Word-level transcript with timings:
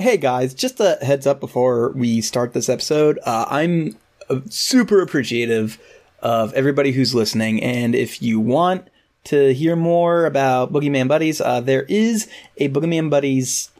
Hey 0.00 0.16
guys, 0.16 0.54
just 0.54 0.78
a 0.78 0.96
heads 1.02 1.26
up 1.26 1.40
before 1.40 1.90
we 1.90 2.20
start 2.20 2.52
this 2.52 2.68
episode. 2.68 3.18
Uh, 3.26 3.46
I'm 3.48 3.96
uh, 4.30 4.42
super 4.48 5.02
appreciative 5.02 5.76
of 6.20 6.54
everybody 6.54 6.92
who's 6.92 7.16
listening, 7.16 7.60
and 7.64 7.96
if 7.96 8.22
you 8.22 8.38
want 8.38 8.90
to 9.24 9.52
hear 9.52 9.74
more 9.74 10.24
about 10.24 10.72
Boogeyman 10.72 11.08
Buddies, 11.08 11.40
uh, 11.40 11.60
there 11.60 11.82
is 11.88 12.28
a 12.58 12.68
Boogeyman 12.68 13.10
Buddies 13.10 13.72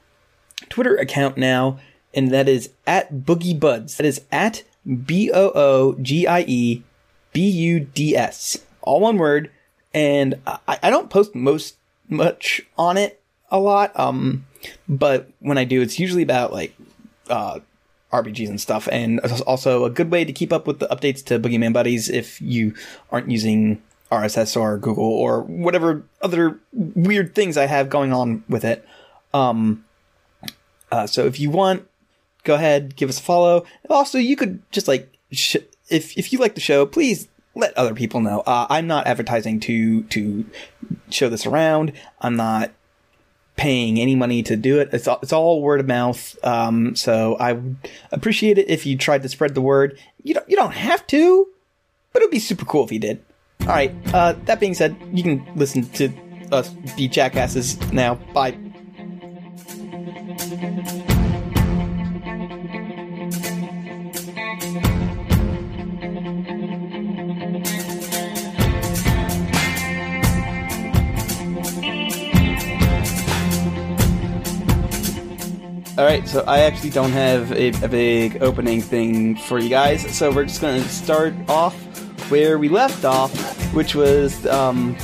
Twitter 0.69 0.96
account 0.96 1.37
now, 1.37 1.79
and 2.12 2.32
that 2.32 2.48
is 2.48 2.71
at 2.85 3.19
Boogie 3.19 3.59
Buds. 3.59 3.96
That 3.96 4.05
is 4.05 4.21
at 4.32 4.64
B 5.07 5.30
O 5.32 5.53
O 5.55 5.95
G 6.03 6.27
I 6.27 6.41
E 6.41 6.82
B 7.32 7.48
U 7.48 7.79
D 7.79 8.16
S, 8.16 8.59
all 8.82 8.98
one 8.98 9.19
word. 9.19 9.53
And 9.95 10.35
I, 10.48 10.80
I 10.82 10.91
don't 10.91 11.11
post 11.11 11.37
most 11.37 11.77
much 12.09 12.62
on 12.77 12.96
it 12.96 13.23
a 13.53 13.61
lot. 13.61 13.96
Um, 13.96 14.46
but 14.88 15.30
when 15.40 15.59
I 15.59 15.64
do, 15.64 15.80
it's 15.82 15.98
usually 15.98 16.22
about 16.22 16.52
like 16.52 16.75
uh, 17.29 17.61
RPGs 18.12 18.49
and 18.49 18.61
stuff, 18.61 18.89
and 18.90 19.21
also 19.46 19.85
a 19.85 19.90
good 19.90 20.11
way 20.11 20.25
to 20.25 20.32
keep 20.32 20.53
up 20.53 20.66
with 20.66 20.79
the 20.79 20.89
updates 20.89 21.25
to 21.26 21.39
Boogeyman 21.39 21.72
Buddies 21.72 22.08
if 22.08 22.40
you 22.40 22.75
aren't 23.11 23.30
using 23.30 23.82
RSS 24.11 24.58
or 24.58 24.79
Google 24.79 25.04
or 25.04 25.43
whatever 25.43 26.02
other 26.22 26.58
weird 26.72 27.35
things 27.35 27.57
I 27.57 27.66
have 27.66 27.90
going 27.90 28.13
on 28.13 28.44
with 28.49 28.64
it. 28.64 28.86
Um, 29.35 29.85
uh, 30.90 31.07
so 31.07 31.27
if 31.27 31.38
you 31.38 31.50
want, 31.50 31.86
go 32.44 32.55
ahead, 32.55 32.97
give 32.97 33.08
us 33.08 33.19
a 33.19 33.22
follow. 33.22 33.64
Also, 33.91 34.19
you 34.19 34.36
could 34.36 34.62
just 34.72 34.88
like 34.88 35.12
sh- 35.33 35.56
if 35.91 36.16
if 36.16 36.33
you 36.33 36.38
like 36.38 36.55
the 36.55 36.61
show, 36.61 36.86
please 36.86 37.28
let 37.55 37.77
other 37.77 37.94
people 37.94 38.20
know. 38.20 38.41
Uh, 38.41 38.66
I'm 38.70 38.86
not 38.86 39.06
advertising 39.06 39.61
to 39.61 40.05
to 40.05 40.47
show 41.11 41.28
this 41.28 41.44
around. 41.44 41.92
I'm 42.20 42.36
not 42.36 42.70
paying 43.58 43.98
any 43.98 44.14
money 44.14 44.42
to 44.44 44.56
do 44.56 44.78
it. 44.78 44.89
It's 44.92 45.06
all, 45.06 45.19
it's 45.20 45.33
all 45.33 45.61
word 45.61 45.80
of 45.80 45.86
mouth. 45.86 46.39
Um, 46.42 46.97
so 46.97 47.36
I 47.36 47.53
would 47.53 47.77
appreciate 48.12 48.56
it 48.56 48.70
if 48.70 48.86
you 48.86 48.97
tried 48.97 49.22
to 49.25 49.28
spread 49.28 49.55
the 49.55 49.61
word. 49.61 49.98
You 50.22 50.34
don't 50.34 50.48
you 50.48 50.56
don't 50.56 50.72
have 50.72 51.06
to, 51.08 51.48
but 52.12 52.22
it'd 52.22 52.30
be 52.30 52.38
super 52.38 52.64
cool 52.64 52.84
if 52.84 52.92
you 52.92 52.98
did. 52.98 53.22
All 53.62 53.66
right. 53.66 53.92
Uh, 54.14 54.34
that 54.44 54.60
being 54.60 54.74
said, 54.74 54.96
you 55.12 55.22
can 55.22 55.46
listen 55.56 55.88
to 55.91 56.10
us 56.52 56.70
be 56.96 57.08
jackasses 57.08 57.78
now. 57.92 58.14
Bye. 58.33 58.56
All 75.98 76.04
right, 76.04 76.28
so 76.28 76.44
I 76.46 76.60
actually 76.60 76.91
don't 76.91 77.10
have 77.10 77.50
a, 77.50 77.70
a 77.82 77.88
big 77.88 78.41
opening 78.41 78.80
thing 78.80 79.34
for 79.34 79.58
you 79.58 79.68
guys, 79.68 80.16
so 80.16 80.30
we're 80.30 80.44
just 80.44 80.60
going 80.60 80.80
to 80.80 80.88
start 80.88 81.34
off 81.48 81.74
where 82.30 82.56
we 82.56 82.68
left 82.68 83.05
off, 83.05 83.34
which 83.74 83.96
was 83.96 84.46
um, 84.46 84.96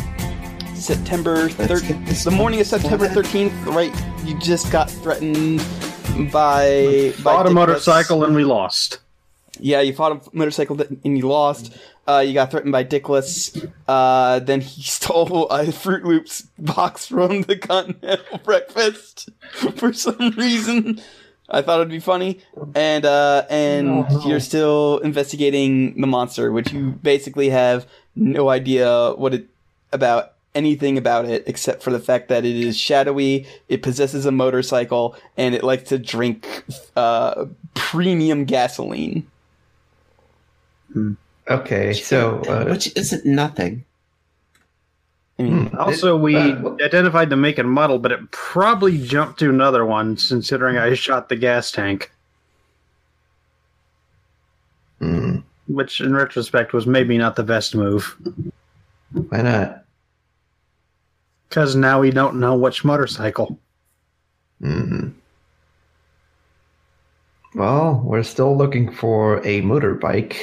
September 0.77 1.48
13th, 1.48 2.23
the 2.23 2.31
morning 2.31 2.61
of 2.61 2.69
September 2.69 3.09
13th, 3.09 3.75
right? 3.75 3.92
You 4.25 4.39
just 4.39 4.70
got 4.70 4.89
threatened 4.89 5.67
by. 6.31 7.12
Bought 7.25 7.47
by 7.47 7.51
a 7.51 7.53
motorcycle 7.53 8.23
and 8.23 8.36
we 8.36 8.45
lost. 8.45 9.01
Yeah, 9.58 9.81
you 9.81 9.95
fought 9.95 10.12
a 10.12 10.36
motorcycle 10.36 10.81
and 10.81 11.19
you 11.19 11.27
lost. 11.27 11.77
Uh, 12.07 12.23
you 12.27 12.35
got 12.35 12.51
threatened 12.51 12.73
by 12.73 12.85
Dickless. 12.85 13.71
Uh, 13.89 14.39
then 14.41 14.61
he 14.61 14.83
stole 14.85 15.49
a 15.49 15.65
Froot 15.67 16.05
Loops 16.05 16.43
box 16.59 17.07
from 17.07 17.43
the 17.43 17.57
Continental 17.57 18.39
Breakfast 18.45 19.31
for 19.77 19.93
some 19.93 20.31
reason. 20.37 21.01
I 21.49 21.61
thought 21.61 21.81
it'd 21.81 21.91
be 21.91 22.01
funny, 22.01 22.41
and 22.75 23.05
uh, 23.05 23.45
and 23.51 24.07
you're 24.25 24.41
still 24.41 24.99
investigating 24.99 26.01
the 26.01 26.07
monster, 26.07 26.51
which 26.51 26.73
you 26.73 26.93
basically 27.03 27.51
have 27.51 27.87
no 28.17 28.49
idea 28.49 29.13
what 29.13 29.35
it 29.35 29.47
about 29.93 30.33
anything 30.55 30.97
about 30.97 31.25
it 31.27 31.45
except 31.47 31.83
for 31.83 31.91
the 31.91 31.98
fact 31.98 32.29
that 32.29 32.45
it 32.45 32.57
is 32.57 32.79
shadowy, 32.79 33.47
it 33.69 33.83
possesses 33.83 34.25
a 34.25 34.33
motorcycle, 34.33 35.17
and 35.37 35.55
it 35.55 35.63
likes 35.63 35.89
to 35.91 35.98
drink 35.98 36.64
uh, 36.97 37.47
premium 37.75 38.45
gasoline. 38.45 39.27
Okay, 41.49 41.93
so 41.93 42.41
uh, 42.43 42.65
which 42.67 42.95
isn't 42.97 43.27
nothing. 43.27 43.85
I 45.39 45.43
mean, 45.43 45.67
hmm, 45.67 45.77
Also, 45.77 46.17
it- 46.17 46.21
we 46.21 46.37
uh, 46.37 46.77
identified 46.83 47.29
the 47.29 47.37
make 47.37 47.59
and 47.59 47.71
model, 47.71 47.99
but 47.99 48.13
it 48.13 48.31
probably 48.31 48.99
jumped 48.99 49.39
to 49.41 49.51
another 49.51 49.85
one, 49.85 50.17
considering 50.17 50.79
I 50.79 50.95
shot 50.95 51.29
the 51.29 51.37
gas 51.37 51.71
tank, 51.71 52.11
hmm, 55.01 55.39
which 55.67 56.01
in 56.01 56.15
retrospect 56.15 56.73
was 56.73 56.87
maybe 56.87 57.19
not 57.19 57.37
the 57.37 57.43
best 57.43 57.75
move. 57.75 58.17
why 59.29 59.43
not? 59.43 59.85
Because 61.49 61.77
now 61.77 62.01
we 62.01 62.11
don't 62.11 62.41
know 62.41 62.57
which 62.57 62.85
motorcycle. 62.85 63.59
Hmm. 64.63 65.09
Well, 67.55 68.01
we're 68.05 68.23
still 68.25 68.57
looking 68.57 68.93
for 68.93 69.39
a 69.47 69.63
motorbike 69.63 70.37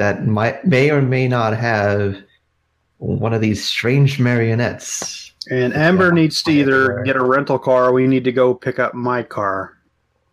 that 0.00 0.26
might 0.26 0.64
may 0.64 0.90
or 0.90 1.02
may 1.02 1.28
not 1.28 1.54
have 1.54 2.16
one 2.96 3.34
of 3.34 3.42
these 3.42 3.62
strange 3.62 4.18
marionettes. 4.18 5.30
And 5.50 5.74
Amber 5.74 6.06
Yeah. 6.08 6.14
needs 6.14 6.42
to 6.44 6.50
either 6.50 7.02
get 7.04 7.16
a 7.16 7.22
rental 7.22 7.58
car 7.58 7.88
or 7.88 7.92
we 7.92 8.06
need 8.06 8.24
to 8.24 8.32
go 8.32 8.54
pick 8.54 8.78
up 8.78 8.94
my 8.94 9.22
car. 9.22 9.76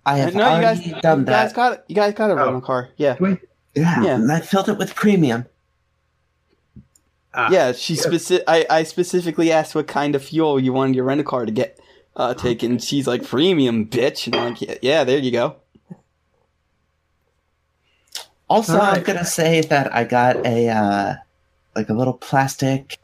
I 0.05 0.17
have 0.19 0.33
no, 0.33 0.55
you 0.55 0.61
guys, 0.61 0.77
already 0.79 1.01
done 1.01 1.19
you 1.19 1.25
guys 1.25 1.51
got 1.51 1.83
you 1.89 1.95
guys 1.95 2.13
got 2.13 2.29
a 2.29 2.33
Oh. 2.33 2.37
rental 2.37 2.61
car. 2.61 2.89
Yeah, 2.95 3.17
yeah, 3.19 3.35
yeah. 3.75 4.15
and 4.15 4.31
I 4.31 4.39
filled 4.39 4.69
it 4.69 4.77
with 4.77 4.95
premium. 4.95 5.45
Ah, 7.33 7.49
yeah. 7.51 7.73
She 7.73 7.95
specific. 7.97 8.45
I, 8.47 8.65
I 8.69 8.83
specifically 8.83 9.51
asked 9.51 9.75
what 9.75 9.87
kind 9.87 10.15
of 10.15 10.23
fuel 10.23 10.59
you 10.61 10.71
wanted 10.71 10.95
your 10.95 11.03
rental 11.03 11.25
car 11.25 11.45
to 11.45 11.51
get 11.51 11.77
uh, 12.15 12.33
taken. 12.33 12.79
She's 12.79 13.05
like 13.05 13.23
premium, 13.27 13.85
bitch, 13.85 14.27
and 14.27 14.35
I'm 14.37 14.49
like, 14.51 14.61
yeah, 14.61 14.75
yeah, 14.81 15.03
there 15.03 15.19
you 15.19 15.31
go. 15.31 15.57
Also, 18.49 18.75
All 18.75 18.81
I'm 18.81 19.03
gonna 19.03 19.25
say 19.25 19.61
that 19.61 19.93
I 19.93 20.03
got 20.03 20.45
a 20.45 20.69
uh, 20.69 21.15
like 21.75 21.89
a 21.89 21.93
little 21.93 22.13
plastic 22.13 22.97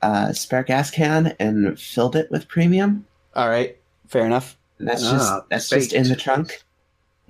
uh, 0.00 0.32
spare 0.32 0.62
gas 0.62 0.90
can 0.90 1.34
and 1.38 1.78
filled 1.78 2.16
it 2.16 2.30
with 2.30 2.48
premium. 2.48 3.04
All 3.34 3.48
right, 3.48 3.76
fair 4.06 4.24
enough. 4.24 4.56
And 4.78 4.88
that's 4.88 5.04
Ah, 5.04 5.10
just 5.12 5.48
that's 5.50 5.68
just 5.68 5.92
in 5.92 6.08
the 6.08 6.16
trunk. 6.16 6.62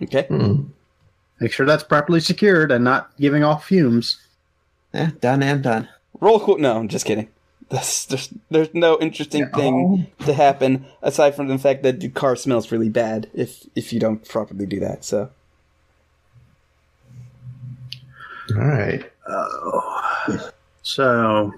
Okay. 0.03 0.27
Hmm. 0.29 0.65
Make 1.41 1.53
sure 1.53 1.67
that's 1.67 1.83
properly 1.85 2.21
secured 2.21 2.71
and 2.71 2.85
not 2.85 3.17
giving 3.17 3.43
off 3.45 3.67
fumes. 3.67 4.21
Yeah, 4.93 5.11
done 5.21 5.43
and 5.43 5.63
done. 5.63 5.89
Roll 6.21 6.41
cool. 6.41 6.59
No, 6.59 6.77
I'm 6.79 6.89
just 6.89 7.07
kidding. 7.07 7.29
There's, 7.71 8.07
there's, 8.07 8.35
there's 8.51 8.73
no 8.75 8.99
interesting 8.99 9.47
thing 9.51 10.07
to 10.25 10.33
happen 10.33 10.87
aside 11.03 11.35
from 11.35 11.49
the 11.49 11.59
fact 11.59 11.83
that 11.83 12.01
the 12.01 12.09
car 12.09 12.35
smells 12.35 12.73
really 12.73 12.89
bad 12.89 13.29
if 13.35 13.67
if 13.75 13.93
you 13.93 14.01
don't 14.01 14.27
properly 14.27 14.65
do 14.67 14.81
that. 14.81 15.05
So 15.05 15.31
All 18.57 18.65
right. 18.67 19.11
Oh. 19.29 20.51
So 20.83 21.53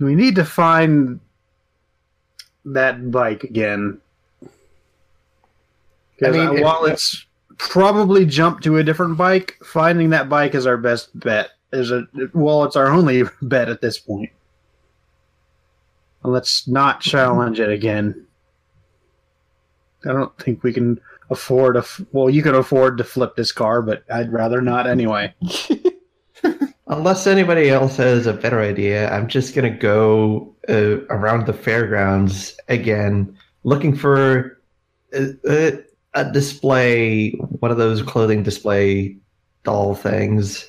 we 0.00 0.14
need 0.14 0.34
to 0.36 0.44
find 0.44 1.20
that 2.64 3.10
bike 3.10 3.44
again. 3.44 4.00
I 6.22 6.30
mean, 6.30 6.56
if- 6.56 6.62
while 6.62 6.84
it's 6.84 7.26
probably 7.58 8.26
jumped 8.26 8.64
to 8.64 8.78
a 8.78 8.84
different 8.84 9.16
bike, 9.16 9.56
finding 9.64 10.10
that 10.10 10.28
bike 10.28 10.54
is 10.54 10.66
our 10.66 10.76
best 10.76 11.16
bet. 11.18 11.50
Is 11.72 11.90
a 11.90 12.06
well, 12.32 12.64
it's 12.64 12.76
our 12.76 12.88
only 12.88 13.24
bet 13.42 13.68
at 13.68 13.80
this 13.80 13.98
point. 13.98 14.30
Let's 16.22 16.66
not 16.66 17.00
challenge 17.00 17.60
it 17.60 17.70
again. 17.70 18.26
I 20.04 20.12
don't 20.12 20.36
think 20.38 20.62
we 20.62 20.72
can 20.72 21.00
afford 21.30 21.76
a. 21.76 21.80
F- 21.80 22.00
well, 22.12 22.30
you 22.30 22.42
can 22.42 22.54
afford 22.54 22.98
to 22.98 23.04
flip 23.04 23.36
this 23.36 23.52
car, 23.52 23.82
but 23.82 24.04
I'd 24.12 24.32
rather 24.32 24.60
not 24.60 24.86
anyway. 24.86 25.34
Unless 26.86 27.26
anybody 27.26 27.68
else 27.68 27.96
has 27.98 28.26
a 28.26 28.32
better 28.32 28.60
idea, 28.60 29.10
I'm 29.12 29.28
just 29.28 29.54
gonna 29.54 29.70
go 29.76 30.54
uh, 30.68 31.00
around 31.10 31.46
the 31.46 31.52
fairgrounds 31.52 32.56
again, 32.68 33.36
looking 33.64 33.94
for 33.94 34.58
a, 35.12 35.28
a, 35.46 35.78
a 36.14 36.32
display, 36.32 37.30
one 37.60 37.70
of 37.70 37.76
those 37.76 38.02
clothing 38.02 38.42
display 38.42 39.16
doll 39.64 39.94
things, 39.94 40.66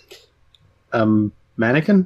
Um, 0.92 1.32
mannequin. 1.56 2.06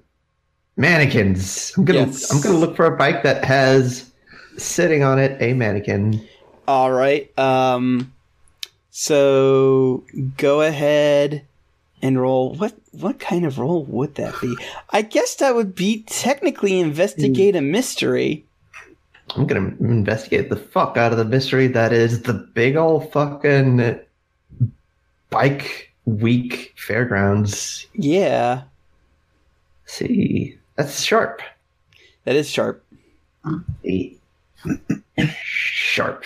mannequins. 0.77 1.73
I'm 1.77 1.85
gonna 1.85 1.99
Yes. 2.01 2.31
I'm 2.31 2.41
gonna 2.41 2.57
look 2.59 2.75
for 2.75 2.85
a 2.85 2.95
bike 2.97 3.23
that 3.23 3.43
has 3.45 4.11
sitting 4.57 5.03
on 5.03 5.17
it 5.17 5.41
a 5.41 5.53
mannequin. 5.53 6.21
all 6.67 6.91
right. 6.91 7.35
Um. 7.39 8.12
So 8.95 10.03
go 10.37 10.61
ahead 10.61 11.47
and 12.03 12.21
roll. 12.21 12.53
What 12.53 12.75
what 12.91 13.19
kind 13.19 13.43
of 13.43 13.57
roll 13.57 13.85
would 13.85 14.13
that 14.15 14.39
be? 14.39 14.55
I 14.91 15.01
guess 15.01 15.33
that 15.37 15.55
would 15.55 15.73
be 15.73 16.03
technically 16.03 16.79
investigate 16.79 17.55
a 17.55 17.59
hmm. 17.59 17.71
mystery. 17.71 18.45
I'm 19.35 19.47
gonna 19.47 19.73
investigate 19.79 20.51
the 20.51 20.57
fuck 20.57 20.95
out 20.95 21.11
of 21.11 21.17
the 21.17 21.25
mystery 21.25 21.65
that 21.69 21.91
is 21.91 22.21
the 22.21 22.33
big 22.33 22.75
old 22.75 23.11
fucking 23.11 23.99
bike 25.31 25.91
week 26.05 26.75
fairgrounds. 26.77 27.87
Yeah, 27.95 28.61
see, 29.85 30.59
that's 30.75 31.01
sharp. 31.01 31.41
that 32.25 32.35
is 32.35 32.47
sharp. 32.47 32.85
Sharp. 35.33 36.25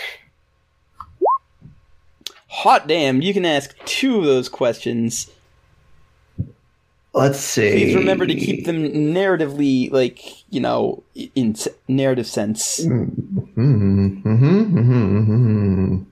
Hot 2.57 2.87
damn! 2.87 3.21
You 3.21 3.35
can 3.35 3.45
ask 3.45 3.77
two 3.85 4.17
of 4.17 4.25
those 4.25 4.49
questions. 4.49 5.29
Let's 7.13 7.39
see. 7.39 7.69
Please 7.69 7.95
remember 7.95 8.25
to 8.25 8.33
keep 8.33 8.65
them 8.65 8.83
narratively, 9.13 9.91
like 9.91 10.19
you 10.49 10.59
know, 10.59 11.03
in 11.35 11.55
narrative 11.87 12.25
sense. 12.25 12.83
Mm-hmm, 12.83 13.39
mm-hmm, 13.61 14.27
mm-hmm, 14.27 15.19
mm-hmm. 15.19 16.03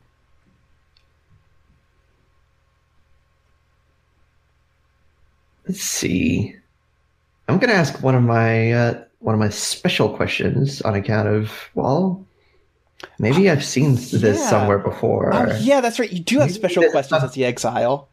Let's 5.67 5.81
see. 5.81 6.55
I'm 7.47 7.57
gonna 7.57 7.73
ask 7.73 8.03
one 8.03 8.13
of 8.13 8.21
my 8.21 8.71
uh, 8.71 9.03
one 9.17 9.33
of 9.33 9.39
my 9.39 9.49
special 9.49 10.15
questions 10.15 10.79
on 10.83 10.93
account 10.93 11.27
of 11.27 11.51
well, 11.73 12.23
maybe 13.19 13.49
I've 13.49 13.63
seen 13.65 13.95
this 13.95 14.13
Yeah. 14.13 14.33
somewhere 14.49 14.79
before. 14.79 15.33
Oh 15.33 15.57
yeah, 15.59 15.81
that's 15.81 15.99
right. 15.99 16.11
You 16.11 16.19
do 16.19 16.39
have 16.39 16.47
Maybe 16.49 16.59
special 16.59 16.89
questions 16.91 17.11
not- 17.21 17.23
as 17.23 17.33
the 17.33 17.45
exile. 17.45 18.07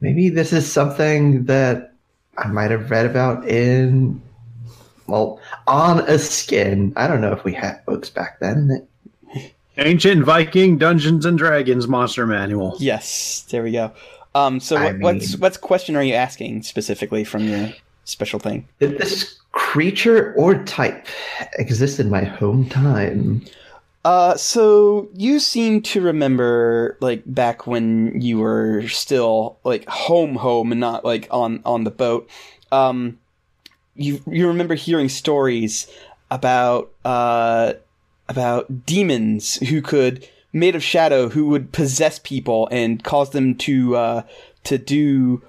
Maybe 0.00 0.30
this 0.30 0.52
is 0.52 0.70
something 0.70 1.44
that 1.44 1.92
I 2.38 2.48
might 2.48 2.70
have 2.70 2.90
read 2.90 3.04
about 3.06 3.46
in 3.46 4.20
well 5.06 5.40
on 5.66 6.00
a 6.00 6.18
skin. 6.18 6.92
I 6.96 7.06
don't 7.06 7.20
know 7.20 7.32
if 7.32 7.44
we 7.44 7.52
had 7.52 7.84
books 7.84 8.08
back 8.08 8.40
then. 8.40 8.86
Ancient 9.76 10.24
Viking 10.24 10.78
Dungeons 10.78 11.24
and 11.26 11.36
Dragons 11.38 11.86
Monster 11.88 12.26
Manual. 12.26 12.76
Yes, 12.78 13.46
there 13.50 13.62
we 13.62 13.72
go. 13.72 13.92
Um, 14.34 14.60
so 14.60 14.76
I 14.76 14.92
what, 14.92 15.00
what's 15.00 15.36
what's 15.36 15.56
question 15.56 15.96
are 15.96 16.02
you 16.02 16.14
asking 16.14 16.62
specifically 16.62 17.24
from 17.24 17.44
your 17.48 17.70
special 18.04 18.38
thing? 18.38 18.66
Did 18.78 18.98
this 18.98 19.38
creature 19.52 20.32
or 20.36 20.62
type 20.64 21.06
exist 21.58 21.98
in 22.00 22.08
my 22.10 22.24
home 22.24 22.68
time? 22.68 23.44
Uh, 24.04 24.34
so 24.36 25.08
you 25.14 25.38
seem 25.38 25.82
to 25.82 26.00
remember 26.00 26.96
like 27.00 27.22
back 27.26 27.66
when 27.66 28.20
you 28.20 28.38
were 28.38 28.88
still 28.88 29.58
like 29.62 29.86
home, 29.88 30.36
home, 30.36 30.72
and 30.72 30.80
not 30.80 31.04
like 31.04 31.28
on 31.30 31.60
on 31.64 31.84
the 31.84 31.90
boat. 31.90 32.28
Um, 32.72 33.18
you 33.94 34.22
you 34.26 34.48
remember 34.48 34.74
hearing 34.74 35.08
stories 35.08 35.86
about 36.30 36.90
uh 37.04 37.74
about 38.28 38.86
demons 38.86 39.56
who 39.56 39.82
could 39.82 40.26
made 40.52 40.74
of 40.74 40.82
shadow 40.82 41.28
who 41.28 41.48
would 41.48 41.72
possess 41.72 42.18
people 42.18 42.68
and 42.70 43.04
cause 43.04 43.30
them 43.30 43.54
to 43.56 43.96
uh 43.96 44.22
to 44.64 44.78
do 44.78 45.42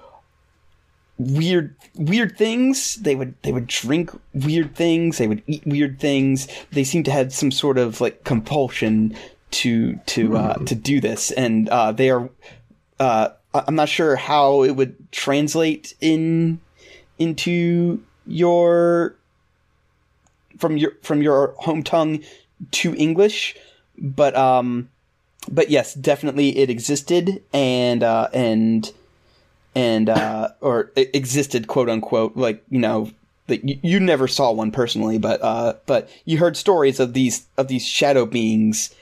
weird 1.18 1.74
weird 1.96 2.36
things. 2.36 2.96
They 2.96 3.14
would 3.14 3.34
they 3.42 3.52
would 3.52 3.66
drink 3.66 4.10
weird 4.34 4.74
things. 4.74 5.18
They 5.18 5.28
would 5.28 5.42
eat 5.46 5.66
weird 5.66 6.00
things. 6.00 6.48
They 6.72 6.84
seem 6.84 7.02
to 7.04 7.10
have 7.10 7.32
some 7.32 7.50
sort 7.50 7.78
of 7.78 8.00
like 8.00 8.24
compulsion 8.24 9.16
to 9.52 9.96
to 10.06 10.36
uh 10.36 10.54
to 10.64 10.74
do 10.74 11.00
this. 11.00 11.30
And 11.30 11.68
uh 11.68 11.92
they 11.92 12.10
are 12.10 12.28
uh 12.98 13.30
i'm 13.54 13.74
not 13.74 13.88
sure 13.88 14.16
how 14.16 14.62
it 14.62 14.72
would 14.72 15.12
translate 15.12 15.94
in 16.00 16.58
into 17.18 18.02
your 18.26 19.14
from 20.58 20.76
your 20.78 20.92
from 21.02 21.22
your 21.22 21.54
home 21.58 21.82
tongue 21.82 22.22
to 22.72 22.94
english. 22.94 23.56
But 23.98 24.34
um 24.36 24.88
but 25.50 25.70
yes 25.70 25.94
definitely 25.94 26.56
it 26.58 26.70
existed. 26.70 27.42
And 27.52 28.02
uh 28.02 28.28
and 28.32 28.90
and 29.74 30.08
uh, 30.08 30.50
or 30.60 30.92
existed, 30.96 31.66
quote 31.66 31.88
unquote. 31.88 32.36
Like 32.36 32.62
you 32.70 32.78
know, 32.78 33.10
that 33.46 33.64
you, 33.68 33.78
you 33.82 34.00
never 34.00 34.28
saw 34.28 34.52
one 34.52 34.70
personally, 34.70 35.18
but 35.18 35.42
uh, 35.42 35.74
but 35.86 36.08
you 36.24 36.38
heard 36.38 36.56
stories 36.56 37.00
of 37.00 37.12
these 37.12 37.46
of 37.56 37.68
these 37.68 37.86
shadow 37.86 38.26
beings 38.26 38.94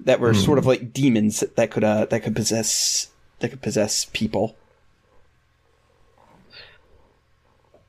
that 0.00 0.20
were 0.20 0.34
sort 0.34 0.58
of 0.58 0.66
like 0.66 0.92
demons 0.92 1.40
that 1.40 1.70
could 1.70 1.84
uh, 1.84 2.06
that 2.06 2.22
could 2.22 2.34
possess 2.36 3.08
that 3.40 3.50
could 3.50 3.62
possess 3.62 4.06
people. 4.06 4.56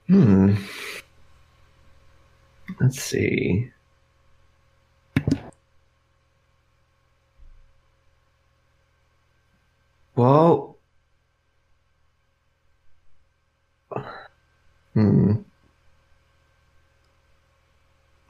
Hmm. 0.08 0.56
Let's 2.80 3.02
see. 3.02 3.72
Well, 10.16 10.73
hmm. 14.94 15.34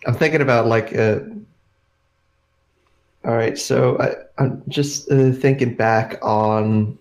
I'm 0.06 0.15
thinking 0.15 0.42
about 0.42 0.68
like 0.68 0.95
uh 0.95 1.19
all 3.25 3.33
right, 3.33 3.57
so 3.57 3.98
I, 4.01 4.15
I'm 4.38 4.63
just 4.68 5.10
uh, 5.10 5.31
thinking 5.31 5.75
back 5.75 6.19
on 6.21 6.98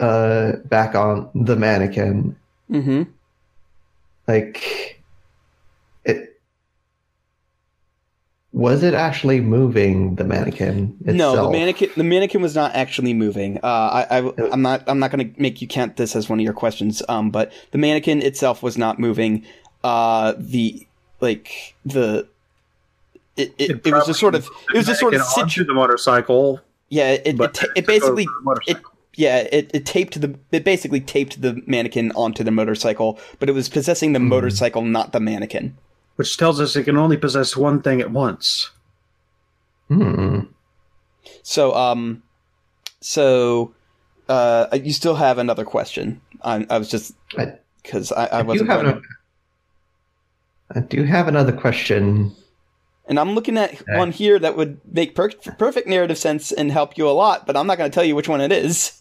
uh 0.00 0.52
back 0.66 0.94
on 0.94 1.30
the 1.34 1.56
mannequin 1.56 2.36
Mm-hmm. 2.70 3.02
like 4.26 5.00
it 6.04 6.40
was 8.56 8.82
it 8.82 8.94
actually 8.94 9.42
moving 9.42 10.14
the 10.14 10.24
mannequin 10.24 10.96
itself? 11.00 11.36
No, 11.36 11.44
the 11.44 11.50
mannequin 11.50 11.90
the 11.94 12.02
mannequin 12.02 12.40
was 12.40 12.54
not 12.54 12.74
actually 12.74 13.12
moving. 13.12 13.58
Uh, 13.62 13.66
I, 14.10 14.18
I 14.18 14.32
I'm 14.50 14.62
not 14.62 14.82
I'm 14.86 14.98
not 14.98 15.10
going 15.10 15.30
to 15.34 15.40
make 15.40 15.60
you 15.60 15.68
count 15.68 15.96
this 15.98 16.16
as 16.16 16.30
one 16.30 16.40
of 16.40 16.44
your 16.44 16.54
questions. 16.54 17.02
Um, 17.06 17.30
but 17.30 17.52
the 17.72 17.78
mannequin 17.78 18.22
itself 18.22 18.62
was 18.62 18.78
not 18.78 18.98
moving. 18.98 19.44
Uh, 19.84 20.32
the 20.38 20.86
like 21.20 21.74
the 21.84 22.26
it, 23.36 23.54
it, 23.58 23.86
it 23.86 23.92
was 23.92 24.06
just 24.06 24.20
sort 24.20 24.34
of 24.34 24.48
it 24.72 24.76
was 24.78 24.86
just 24.86 25.00
sort 25.00 25.12
of 25.12 25.20
Mannequin 25.20 25.42
onto 25.42 25.50
situ- 25.52 25.64
the 25.66 25.74
motorcycle. 25.74 26.60
yeah 26.88 27.10
it 27.12 27.36
but 27.36 27.50
it, 27.50 27.54
ta- 27.54 27.66
then 27.66 27.72
it 27.76 27.86
basically 27.86 28.24
the 28.24 28.40
motorcycle. 28.42 28.92
yeah 29.16 29.46
it, 29.52 29.70
it 29.74 29.84
taped 29.84 30.18
the 30.18 30.34
it 30.50 30.64
basically 30.64 31.00
taped 31.00 31.42
the 31.42 31.62
mannequin 31.66 32.10
onto 32.12 32.42
the 32.42 32.50
motorcycle 32.50 33.18
but 33.38 33.50
it 33.50 33.52
was 33.52 33.68
possessing 33.68 34.14
the 34.14 34.18
motorcycle 34.18 34.80
not 34.80 35.12
the 35.12 35.20
mannequin 35.20 35.76
which 36.16 36.36
tells 36.36 36.60
us 36.60 36.74
it 36.76 36.84
can 36.84 36.96
only 36.96 37.16
possess 37.16 37.56
one 37.56 37.80
thing 37.82 38.00
at 38.00 38.10
once. 38.10 38.70
Hmm. 39.88 40.40
so 41.44 41.72
um 41.76 42.22
so 43.00 43.72
uh 44.28 44.66
you 44.82 44.92
still 44.92 45.14
have 45.14 45.38
another 45.38 45.64
question 45.64 46.20
i, 46.42 46.66
I 46.68 46.78
was 46.78 46.90
just 46.90 47.14
because 47.82 48.10
I, 48.10 48.24
I 48.26 48.38
I 48.38 48.42
do 48.42 48.48
wasn't 48.48 48.70
have 48.70 48.82
going 48.82 48.94
an, 48.96 49.02
I 50.74 50.80
do 50.80 51.04
have 51.04 51.28
another 51.28 51.52
question. 51.52 52.34
and 53.06 53.20
i'm 53.20 53.36
looking 53.36 53.56
at 53.58 53.80
one 53.94 54.10
here 54.10 54.40
that 54.40 54.56
would 54.56 54.80
make 54.92 55.14
per- 55.14 55.30
perfect 55.56 55.86
narrative 55.86 56.18
sense 56.18 56.50
and 56.50 56.72
help 56.72 56.98
you 56.98 57.08
a 57.08 57.14
lot 57.14 57.46
but 57.46 57.56
i'm 57.56 57.68
not 57.68 57.78
going 57.78 57.88
to 57.88 57.94
tell 57.94 58.04
you 58.04 58.16
which 58.16 58.28
one 58.28 58.40
it 58.40 58.50
is 58.50 59.00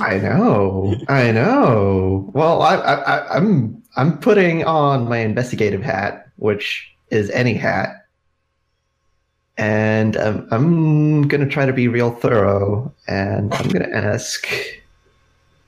I 0.00 0.18
know, 0.18 0.94
I 1.08 1.32
know. 1.32 2.30
Well, 2.32 2.62
I, 2.62 2.76
I, 2.76 2.94
I, 2.94 3.36
I'm 3.36 3.82
I'm 3.96 4.16
putting 4.18 4.64
on 4.64 5.06
my 5.06 5.18
investigative 5.18 5.82
hat, 5.82 6.25
which 6.36 6.90
is 7.10 7.30
any 7.30 7.54
hat, 7.54 8.06
and 9.56 10.16
um, 10.16 10.48
I'm 10.50 11.28
gonna 11.28 11.48
try 11.48 11.66
to 11.66 11.72
be 11.72 11.88
real 11.88 12.10
thorough, 12.10 12.92
and 13.08 13.52
I'm 13.54 13.68
gonna 13.68 13.88
ask, 13.94 14.46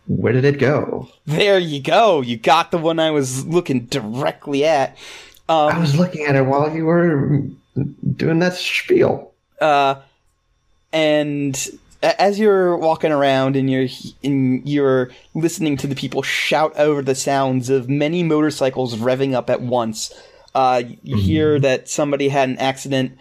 where 0.06 0.32
did 0.32 0.44
it 0.44 0.58
go? 0.58 1.08
there 1.26 1.58
you 1.58 1.82
go 1.82 2.22
you 2.22 2.37
got 2.38 2.70
the 2.70 2.78
one 2.78 2.98
i 2.98 3.10
was 3.10 3.44
looking 3.44 3.80
directly 3.87 4.64
at 4.64 4.96
um 5.50 5.68
I 5.75 5.78
was 5.78 5.94
looking 5.96 6.25
at 6.25 6.34
it 6.37 6.46
while 6.46 6.75
you 6.75 6.87
were 6.87 7.42
doing 8.16 8.38
that 8.38 8.54
spiel. 8.54 9.32
uh, 9.60 9.96
and 10.92 11.68
as 12.02 12.38
you're 12.38 12.76
walking 12.76 13.12
around 13.12 13.56
and 13.56 13.68
you're 13.70 13.88
and 14.25 14.66
you're 14.66 15.10
listening 15.34 15.76
to 15.78 15.87
the 15.87 15.94
people 15.94 16.22
shout 16.22 16.75
over 16.76 17.02
the 17.02 17.14
sounds 17.14 17.68
of 17.70 17.88
many 17.88 18.22
motorcycles 18.22 18.96
revving 18.96 19.34
up 19.34 19.50
at 19.50 19.60
once, 19.60 20.12
uh, 20.54 20.82
you 21.02 21.16
hear 21.16 21.58
that 21.60 21.88
somebody 21.88 22.28
had 22.28 22.48
an 22.48 22.58
accident. 22.58 23.18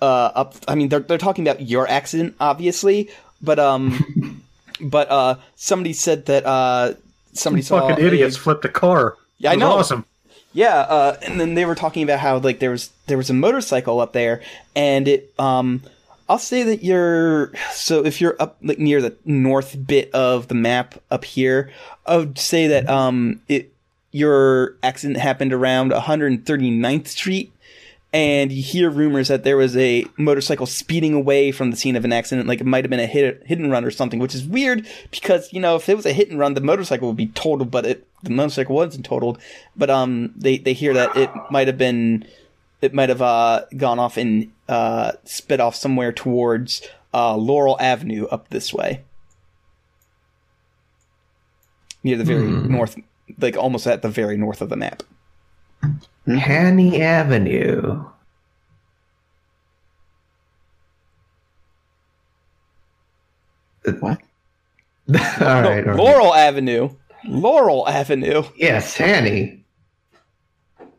Uh, 0.00 0.32
up. 0.34 0.54
I 0.66 0.74
mean, 0.74 0.88
they're 0.88 1.00
they're 1.00 1.16
talking 1.18 1.46
about 1.46 1.60
your 1.62 1.86
accident, 1.88 2.34
obviously, 2.40 3.08
but 3.40 3.58
um, 3.60 4.42
but 4.80 5.08
uh, 5.10 5.36
somebody 5.54 5.92
said 5.92 6.26
that 6.26 6.44
uh, 6.44 6.94
somebody 7.32 7.62
saw 7.62 7.88
Fucking 7.88 8.04
a- 8.04 8.06
idiots 8.08 8.36
flipped 8.36 8.64
a 8.64 8.68
car. 8.68 9.16
Yeah, 9.38 9.50
I 9.50 9.52
It 9.52 9.56
was 9.58 9.60
know. 9.60 9.72
Awesome. 9.74 10.04
yeah, 10.52 10.76
uh, 10.80 11.16
and 11.22 11.38
then 11.40 11.54
they 11.54 11.64
were 11.64 11.76
talking 11.76 12.02
about 12.02 12.18
how 12.18 12.38
like 12.38 12.58
there 12.58 12.70
was 12.72 12.90
there 13.06 13.16
was 13.16 13.30
a 13.30 13.34
motorcycle 13.34 14.00
up 14.00 14.12
there, 14.12 14.42
and 14.74 15.06
it 15.06 15.32
um, 15.38 15.82
I'll 16.28 16.38
say 16.38 16.64
that 16.64 16.82
you're 16.82 17.52
so 17.72 18.04
if 18.04 18.20
you're 18.20 18.34
up 18.40 18.56
like 18.60 18.80
near 18.80 19.00
the 19.00 19.14
north 19.24 19.76
bit 19.86 20.10
of 20.12 20.48
the 20.48 20.54
map 20.54 21.00
up 21.12 21.24
here, 21.24 21.70
I 22.06 22.16
would 22.16 22.38
say 22.40 22.66
that 22.68 22.88
um 22.90 23.40
it 23.48 23.71
your 24.12 24.76
accident 24.82 25.18
happened 25.18 25.52
around 25.52 25.90
139th 25.90 27.08
Street, 27.08 27.52
and 28.12 28.52
you 28.52 28.62
hear 28.62 28.90
rumors 28.90 29.28
that 29.28 29.42
there 29.42 29.56
was 29.56 29.74
a 29.76 30.04
motorcycle 30.18 30.66
speeding 30.66 31.14
away 31.14 31.50
from 31.50 31.70
the 31.70 31.76
scene 31.78 31.96
of 31.96 32.04
an 32.04 32.12
accident, 32.12 32.46
like 32.46 32.60
it 32.60 32.66
might 32.66 32.84
have 32.84 32.90
been 32.90 33.00
a 33.00 33.06
hit, 33.06 33.42
hit 33.46 33.58
and 33.58 33.70
run 33.72 33.84
or 33.86 33.90
something, 33.90 34.18
which 34.20 34.34
is 34.34 34.44
weird 34.44 34.86
because 35.10 35.50
you 35.52 35.60
know 35.60 35.76
if 35.76 35.88
it 35.88 35.96
was 35.96 36.04
a 36.06 36.12
hit 36.12 36.28
and 36.30 36.38
run, 36.38 36.52
the 36.54 36.60
motorcycle 36.60 37.08
would 37.08 37.16
be 37.16 37.28
totaled, 37.28 37.70
but 37.70 37.86
it 37.86 38.06
the 38.22 38.30
motorcycle 38.30 38.76
wasn't 38.76 39.04
totaled. 39.06 39.38
But 39.74 39.88
um, 39.88 40.32
they 40.36 40.58
they 40.58 40.74
hear 40.74 40.92
that 40.94 41.16
it 41.16 41.30
might 41.50 41.66
have 41.68 41.78
been, 41.78 42.26
it 42.82 42.92
might 42.92 43.08
have 43.08 43.22
uh 43.22 43.64
gone 43.78 43.98
off 43.98 44.18
and 44.18 44.52
uh 44.68 45.12
sped 45.24 45.60
off 45.60 45.74
somewhere 45.74 46.12
towards 46.12 46.86
uh 47.14 47.34
Laurel 47.36 47.78
Avenue 47.80 48.26
up 48.26 48.50
this 48.50 48.74
way, 48.74 49.02
near 52.04 52.18
the 52.18 52.24
very 52.24 52.42
Hmm. 52.50 52.70
north, 52.70 52.96
like 53.38 53.56
almost 53.56 53.86
at 53.86 54.02
the 54.02 54.08
very 54.08 54.36
north 54.36 54.60
of 54.60 54.68
the 54.68 54.76
map. 54.76 55.02
Hanny 56.26 57.02
Avenue. 57.02 58.04
What? 63.84 64.20
all 65.08 65.08
right. 65.08 65.42
all 65.42 65.62
right. 65.62 65.86
Laurel 65.96 66.34
Avenue. 66.34 66.90
Laurel 67.24 67.88
Avenue. 67.88 68.44
Yes, 68.56 68.96
Hanny. 68.96 69.64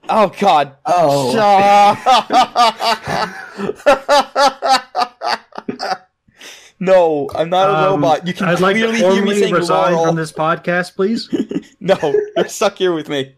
Oh 0.10 0.34
God. 0.38 0.76
Oh, 0.86 1.34
no, 6.84 7.30
I'm 7.36 7.50
not 7.50 7.70
a 7.70 7.74
Um, 7.92 8.02
robot. 8.02 8.28
You 8.28 8.34
can 8.34 8.48
I'd 8.48 8.60
like 8.60 8.76
to 8.76 8.82
clearly 8.82 8.98
hear 8.98 9.10
me 9.10 9.16
formally 9.16 9.40
saying 9.40 9.54
resign 9.54 9.94
Laurel. 9.94 10.06
from 10.08 10.16
this 10.16 10.32
podcast, 10.32 10.96
please. 10.96 11.30
No, 11.80 11.98
you're 12.38 12.48
stuck 12.48 12.78
here 12.78 12.94
with 12.94 13.10
me. 13.10 13.36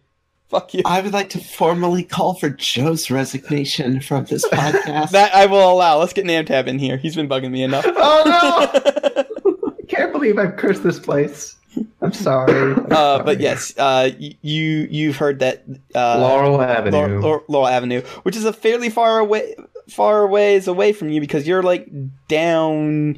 Fuck 0.49 0.75
you. 0.75 0.83
I 0.85 1.01
would 1.01 1.13
like 1.13 1.29
to 1.31 1.39
formally 1.39 2.03
call 2.03 2.35
for 2.35 2.49
Joe's 2.51 3.09
resignation 3.09 4.01
from 4.01 4.25
this 4.25 4.47
podcast. 4.53 5.09
That 5.11 5.33
I 5.33 5.47
will 5.47 5.71
allow. 5.71 5.97
Let's 5.97 6.13
get 6.13 6.25
Namtab 6.25 6.67
in 6.67 6.77
here. 6.77 6.97
He's 6.97 7.15
been 7.15 7.27
bugging 7.27 7.49
me 7.49 7.63
enough. 7.63 7.85
Oh 7.87 8.23
no! 8.25 9.63
I 9.79 9.81
can't 9.87 10.11
believe 10.11 10.37
I've 10.37 10.57
cursed 10.57 10.83
this 10.83 10.99
place. 10.99 11.55
I'm 12.01 12.13
sorry. 12.13 12.73
I'm 12.73 12.87
Uh, 12.91 13.23
but 13.23 13.39
yes, 13.39 13.73
uh, 13.79 14.11
y- 14.19 14.35
you 14.43 14.87
you've 14.91 15.17
heard 15.17 15.39
that 15.39 15.63
uh, 15.95 16.19
Laurel 16.19 16.61
Avenue. 16.61 16.95
Laurel, 16.97 17.19
Laurel, 17.21 17.43
Laurel 17.47 17.67
Avenue, 17.67 18.01
which 18.23 18.35
is 18.35 18.45
a 18.45 18.53
fairly 18.53 18.89
far 18.91 19.17
away, 19.17 19.55
far 19.89 20.27
ways 20.27 20.67
away 20.67 20.93
from 20.93 21.09
you 21.09 21.21
because 21.21 21.47
you're 21.47 21.63
like 21.63 21.87
down 22.27 23.17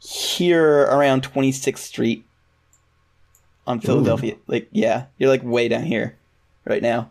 here 0.00 0.82
around 0.82 1.22
26th 1.22 1.78
Street 1.78 2.24
on 3.66 3.80
Philadelphia. 3.80 4.36
Like, 4.46 4.68
yeah, 4.72 5.06
you're 5.18 5.30
like 5.30 5.42
way 5.42 5.68
down 5.68 5.84
here 5.84 6.16
right 6.64 6.82
now. 6.82 7.10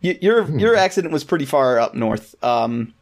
You, 0.00 0.18
your 0.20 0.58
your 0.58 0.76
accident 0.76 1.12
was 1.12 1.24
pretty 1.24 1.46
far 1.46 1.78
up 1.78 1.94
north, 1.94 2.34
um, 2.44 2.92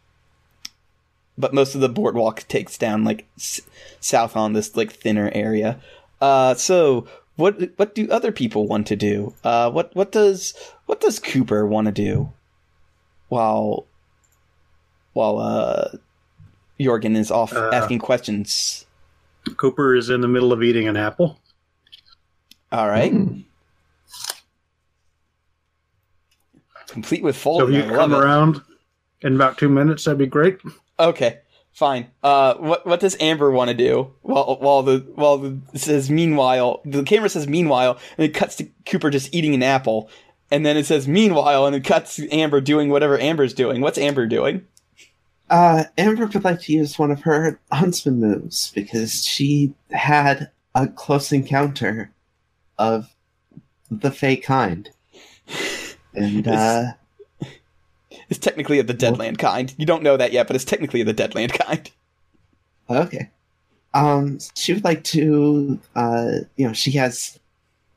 but 1.37 1.53
most 1.53 1.75
of 1.75 1.81
the 1.81 1.89
boardwalk 1.89 2.47
takes 2.47 2.79
down 2.79 3.03
like 3.03 3.27
s- 3.37 3.61
south 3.99 4.37
on 4.37 4.53
this 4.53 4.77
like 4.77 4.93
thinner 4.93 5.31
area. 5.35 5.81
Uh, 6.21 6.55
so 6.55 7.07
what 7.37 7.59
what 7.77 7.97
do 7.97 8.09
other 8.11 8.31
people 8.31 8.69
want 8.69 8.87
to 8.87 8.97
do? 8.97 9.35
Uh, 9.43 9.71
what 9.71 9.95
what 9.97 10.13
does 10.13 10.55
what 10.87 11.01
does 11.01 11.19
Cooper 11.19 11.67
want 11.67 11.87
to 11.87 11.93
do 11.93 12.33
while 13.29 13.87
while 15.15 15.39
uh 15.39 15.89
Jorgen 16.79 17.17
is 17.17 17.31
off 17.31 17.53
Uh, 17.55 17.71
asking 17.73 17.99
questions? 18.01 18.85
Cooper 19.57 19.95
is 19.95 20.11
in 20.11 20.21
the 20.21 20.29
middle 20.29 20.53
of 20.53 20.63
eating 20.63 20.87
an 20.89 20.97
apple. 20.97 21.39
All 22.73 22.89
right, 22.89 23.13
Hmm. 23.13 23.41
complete 26.89 27.23
with 27.23 27.37
So 27.37 27.41
folding. 27.43 27.75
if 27.77 27.87
you 27.87 27.93
I 27.93 27.97
love 27.97 28.11
come 28.11 28.15
it. 28.15 28.25
around 28.25 28.61
in 29.23 29.35
about 29.35 29.59
two 29.59 29.69
minutes, 29.69 30.05
that'd 30.05 30.19
be 30.19 30.27
great. 30.27 30.59
Okay, 30.99 31.39
fine. 31.73 32.09
Uh, 32.23 32.55
what 32.55 32.87
what 32.87 33.01
does 33.01 33.17
Amber 33.21 33.51
want 33.51 33.69
to 33.69 33.75
do? 33.75 34.13
While 34.23 34.57
while 34.61 34.83
the 34.83 34.99
while 35.15 35.39
the 35.39 35.59
says 35.79 36.11
meanwhile 36.11 36.81
the 36.85 37.03
camera 37.03 37.29
says 37.29 37.47
meanwhile 37.49 37.99
and 38.17 38.25
it 38.25 38.35
cuts 38.35 38.57
to 38.57 38.69
Cooper 38.87 39.11
just 39.11 39.35
eating 39.35 39.55
an 39.55 39.63
apple, 39.63 40.09
and 40.51 40.65
then 40.65 40.77
it 40.77 40.87
says 40.87 41.07
meanwhile 41.09 41.67
and 41.67 41.75
it 41.77 41.85
cuts 41.85 42.17
to 42.17 42.29
Amber 42.31 42.61
doing 42.61 42.91
whatever 42.91 43.19
Amber's 43.19 43.55
doing. 43.55 43.81
What's 43.81 43.99
Amber 43.99 44.27
doing? 44.27 44.67
Uh, 45.55 45.85
Amber 45.97 46.27
would 46.27 46.43
like 46.43 46.61
to 46.63 46.73
use 46.73 46.99
one 46.99 47.13
of 47.13 47.21
her 47.21 47.61
huntsman 47.71 48.19
moves 48.19 48.73
because 48.75 49.25
she 49.25 49.73
had 49.93 50.51
a 50.75 50.89
close 50.89 51.31
encounter 51.31 52.11
of 52.77 53.15
the 53.89 54.11
fey 54.11 54.35
kind. 54.35 54.91
And, 56.13 56.49
uh, 56.49 56.95
It's 58.29 58.41
technically 58.41 58.81
of 58.81 58.89
the 58.89 58.95
Deadland 58.95 59.39
kind. 59.39 59.73
You 59.79 59.87
don't 59.87 60.03
know 60.03 60.17
that 60.17 60.33
yet, 60.33 60.49
but 60.49 60.57
it's 60.57 60.65
technically 60.65 61.03
of 61.03 61.07
the 61.07 61.13
Deadland 61.13 61.53
kind. 61.61 61.89
okay. 62.91 63.31
Um, 63.95 64.41
she 64.57 64.73
would 64.73 64.83
like 64.83 65.05
to, 65.05 65.79
uh, 65.95 66.33
you 66.57 66.67
know, 66.67 66.73
she 66.73 66.91
has 66.93 67.39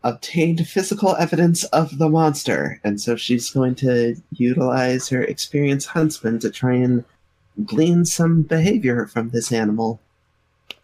obtained 0.03 0.67
physical 0.67 1.15
evidence 1.15 1.63
of 1.63 1.97
the 1.97 2.07
monster, 2.07 2.79
and 2.83 3.01
so 3.01 3.15
she's 3.15 3.49
going 3.49 3.73
to 3.75 4.15
utilize 4.33 5.09
her 5.09 5.23
experienced 5.23 5.87
huntsman 5.87 6.37
to 6.37 6.51
try 6.51 6.75
and 6.75 7.03
glean 7.65 8.05
some 8.05 8.41
behavior 8.43 9.05
from 9.07 9.29
this 9.29 9.51
animal. 9.51 9.99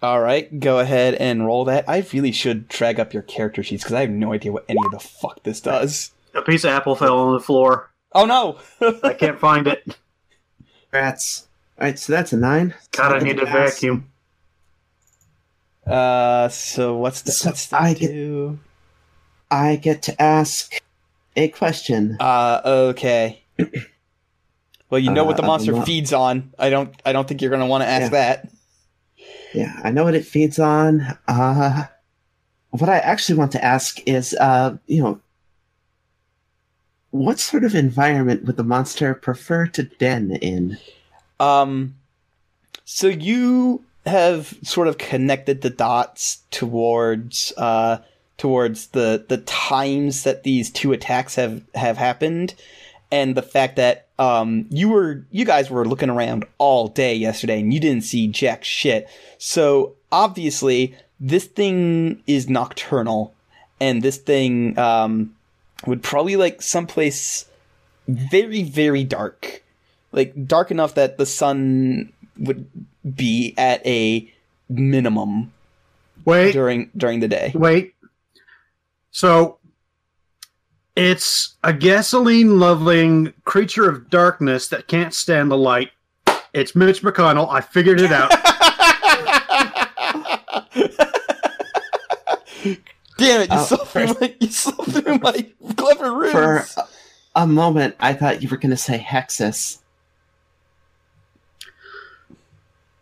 All 0.01 0.19
right, 0.21 0.59
go 0.59 0.79
ahead 0.79 1.13
and 1.15 1.45
roll 1.45 1.63
that. 1.65 1.87
I 1.87 2.05
really 2.13 2.31
should 2.31 2.67
drag 2.67 2.99
up 2.99 3.13
your 3.13 3.23
character 3.23 3.63
sheets 3.63 3.83
because 3.83 3.93
I 3.93 4.01
have 4.01 4.09
no 4.09 4.33
idea 4.33 4.51
what 4.51 4.65
any 4.67 4.79
of 4.85 4.91
the 4.91 4.99
fuck 4.99 5.43
this 5.43 5.61
does. 5.61 6.11
A 6.33 6.41
piece 6.41 6.63
of 6.63 6.71
apple 6.71 6.95
fell 6.95 7.17
on 7.19 7.33
the 7.33 7.39
floor. 7.39 7.89
Oh 8.13 8.25
no! 8.25 8.59
I 9.03 9.13
can't 9.13 9.39
find 9.39 9.67
it. 9.67 9.97
Rats. 10.91 11.47
Alright, 11.79 11.97
so 11.99 12.13
that's 12.13 12.33
a 12.33 12.37
nine. 12.37 12.75
God, 12.91 13.13
I 13.13 13.19
So 13.19 13.25
need 13.25 13.37
to 13.37 13.45
pass. 13.45 13.75
vacuum. 13.75 14.09
uh, 15.87 16.47
so 16.49 16.95
what's 16.97 17.21
the 17.21 17.31
So 17.31 17.49
what's 17.49 17.67
that 17.67 17.81
I 17.81 17.93
get- 17.93 18.11
do? 18.11 18.59
I 19.49 19.75
get 19.75 20.01
to 20.03 20.21
ask 20.21 20.73
a 21.35 21.47
question. 21.49 22.17
Uh, 22.19 22.61
okay. 22.65 23.43
Well, 24.93 25.01
you 25.01 25.09
know 25.09 25.23
Uh, 25.23 25.25
what 25.29 25.37
the 25.37 25.41
monster 25.41 25.71
the 25.71 25.81
feeds 25.81 26.13
on. 26.13 26.53
I 26.59 26.69
don't. 26.69 26.93
I 27.03 27.13
don't 27.13 27.27
think 27.27 27.41
you're 27.41 27.49
gonna 27.49 27.65
want 27.65 27.81
to 27.81 27.89
ask 27.89 28.03
Yeah. 28.03 28.09
that. 28.09 28.49
Yeah, 29.51 29.81
I 29.83 29.89
know 29.89 30.03
what 30.03 30.13
it 30.13 30.23
feeds 30.23 30.59
on. 30.59 31.17
Uh, 31.27 31.85
what 32.69 32.91
I 32.91 32.99
actually 32.99 33.39
want 33.39 33.51
to 33.53 33.63
ask 33.65 34.07
is, 34.07 34.35
uh, 34.39 34.77
you 34.85 35.01
know, 35.01 35.19
what 37.09 37.39
sort 37.39 37.63
of 37.63 37.73
environment 37.73 38.45
would 38.45 38.55
the 38.55 38.63
monster 38.63 39.15
prefer 39.15 39.65
to 39.65 39.81
den 39.81 40.37
in? 40.43 40.77
Um, 41.39 41.95
so 42.85 43.07
you 43.07 43.83
have 44.05 44.53
sort 44.61 44.87
of 44.87 44.99
connected 44.99 45.61
the 45.61 45.71
dots 45.71 46.43
towards 46.51 47.51
uh 47.57 47.97
towards 48.37 48.89
the 48.89 49.25
the 49.27 49.37
times 49.37 50.21
that 50.21 50.43
these 50.43 50.69
two 50.69 50.91
attacks 50.93 51.33
have 51.33 51.63
have 51.73 51.97
happened, 51.97 52.53
and 53.11 53.33
the 53.33 53.41
fact 53.41 53.77
that 53.77 54.02
um 54.19 54.65
you 54.69 54.89
were 54.89 55.25
you 55.31 55.45
guys 55.45 55.69
were 55.69 55.85
looking 55.85 56.09
around 56.09 56.45
all 56.57 56.87
day 56.87 57.15
yesterday 57.15 57.59
and 57.59 57.73
you 57.73 57.79
didn't 57.79 58.03
see 58.03 58.27
jack 58.27 58.63
shit. 58.63 59.07
So 59.37 59.95
obviously 60.11 60.95
this 61.19 61.45
thing 61.45 62.21
is 62.27 62.49
nocturnal, 62.49 63.33
and 63.79 64.01
this 64.01 64.17
thing 64.17 64.77
um 64.77 65.35
would 65.87 66.03
probably 66.03 66.35
like 66.35 66.61
someplace 66.61 67.45
very 68.07 68.63
very 68.63 69.03
dark 69.03 69.63
like 70.11 70.47
dark 70.47 70.69
enough 70.71 70.93
that 70.95 71.17
the 71.17 71.25
sun 71.25 72.11
would 72.37 72.69
be 73.15 73.53
at 73.57 73.85
a 73.85 74.31
minimum 74.69 75.51
Wait, 76.25 76.51
during 76.53 76.89
during 76.95 77.19
the 77.19 77.27
day. 77.27 77.51
wait. 77.53 77.95
So 79.11 79.57
it's 80.95 81.55
a 81.63 81.73
gasoline 81.73 82.59
loving 82.59 83.33
creature 83.45 83.89
of 83.89 84.09
darkness 84.09 84.67
that 84.69 84.87
can't 84.87 85.13
stand 85.13 85.51
the 85.51 85.57
light. 85.57 85.89
It's 86.53 86.75
Mitch 86.75 87.01
McConnell. 87.01 87.49
I 87.51 87.61
figured 87.61 87.99
it 87.99 88.11
out. 88.11 88.31
Damn 93.17 93.41
it! 93.41 93.51
You 93.51 93.57
Oh, 93.57 93.63
saw 93.65 93.77
through 93.77 94.07
my 94.19 94.35
you 94.39 94.47
saw 94.47 94.71
through 94.71 95.19
my 95.19 95.47
clever 95.75 96.11
rules. 96.13 96.31
For 96.31 96.55
a, 96.77 96.87
a 97.43 97.47
moment, 97.47 97.95
I 97.99 98.13
thought 98.13 98.41
you 98.41 98.49
were 98.49 98.57
going 98.57 98.71
to 98.71 98.77
say 98.77 98.97
Hexxus. 98.99 99.79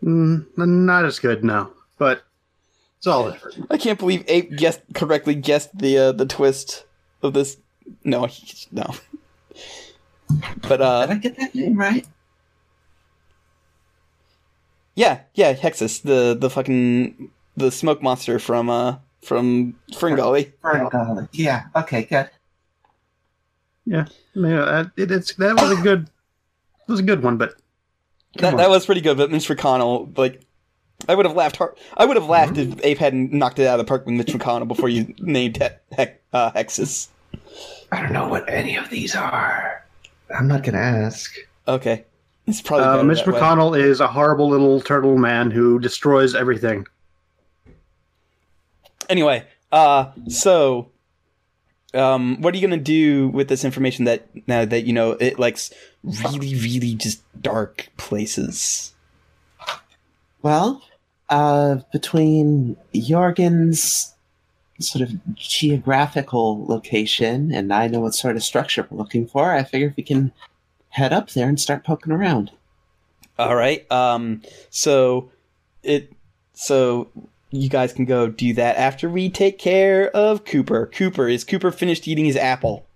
mm, 0.02 0.46
not 0.56 1.04
as 1.04 1.18
good 1.18 1.42
now, 1.44 1.70
but 1.98 2.22
it's 2.98 3.06
all 3.06 3.30
different. 3.30 3.66
I 3.70 3.78
can't 3.78 3.98
believe 3.98 4.24
Ape 4.28 4.54
guessed 4.56 4.80
correctly 4.94 5.34
guessed 5.34 5.76
the 5.78 5.96
uh, 5.98 6.12
the 6.12 6.26
twist 6.26 6.84
of 7.22 7.32
this. 7.32 7.56
No, 8.04 8.26
he, 8.26 8.54
no. 8.72 8.94
But 10.68 10.80
uh, 10.80 11.06
Did 11.06 11.10
uh, 11.10 11.12
I 11.12 11.14
get 11.16 11.36
that 11.38 11.54
name 11.54 11.76
right? 11.76 12.06
yeah, 14.94 15.20
yeah, 15.34 15.54
Hexxus, 15.54 16.02
the 16.02 16.36
the 16.38 16.50
fucking 16.50 17.30
the 17.56 17.70
smoke 17.70 18.02
monster 18.02 18.38
from 18.38 18.68
uh 18.70 18.96
from 19.22 19.74
Fringolly. 19.92 20.52
Ferngully. 20.62 21.28
Yeah. 21.32 21.64
Okay. 21.76 22.04
Good. 22.04 22.30
Yeah, 23.84 24.06
that, 24.34 24.90
it, 24.96 25.10
it's 25.10 25.34
that 25.34 25.56
was 25.60 25.78
a 25.78 25.82
good, 25.82 26.02
it 26.02 26.90
was 26.90 27.00
a 27.00 27.02
good 27.02 27.22
one, 27.22 27.36
but 27.36 27.54
That, 28.34 28.50
Come 28.50 28.56
that 28.58 28.70
was 28.70 28.86
pretty 28.86 29.00
good, 29.00 29.16
but 29.16 29.30
Mitch 29.30 29.48
McConnell, 29.48 30.16
like, 30.16 30.40
I 31.08 31.16
would 31.16 31.26
have 31.26 31.34
laughed 31.34 31.56
hard. 31.56 31.76
I 31.96 32.04
would 32.04 32.16
have 32.16 32.26
laughed 32.28 32.56
if 32.58 32.78
Ape 32.84 32.98
hadn't 32.98 33.32
knocked 33.32 33.58
it 33.58 33.66
out 33.66 33.80
of 33.80 33.84
the 33.84 33.88
park 33.88 34.06
with 34.06 34.14
Mitch 34.14 34.28
McConnell 34.28 34.68
before 34.68 34.88
you 34.88 35.12
named 35.18 35.56
he- 35.56 35.96
heck, 35.96 36.22
uh, 36.32 36.52
Hexxus. 36.52 37.08
I 37.90 38.00
don't 38.00 38.12
know 38.12 38.28
what 38.28 38.48
any 38.48 38.76
of 38.76 38.88
these 38.90 39.14
are. 39.14 39.84
I'm 40.34 40.48
not 40.48 40.62
gonna 40.62 40.78
ask. 40.78 41.34
Okay, 41.68 42.04
it's 42.46 42.60
probably 42.60 42.86
uh, 42.86 43.02
Mitch 43.02 43.24
that 43.24 43.28
way. 43.28 43.40
McConnell 43.40 43.78
is 43.78 44.00
a 44.00 44.08
horrible 44.08 44.48
little 44.48 44.80
turtle 44.80 45.18
man 45.18 45.50
who 45.50 45.78
destroys 45.78 46.34
everything. 46.34 46.86
Anyway, 49.08 49.44
uh, 49.70 50.10
so, 50.28 50.90
um, 51.94 52.40
what 52.40 52.54
are 52.54 52.56
you 52.56 52.66
gonna 52.66 52.80
do 52.80 53.28
with 53.28 53.48
this 53.48 53.64
information 53.64 54.06
that 54.06 54.26
now 54.48 54.64
that 54.64 54.82
you 54.82 54.92
know 54.92 55.12
it 55.12 55.38
likes 55.38 55.72
really, 56.02 56.54
really 56.54 56.94
just 56.94 57.22
dark 57.42 57.88
places? 57.96 58.94
Well, 60.40 60.82
uh, 61.28 61.76
between 61.92 62.76
Jorgen's 62.94 64.14
sort 64.80 65.02
of 65.02 65.34
geographical 65.34 66.64
location 66.66 67.52
and 67.52 67.72
I 67.72 67.86
know 67.88 68.00
what 68.00 68.14
sort 68.14 68.36
of 68.36 68.42
structure 68.42 68.86
we're 68.90 68.98
looking 68.98 69.26
for, 69.26 69.52
I 69.52 69.64
figure 69.64 69.88
if 69.88 69.96
we 69.96 70.02
can 70.02 70.32
head 70.90 71.12
up 71.12 71.30
there 71.30 71.48
and 71.48 71.60
start 71.60 71.84
poking 71.84 72.12
around. 72.12 72.50
All 73.38 73.56
right. 73.56 73.90
Um. 73.90 74.42
So 74.70 75.30
it. 75.82 76.12
So 76.54 77.08
you 77.50 77.68
guys 77.68 77.92
can 77.92 78.04
go 78.04 78.28
do 78.28 78.54
that 78.54 78.76
after 78.76 79.08
we 79.08 79.28
take 79.28 79.58
care 79.58 80.08
of 80.10 80.44
Cooper. 80.44 80.86
Cooper 80.86 81.28
is 81.28 81.44
Cooper 81.44 81.70
finished 81.70 82.06
eating 82.06 82.24
his 82.24 82.36
apple? 82.36 82.86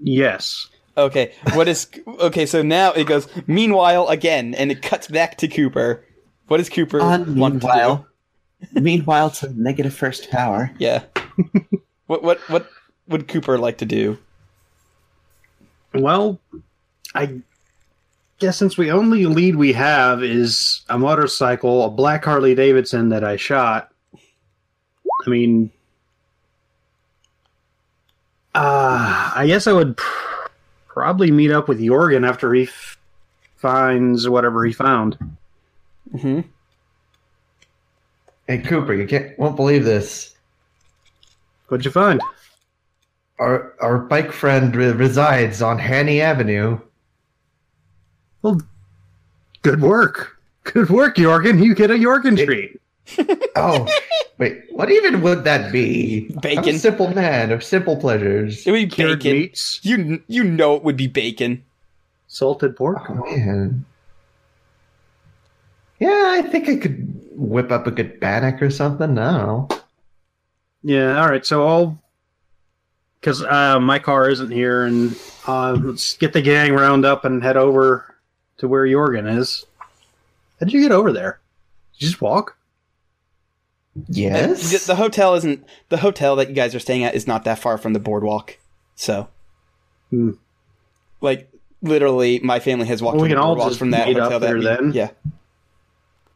Yes. 0.00 0.68
Okay. 0.96 1.32
What 1.54 1.68
is? 1.68 1.88
Okay. 2.06 2.46
So 2.46 2.62
now 2.62 2.92
it 2.92 3.06
goes. 3.06 3.28
Meanwhile, 3.46 4.08
again, 4.08 4.54
and 4.54 4.70
it 4.70 4.82
cuts 4.82 5.08
back 5.08 5.38
to 5.38 5.48
Cooper. 5.48 6.04
What 6.48 6.56
does 6.56 6.68
Cooper 6.68 7.00
On 7.00 7.36
want 7.36 7.54
to 7.54 7.60
do? 7.60 7.66
meanwhile, 7.66 8.06
meanwhile 8.72 9.30
to 9.30 9.52
negative 9.60 9.94
first 9.94 10.30
power. 10.30 10.70
Yeah. 10.78 11.04
what 12.06 12.22
what 12.22 12.38
what 12.48 12.68
would 13.08 13.28
Cooper 13.28 13.58
like 13.58 13.78
to 13.78 13.86
do? 13.86 14.18
Well, 15.94 16.38
I 17.14 17.40
guess 18.38 18.56
since 18.56 18.76
we 18.76 18.90
only 18.90 19.26
lead 19.26 19.56
we 19.56 19.72
have 19.74 20.22
is 20.22 20.82
a 20.88 20.98
motorcycle, 20.98 21.84
a 21.84 21.90
black 21.90 22.24
Harley 22.24 22.54
Davidson 22.54 23.08
that 23.10 23.24
I 23.24 23.36
shot. 23.36 23.92
I 25.26 25.30
mean, 25.30 25.70
uh, 28.54 29.32
I 29.34 29.44
guess 29.46 29.66
I 29.66 29.72
would 29.72 29.96
pr- 29.96 30.48
probably 30.86 31.30
meet 31.30 31.50
up 31.50 31.68
with 31.68 31.80
Jorgen 31.80 32.26
after 32.28 32.52
he 32.54 32.64
f- 32.64 32.98
finds 33.56 34.28
whatever 34.28 34.64
he 34.64 34.72
found. 34.72 35.16
Hmm 36.16 36.40
Hey 38.46 38.58
Cooper, 38.58 38.94
you 38.94 39.06
can't 39.06 39.38
won't 39.38 39.56
believe 39.56 39.84
this. 39.84 40.34
What'd 41.68 41.84
you 41.84 41.90
find? 41.90 42.20
Our 43.38 43.74
our 43.80 43.98
bike 43.98 44.32
friend 44.32 44.74
re- 44.74 44.92
resides 44.92 45.60
on 45.60 45.78
Hanny 45.78 46.20
Avenue. 46.20 46.78
Well, 48.42 48.60
good 49.62 49.82
work. 49.82 50.36
Good 50.64 50.88
work, 50.90 51.16
Jorgen. 51.16 51.62
You 51.62 51.74
get 51.74 51.90
a 51.90 51.94
Jorgen 51.94 52.42
treat. 52.42 52.80
Oh, 53.56 53.88
wait, 54.36 54.64
what 54.70 54.90
even 54.92 55.22
would 55.22 55.42
that 55.44 55.72
be? 55.72 56.26
I'm 56.30 56.40
Bacon. 56.40 56.74
a 56.74 56.78
simple 56.78 57.08
man 57.14 57.50
of 57.50 57.64
simple 57.64 57.96
pleasures. 57.96 58.66
It 58.66 58.70
would 58.70 58.76
be 58.76 58.86
Cured 58.86 59.18
bacon. 59.20 59.32
meats, 59.38 59.80
You 59.82 60.22
you 60.28 60.44
know 60.44 60.76
it 60.76 60.84
would 60.84 60.96
be 60.96 61.06
bacon. 61.06 61.64
salted 62.28 62.76
pork. 62.76 62.98
Oh 63.08 63.14
man. 63.14 63.84
Yeah, 65.98 66.34
I 66.38 66.42
think 66.42 66.68
I 66.68 66.76
could 66.76 67.20
whip 67.32 67.70
up 67.72 67.86
a 67.86 67.90
good 67.90 68.20
bannock 68.20 68.62
or 68.62 68.70
something. 68.70 69.18
I. 69.18 69.66
Yeah, 70.82 71.20
all 71.20 71.28
right. 71.28 71.44
So 71.44 71.66
I'll, 71.66 71.98
because 73.20 73.42
uh, 73.42 73.80
my 73.80 73.98
car 73.98 74.30
isn't 74.30 74.50
here, 74.50 74.84
and 74.84 75.16
uh, 75.46 75.72
let's 75.72 76.16
get 76.16 76.32
the 76.32 76.42
gang 76.42 76.72
round 76.72 77.04
up 77.04 77.24
and 77.24 77.42
head 77.42 77.56
over 77.56 78.14
to 78.58 78.68
where 78.68 78.84
Jorgen 78.86 79.38
is. 79.38 79.66
How'd 80.60 80.72
you 80.72 80.80
get 80.80 80.92
over 80.92 81.12
there? 81.12 81.40
Did 81.94 82.02
you 82.02 82.08
just 82.10 82.20
walk? 82.22 82.56
Yes. 84.08 84.70
The, 84.86 84.92
the 84.92 84.96
hotel 84.96 85.34
isn't 85.34 85.64
the 85.88 85.96
hotel 85.98 86.36
that 86.36 86.48
you 86.48 86.54
guys 86.54 86.74
are 86.74 86.80
staying 86.80 87.02
at 87.04 87.14
is 87.16 87.26
not 87.26 87.44
that 87.44 87.58
far 87.58 87.76
from 87.78 87.92
the 87.92 87.98
boardwalk. 88.00 88.56
So, 88.94 89.28
Hmm. 90.10 90.32
like 91.20 91.50
literally, 91.82 92.38
my 92.40 92.60
family 92.60 92.86
has 92.86 93.02
walked 93.02 93.16
Well, 93.16 93.22
we 93.24 93.28
the 93.30 93.34
can 93.34 93.42
all 93.42 93.56
just 93.56 93.78
from 93.78 93.90
that 93.90 94.06
meet 94.08 94.16
up 94.16 94.24
hotel. 94.24 94.40
that 94.40 94.46
there 94.46 94.56
we- 94.58 94.64
then. 94.64 94.92
Yeah, 94.92 95.10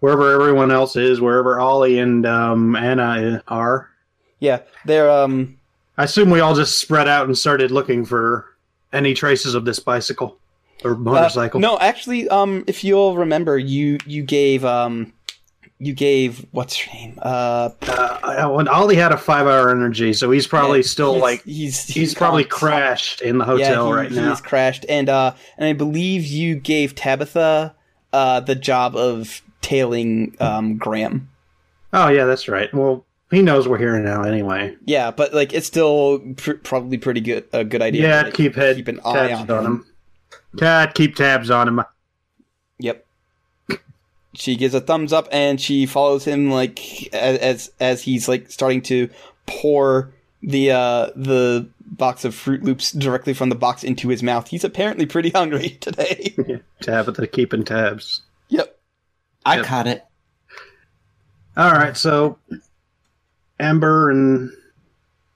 Wherever 0.03 0.33
everyone 0.33 0.73
else 0.73 0.97
is, 0.97 1.21
wherever 1.21 1.61
Ollie 1.61 2.01
and 2.01 2.27
um, 2.27 2.75
Anna 2.75 3.41
are. 3.47 3.89
yeah. 4.41 4.59
They're 4.85 5.09
um. 5.09 5.57
I 5.97 6.05
assume 6.05 6.31
we 6.31 6.41
all 6.41 6.57
just 6.57 6.79
spread 6.79 7.07
out 7.07 7.27
and 7.27 7.39
started 7.39 7.71
looking 7.71 8.05
for 8.05 8.47
any 8.93 9.15
traces 9.15 9.55
of 9.55 9.65
this 9.65 9.79
bicycle 9.79 10.39
or 10.85 10.95
uh, 10.95 10.97
motorcycle. 10.97 11.61
no, 11.61 11.79
actually, 11.79 12.29
um, 12.31 12.65
if 12.67 12.83
you'll 12.83 13.17
remember, 13.17 13.57
you 13.59 13.99
you 14.05 14.25
gave 14.25 14.65
um, 14.65 15.13
you 15.79 15.93
gave 15.95 16.45
what's 16.51 16.77
her 16.77 16.93
name? 16.93 17.17
Uh, 17.23 17.69
Uh, 17.83 18.49
when 18.51 18.67
Ollie 18.67 18.97
had 18.97 19.13
a 19.13 19.17
five-hour 19.17 19.71
energy, 19.71 20.13
so 20.15 20.33
he's 20.33 20.49
probably 20.49 20.79
yeah, 20.81 20.87
still 20.87 21.13
he's- 21.13 21.23
like 21.23 21.45
he's 21.45 21.85
he's 21.85 22.13
probably 22.15 22.43
gone. 22.43 22.51
crashed 22.59 23.21
in 23.21 23.39
the 23.39 23.45
hotel 23.45 23.85
yeah, 23.85 23.87
he, 23.87 23.93
right 23.93 24.11
now. 24.11 24.31
He's 24.31 24.41
crashed, 24.41 24.85
and 24.89 25.09
uh, 25.09 25.35
and 25.59 25.65
I 25.69 25.75
believe 25.75 26.25
you 26.27 26.57
gave 26.57 26.97
Tabitha 26.97 27.77
uh 28.13 28.41
the 28.41 28.57
job 28.57 28.97
of 28.97 29.43
tailing 29.63 30.37
um 30.41 30.77
Graham. 30.77 31.31
Oh 31.93 32.09
yeah, 32.09 32.25
that's 32.27 32.49
right. 32.49 32.73
Well, 32.75 33.05
he 33.31 33.43
knows 33.43 33.67
we're 33.67 33.79
here 33.79 33.99
now 33.99 34.23
anyway. 34.23 34.77
Yeah, 34.85 35.11
but 35.11 35.33
like 35.33 35.55
it's 35.55 35.67
still 35.67 36.21
pr- 36.37 36.53
probably 36.55 36.99
pretty 36.99 37.21
good 37.21 37.47
a 37.53 37.65
good 37.65 37.81
idea. 37.83 38.03
Yeah, 38.03 38.19
to, 38.21 38.25
like, 38.27 38.35
keep 38.35 38.55
head 38.55 38.77
keep 38.77 38.89
an 38.89 39.01
eye 39.05 39.29
tabs 39.29 39.51
on 39.51 39.59
on, 39.59 39.65
him. 39.67 39.87
him. 40.61 40.93
Keep 40.95 41.17
tabs 41.17 41.51
on 41.51 41.69
him. 41.69 41.81
Yep. 42.79 43.07
She 44.35 44.57
gives 44.57 44.75
a 44.75 44.81
thumbs 44.81 45.13
up 45.13 45.29
and 45.31 45.61
she 45.61 45.87
follows 45.87 46.25
him 46.25 46.51
like 46.51 47.09
as 47.15 47.39
as, 47.39 47.73
as 47.81 48.03
he's 48.03 48.29
like 48.29 48.51
starting 48.51 48.83
to 48.83 49.09
pour 49.47 50.13
the 50.43 50.71
uh 50.73 51.11
the 51.15 51.69
box 51.83 52.25
of 52.25 52.35
Froot 52.35 52.63
Loops 52.63 52.93
directly 52.93 53.35
from 53.35 53.51
the 53.51 53.55
box 53.55 53.85
into 53.85 54.09
his 54.09 54.23
mouth. 54.23 54.49
He's 54.49 54.65
apparently 54.65 55.07
pretty 55.07 55.31
hungry 55.31 55.71
today. 55.81 56.35
Tabitha 56.81 57.27
keeping 57.27 57.65
tabs. 57.65 58.23
Yep. 59.47 59.53
I 59.55 59.57
Yep. 59.57 59.67
caught 59.67 59.87
it. 59.87 60.05
All 61.57 61.73
right, 61.73 61.97
so 61.97 62.39
Amber 63.61 64.11
and 64.11 64.51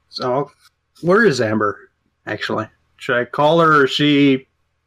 so 0.09 0.51
where 1.03 1.25
is 1.25 1.41
Amber? 1.41 1.91
Actually, 2.27 2.69
should 2.97 3.17
I 3.17 3.25
call 3.25 3.61
her? 3.61 3.83
or 3.83 3.85
is 3.85 3.91
she 3.93 4.47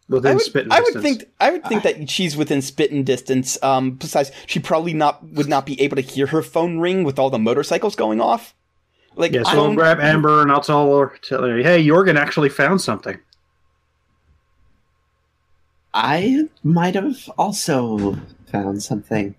within 0.09 0.31
I 0.31 0.33
would, 0.33 0.41
spitting 0.43 0.71
I 0.71 0.79
would 0.81 1.01
think 1.01 1.25
I 1.39 1.51
would 1.51 1.65
think 1.65 1.83
that 1.83 2.09
she's 2.09 2.35
within 2.35 2.61
spitting 2.61 3.03
distance. 3.03 3.61
Um, 3.63 3.91
besides, 3.91 4.31
she 4.47 4.59
probably 4.59 4.93
not 4.93 5.23
would 5.23 5.47
not 5.47 5.65
be 5.65 5.79
able 5.81 5.95
to 5.95 6.01
hear 6.01 6.27
her 6.27 6.41
phone 6.41 6.79
ring 6.79 7.03
with 7.03 7.19
all 7.19 7.29
the 7.29 7.39
motorcycles 7.39 7.95
going 7.95 8.19
off. 8.19 8.55
Like, 9.15 9.31
Yeah, 9.31 9.43
so 9.43 9.65
I'll 9.65 9.75
grab 9.75 9.99
Amber 9.99 10.41
and 10.41 10.51
I'll 10.51 10.61
tell 10.61 10.97
her, 10.97 11.13
tell 11.21 11.43
her, 11.43 11.57
hey, 11.57 11.85
Jorgen 11.85 12.15
actually 12.17 12.49
found 12.49 12.81
something. 12.81 13.19
I 15.93 16.47
might 16.63 16.95
have 16.95 17.29
also 17.37 18.17
found 18.49 18.83
something. 18.83 19.35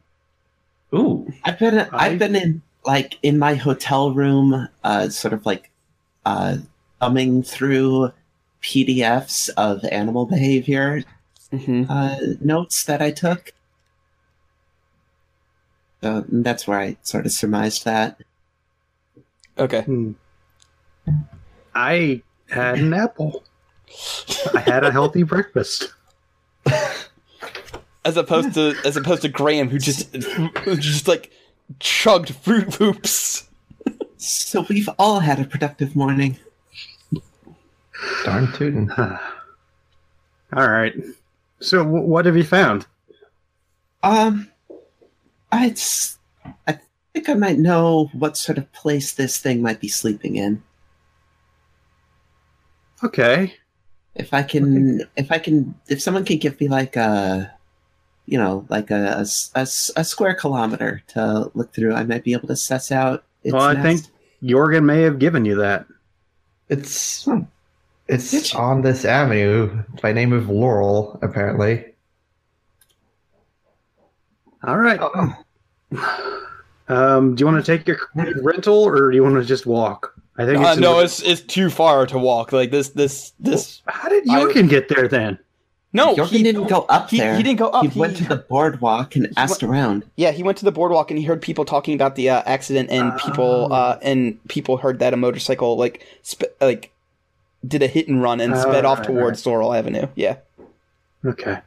Ooh. 0.94 1.32
I've 1.44 1.58
been 1.58 1.78
I- 1.78 1.88
I've 1.92 2.18
been 2.18 2.36
in 2.36 2.62
like 2.84 3.18
in 3.22 3.38
my 3.38 3.54
hotel 3.54 4.12
room, 4.12 4.68
uh, 4.82 5.08
sort 5.10 5.34
of 5.34 5.44
like 5.46 5.70
uh, 6.24 6.56
thumbing 7.00 7.42
through 7.42 8.12
PDFs 8.62 9.48
of 9.56 9.84
animal 9.86 10.26
behavior 10.26 11.02
Mhm. 11.52 11.86
uh, 11.88 12.36
notes 12.40 12.84
that 12.84 13.02
I 13.02 13.10
took. 13.10 13.52
So 16.02 16.24
that's 16.28 16.66
where 16.66 16.78
I 16.80 16.96
sort 17.02 17.26
of 17.26 17.32
surmised 17.32 17.84
that. 17.84 18.18
Okay. 19.58 19.82
Hmm. 19.82 20.12
I 21.74 22.22
had 22.48 22.78
an 22.78 22.94
apple. 22.94 23.44
I 24.54 24.60
had 24.60 24.84
a 24.84 24.90
healthy 24.92 25.22
breakfast. 25.24 25.92
as 28.04 28.16
opposed 28.16 28.54
to 28.54 28.74
as 28.84 28.96
opposed 28.96 29.22
to 29.22 29.28
Graham, 29.28 29.68
who 29.68 29.78
just 29.78 30.14
who 30.14 30.76
just 30.76 31.08
like 31.08 31.30
chugged 31.78 32.32
Froot 32.44 32.80
Loops. 32.80 33.48
So 34.16 34.66
we've 34.68 34.88
all 34.98 35.20
had 35.20 35.40
a 35.40 35.44
productive 35.44 35.96
morning. 35.96 36.38
Darn 38.24 38.52
tootin'. 38.52 38.90
All 40.52 40.68
right. 40.68 40.94
So, 41.60 41.84
w- 41.84 42.04
what 42.04 42.26
have 42.26 42.36
you 42.36 42.44
found? 42.44 42.86
Um, 44.02 44.50
I 45.52 45.74
I 46.66 46.80
think 47.12 47.28
I 47.28 47.34
might 47.34 47.58
know 47.58 48.10
what 48.12 48.36
sort 48.36 48.58
of 48.58 48.72
place 48.72 49.12
this 49.12 49.38
thing 49.38 49.62
might 49.62 49.80
be 49.80 49.88
sleeping 49.88 50.36
in. 50.36 50.62
Okay. 53.04 53.54
If 54.14 54.34
I 54.34 54.42
can, 54.42 55.02
if 55.16 55.30
I 55.30 55.38
can, 55.38 55.74
if 55.88 56.02
someone 56.02 56.24
can 56.24 56.38
give 56.38 56.60
me 56.60 56.68
like 56.68 56.96
a, 56.96 57.52
you 58.26 58.38
know, 58.38 58.64
like 58.68 58.90
a 58.90 59.24
a 59.56 59.66
square 59.66 60.34
kilometer 60.34 61.02
to 61.08 61.50
look 61.54 61.72
through, 61.72 61.94
I 61.94 62.04
might 62.04 62.24
be 62.24 62.32
able 62.32 62.48
to 62.48 62.56
suss 62.56 62.92
out. 62.92 63.24
Its 63.42 63.52
Well, 63.52 63.62
I 63.62 63.72
nest. 63.74 63.82
think 64.06 64.14
Jorgen 64.50 64.84
may 64.84 65.02
have 65.02 65.18
given 65.18 65.44
you 65.44 65.56
that. 65.56 65.86
It's 66.68 67.24
Hmm. 67.24 67.40
Did 68.08 68.16
it's 68.16 68.52
you? 68.52 68.58
on 68.58 68.82
this 68.82 69.04
avenue 69.04 69.82
by 70.02 70.12
name 70.12 70.32
of 70.32 70.48
Laurel, 70.48 71.18
apparently. 71.22 71.86
All 74.64 74.76
right. 74.76 74.98
Oh, 75.00 75.34
Um, 76.88 77.34
do 77.36 77.40
you 77.42 77.46
want 77.46 77.64
to 77.64 77.76
take 77.78 77.86
your 77.86 77.98
rental 78.42 78.82
or 78.82 79.10
do 79.10 79.16
you 79.16 79.22
want 79.22 79.36
to 79.36 79.44
just 79.44 79.64
walk? 79.64 80.12
I 80.38 80.44
think 80.44 80.58
Uh, 80.64 80.70
it's 80.70 80.80
no, 80.80 80.98
it's 80.98 81.22
it's 81.22 81.40
too 81.40 81.70
far 81.70 82.04
to 82.06 82.18
walk. 82.18 82.52
Like 82.52 82.70
this, 82.72 82.88
this, 82.90 83.32
this. 83.38 83.80
How 83.86 84.08
did 84.08 84.28
I- 84.28 84.40
Jorgen 84.42 84.68
get 84.68 84.88
there 84.88 85.06
then? 85.06 85.38
No, 85.92 86.14
Jorgen 86.14 86.28
he 86.28 86.42
didn't 86.44 86.68
go 86.68 86.82
up 86.88 87.10
he, 87.10 87.18
there. 87.18 87.36
he 87.36 87.42
didn't 87.42 87.58
go 87.58 87.68
up. 87.68 87.84
He 87.84 87.98
went 87.98 88.16
to 88.18 88.24
the 88.24 88.36
boardwalk 88.36 89.16
and 89.16 89.32
asked 89.36 89.62
around. 89.64 90.04
Yeah, 90.16 90.30
he 90.30 90.42
went 90.44 90.56
to 90.58 90.64
the 90.64 90.70
boardwalk 90.70 91.10
and 91.10 91.18
he 91.18 91.24
heard 91.24 91.42
people 91.42 91.64
talking 91.64 91.94
about 91.94 92.14
the 92.14 92.30
uh, 92.30 92.42
accident, 92.46 92.90
and 92.90 93.16
people 93.18 93.68
Oh. 93.70 93.74
uh, 93.74 93.98
and 94.00 94.38
people 94.48 94.76
heard 94.76 95.00
that 95.00 95.12
a 95.12 95.16
motorcycle 95.16 95.76
like 95.76 96.06
sp- 96.22 96.54
like 96.60 96.92
did 97.66 97.82
a 97.82 97.88
hit 97.88 98.06
and 98.06 98.22
run 98.22 98.40
and 98.40 98.56
sped 98.56 98.84
Oh, 98.84 98.90
off 98.90 98.98
right, 99.00 99.06
towards 99.08 99.44
Laurel 99.44 99.74
Avenue. 99.74 100.06
Yeah, 100.14 100.36
Okay. 101.24 101.58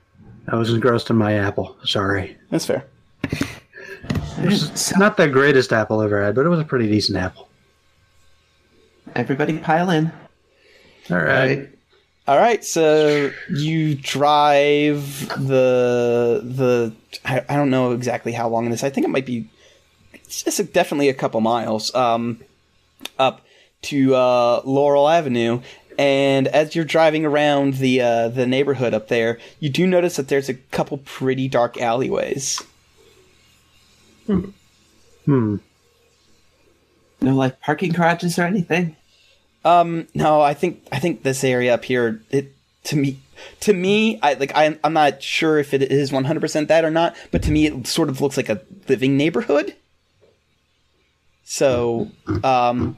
I 0.47 0.55
was 0.55 0.73
engrossed 0.73 1.09
in 1.09 1.17
my 1.17 1.33
apple. 1.33 1.75
Sorry. 1.83 2.38
that's 2.49 2.65
fair. 2.65 2.86
It's 4.39 4.95
not 4.97 5.17
the 5.17 5.27
greatest 5.27 5.71
apple 5.71 5.99
I've 5.99 6.07
ever 6.07 6.23
had, 6.23 6.36
but 6.36 6.45
it 6.45 6.49
was 6.49 6.59
a 6.59 6.65
pretty 6.65 6.88
decent 6.88 7.17
apple. 7.17 7.47
Everybody 9.15 9.57
pile 9.59 9.89
in. 9.89 10.12
All 11.09 11.17
right. 11.17 11.57
Right. 11.59 11.69
All 12.25 12.38
right, 12.38 12.63
so 12.63 13.31
you 13.49 13.95
drive 13.95 15.27
the 15.29 16.41
the 16.41 16.93
I, 17.25 17.43
I 17.49 17.55
don't 17.57 17.69
know 17.69 17.91
exactly 17.91 18.31
how 18.31 18.47
long 18.47 18.69
this. 18.69 18.83
I 18.83 18.89
think 18.89 19.05
it 19.05 19.09
might 19.09 19.25
be 19.25 19.49
it's 20.13 20.43
just 20.43 20.59
a, 20.59 20.63
definitely 20.63 21.09
a 21.09 21.13
couple 21.13 21.41
miles 21.41 21.93
um, 21.93 22.39
up 23.19 23.41
to 23.83 24.15
uh, 24.15 24.62
Laurel 24.63 25.09
Avenue. 25.09 25.62
And 25.97 26.47
as 26.47 26.75
you're 26.75 26.86
driving 26.86 27.25
around 27.25 27.75
the 27.75 28.01
uh, 28.01 28.29
the 28.29 28.47
neighborhood 28.47 28.93
up 28.93 29.09
there, 29.09 29.38
you 29.59 29.69
do 29.69 29.86
notice 29.86 30.15
that 30.15 30.29
there's 30.29 30.47
a 30.47 30.55
couple 30.55 30.99
pretty 30.99 31.49
dark 31.49 31.79
alleyways. 31.79 32.63
Hmm. 35.25 35.57
No, 37.21 37.36
like 37.36 37.59
parking 37.62 37.91
garages 37.91 38.39
or 38.39 38.43
anything. 38.43 38.95
Um, 39.65 40.08
no, 40.13 40.41
I 40.41 40.54
think 40.54 40.86
I 40.91 40.99
think 40.99 41.23
this 41.23 41.43
area 41.43 41.73
up 41.73 41.86
here, 41.86 42.21
it 42.30 42.54
to 42.86 42.95
me, 42.95 43.19
to 43.62 43.73
me, 43.73 44.19
I 44.21 44.34
like 44.34 44.56
I, 44.56 44.78
I'm 44.84 44.93
not 44.93 45.21
sure 45.23 45.58
if 45.58 45.73
it 45.73 45.82
is 45.82 46.12
100 46.12 46.39
percent 46.39 46.67
that 46.67 46.84
or 46.84 46.91
not, 46.91 47.15
but 47.32 47.43
to 47.43 47.52
me, 47.52 47.67
it 47.67 47.88
sort 47.88 48.10
of 48.10 48.21
looks 48.21 48.38
like 48.38 48.49
a 48.49 48.62
living 48.88 49.17
neighborhood. 49.17 49.76
So, 51.45 52.10
um, 52.43 52.97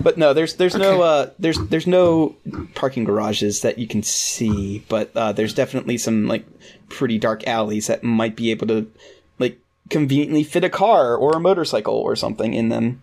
but 0.00 0.18
no, 0.18 0.34
there's 0.34 0.54
there's 0.54 0.76
no 0.76 1.02
uh 1.02 1.30
there's 1.38 1.58
there's 1.68 1.86
no 1.86 2.36
parking 2.74 3.04
garages 3.04 3.62
that 3.62 3.78
you 3.78 3.86
can 3.86 4.02
see, 4.02 4.84
but 4.88 5.10
uh, 5.16 5.32
there's 5.32 5.54
definitely 5.54 5.98
some 5.98 6.26
like 6.26 6.44
pretty 6.88 7.18
dark 7.18 7.46
alleys 7.46 7.86
that 7.86 8.02
might 8.04 8.36
be 8.36 8.50
able 8.50 8.66
to 8.68 8.90
like 9.38 9.58
conveniently 9.90 10.44
fit 10.44 10.64
a 10.64 10.70
car 10.70 11.16
or 11.16 11.32
a 11.32 11.40
motorcycle 11.40 11.94
or 11.94 12.16
something 12.16 12.54
in 12.54 12.68
them. 12.68 13.02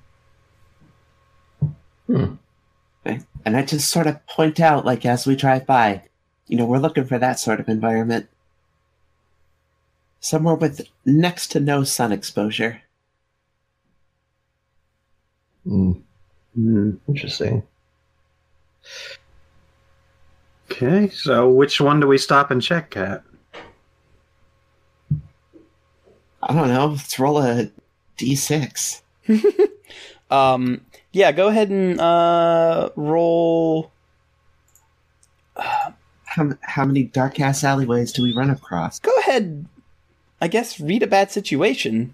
Okay. 2.10 2.34
And 3.45 3.56
I 3.58 3.63
just 3.63 3.89
sort 3.89 4.08
of 4.08 4.25
point 4.28 4.60
out, 4.60 4.86
like, 4.86 5.06
as 5.06 5.25
we 5.25 5.36
drive 5.36 5.65
by, 5.65 6.04
you 6.47 6.58
know, 6.58 6.65
we're 6.65 6.78
looking 6.80 7.06
for 7.06 7.17
that 7.17 7.39
sort 7.39 7.60
of 7.60 7.69
environment. 7.69 8.28
Somewhere 10.19 10.56
with 10.56 10.82
next 11.06 11.47
to 11.52 11.60
no 11.60 11.84
sun 11.84 12.12
exposure. 12.12 12.82
Hmm, 15.63 15.91
Hmm. 16.56 16.91
interesting. 17.08 17.63
Okay, 20.71 21.10
so 21.10 21.49
which 21.49 21.82
one 21.82 21.99
do 21.99 22.08
we 22.08 22.17
stop 22.17 22.52
and 22.52 22.62
check 22.62 22.95
at? 22.95 23.23
I 26.41 26.54
don't 26.54 26.69
know. 26.69 26.88
Let's 26.88 27.19
roll 27.19 27.39
a 27.39 27.69
d6. 28.17 29.02
Um, 30.32 30.86
yeah, 31.12 31.32
go 31.32 31.48
ahead 31.48 31.69
and 31.69 32.00
uh, 32.00 32.89
roll. 32.95 33.91
How, 35.56 36.52
how 36.62 36.86
many 36.86 37.04
dark 37.04 37.39
ass 37.39 37.63
alleyways 37.63 38.12
do 38.12 38.24
we 38.24 38.36
run 38.36 38.50
across? 38.50 39.00
Go 39.00 39.12
ahead. 39.19 39.65
I 40.39 40.48
guess 40.48 40.80
read 40.80 41.04
a 41.04 41.08
bad 41.08 41.32
situation 41.32 42.13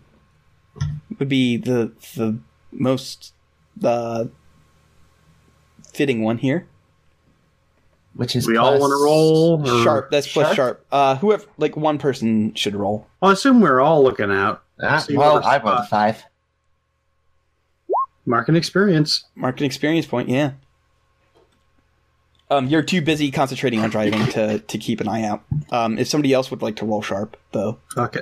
would 1.20 1.30
be 1.30 1.58
the 1.58 1.92
the 2.16 2.40
most 2.72 3.34
uh, 3.84 4.26
fitting 5.94 6.24
one 6.24 6.38
here. 6.40 6.66
Which 8.16 8.36
is 8.36 8.48
we 8.48 8.56
all 8.56 8.80
want 8.80 8.92
to 8.92 9.04
roll? 9.04 9.62
or- 9.70 9.84
Sharp. 9.84 10.10
That's 10.10 10.32
plus 10.32 10.48
Sharp? 10.48 10.56
sharp. 10.56 10.86
Uh, 10.92 11.16
whoever, 11.18 11.44
like 11.58 11.76
one 11.76 11.98
person 11.98 12.54
should 12.56 12.74
roll. 12.76 13.06
Well, 13.22 13.30
I 13.32 13.34
assume 13.34 13.60
we're 13.60 13.82
all 13.82 14.02
looking 14.04 14.32
out. 14.32 14.64
Ah, 14.82 15.06
well, 15.12 15.34
what's- 15.36 15.46
I 15.46 15.58
rolled 15.62 15.80
a 15.80 15.88
five. 18.26 18.30
Marking 18.30 18.56
experience. 18.56 19.24
Mark 19.36 19.60
an 19.60 19.66
experience 19.66 20.06
point. 20.06 20.30
Yeah. 20.30 20.52
Um, 22.50 22.68
you're 22.68 22.84
too 22.84 23.02
busy 23.02 23.32
concentrating 23.32 23.80
on 23.80 23.90
driving 23.90 24.26
to 24.28 24.60
to 24.60 24.78
keep 24.78 25.02
an 25.02 25.08
eye 25.08 25.24
out. 25.24 25.44
Um, 25.72 25.98
if 25.98 26.08
somebody 26.08 26.34
else 26.34 26.52
would 26.52 26.62
like 26.62 26.76
to 26.78 26.86
roll 26.86 27.02
sharp, 27.02 27.38
though. 27.52 27.80
Okay. 27.98 28.22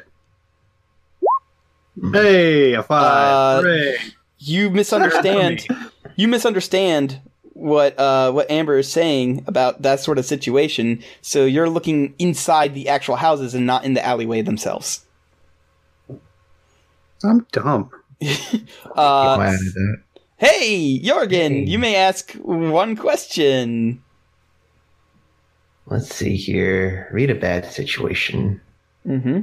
Hey, 2.11 2.73
a 2.73 2.83
five. 2.83 3.65
Uh, 3.65 3.91
you 4.39 4.69
misunderstand 4.69 5.67
you 6.15 6.27
misunderstand 6.27 7.21
what 7.53 7.97
uh 7.99 8.31
what 8.31 8.49
Amber 8.49 8.77
is 8.77 8.91
saying 8.91 9.43
about 9.47 9.81
that 9.81 9.99
sort 9.99 10.17
of 10.17 10.25
situation. 10.25 11.03
So 11.21 11.45
you're 11.45 11.69
looking 11.69 12.15
inside 12.17 12.73
the 12.73 12.89
actual 12.89 13.15
houses 13.15 13.53
and 13.53 13.65
not 13.65 13.83
in 13.83 13.93
the 13.93 14.05
alleyway 14.05 14.41
themselves. 14.41 15.05
I'm 17.23 17.45
dumb. 17.51 17.89
Uh, 18.95 19.35
Glad 19.37 19.53
of 19.55 19.73
that. 19.73 19.97
hey, 20.37 20.99
Jorgen, 21.03 21.49
Hey. 21.49 21.63
you 21.65 21.79
may 21.79 21.95
ask 21.95 22.31
one 22.33 22.95
question. 22.95 24.01
Let's 25.87 26.13
see 26.13 26.35
here. 26.37 27.09
Read 27.11 27.29
a 27.29 27.35
bad 27.35 27.65
situation. 27.65 28.61
Mm-hmm. 29.07 29.41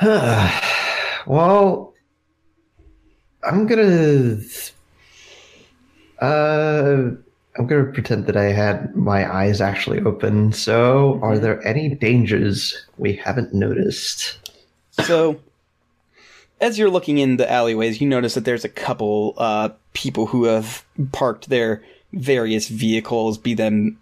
well, 1.26 1.94
I'm 3.44 3.66
gonna. 3.66 4.36
Uh, 6.20 7.10
I'm 7.58 7.66
gonna 7.66 7.84
pretend 7.92 8.26
that 8.26 8.36
I 8.36 8.44
had 8.52 8.94
my 8.94 9.30
eyes 9.32 9.60
actually 9.60 10.00
open. 10.00 10.52
So, 10.52 11.18
are 11.22 11.38
there 11.38 11.64
any 11.66 11.94
dangers 11.94 12.86
we 12.98 13.14
haven't 13.14 13.52
noticed? 13.52 14.38
So, 15.02 15.40
as 16.62 16.78
you're 16.78 16.88
looking 16.88 17.18
in 17.18 17.36
the 17.36 17.50
alleyways, 17.50 18.00
you 18.00 18.08
notice 18.08 18.34
that 18.34 18.44
there's 18.46 18.64
a 18.64 18.68
couple 18.70 19.34
uh, 19.36 19.70
people 19.92 20.26
who 20.26 20.44
have 20.44 20.86
parked 21.10 21.50
their 21.50 21.82
various 22.14 22.68
vehicles, 22.68 23.36
be 23.36 23.52
them 23.52 23.98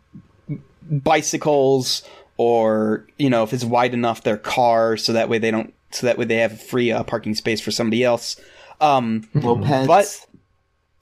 bicycles 0.91 2.03
or 2.37 3.07
you 3.19 3.31
know 3.31 3.43
if 3.43 3.53
it's 3.53 3.65
wide 3.65 3.95
enough 3.95 4.23
their 4.23 4.37
car, 4.37 4.97
so 4.97 5.13
that 5.13 5.29
way 5.29 5.39
they 5.39 5.51
don't, 5.51 5.75
so 5.91 6.07
that 6.07 6.19
way 6.19 6.25
they 6.25 6.37
have 6.37 6.53
a 6.53 6.57
free 6.57 6.93
uh, 6.93 7.03
parking 7.03 7.35
space 7.35 7.61
for 7.61 7.71
somebody 7.71 8.05
else. 8.05 8.39
Um, 8.81 9.29
Mopeds. 9.35 9.87
But- 9.87 10.27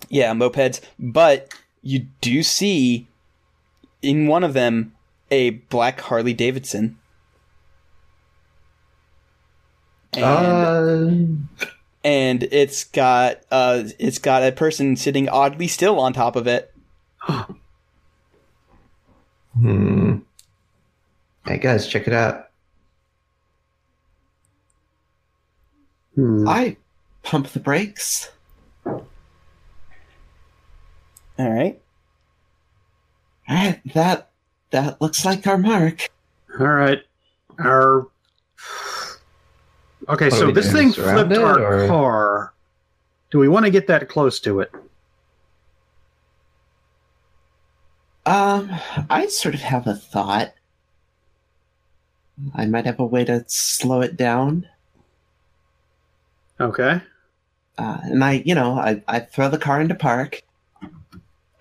yeah, 0.08 0.32
mopeds. 0.32 0.80
But 0.98 1.52
you 1.82 2.06
do 2.20 2.42
see 2.42 3.08
in 4.00 4.26
one 4.26 4.44
of 4.44 4.54
them 4.54 4.94
a 5.30 5.50
black 5.50 6.00
Harley 6.00 6.32
Davidson. 6.32 6.98
And, 10.14 11.48
Uh, 11.60 11.66
and 12.04 12.42
it's 12.44 12.84
got 12.84 13.40
uh 13.50 13.84
it's 13.98 14.18
got 14.18 14.42
a 14.42 14.52
person 14.52 14.96
sitting 14.96 15.28
oddly 15.28 15.68
still 15.68 15.98
on 16.00 16.12
top 16.12 16.36
of 16.36 16.46
it. 16.46 16.72
hmm. 19.54 20.18
Hey 21.46 21.58
guys, 21.58 21.86
check 21.86 22.06
it 22.06 22.12
out. 22.12 22.48
Hmm. 26.14 26.48
I 26.48 26.76
pump 27.22 27.48
the 27.48 27.60
brakes. 27.60 28.30
All 28.86 29.00
right. 31.38 31.80
All 33.48 33.54
right, 33.56 33.80
that 33.94 34.30
that 34.70 35.00
looks 35.00 35.24
like 35.24 35.46
our 35.46 35.58
mark. 35.58 36.10
All 36.58 36.66
right. 36.66 37.02
Our. 37.58 38.08
Okay, 40.08 40.26
What 40.30 40.38
so 40.38 40.50
this 40.50 40.72
thing 40.72 40.92
flipped 40.92 41.32
it, 41.32 41.38
our 41.38 41.82
or- 41.84 41.86
car. 41.86 42.54
Do 43.30 43.38
we 43.38 43.48
want 43.48 43.66
to 43.66 43.70
get 43.70 43.86
that 43.88 44.08
close 44.08 44.40
to 44.40 44.60
it? 44.60 44.72
Um, 48.24 48.70
I 49.10 49.26
sort 49.26 49.54
of 49.54 49.60
have 49.60 49.86
a 49.86 49.94
thought. 49.94 50.52
I 52.54 52.66
might 52.66 52.86
have 52.86 53.00
a 53.00 53.04
way 53.06 53.24
to 53.24 53.44
slow 53.48 54.00
it 54.00 54.16
down. 54.16 54.66
Okay. 56.60 57.00
Uh, 57.76 57.98
and 58.04 58.24
I, 58.24 58.42
you 58.44 58.54
know, 58.54 58.72
I, 58.78 59.02
I 59.08 59.20
throw 59.20 59.48
the 59.48 59.58
car 59.58 59.80
into 59.80 59.94
park. 59.94 60.42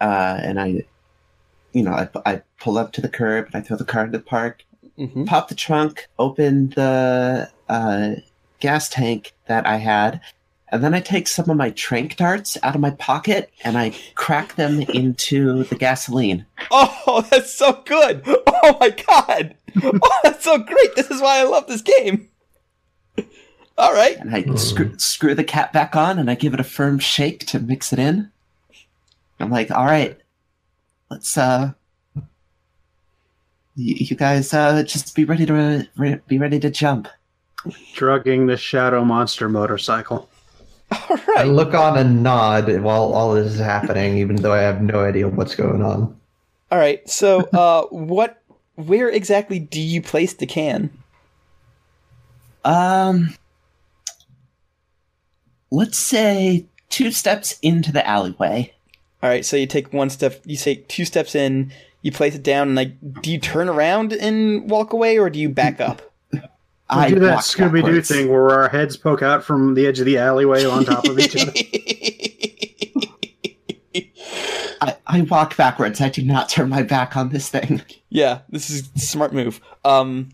Uh, 0.02 0.40
and 0.42 0.60
I, 0.60 0.86
you 1.74 1.84
know, 1.84 1.92
I, 1.94 2.10
I 2.26 2.42
pull 2.60 2.78
up 2.78 2.92
to 2.94 3.02
the 3.02 3.10
curb 3.10 3.48
and 3.48 3.56
I 3.56 3.62
throw 3.62 3.78
the 3.78 3.86
car 3.86 4.06
into 4.06 4.18
the 4.18 4.24
park, 4.24 4.64
Mm-hmm. 4.98 5.26
pop 5.26 5.48
the 5.48 5.54
trunk, 5.54 6.08
open 6.18 6.70
the 6.72 7.52
uh, 7.70 8.16
gas 8.60 8.90
tank 8.90 9.34
that 9.48 9.66
I 9.66 9.78
had, 9.78 10.22
and 10.70 10.84
then 10.84 10.94
I 10.94 11.00
take 11.00 11.28
some 11.28 11.50
of 11.50 11.58
my 11.58 11.70
trank 11.72 12.18
darts 12.18 12.58
out 12.62 12.76
of 12.76 12.82
my 12.82 12.92
pocket 12.92 13.52
and 13.64 13.78
I 13.78 13.96
crack 14.16 14.56
them 14.56 14.82
into 14.82 15.64
the 15.64 15.76
gasoline. 15.76 16.46
Oh, 16.72 17.26
that's 17.32 17.54
so 17.54 17.82
good! 17.86 18.22
Oh 18.26 18.78
my 18.80 18.90
god! 18.90 19.56
Oh, 19.84 20.20
that's 20.24 20.44
so 20.44 20.58
great! 20.58 20.96
This 20.96 21.10
is 21.10 21.22
why 21.22 21.40
I 21.40 21.44
love 21.44 21.68
this 21.68 21.82
game. 21.82 22.30
All 23.78 23.94
right. 23.94 24.18
And 24.18 24.36
I 24.36 24.44
screw, 24.56 24.98
screw 24.98 25.36
the 25.36 25.44
cap 25.44 25.72
back 25.72 25.96
on 25.96 26.18
and 26.18 26.32
I 26.32 26.36
give 26.36 26.54
it 26.54 26.60
a 26.60 26.64
firm 26.64 26.98
shake 26.98 27.46
to 27.48 27.60
mix 27.60 27.94
it 27.94 28.00
in. 28.00 28.32
I'm 29.40 29.52
like, 29.52 29.70
all 29.70 29.86
right, 29.86 30.18
let's, 31.12 31.38
uh, 31.38 31.74
you, 33.76 33.96
you 34.00 34.16
guys, 34.16 34.52
uh, 34.52 34.82
just 34.82 35.16
be 35.16 35.26
ready 35.26 35.46
to, 35.46 35.88
re- 35.96 36.20
be 36.28 36.40
ready 36.40 36.60
to 36.60 36.72
jump. 36.72 37.08
Drugging 37.94 38.48
the 38.48 38.58
shadow 38.58 39.04
monster 39.04 39.50
motorcycle. 39.50 40.30
All 40.92 41.18
I 41.36 41.44
look 41.44 41.74
on 41.74 41.98
and 41.98 42.24
nod 42.24 42.80
while 42.82 43.14
all 43.14 43.34
this 43.34 43.54
is 43.54 43.60
happening, 43.60 44.18
even 44.18 44.38
though 44.38 44.54
I 44.54 44.62
have 44.62 44.82
no 44.82 45.04
idea 45.04 45.28
what's 45.28 45.54
going 45.56 45.82
on. 45.82 46.18
All 46.72 46.78
right. 46.78 47.08
So, 47.10 47.42
uh, 47.54 47.84
what? 47.90 48.42
Where 48.76 49.10
exactly 49.10 49.60
do 49.60 49.82
you 49.82 50.02
place 50.02 50.34
the 50.34 50.46
can? 50.46 50.92
Um, 52.64 53.34
let's 55.72 55.98
say 55.98 56.68
two 56.90 57.12
steps 57.12 57.58
into 57.62 57.92
the 57.92 58.08
alleyway. 58.08 58.74
All 59.24 59.30
right. 59.30 59.46
So 59.46 59.58
you 59.58 59.66
take 59.66 59.92
one 59.92 60.10
step. 60.10 60.42
You 60.46 60.58
take 60.58 60.88
two 60.88 61.06
steps 61.06 61.36
in. 61.36 61.72
You 62.04 62.12
place 62.12 62.36
it 62.36 62.44
down, 62.44 62.70
and 62.70 62.76
like, 62.76 63.22
do 63.22 63.32
you 63.32 63.40
turn 63.40 63.68
around 63.68 64.14
and 64.14 64.70
walk 64.70 64.94
away, 64.94 65.18
or 65.18 65.30
do 65.30 65.40
you 65.40 65.50
back 65.50 65.82
up? 65.82 66.02
We 66.90 66.96
I 66.96 67.10
do 67.10 67.20
that 67.20 67.40
Scooby 67.40 67.84
Doo 67.84 68.02
thing 68.02 68.30
where 68.30 68.50
our 68.50 68.70
heads 68.70 68.96
poke 68.96 69.22
out 69.22 69.44
from 69.44 69.74
the 69.74 69.86
edge 69.86 70.00
of 70.00 70.06
the 70.06 70.18
alleyway 70.18 70.64
on 70.64 70.86
top 70.86 71.06
of 71.06 71.20
each 71.20 71.36
other. 71.36 71.52
I, 74.82 74.96
I 75.08 75.22
walk 75.22 75.58
backwards. 75.58 76.02
I 76.02 76.10
do 76.10 76.24
not 76.24 76.50
turn 76.50 76.70
my 76.70 76.84
back 76.84 77.18
on 77.18 77.30
this 77.30 77.50
thing. 77.50 77.82
yeah, 78.10 78.40
this 78.50 78.70
is 78.70 78.90
a 78.96 79.00
smart 79.00 79.34
move. 79.34 79.60
Um. 79.84 80.30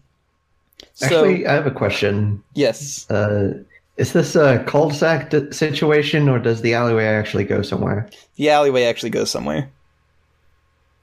So 0.96 1.06
Actually, 1.06 1.48
I 1.48 1.54
have 1.54 1.66
a 1.66 1.72
question. 1.72 2.44
yes. 2.54 3.10
Uh, 3.10 3.64
is 3.98 4.14
this 4.14 4.36
a 4.36 4.64
cul-de-sac 4.68 5.30
d- 5.30 5.52
situation, 5.52 6.28
or 6.28 6.40
does 6.40 6.62
the 6.62 6.74
alleyway 6.74 7.06
actually 7.06 7.46
go 7.46 7.62
somewhere? 7.62 8.10
The 8.36 8.50
alleyway 8.50 8.84
actually 8.84 9.12
goes 9.12 9.32
somewhere. 9.32 9.72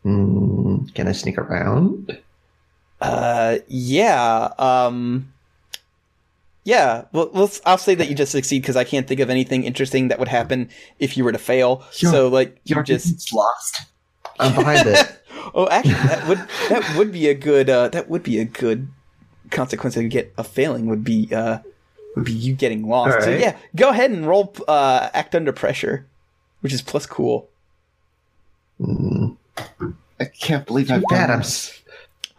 Hmm, 0.02 0.84
can 0.94 1.08
I 1.08 1.12
sneak 1.12 1.38
around? 1.38 2.16
Uh, 3.00 3.58
yeah. 3.68 4.50
Um, 4.58 5.32
yeah. 6.64 7.04
Well, 7.12 7.30
let's. 7.32 7.60
I'll 7.66 7.78
say 7.78 7.94
that 7.94 8.08
you 8.08 8.14
just 8.14 8.32
succeed 8.32 8.60
because 8.62 8.76
I 8.76 8.84
can't 8.84 9.06
think 9.08 9.20
of 9.20 9.30
anything 9.30 9.64
interesting 9.64 10.08
that 10.08 10.18
would 10.18 10.28
happen 10.28 10.68
if 10.98 11.16
you 11.16 11.24
were 11.24 11.32
to 11.32 11.38
fail. 11.38 11.84
You're- 11.98 12.12
so, 12.12 12.28
like, 12.28 12.58
you 12.64 12.76
You're 12.76 12.84
just. 12.84 13.06
just 13.14 13.32
lost. 13.32 13.82
I'm 14.38 14.54
behind 14.54 14.86
it. 14.88 15.16
Oh, 15.54 15.66
actually, 15.70 15.94
that 15.94 16.28
would 16.28 16.38
that 16.68 16.96
would 16.98 17.10
be 17.12 17.26
a 17.28 17.34
good. 17.34 17.70
Uh, 17.70 17.88
that 17.88 18.10
would 18.10 18.22
be 18.22 18.38
a 18.40 18.44
good 18.44 18.88
consequence 19.50 19.96
of 19.96 20.06
get 20.10 20.32
a 20.36 20.44
failing. 20.44 20.86
Would 20.86 21.02
be 21.02 21.28
uh, 21.34 21.60
would 22.14 22.26
be 22.26 22.32
you 22.32 22.52
getting 22.54 22.86
lost. 22.86 23.22
So 23.24 23.30
yeah, 23.30 23.56
go 23.74 23.88
ahead 23.88 24.10
and 24.10 24.26
roll. 24.26 24.54
Uh, 24.68 25.08
act 25.14 25.34
under 25.34 25.50
pressure, 25.52 26.06
which 26.60 26.74
is 26.74 26.82
plus 26.82 27.06
cool. 27.06 27.48
Hmm, 28.78 29.30
I 30.20 30.24
can't 30.26 30.66
believe 30.66 30.90
I've 30.90 31.02
bad. 31.08 31.26
done 31.26 31.30
I'm, 31.30 31.38
this. 31.40 31.70
s- 31.70 31.82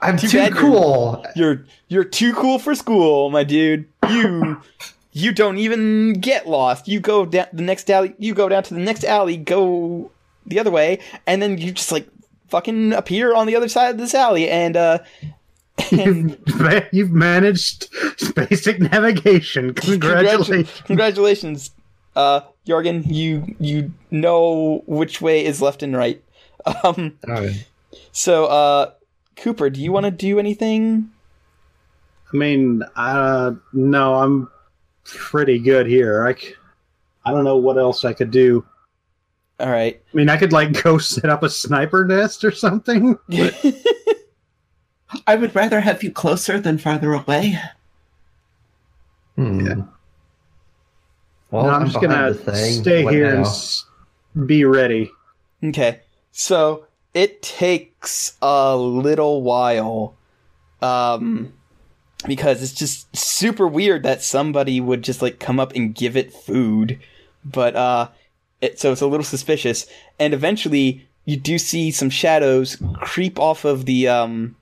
I'm 0.01 0.17
Too 0.17 0.27
too 0.27 0.38
bad 0.38 0.51
you're- 0.51 0.62
cool. 0.62 1.25
You're 1.36 1.65
you're 1.88 2.03
too 2.03 2.34
cool 2.34 2.60
for 2.60 2.75
school, 2.75 3.29
my 3.31 3.43
dude. 3.43 3.88
You 4.12 4.62
you 5.13 5.32
don't 5.34 5.58
even 5.58 6.13
get 6.13 6.47
lost. 6.47 6.88
You 6.88 7.00
go 7.00 7.26
down 7.26 7.47
the 7.54 7.63
next 7.63 7.89
alley. 7.89 8.15
You 8.17 8.34
go 8.34 8.50
down 8.50 8.63
to 8.63 8.74
the 8.74 8.80
next 8.80 9.04
alley. 9.04 9.38
Go 9.38 10.12
the 10.45 10.60
other 10.60 10.71
way, 10.71 11.00
and 11.28 11.41
then 11.41 11.58
you 11.58 11.71
just 11.71 11.91
like 11.91 12.08
fucking 12.50 12.93
appear 12.93 13.34
on 13.34 13.47
the 13.47 13.56
other 13.56 13.69
side 13.69 13.91
of 13.91 13.97
this 13.97 14.13
alley. 14.13 14.50
And 14.50 14.78
uh, 14.78 15.00
and 15.91 16.38
You've 16.91 17.12
managed 17.12 17.89
basic 18.36 18.80
navigation. 18.80 19.74
Congratulations. 19.76 20.82
congratulations, 20.86 21.71
uh, 22.15 22.41
Jorgen. 22.67 23.04
You 23.08 23.56
you 23.60 23.93
know 24.12 24.84
which 24.86 25.21
way 25.21 25.43
is 25.43 25.62
left 25.62 25.84
and 25.84 25.95
right. 25.95 26.21
Um, 26.84 27.17
so 28.12 28.45
uh, 28.45 28.91
Cooper, 29.36 29.69
do 29.69 29.82
you 29.82 29.91
want 29.91 30.06
to 30.06 30.12
do 30.12 30.38
anything? 30.38 31.12
I 32.34 32.38
mean, 32.38 32.84
uh, 32.96 33.54
no, 33.74 34.15
I'm 34.15 34.50
pretty 35.04 35.60
good 35.60 35.86
here. 35.88 36.26
I, 36.26 36.34
c- 36.36 36.54
I 37.26 37.32
don't 37.32 37.44
know 37.44 37.58
what 37.58 37.78
else 37.78 38.06
I 38.06 38.13
could 38.13 38.32
do. 38.32 38.65
All 39.60 39.70
right. 39.70 40.02
I 40.12 40.17
mean, 40.17 40.30
I 40.30 40.38
could 40.38 40.54
like 40.54 40.82
go 40.84 40.98
set 40.98 41.30
up 41.30 41.44
a 41.44 41.50
sniper 41.50 42.06
nest 42.06 42.44
or 42.44 42.52
something. 42.52 43.17
I 45.28 45.36
would 45.36 45.54
rather 45.54 45.82
have 45.82 46.04
you 46.04 46.12
closer 46.12 46.60
than 46.60 46.78
farther 46.78 47.13
away. 47.13 47.60
Hmm. 49.36 49.65
Yeah. 49.65 49.76
Well, 51.52 51.63
No, 51.63 51.70
I'm, 51.70 51.82
I'm, 51.82 51.88
just 51.89 52.02
gonna 52.02 52.34
stay 52.72 53.04
What 53.04 53.13
here 53.13 53.34
and 53.36 53.41
s- 53.46 53.86
be 54.46 54.63
ready. 54.63 55.12
Okay. 55.63 56.00
So 56.32 56.86
it 57.13 57.41
takes 57.41 58.38
a 58.41 58.76
little 58.78 59.41
while 59.41 60.15
um 60.82 61.52
because 62.27 62.62
it's 62.62 62.73
just 62.73 63.15
super 63.15 63.67
weird 63.67 64.03
that 64.03 64.21
somebody 64.21 64.79
would 64.79 65.03
just 65.03 65.21
like 65.21 65.39
come 65.39 65.60
up 65.60 65.73
and 65.75 65.95
give 65.95 66.15
it 66.15 66.34
food. 66.34 66.99
But 67.43 67.75
uh 67.75 68.10
it, 68.62 68.79
so 68.79 68.91
it's 68.91 69.01
a 69.01 69.07
little 69.07 69.23
suspicious 69.23 69.88
and 70.19 70.34
eventually 70.34 71.07
you 71.25 71.38
do 71.38 71.57
see 71.57 71.91
some 71.91 72.10
shadows 72.10 72.77
creep 72.95 73.39
off 73.39 73.65
of 73.65 73.86
the 73.86 74.07
um 74.07 74.55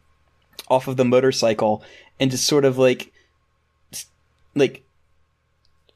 off 0.69 0.87
of 0.87 0.97
the 0.97 1.05
motorcycle 1.05 1.83
and 2.19 2.31
just 2.31 2.45
sort 2.45 2.65
of 2.65 2.77
like 2.77 3.11
like 4.55 4.83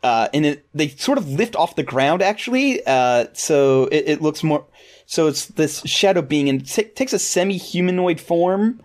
uh, 0.04 0.28
and 0.34 0.46
it, 0.46 0.66
they 0.74 0.90
sort 0.90 1.18
of 1.18 1.30
lift 1.30 1.56
off 1.56 1.78
the 1.78 1.84
ground 1.84 2.22
actually. 2.22 2.86
Uh, 2.86 3.28
so 3.34 3.86
it, 3.86 4.04
it 4.08 4.22
looks 4.22 4.44
more. 4.44 4.66
So 5.06 5.28
it's 5.28 5.46
this 5.46 5.82
shadow 5.86 6.22
being 6.22 6.50
and 6.50 6.62
it 6.78 6.96
takes 6.96 7.14
a 7.14 7.20
semi-humanoid 7.20 8.20
form. 8.20 8.82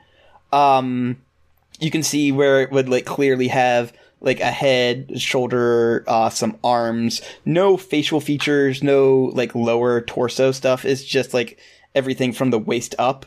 Um, 0.52 1.20
you 1.78 1.90
can 1.90 2.02
see 2.02 2.32
where 2.32 2.62
it 2.62 2.70
would 2.70 2.88
like 2.88 3.04
clearly 3.04 3.48
have 3.48 3.92
like 4.20 4.40
a 4.40 4.50
head, 4.50 5.20
shoulder, 5.20 6.04
uh, 6.08 6.28
some 6.28 6.58
arms, 6.64 7.22
no 7.44 7.76
facial 7.76 8.20
features, 8.20 8.82
no 8.82 9.30
like 9.34 9.54
lower 9.54 10.00
torso 10.00 10.50
stuff. 10.52 10.84
It's 10.84 11.04
just 11.04 11.32
like 11.32 11.58
everything 11.94 12.32
from 12.32 12.50
the 12.50 12.58
waist 12.58 12.94
up. 12.98 13.26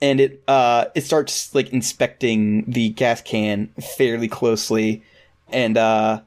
And 0.00 0.20
it 0.20 0.42
uh 0.48 0.86
it 0.94 1.02
starts 1.02 1.54
like 1.54 1.72
inspecting 1.72 2.64
the 2.70 2.88
gas 2.88 3.22
can 3.22 3.68
fairly 3.96 4.26
closely, 4.26 5.02
and 5.48 5.78
uh 5.78 6.22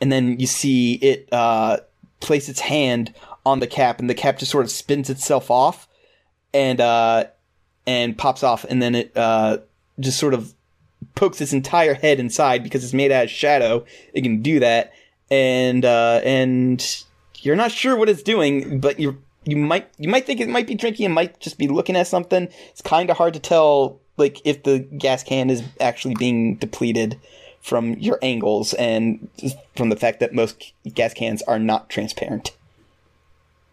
and 0.00 0.12
then 0.12 0.38
you 0.38 0.46
see 0.46 0.94
it 0.94 1.28
uh, 1.32 1.78
place 2.20 2.48
its 2.48 2.60
hand 2.60 3.14
on 3.44 3.60
the 3.60 3.66
cap, 3.66 4.00
and 4.00 4.10
the 4.10 4.14
cap 4.14 4.38
just 4.38 4.50
sort 4.50 4.64
of 4.64 4.70
spins 4.70 5.10
itself 5.10 5.50
off, 5.50 5.88
and 6.52 6.80
uh, 6.80 7.24
and 7.86 8.16
pops 8.16 8.42
off, 8.42 8.64
and 8.64 8.82
then 8.82 8.94
it 8.94 9.16
uh, 9.16 9.58
just 10.00 10.18
sort 10.18 10.34
of 10.34 10.54
pokes 11.14 11.40
its 11.40 11.52
entire 11.52 11.94
head 11.94 12.20
inside 12.20 12.62
because 12.62 12.84
it's 12.84 12.94
made 12.94 13.12
out 13.12 13.24
of 13.24 13.30
shadow. 13.30 13.84
It 14.12 14.22
can 14.22 14.42
do 14.42 14.60
that, 14.60 14.92
and 15.30 15.84
uh, 15.84 16.20
and 16.24 17.04
you're 17.40 17.56
not 17.56 17.72
sure 17.72 17.96
what 17.96 18.08
it's 18.08 18.22
doing, 18.22 18.80
but 18.80 18.98
you 18.98 19.22
you 19.44 19.56
might 19.56 19.88
you 19.98 20.08
might 20.08 20.26
think 20.26 20.40
it 20.40 20.48
might 20.48 20.66
be 20.66 20.74
drinking, 20.74 21.06
it 21.06 21.10
might 21.14 21.40
just 21.40 21.58
be 21.58 21.68
looking 21.68 21.96
at 21.96 22.06
something. 22.06 22.48
It's 22.70 22.82
kind 22.82 23.10
of 23.10 23.16
hard 23.16 23.34
to 23.34 23.40
tell, 23.40 24.00
like 24.16 24.40
if 24.44 24.64
the 24.64 24.80
gas 24.80 25.22
can 25.22 25.50
is 25.50 25.62
actually 25.80 26.14
being 26.14 26.56
depleted 26.56 27.18
from 27.60 27.94
your 27.94 28.18
angles 28.22 28.74
and 28.74 29.28
from 29.74 29.88
the 29.88 29.96
fact 29.96 30.20
that 30.20 30.32
most 30.32 30.72
gas 30.94 31.14
cans 31.14 31.42
are 31.42 31.58
not 31.58 31.88
transparent. 31.88 32.56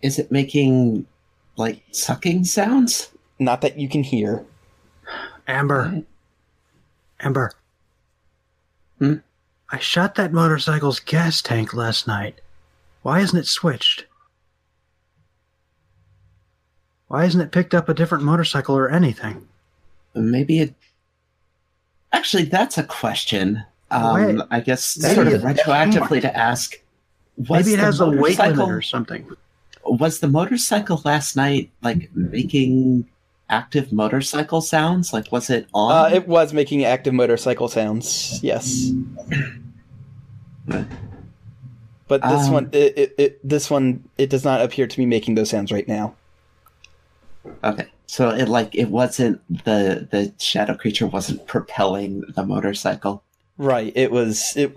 Is 0.01 0.19
it 0.19 0.31
making 0.31 1.05
like 1.57 1.81
sucking 1.91 2.45
sounds? 2.45 3.09
Not 3.39 3.61
that 3.61 3.77
you 3.77 3.89
can 3.89 4.03
hear. 4.03 4.45
Amber. 5.47 6.03
Amber. 7.23 7.51
Hmm? 8.99 9.15
I 9.71 9.79
shot 9.79 10.15
that 10.15 10.33
motorcycle's 10.33 10.99
gas 10.99 11.41
tank 11.41 11.73
last 11.73 12.07
night. 12.07 12.41
Why 13.01 13.21
isn't 13.21 13.37
it 13.37 13.47
switched? 13.47 14.05
Why 17.07 17.25
isn't 17.25 17.41
it 17.41 17.51
picked 17.51 17.73
up 17.73 17.89
a 17.89 17.93
different 17.93 18.23
motorcycle 18.23 18.77
or 18.77 18.89
anything? 18.89 19.47
Maybe 20.13 20.59
it. 20.59 20.73
Actually, 22.11 22.45
that's 22.45 22.77
a 22.77 22.83
question. 22.83 23.63
Um, 23.91 24.43
I 24.49 24.59
guess 24.59 24.97
Maybe 24.97 25.15
sort 25.15 25.27
of 25.27 25.41
retroactively 25.41 26.21
to 26.21 26.35
ask. 26.35 26.79
Maybe 27.37 27.73
it 27.73 27.79
has 27.79 27.99
a 27.99 28.09
weight 28.09 28.39
limit 28.39 28.67
or 28.67 28.81
something. 28.81 29.27
Was 29.83 30.19
the 30.19 30.27
motorcycle 30.27 31.01
last 31.03 31.35
night 31.35 31.71
like 31.81 32.09
making 32.15 33.07
active 33.53 33.91
motorcycle 33.91 34.61
sounds? 34.61 35.13
Like, 35.13 35.31
was 35.31 35.49
it 35.49 35.67
on? 35.73 35.91
Uh, 35.91 36.15
it 36.15 36.27
was 36.27 36.53
making 36.53 36.83
active 36.85 37.13
motorcycle 37.13 37.67
sounds. 37.67 38.39
Yes, 38.41 38.91
but 42.07 42.21
this 42.21 42.47
Um, 42.47 42.53
one, 42.53 42.69
it, 42.71 42.97
it, 42.97 43.15
it, 43.17 43.31
this 43.43 43.69
one, 43.69 44.03
it 44.17 44.29
does 44.29 44.43
not 44.43 44.61
appear 44.61 44.87
to 44.87 44.97
be 44.97 45.05
making 45.05 45.35
those 45.35 45.49
sounds 45.49 45.71
right 45.71 45.87
now. 45.87 46.15
Okay, 47.63 47.87
so 48.07 48.29
it 48.29 48.47
like 48.47 48.73
it 48.73 48.89
wasn't 48.89 49.41
the 49.65 50.07
the 50.11 50.33
shadow 50.39 50.75
creature 50.75 51.07
wasn't 51.07 51.45
propelling 51.47 52.23
the 52.35 52.43
motorcycle. 52.45 53.23
Right. 53.57 53.91
It 53.95 54.11
was. 54.11 54.53
It. 54.55 54.75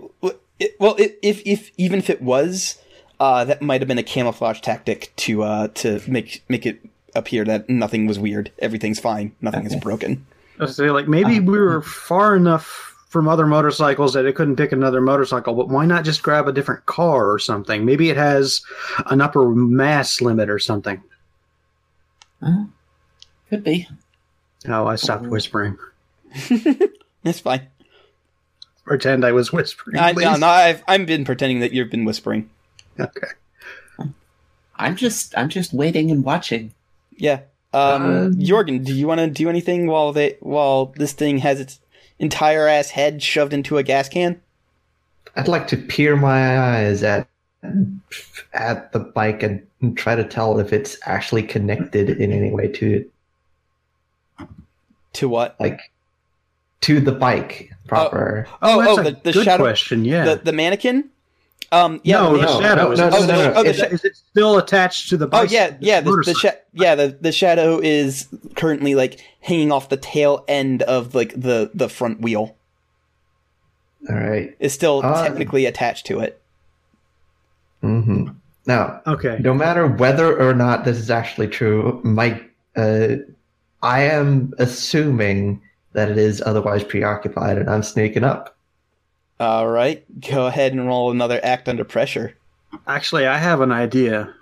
it 0.59 0.75
well, 0.79 0.95
it, 0.95 1.17
if 1.21 1.41
if 1.45 1.71
even 1.77 1.99
if 1.99 2.09
it 2.09 2.21
was, 2.21 2.77
uh, 3.19 3.45
that 3.45 3.61
might 3.61 3.81
have 3.81 3.87
been 3.87 3.97
a 3.97 4.03
camouflage 4.03 4.59
tactic 4.61 5.13
to 5.17 5.43
uh 5.43 5.67
to 5.75 6.01
make 6.07 6.43
make 6.49 6.65
it 6.65 6.79
appear 7.17 7.43
that 7.45 7.69
nothing 7.69 8.07
was 8.07 8.19
weird. 8.19 8.51
Everything's 8.59 8.99
fine. 8.99 9.35
Nothing 9.41 9.65
is 9.65 9.75
broken. 9.75 10.25
I 10.59 10.63
was 10.63 10.75
say 10.75 10.89
like 10.89 11.07
maybe 11.07 11.39
we 11.39 11.59
were 11.59 11.81
far 11.81 12.35
enough 12.35 12.95
from 13.09 13.27
other 13.27 13.45
motorcycles 13.45 14.13
that 14.13 14.25
it 14.25 14.35
couldn't 14.35 14.55
pick 14.57 14.71
another 14.71 15.01
motorcycle, 15.01 15.53
but 15.53 15.69
why 15.69 15.85
not 15.85 16.03
just 16.03 16.23
grab 16.23 16.47
a 16.47 16.51
different 16.53 16.85
car 16.85 17.31
or 17.31 17.39
something? 17.39 17.85
Maybe 17.85 18.09
it 18.09 18.17
has 18.17 18.61
an 19.07 19.21
upper 19.21 19.49
mass 19.49 20.21
limit 20.21 20.49
or 20.49 20.59
something. 20.59 21.01
Uh, 22.41 22.65
could 23.49 23.63
be. 23.63 23.87
Oh, 24.67 24.85
I 24.87 24.95
stopped 24.95 25.27
whispering. 25.27 25.77
That's 27.23 27.39
fine. 27.39 27.67
Pretend 28.85 29.25
I 29.25 29.31
was 29.31 29.51
whispering. 29.51 29.97
I, 29.97 30.13
please. 30.13 30.23
no, 30.23 30.35
no, 30.35 30.47
I've 30.47 30.83
I've 30.87 31.05
been 31.05 31.25
pretending 31.25 31.59
that 31.59 31.73
you've 31.73 31.89
been 31.89 32.05
whispering. 32.05 32.49
Okay. 32.99 33.27
I'm 34.75 34.95
just 34.95 35.37
I'm 35.37 35.49
just 35.49 35.73
waiting 35.73 36.11
and 36.11 36.23
watching. 36.23 36.73
Yeah. 37.17 37.41
Um, 37.73 38.01
Um, 38.05 38.33
Jorgen, 38.35 38.83
do 38.85 38.93
you 38.93 39.07
want 39.07 39.19
to 39.19 39.27
do 39.29 39.49
anything 39.49 39.87
while 39.87 40.13
they 40.13 40.37
while 40.39 40.93
this 40.97 41.11
thing 41.11 41.39
has 41.39 41.59
its 41.59 41.79
entire 42.19 42.67
ass 42.67 42.91
head 42.91 43.21
shoved 43.21 43.53
into 43.53 43.77
a 43.77 43.83
gas 43.83 44.07
can? 44.09 44.39
I'd 45.35 45.47
like 45.47 45.67
to 45.67 45.77
peer 45.77 46.15
my 46.15 46.57
eyes 46.79 47.03
at 47.03 47.27
at 48.53 48.91
the 48.93 48.99
bike 48.99 49.43
and 49.43 49.61
try 49.97 50.15
to 50.15 50.23
tell 50.23 50.59
if 50.59 50.71
it's 50.71 50.97
actually 51.05 51.43
connected 51.43 52.09
in 52.09 52.31
any 52.31 52.51
way 52.51 52.67
to 52.69 52.93
it, 54.39 54.47
To 55.13 55.27
what? 55.29 55.59
like 55.59 55.79
to 56.81 56.99
the 56.99 57.11
bike 57.11 57.71
proper. 57.87 58.47
Oh, 58.61 58.79
that's 58.81 58.97
oh, 58.97 59.01
a 59.01 59.03
the, 59.03 59.11
the 59.23 59.31
good 59.33 59.43
shadow, 59.45 59.63
question. 59.63 60.05
Yeah. 60.05 60.23
the 60.25 60.35
the 60.37 60.53
mannequin. 60.53 61.09
Um, 61.71 61.99
yeah, 62.03 62.17
no, 62.21 62.31
the 62.33 62.37
the 62.39 62.45
no, 62.45 62.61
shadow. 62.61 62.83
no, 62.85 62.91
is, 62.91 62.99
no, 62.99 63.07
it 63.07 63.11
no, 63.11 63.17
still- 63.21 63.27
no, 63.37 63.53
no, 63.53 63.61
is, 63.69 63.79
is 63.83 64.05
it 64.05 64.15
still 64.15 64.57
attached 64.57 65.09
to 65.09 65.17
the 65.17 65.25
Oh 65.25 65.29
bike? 65.29 65.51
yeah, 65.51 65.75
yeah. 65.81 65.99
The, 65.99 66.05
the 66.05 66.09
motorcycle? 66.11 66.39
sha- 66.39 66.57
yeah 66.73 66.95
the 66.95 67.17
the 67.19 67.31
shadow 67.33 67.79
is 67.79 68.27
currently 68.55 68.95
like 68.95 69.19
hanging 69.41 69.71
off 69.71 69.89
the 69.89 69.97
tail 69.97 70.45
end 70.47 70.83
of 70.83 71.13
like 71.13 71.33
the 71.33 71.69
the 71.73 71.89
front 71.89 72.21
wheel. 72.21 72.55
All 74.09 74.15
right. 74.15 74.55
It's 74.59 74.73
still 74.73 75.01
Ah. 75.03 75.23
technically 75.23 75.65
attached 75.65 76.05
to 76.05 76.19
it. 76.21 76.41
Mm-hmm. 77.83 78.29
Now, 78.65 79.01
Okay. 79.07 79.37
no 79.41 79.53
matter 79.53 79.87
whether 79.87 80.37
or 80.41 80.53
not 80.53 80.85
this 80.85 80.97
is 80.97 81.09
actually 81.09 81.47
true, 81.47 81.99
my 82.03 82.41
uh, 82.75 83.17
I 83.81 84.01
am 84.03 84.53
assuming 84.59 85.61
that 85.93 86.09
it 86.09 86.17
is 86.17 86.41
otherwise 86.45 86.83
preoccupied, 86.83 87.57
and 87.57 87.69
I'm 87.69 87.83
sneaking 87.83 88.23
up. 88.23 88.56
All 89.39 89.67
right, 89.67 90.03
go 90.21 90.47
ahead 90.47 90.71
and 90.73 90.87
roll 90.87 91.11
another 91.11 91.39
act 91.43 91.69
under 91.69 91.83
pressure. 91.83 92.35
Actually, 92.87 93.27
I 93.27 93.37
have 93.37 93.61
an 93.61 93.71
idea. 93.71 94.33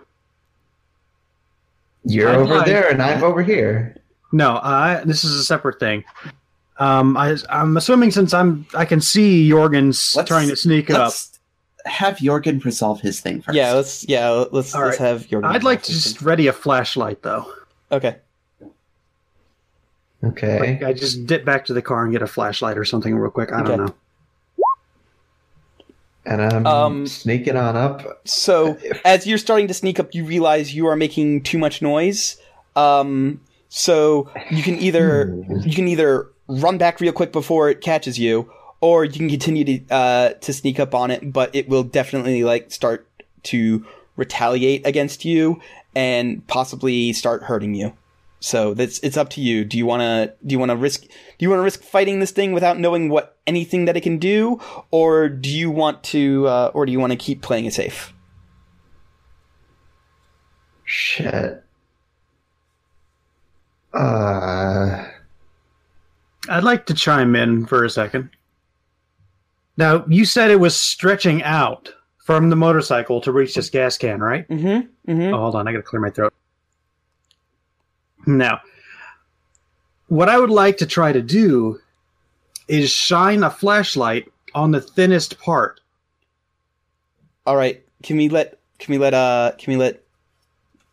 You're 2.06 2.30
I'd 2.30 2.36
over 2.38 2.56
like- 2.58 2.66
there, 2.66 2.90
and 2.90 3.02
I'm 3.02 3.24
over 3.24 3.44
here. 3.44 3.98
No, 4.32 4.60
I. 4.62 5.02
This 5.06 5.24
is 5.24 5.40
a 5.40 5.44
separate 5.44 5.80
thing. 5.80 6.04
Um, 6.78 7.16
I, 7.16 7.38
I'm 7.50 7.78
assuming 7.78 8.12
since 8.12 8.34
I'm, 8.34 8.66
I 8.74 8.84
can 8.86 9.00
see 9.00 9.48
Jorgen's 9.50 10.14
Let's- 10.16 10.28
trying 10.28 10.50
to 10.50 10.56
sneak 10.56 10.90
up. 10.90 11.00
Let's 11.00 11.40
have 11.86 12.18
Jorgen 12.18 12.64
resolve 12.64 13.00
his 13.02 13.20
thing 13.22 13.42
first. 13.42 13.56
Yeah, 13.56 13.74
let's 13.74 14.08
yeah 14.10 14.30
let's 14.52 14.74
All 14.74 14.82
let's 14.86 15.00
right. 15.00 15.08
have 15.08 15.32
your. 15.32 15.46
I'd 15.46 15.64
like 15.64 15.84
to 15.84 15.92
just 15.92 16.22
ready 16.22 16.48
a 16.48 16.54
flashlight 16.54 17.22
though. 17.22 17.52
okay. 17.92 18.18
Okay. 20.24 20.60
Like, 20.60 20.84
I 20.84 20.94
just 20.94 21.28
dip 21.28 21.46
back 21.46 21.66
to 21.66 21.74
the 21.74 21.84
car 21.84 22.04
and 22.04 22.12
get 22.12 22.24
a 22.24 22.28
flashlight 22.28 22.78
or 22.80 22.86
something 22.86 23.16
real 23.16 23.30
quick. 23.30 23.52
I 23.54 23.62
don't 23.62 23.86
know. 23.86 23.96
And 26.26 26.42
I'm 26.42 26.66
Um, 26.68 27.08
sneaking 27.08 27.56
on 27.56 27.76
up. 27.76 28.22
So 28.26 28.78
as 29.04 29.28
you're 29.28 29.38
starting 29.38 29.68
to 29.68 29.74
sneak 29.74 30.00
up, 30.00 30.14
you 30.16 30.26
realize 30.26 30.74
you 30.76 30.88
are 30.88 30.96
making 30.96 31.44
too 31.44 31.58
much 31.58 31.82
noise. 31.82 32.38
Um, 32.76 33.42
so 33.70 34.30
you 34.50 34.64
can 34.64 34.78
either 34.80 35.36
you 35.66 35.74
can 35.76 35.88
either 35.88 36.28
run 36.48 36.78
back 36.78 37.00
real 37.00 37.14
quick 37.14 37.32
before 37.32 37.70
it 37.70 37.82
catches 37.82 38.20
you, 38.20 38.52
or 38.82 39.06
you 39.06 39.12
can 39.12 39.30
continue 39.30 39.64
to 39.64 39.94
uh, 39.94 40.30
to 40.34 40.54
sneak 40.54 40.80
up 40.80 40.94
on 40.96 41.12
it. 41.12 41.32
But 41.32 41.56
it 41.56 41.70
will 41.70 41.84
definitely 41.84 42.44
like 42.44 42.72
start 42.72 43.08
to 43.44 43.86
retaliate 44.16 44.86
against 44.88 45.26
you 45.26 45.60
and 45.96 46.46
possibly 46.48 47.14
start 47.14 47.44
hurting 47.44 47.76
you. 47.76 47.94
So 48.46 48.76
that's 48.76 49.00
it's 49.00 49.18
up 49.18 49.32
to 49.32 49.42
you. 49.42 49.66
Do 49.66 49.76
you 49.76 49.88
want 49.88 50.02
to 50.02 50.32
do 50.46 50.54
you 50.54 50.60
want 50.60 50.70
to 50.70 50.76
risk 50.76 51.02
do 51.02 51.10
you 51.40 51.50
want 51.50 51.62
to 51.62 51.64
risk 51.64 51.82
fighting 51.82 52.20
this 52.20 52.30
thing 52.30 52.54
without 52.54 52.78
knowing 52.78 53.10
what 53.10 53.40
anything 53.48 53.86
that 53.86 53.98
it 53.98 54.02
can 54.02 54.20
do, 54.20 54.62
or 54.92 55.30
do 55.30 55.50
you 55.50 55.72
want 55.72 56.04
to 56.04 56.48
uh, 56.48 56.72
or 56.76 56.86
do 56.86 56.92
you 56.92 57.00
want 57.00 57.12
to 57.12 57.18
keep 57.18 57.42
playing 57.42 57.66
it 57.66 57.74
safe? 57.74 58.14
Shit. 60.84 61.64
Uh, 63.92 65.08
I'd 66.48 66.64
like 66.64 66.86
to 66.86 66.94
chime 66.94 67.36
in 67.36 67.66
for 67.66 67.84
a 67.84 67.90
second. 67.90 68.30
Now, 69.76 70.06
you 70.08 70.24
said 70.24 70.52
it 70.52 70.60
was 70.60 70.76
stretching 70.76 71.42
out 71.42 71.92
from 72.24 72.52
the 72.52 72.56
motorcycle 72.56 73.22
to 73.22 73.32
reach 73.32 73.56
this 73.56 73.72
gas 73.72 73.98
can, 73.98 74.20
right? 74.20 74.48
Mm-hmm. 74.48 75.12
Mm-hmm. 75.12 75.34
Oh, 75.34 75.40
hold 75.40 75.56
on, 75.56 75.68
I 75.68 75.72
gotta 75.72 75.82
clear 75.82 76.00
my 76.00 76.12
throat. 76.12 76.32
Now, 78.26 78.62
what 80.08 80.30
I 80.30 80.40
would 80.40 80.50
like 80.50 80.78
to 80.78 80.86
try 80.86 81.12
to 81.12 81.22
do 81.22 81.80
is 82.68 82.90
shine 82.90 83.44
a 83.44 83.50
flashlight 83.50 84.32
on 84.54 84.72
the 84.72 84.82
thinnest 84.82 85.40
part. 85.40 85.80
All 87.46 87.56
right. 87.56 87.84
Can 88.04 88.18
we 88.18 88.30
let 88.30 88.58
can 88.80 88.92
we 88.94 88.98
let 88.98 89.14
uh 89.14 89.52
can 89.58 89.74
we 89.74 89.78
let 89.78 90.02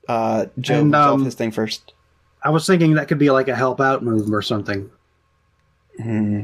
uh 0.09 0.47
Joe 0.61 0.81
And, 0.81 0.95
um, 0.95 1.25
his 1.25 1.35
thing 1.35 1.51
first? 1.51 1.95
I 2.43 2.51
was 2.51 2.67
thinking 2.67 2.95
that 2.95 3.09
could 3.09 3.19
be 3.19 3.31
like 3.31 3.49
a 3.49 3.55
help 3.57 3.81
out 3.81 4.03
move 4.03 4.33
or 4.33 4.43
something. 4.43 4.91
Hmm. 6.03 6.43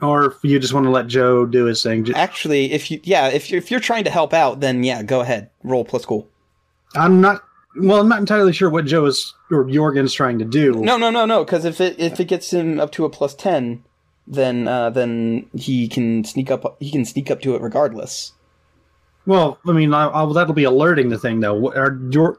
Or 0.00 0.26
if 0.26 0.34
you 0.42 0.58
just 0.58 0.72
want 0.72 0.84
to 0.84 0.90
let 0.90 1.06
Joe 1.06 1.46
do 1.46 1.64
his 1.66 1.82
thing. 1.82 2.04
Ju- 2.04 2.12
Actually, 2.14 2.72
if 2.72 2.90
you 2.90 3.00
yeah, 3.04 3.28
if 3.28 3.50
you're 3.50 3.58
if 3.58 3.70
you're 3.70 3.80
trying 3.80 4.04
to 4.04 4.10
help 4.10 4.32
out, 4.34 4.60
then 4.60 4.82
yeah, 4.82 5.02
go 5.02 5.20
ahead. 5.20 5.50
Roll 5.62 5.84
plus 5.84 6.04
cool. 6.04 6.28
I'm 6.94 7.20
not. 7.20 7.43
Well, 7.76 8.00
I'm 8.00 8.08
not 8.08 8.20
entirely 8.20 8.52
sure 8.52 8.70
what 8.70 8.84
Joe 8.86 9.04
is 9.06 9.34
or 9.50 9.64
Jorgen's 9.64 10.12
trying 10.14 10.38
to 10.38 10.44
do. 10.44 10.72
No, 10.74 10.96
no, 10.96 11.10
no, 11.10 11.26
no. 11.26 11.44
Because 11.44 11.64
if 11.64 11.80
it 11.80 11.98
if 11.98 12.20
it 12.20 12.26
gets 12.28 12.52
him 12.52 12.78
up 12.78 12.92
to 12.92 13.04
a 13.04 13.10
plus 13.10 13.34
ten, 13.34 13.82
then 14.26 14.68
uh 14.68 14.90
then 14.90 15.48
he 15.54 15.88
can 15.88 16.22
sneak 16.24 16.50
up. 16.50 16.76
He 16.80 16.90
can 16.92 17.04
sneak 17.04 17.30
up 17.30 17.40
to 17.42 17.54
it 17.56 17.62
regardless. 17.62 18.32
Well, 19.26 19.58
I 19.66 19.72
mean, 19.72 19.94
I, 19.94 20.08
I, 20.08 20.32
that'll 20.32 20.52
be 20.52 20.64
alerting 20.64 21.08
the 21.08 21.18
thing, 21.18 21.40
though. 21.40 21.54
What- 21.54 21.76
Are 21.78 21.98
your, 22.10 22.38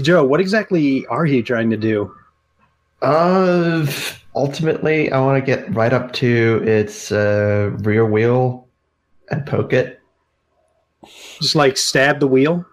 Joe, 0.00 0.24
what 0.24 0.40
exactly 0.40 1.06
are 1.08 1.26
you 1.26 1.42
trying 1.42 1.68
to 1.70 1.76
do? 1.76 2.10
uh, 3.02 3.86
ultimately, 4.34 5.12
I 5.12 5.20
want 5.20 5.38
to 5.38 5.46
get 5.46 5.74
right 5.74 5.92
up 5.92 6.12
to 6.14 6.62
its 6.66 7.12
uh, 7.12 7.70
rear 7.80 8.06
wheel 8.06 8.66
and 9.30 9.44
poke 9.44 9.74
it. 9.74 10.00
Just 11.40 11.54
like 11.54 11.76
stab 11.76 12.18
the 12.18 12.26
wheel? 12.26 12.64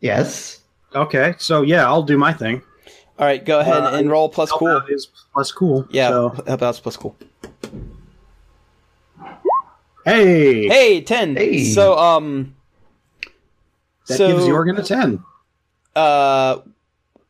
Yes. 0.00 0.60
Okay, 0.94 1.34
so 1.38 1.62
yeah, 1.62 1.86
I'll 1.86 2.02
do 2.02 2.18
my 2.18 2.32
thing. 2.32 2.62
All 3.18 3.26
right, 3.26 3.44
go 3.44 3.60
ahead 3.60 3.82
Uh, 3.82 3.90
and 3.96 4.10
roll 4.10 4.28
plus 4.28 4.50
Help 4.50 4.58
cool. 4.60 4.68
out 4.68 4.90
is 4.90 5.08
plus 5.32 5.52
cool. 5.52 5.86
Yeah, 5.90 6.08
So, 6.08 6.28
help 6.46 6.62
out's 6.62 6.80
plus 6.80 6.96
cool. 6.96 7.16
hey, 10.04 10.68
Hey, 10.68 11.00
ten. 11.02 11.36
Hey. 11.36 11.64
So 11.64 11.96
um. 11.98 12.54
that 14.08 14.16
so, 14.16 14.28
gives 14.28 14.44
Jorgen 14.44 14.78
a 14.78 14.82
ten. 14.82 15.22
Uh, 15.94 16.58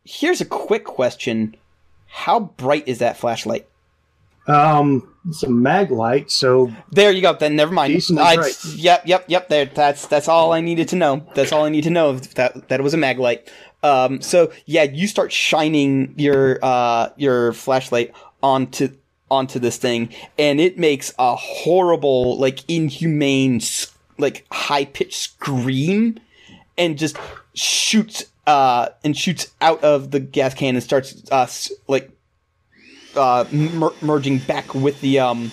here's 0.05 0.41
a 0.41 0.45
quick 0.47 0.85
question: 0.85 1.57
How 2.07 2.41
bright 2.41 2.87
is 2.89 2.99
that 2.99 3.17
flashlight? 3.17 3.67
Um, 4.47 5.09
it's 5.29 5.43
a 5.45 5.51
mag 5.51 5.91
light, 5.91 6.31
so 6.31 6.73
There 6.91 7.13
you 7.13 7.23
go. 7.23 7.33
Then 7.35 7.55
never 7.55 7.73
mind. 7.73 7.93
Decent 7.93 8.19
is 8.19 8.37
right. 8.37 8.65
Yep, 8.75 9.03
yep, 9.07 9.25
yep. 9.29 9.49
There. 9.49 9.67
That's 9.67 10.07
that's 10.07 10.29
all 10.29 10.53
I 10.53 10.61
needed 10.61 10.89
to 10.89 10.97
know. 10.97 11.27
That's 11.35 11.53
all 11.53 11.65
I 11.65 11.69
need 11.69 11.85
to 11.85 11.91
know. 11.91 12.19
That 12.19 12.69
that 12.69 12.81
it 12.81 12.83
was 12.83 12.95
a 12.95 12.97
mag 12.97 13.19
light. 13.19 13.49
Um. 13.83 14.21
So 14.21 14.53
yeah, 14.67 14.83
you 14.83 15.07
start 15.07 15.33
shining 15.33 16.15
your 16.17 16.59
uh 16.63 17.11
your 17.17 17.53
flashlight 17.53 18.13
onto 18.43 18.89
onto 19.31 19.59
this 19.59 19.77
thing, 19.77 20.13
and 20.39 20.61
it 20.61 20.77
makes 20.77 21.13
a 21.19 21.37
horrible, 21.37 22.39
like 22.39 22.69
inhumane, 22.69 23.61
like 24.19 24.45
high 24.51 24.85
pitched 24.85 25.15
scream, 25.15 26.19
and 26.77 26.99
just 26.99 27.17
shoots 27.55 28.25
uh 28.47 28.89
and 29.05 29.17
shoots 29.17 29.53
out 29.61 29.83
of 29.85 30.11
the 30.11 30.19
gas 30.19 30.53
can 30.53 30.75
and 30.75 30.83
starts 30.83 31.31
uh 31.31 31.47
like 31.87 32.11
uh 33.17 33.45
mer- 33.53 33.95
merging 34.01 34.39
back 34.39 34.75
with 34.75 35.01
the 35.01 35.21
um 35.21 35.51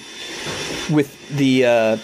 with 0.89 1.15
the 1.29 1.65
uh, 1.65 1.97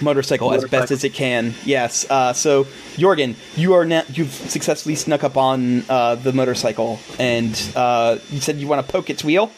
motorcycle, 0.00 0.52
as 0.52 0.64
best 0.64 0.90
as 0.90 1.04
it 1.04 1.14
can. 1.14 1.54
Yes. 1.64 2.08
Uh, 2.08 2.32
so 2.32 2.64
Jorgen, 2.96 3.36
you 3.56 3.74
are 3.74 3.84
now 3.84 4.02
you've 4.08 4.32
successfully 4.32 4.94
snuck 4.94 5.24
up 5.24 5.36
on 5.36 5.84
uh, 5.88 6.14
the 6.16 6.32
motorcycle, 6.32 6.98
and 7.18 7.60
uh, 7.76 8.18
you 8.30 8.40
said 8.40 8.56
you 8.56 8.66
want 8.66 8.84
to 8.84 8.92
poke 8.92 9.10
its 9.10 9.24
wheel. 9.24 9.50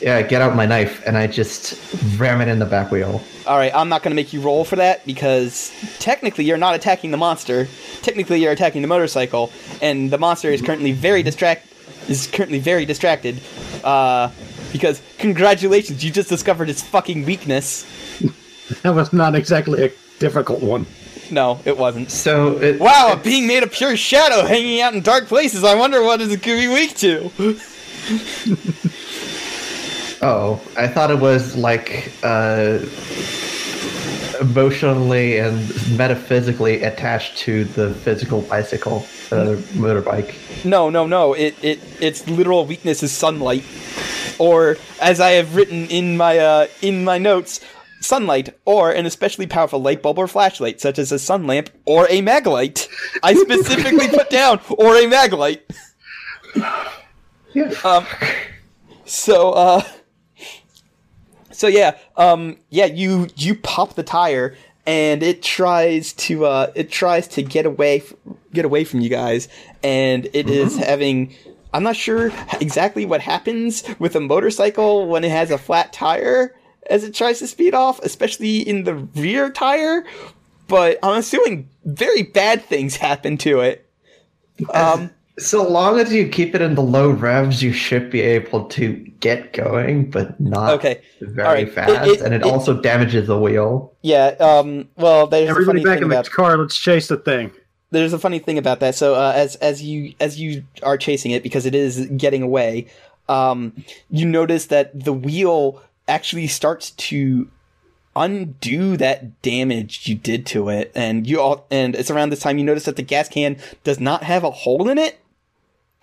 Yeah, 0.00 0.22
get 0.22 0.40
out 0.40 0.54
my 0.54 0.64
knife, 0.64 1.02
and 1.06 1.18
I 1.18 1.26
just 1.26 1.76
ram 2.18 2.40
it 2.40 2.46
in 2.46 2.60
the 2.60 2.66
back 2.66 2.92
wheel. 2.92 3.20
All 3.48 3.56
right, 3.56 3.74
I'm 3.74 3.88
not 3.88 4.04
going 4.04 4.12
to 4.12 4.14
make 4.14 4.32
you 4.32 4.40
roll 4.40 4.64
for 4.64 4.76
that 4.76 5.04
because 5.04 5.72
technically 5.98 6.44
you're 6.44 6.56
not 6.56 6.76
attacking 6.76 7.10
the 7.10 7.16
monster. 7.16 7.66
Technically, 8.02 8.40
you're 8.40 8.52
attacking 8.52 8.82
the 8.82 8.88
motorcycle, 8.88 9.50
and 9.82 10.10
the 10.12 10.18
monster 10.18 10.50
is 10.50 10.62
currently 10.62 10.92
very 10.92 11.24
distract 11.24 11.66
is 12.08 12.26
currently 12.26 12.58
very 12.58 12.84
distracted. 12.84 13.40
Uh, 13.84 14.30
because 14.72 15.00
congratulations, 15.18 16.04
you 16.04 16.10
just 16.10 16.28
discovered 16.28 16.68
its 16.68 16.82
fucking 16.82 17.24
weakness. 17.24 17.86
that 18.82 18.94
was 18.94 19.12
not 19.12 19.34
exactly 19.34 19.84
a 19.86 19.90
difficult 20.18 20.62
one. 20.62 20.86
No, 21.30 21.60
it 21.64 21.76
wasn't. 21.76 22.10
So 22.10 22.58
it, 22.58 22.80
Wow, 22.80 23.08
it's- 23.12 23.24
being 23.24 23.46
made 23.46 23.62
of 23.62 23.70
pure 23.72 23.96
shadow, 23.96 24.46
hanging 24.46 24.80
out 24.80 24.94
in 24.94 25.02
dark 25.02 25.26
places. 25.26 25.62
I 25.64 25.74
wonder 25.74 26.02
what 26.02 26.20
it 26.20 26.28
could 26.42 26.56
be 26.58 26.68
weak 26.68 26.96
to. 26.98 27.30
Oh, 30.20 30.60
I 30.76 30.88
thought 30.88 31.12
it 31.12 31.20
was 31.20 31.54
like 31.54 32.10
uh, 32.24 32.80
emotionally 34.40 35.38
and 35.38 35.56
metaphysically 35.96 36.82
attached 36.82 37.38
to 37.38 37.62
the 37.64 37.94
physical 37.94 38.42
bicycle, 38.42 39.06
uh, 39.32 39.56
motorbike. 39.74 40.64
No, 40.64 40.90
no, 40.90 41.06
no. 41.06 41.34
It, 41.34 41.54
it, 41.62 41.80
its 42.00 42.28
literal 42.28 42.66
weakness 42.66 43.02
is 43.02 43.12
sunlight, 43.12 43.64
or 44.38 44.76
as 45.00 45.20
I 45.20 45.30
have 45.32 45.54
written 45.56 45.86
in 45.86 46.16
my, 46.16 46.38
uh, 46.38 46.66
in 46.82 47.04
my 47.04 47.18
notes, 47.18 47.60
sunlight, 48.00 48.56
or 48.64 48.92
an 48.92 49.06
especially 49.06 49.46
powerful 49.46 49.80
light 49.80 50.02
bulb 50.02 50.18
or 50.18 50.28
flashlight, 50.28 50.80
such 50.80 50.98
as 50.98 51.12
a 51.12 51.18
sun 51.18 51.46
lamp 51.46 51.70
or 51.84 52.06
a 52.10 52.20
mag 52.20 52.46
light. 52.46 52.88
I 53.22 53.34
specifically 53.42 54.08
put 54.08 54.30
down 54.30 54.60
or 54.70 54.96
a 54.96 55.06
mag 55.06 55.32
light. 55.32 55.62
Yeah. 57.52 57.72
Um, 57.84 58.06
so, 59.04 59.52
uh, 59.52 59.82
so 61.50 61.66
yeah, 61.66 61.96
um, 62.16 62.58
yeah, 62.70 62.86
you 62.86 63.28
you 63.36 63.54
pop 63.56 63.94
the 63.94 64.02
tire 64.02 64.54
and 64.88 65.22
it 65.22 65.42
tries 65.42 66.14
to 66.14 66.46
uh, 66.46 66.72
it 66.74 66.90
tries 66.90 67.28
to 67.28 67.42
get 67.42 67.66
away 67.66 67.98
f- 67.98 68.14
get 68.54 68.64
away 68.64 68.84
from 68.84 69.00
you 69.00 69.10
guys, 69.10 69.46
and 69.84 70.26
it 70.32 70.48
is 70.48 70.76
having. 70.78 71.34
I'm 71.74 71.82
not 71.82 71.96
sure 71.96 72.32
exactly 72.62 73.04
what 73.04 73.20
happens 73.20 73.84
with 73.98 74.16
a 74.16 74.20
motorcycle 74.20 75.06
when 75.06 75.22
it 75.22 75.30
has 75.30 75.50
a 75.50 75.58
flat 75.58 75.92
tire 75.92 76.56
as 76.88 77.04
it 77.04 77.14
tries 77.14 77.40
to 77.40 77.46
speed 77.46 77.74
off, 77.74 78.00
especially 78.00 78.60
in 78.66 78.84
the 78.84 78.94
rear 78.94 79.50
tire. 79.50 80.06
But 80.68 80.98
I'm 81.02 81.18
assuming 81.18 81.68
very 81.84 82.22
bad 82.22 82.62
things 82.62 82.96
happen 82.96 83.36
to 83.38 83.60
it. 83.60 83.86
Um, 84.72 85.10
So 85.38 85.66
long 85.68 85.98
as 86.00 86.12
you 86.12 86.28
keep 86.28 86.54
it 86.54 86.60
in 86.60 86.74
the 86.74 86.82
low 86.82 87.10
revs, 87.10 87.62
you 87.62 87.72
should 87.72 88.10
be 88.10 88.20
able 88.20 88.64
to 88.66 88.92
get 89.20 89.52
going, 89.52 90.10
but 90.10 90.38
not 90.40 90.70
Okay. 90.74 91.00
very 91.20 91.46
All 91.46 91.54
right. 91.54 91.72
fast. 91.72 91.90
It- 92.08 92.08
it- 92.08 92.20
and 92.22 92.34
it, 92.34 92.40
it- 92.40 92.46
also 92.52 92.80
damages 92.80 93.26
the 93.28 93.38
wheel. 93.38 93.92
yeah. 94.02 94.34
Um. 94.40 94.88
Well, 94.96 95.26
there's 95.28 95.46
a 95.46 95.50
Everybody 95.50 95.78
funny 95.78 95.84
back 95.84 95.94
thing 95.98 96.02
in 96.04 96.08
the 96.08 96.14
about 96.16 96.30
car. 96.30 96.58
Let's 96.58 96.76
chase 96.78 97.06
the 97.08 97.16
thing. 97.18 97.52
there's 97.90 98.12
a 98.12 98.18
funny 98.18 98.38
thing 98.38 98.58
about 98.58 98.80
that. 98.80 98.94
So 98.96 99.14
uh, 99.14 99.32
as 99.34 99.54
as 99.56 99.82
you 99.82 100.12
as 100.20 100.38
you 100.40 100.64
are 100.82 100.98
chasing 100.98 101.30
it 101.30 101.42
because 101.42 101.66
it 101.66 101.74
is 101.74 102.06
getting 102.16 102.42
away, 102.42 102.86
um, 103.28 103.72
you 104.10 104.26
notice 104.26 104.66
that 104.66 105.04
the 105.04 105.12
wheel 105.12 105.80
actually 106.08 106.48
starts 106.48 106.90
to 106.92 107.48
undo 108.16 108.96
that 108.96 109.40
damage 109.42 110.08
you 110.08 110.14
did 110.14 110.44
to 110.46 110.68
it, 110.68 110.90
and 110.94 111.26
you 111.26 111.40
all 111.40 111.66
and 111.70 111.94
it's 111.94 112.10
around 112.10 112.30
this 112.30 112.40
time 112.40 112.58
you 112.58 112.64
notice 112.64 112.84
that 112.84 112.96
the 112.96 113.02
gas 113.02 113.28
can 113.28 113.56
does 113.84 114.00
not 114.00 114.22
have 114.24 114.42
a 114.44 114.50
hole 114.50 114.88
in 114.88 114.98
it. 114.98 115.18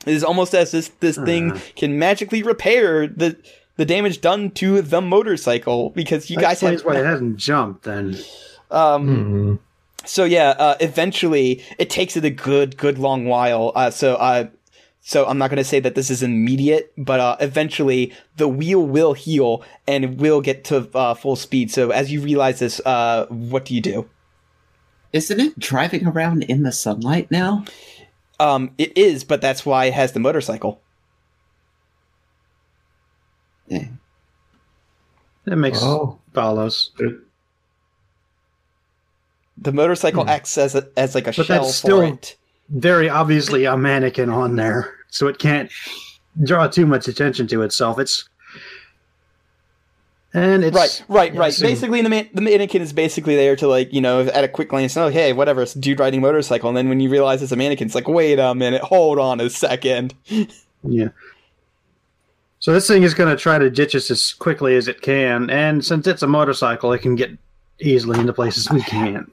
It 0.05 0.13
is 0.13 0.23
almost 0.23 0.53
as 0.53 0.71
this 0.71 0.89
this 0.99 1.17
thing 1.17 1.59
can 1.75 1.97
magically 1.97 2.43
repair 2.43 3.07
the 3.07 3.37
the 3.77 3.85
damage 3.85 4.21
done 4.21 4.51
to 4.51 4.81
the 4.81 5.01
motorcycle 5.01 5.89
because 5.89 6.29
you 6.29 6.35
That 6.37 6.41
guys 6.43 6.61
have 6.61 6.73
explains 6.73 6.95
why 6.95 7.01
it 7.01 7.05
hasn't 7.05 7.37
jumped. 7.37 7.83
Then 7.83 8.17
um 8.71 9.07
Hmm. 9.07 9.55
so 10.05 10.23
yeah, 10.23 10.49
uh, 10.49 10.75
eventually 10.79 11.63
it 11.79 11.89
takes 11.89 12.15
it 12.15 12.23
a 12.25 12.29
good, 12.29 12.77
good 12.77 12.97
long 12.99 13.25
while. 13.25 13.71
Uh, 13.75 13.89
so, 13.89 14.15
uh, 14.15 14.47
so 15.01 15.25
I'm 15.25 15.37
not 15.37 15.49
going 15.49 15.57
to 15.57 15.63
say 15.63 15.79
that 15.79 15.93
this 15.95 16.09
is 16.09 16.23
immediate, 16.23 16.91
but 16.97 17.19
uh, 17.19 17.37
eventually 17.39 18.13
the 18.37 18.47
wheel 18.47 18.85
will 18.85 19.13
heal 19.13 19.63
and 19.87 20.03
it 20.03 20.17
will 20.17 20.41
get 20.41 20.63
to 20.65 20.87
uh, 20.95 21.13
full 21.13 21.35
speed. 21.35 21.71
So 21.71 21.89
as 21.91 22.11
you 22.11 22.21
realize 22.21 22.59
this, 22.59 22.79
uh, 22.85 23.25
what 23.29 23.65
do 23.65 23.75
you 23.75 23.81
do? 23.81 24.09
Isn't 25.13 25.39
it 25.39 25.59
driving 25.59 26.05
around 26.07 26.43
in 26.43 26.63
the 26.63 26.71
sunlight 26.71 27.29
now? 27.31 27.65
Um, 28.39 28.71
it 28.77 28.97
is, 28.97 29.23
but 29.23 29.41
that's 29.41 29.65
why 29.65 29.85
it 29.85 29.93
has 29.93 30.11
the 30.11 30.19
motorcycle. 30.19 30.81
Eh. 33.71 33.85
that 35.45 35.55
makes 35.55 35.79
Oh. 35.81 36.19
follows. 36.33 36.91
The 39.57 39.71
motorcycle 39.71 40.27
acts 40.29 40.57
as 40.57 40.75
a, 40.75 40.87
as 40.97 41.15
like 41.15 41.23
a 41.27 41.31
But 41.31 41.45
shell 41.45 41.63
that's 41.63 41.79
for 41.81 41.87
still- 41.87 42.01
it. 42.01 42.35
Very 42.69 43.07
obviously 43.09 43.65
a 43.65 43.77
mannequin 43.77 44.29
on 44.31 44.55
there, 44.55 44.91
so 45.11 45.27
it 45.27 45.37
can't 45.37 45.71
draw 46.43 46.67
too 46.67 46.87
much 46.87 47.07
attention 47.07 47.45
to 47.47 47.61
itself. 47.61 47.99
It's 47.99 48.27
and 50.35 50.63
it's 50.63 50.75
Right, 50.75 51.03
right, 51.07 51.33
yeah, 51.33 51.39
right. 51.39 51.53
so- 51.53 51.65
Basically, 51.65 52.01
the 52.01 52.09
man- 52.09 52.29
the 52.33 52.41
mannequin 52.41 52.81
is 52.81 52.93
basically 52.93 53.35
there 53.35 53.55
to 53.55 53.67
like 53.67 53.91
you 53.93 54.01
know 54.01 54.21
at 54.21 54.43
a 54.43 54.47
quick 54.47 54.69
glance, 54.69 54.95
oh 54.97 55.07
hey, 55.07 55.33
whatever, 55.33 55.61
it's 55.63 55.75
a 55.75 55.79
dude 55.79 55.99
riding 55.99 56.19
a 56.19 56.21
motorcycle, 56.21 56.69
and 56.69 56.77
then 56.77 56.89
when 56.89 56.99
you 56.99 57.09
realize 57.09 57.41
it's 57.41 57.51
a 57.51 57.55
mannequin, 57.55 57.87
it's 57.87 57.95
like 57.95 58.07
wait 58.07 58.37
a 58.37 58.53
minute, 58.53 58.81
hold 58.81 59.17
on 59.19 59.39
a 59.39 59.49
second. 59.49 60.13
Yeah. 60.87 61.07
So 62.59 62.73
this 62.73 62.87
thing 62.87 63.01
is 63.01 63.13
going 63.15 63.29
to 63.35 63.41
try 63.41 63.57
to 63.57 63.69
ditch 63.71 63.95
us 63.95 64.11
as 64.11 64.33
quickly 64.33 64.75
as 64.75 64.87
it 64.87 65.01
can, 65.01 65.49
and 65.49 65.83
since 65.83 66.05
it's 66.05 66.21
a 66.21 66.27
motorcycle, 66.27 66.93
it 66.93 66.99
can 66.99 67.15
get 67.15 67.31
easily 67.79 68.19
into 68.19 68.33
places 68.33 68.69
we 68.69 68.81
can't. 68.81 69.31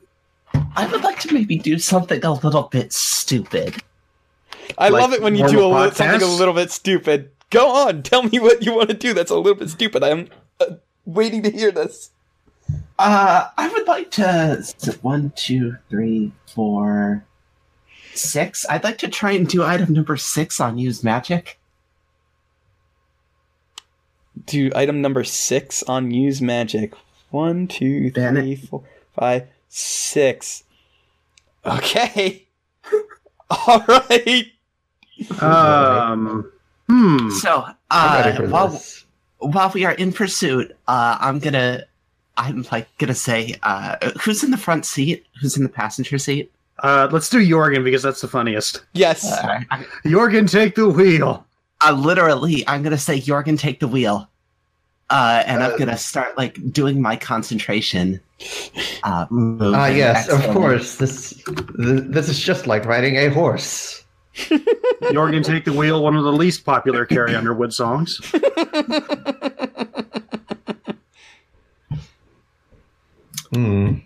I 0.76 0.86
would 0.86 1.02
like 1.02 1.18
to 1.20 1.32
maybe 1.34 1.58
do 1.58 1.78
something 1.78 2.24
a 2.24 2.32
little 2.32 2.64
bit 2.64 2.92
stupid. 2.92 3.76
I 4.78 4.88
Like 4.88 5.02
love 5.02 5.12
it 5.12 5.20
when 5.22 5.34
you 5.36 5.46
do 5.48 5.58
a 5.58 5.62
normal 5.62 5.82
li- 5.84 5.90
something 5.92 6.22
a 6.22 6.26
little 6.32 6.54
bit 6.54 6.70
stupid. 6.70 7.30
Go 7.50 7.68
on, 7.68 8.02
tell 8.02 8.22
me 8.22 8.38
what 8.38 8.62
you 8.64 8.74
want 8.74 8.88
to 8.88 8.94
do. 8.94 9.12
That's 9.14 9.30
a 9.30 9.36
little 9.36 9.58
bit 9.58 9.68
stupid. 9.70 10.02
I'm 10.02 10.28
uh, 10.60 10.66
waiting 11.04 11.42
to 11.42 11.50
hear 11.50 11.70
this. 11.70 12.10
Uh, 12.98 13.48
I 13.56 13.68
would 13.68 13.86
like 13.86 14.10
to. 14.12 14.62
One, 15.02 15.32
two, 15.34 15.76
three, 15.90 16.32
four, 16.46 17.24
six. 18.14 18.64
I'd 18.68 18.84
like 18.84 18.98
to 18.98 19.08
try 19.08 19.32
and 19.32 19.46
do 19.46 19.62
item 19.64 19.92
number 19.92 20.16
six 20.16 20.60
on 20.60 20.78
use 20.78 21.02
magic. 21.02 21.58
Do 24.46 24.70
item 24.74 25.00
number 25.02 25.24
six 25.24 25.82
on 25.82 26.10
use 26.10 26.40
magic. 26.40 26.94
One, 27.30 27.66
two, 27.66 28.10
Damn 28.10 28.36
it. 28.36 28.40
three, 28.42 28.56
four, 28.56 28.84
five, 29.18 29.46
six. 29.68 30.64
Okay. 31.64 32.46
All 33.50 33.84
right. 33.88 34.46
Um. 35.40 36.50
Hmm. 36.88 37.30
So, 37.30 37.66
uh, 37.90 38.32
while 38.46 38.68
this. 38.68 39.01
While 39.42 39.70
we 39.74 39.84
are 39.84 39.92
in 39.92 40.12
pursuit, 40.12 40.76
uh, 40.88 41.16
I'm 41.20 41.38
gonna. 41.38 41.84
I'm 42.38 42.64
like 42.72 42.88
gonna 42.96 43.14
say, 43.14 43.56
uh, 43.62 43.96
who's 44.22 44.42
in 44.42 44.50
the 44.50 44.56
front 44.56 44.86
seat? 44.86 45.26
Who's 45.40 45.56
in 45.56 45.62
the 45.62 45.68
passenger 45.68 46.18
seat? 46.18 46.50
Uh, 46.78 47.08
let's 47.12 47.28
do 47.28 47.38
Jorgen 47.46 47.84
because 47.84 48.02
that's 48.02 48.22
the 48.22 48.28
funniest. 48.28 48.82
Yes. 48.94 49.30
Uh, 49.30 49.60
I, 49.70 49.84
Jorgen, 50.04 50.50
take 50.50 50.74
the 50.74 50.88
wheel. 50.88 51.44
I 51.80 51.90
literally, 51.92 52.66
I'm 52.66 52.82
gonna 52.82 52.96
say, 52.96 53.20
Jorgen, 53.20 53.58
take 53.58 53.80
the 53.80 53.88
wheel. 53.88 54.28
Uh, 55.10 55.42
and 55.46 55.62
I'm 55.62 55.78
gonna 55.78 55.98
start 55.98 56.38
like 56.38 56.72
doing 56.72 57.02
my 57.02 57.16
concentration. 57.16 58.18
Uh, 59.02 59.26
move 59.28 59.74
Ah, 59.74 59.86
and 59.86 59.96
yes, 59.96 60.28
of 60.28 60.40
course. 60.54 60.96
This 60.96 61.34
th- 61.44 62.04
this 62.06 62.30
is 62.30 62.38
just 62.38 62.66
like 62.66 62.86
riding 62.86 63.16
a 63.16 63.28
horse. 63.28 64.01
Jorgen 65.12 65.44
Take 65.44 65.64
the 65.64 65.72
Wheel, 65.72 66.02
one 66.02 66.16
of 66.16 66.24
the 66.24 66.32
least 66.32 66.64
popular 66.64 67.04
Carrie 67.04 67.34
Underwood 67.34 67.74
songs. 67.74 68.18
mm. 73.52 74.02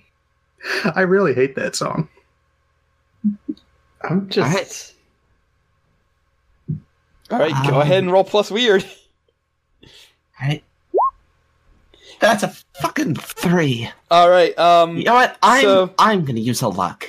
I 0.94 1.00
really 1.02 1.34
hate 1.34 1.54
that 1.56 1.76
song. 1.76 2.08
I'm 4.02 4.28
just. 4.28 4.94
All 7.30 7.38
right, 7.38 7.52
um, 7.52 7.66
go 7.70 7.80
ahead 7.80 8.02
and 8.02 8.12
roll 8.12 8.24
plus 8.24 8.50
weird. 8.50 8.84
Right. 10.38 10.62
That's 12.20 12.42
a 12.42 12.54
fucking 12.82 13.14
three. 13.14 13.88
All 14.10 14.28
right. 14.28 14.58
Um. 14.58 14.98
You 14.98 15.04
know 15.04 15.14
what? 15.14 15.38
I'm 15.42 15.62
so... 15.62 15.94
I'm 15.98 16.26
gonna 16.26 16.40
use 16.40 16.60
a 16.60 16.68
luck. 16.68 17.08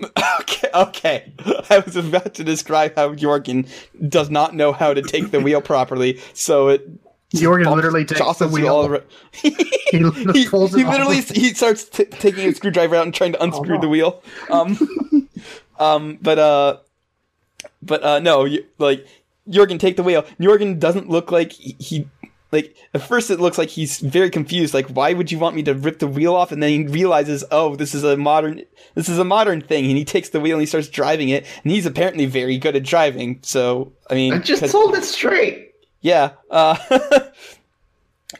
Okay. 0.74 1.32
I 1.70 1.80
was 1.80 1.96
about 1.96 2.34
to 2.36 2.44
describe 2.44 2.96
how 2.96 3.14
Jorgen 3.14 3.68
does 4.10 4.30
not 4.30 4.54
know 4.56 4.72
how 4.72 4.94
to 4.94 5.02
take 5.02 5.32
the 5.32 5.40
wheel 5.40 5.62
properly, 5.62 6.20
so 6.34 6.70
it 6.70 6.88
Jorgen 7.34 7.66
bumps- 7.66 7.76
literally 7.76 8.06
takes 8.06 8.38
the 8.38 8.46
all 8.46 8.52
wheel. 8.52 8.86
around. 8.86 9.04
He 9.42 9.50
he, 9.92 10.44
he 10.44 10.48
off. 10.48 10.74
literally 10.74 11.22
he 11.22 11.54
starts 11.54 11.86
t- 11.86 12.06
taking 12.06 12.50
a 12.50 12.54
screwdriver 12.54 12.96
out 12.96 13.06
and 13.06 13.14
trying 13.14 13.32
to 13.34 13.42
unscrew 13.44 13.76
no. 13.76 13.82
the 13.82 13.88
wheel. 13.88 14.22
Um, 14.50 15.30
um, 15.80 16.20
but 16.22 16.38
uh, 16.38 16.78
but 17.82 18.04
uh, 18.04 18.20
no, 18.20 18.44
you, 18.46 18.66
like 18.80 19.08
Jorgen, 19.50 19.80
take 19.80 19.96
the 19.96 20.04
wheel. 20.04 20.24
Jorgen 20.40 20.78
doesn't 20.80 21.10
look 21.10 21.32
like 21.32 21.54
he, 21.54 21.76
he 21.80 22.08
like 22.52 22.76
at 22.94 23.02
first 23.02 23.30
it 23.30 23.40
looks 23.40 23.58
like 23.58 23.70
he's 23.70 24.00
very 24.00 24.30
confused. 24.30 24.74
Like, 24.74 24.88
why 24.88 25.14
would 25.14 25.32
you 25.32 25.40
want 25.40 25.56
me 25.56 25.64
to 25.64 25.74
rip 25.74 26.00
the 26.00 26.08
wheel 26.08 26.36
off? 26.36 26.52
And 26.52 26.64
then 26.64 26.70
he 26.70 26.88
realizes, 26.88 27.44
oh, 27.52 27.76
this 27.76 27.94
is 27.94 28.04
a 28.04 28.16
modern 28.18 28.62
this 28.96 29.10
is 29.10 29.20
a 29.20 29.24
modern 29.26 29.62
thing. 29.62 29.86
And 29.86 29.98
he 29.98 30.06
takes 30.06 30.30
the 30.30 30.40
wheel 30.40 30.56
and 30.56 30.62
he 30.62 30.66
starts 30.66 30.88
driving 30.88 31.30
it. 31.30 31.46
And 31.64 31.72
he's 31.72 31.86
apparently 31.86 32.26
very 32.26 32.58
good 32.58 32.76
at 32.76 32.84
driving. 32.84 33.40
So 33.42 33.92
I 34.10 34.14
mean, 34.16 34.34
I 34.34 34.40
just 34.40 34.62
'cause- 34.62 34.72
told 34.72 34.96
it 34.96 35.04
straight. 35.04 35.74
yeah. 36.02 36.32
Uh, 36.50 36.78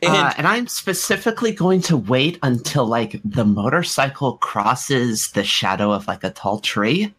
and 0.02 0.10
uh, 0.12 0.32
and 0.36 0.46
I'm 0.46 0.68
specifically 0.68 1.52
going 1.52 1.80
to 1.82 1.96
wait 1.96 2.38
until 2.42 2.86
like 2.86 3.20
the 3.24 3.44
motorcycle 3.44 4.36
crosses 4.38 5.30
the 5.32 5.44
shadow 5.44 5.92
of 5.92 6.06
like 6.06 6.24
a 6.24 6.30
tall 6.30 6.60
tree, 6.60 7.14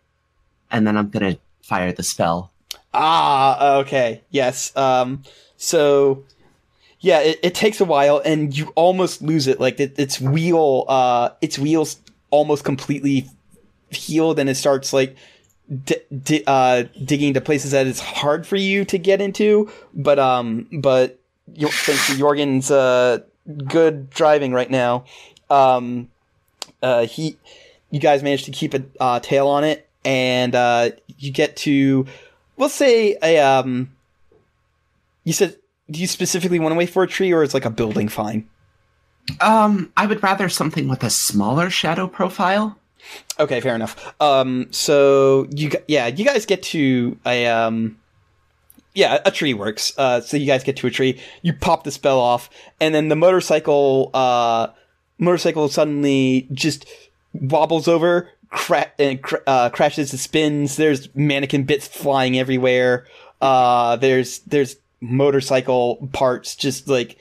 and 0.72 0.86
then 0.86 0.98
I'm 0.98 1.10
gonna 1.10 1.38
fire 1.64 1.92
the 1.92 2.04
spell. 2.04 2.52
Ah, 2.94 3.76
okay. 3.78 4.22
Yes. 4.32 4.76
Um 4.76 5.24
so 5.58 6.24
yeah, 7.02 7.20
it, 7.20 7.40
it 7.42 7.56
takes 7.56 7.80
a 7.80 7.86
while 7.86 8.22
and 8.24 8.56
you 8.56 8.72
almost 8.76 9.22
lose 9.22 9.48
it. 9.48 9.60
Like 9.60 9.80
it, 9.80 9.98
its 9.98 10.20
wheel 10.20 10.86
uh 10.88 11.30
its 11.42 11.58
wheels 11.58 12.00
almost 12.30 12.64
completely 12.64 13.30
healed 13.90 14.38
and 14.40 14.50
it 14.50 14.56
starts 14.56 14.94
like 14.94 15.16
di- 15.86 16.02
di- 16.24 16.44
uh 16.46 16.84
digging 17.04 17.30
into 17.30 17.42
places 17.42 17.72
that 17.72 17.88
it's 17.88 18.00
hard 18.00 18.46
for 18.46 18.58
you 18.58 18.86
to 18.86 18.98
get 18.98 19.22
into, 19.22 19.72
but 19.94 20.20
um 20.20 20.68
but 20.72 21.20
thanks 21.58 22.08
to 22.08 22.18
Jorgen's 22.18 22.70
uh 22.70 23.20
good 23.66 24.10
driving 24.10 24.52
right 24.54 24.70
now, 24.70 25.06
um 25.50 26.10
uh 26.84 27.06
he 27.06 27.38
you 27.92 28.00
guys 28.00 28.22
managed 28.22 28.46
to 28.46 28.52
keep 28.52 28.74
a 28.74 28.84
uh, 29.00 29.20
tail 29.20 29.48
on 29.48 29.64
it 29.64 29.90
and 30.06 30.54
uh 30.54 30.90
you 31.18 31.32
get 31.32 31.56
to 31.56 32.06
we'll 32.58 32.70
say 32.70 33.18
a 33.24 33.40
um 33.40 33.90
you 35.24 35.34
said 35.34 35.56
do 35.90 36.00
you 36.00 36.08
specifically 36.08 36.60
want 36.60 36.74
to 36.74 36.78
wait 36.78 36.90
for 36.90 37.04
a 37.04 37.08
tree 37.08 37.32
or 37.34 37.44
is 37.44 37.54
like 37.54 37.66
a 37.66 37.70
building 37.70 38.08
fine? 38.08 38.48
Um, 39.42 39.92
I 39.96 40.06
would 40.08 40.24
rather 40.24 40.50
something 40.50 40.88
with 40.88 41.04
a 41.04 41.10
smaller 41.10 41.70
shadow 41.70 42.08
profile. 42.08 42.78
okay 43.40 43.62
fair 43.62 43.76
enough. 43.76 44.14
Um 44.20 44.68
so 44.72 45.48
you 45.52 45.72
yeah 45.88 46.08
you 46.08 46.26
guys 46.26 46.46
get 46.46 46.64
to 46.64 47.18
a 47.26 47.46
um 47.48 47.98
yeah 48.94 49.20
a 49.26 49.32
tree 49.32 49.54
works. 49.54 49.94
Uh 49.98 50.22
so 50.22 50.36
you 50.38 50.46
guys 50.46 50.64
get 50.64 50.78
to 50.78 50.88
a 50.88 50.92
tree 50.92 51.20
you 51.42 51.54
pop 51.54 51.84
the 51.84 51.92
spell 51.92 52.20
off 52.20 52.50
and 52.82 52.94
then 52.94 53.08
the 53.10 53.16
motorcycle 53.16 54.10
uh 54.14 54.68
motorcycle 55.18 55.70
suddenly 55.70 56.48
just 56.52 56.86
wobbles 57.34 57.88
over 57.88 58.30
cra- 58.50 58.92
and 58.98 59.22
cr- 59.22 59.36
uh, 59.46 59.70
crashes 59.70 60.12
and 60.12 60.20
spins 60.20 60.76
there's 60.76 61.14
mannequin 61.16 61.64
bits 61.64 61.88
flying 61.88 62.38
everywhere 62.40 63.06
uh 63.42 63.96
there's 63.98 64.40
there's 64.40 64.76
motorcycle 65.02 66.10
parts 66.14 66.56
just 66.56 66.88
like 66.88 67.18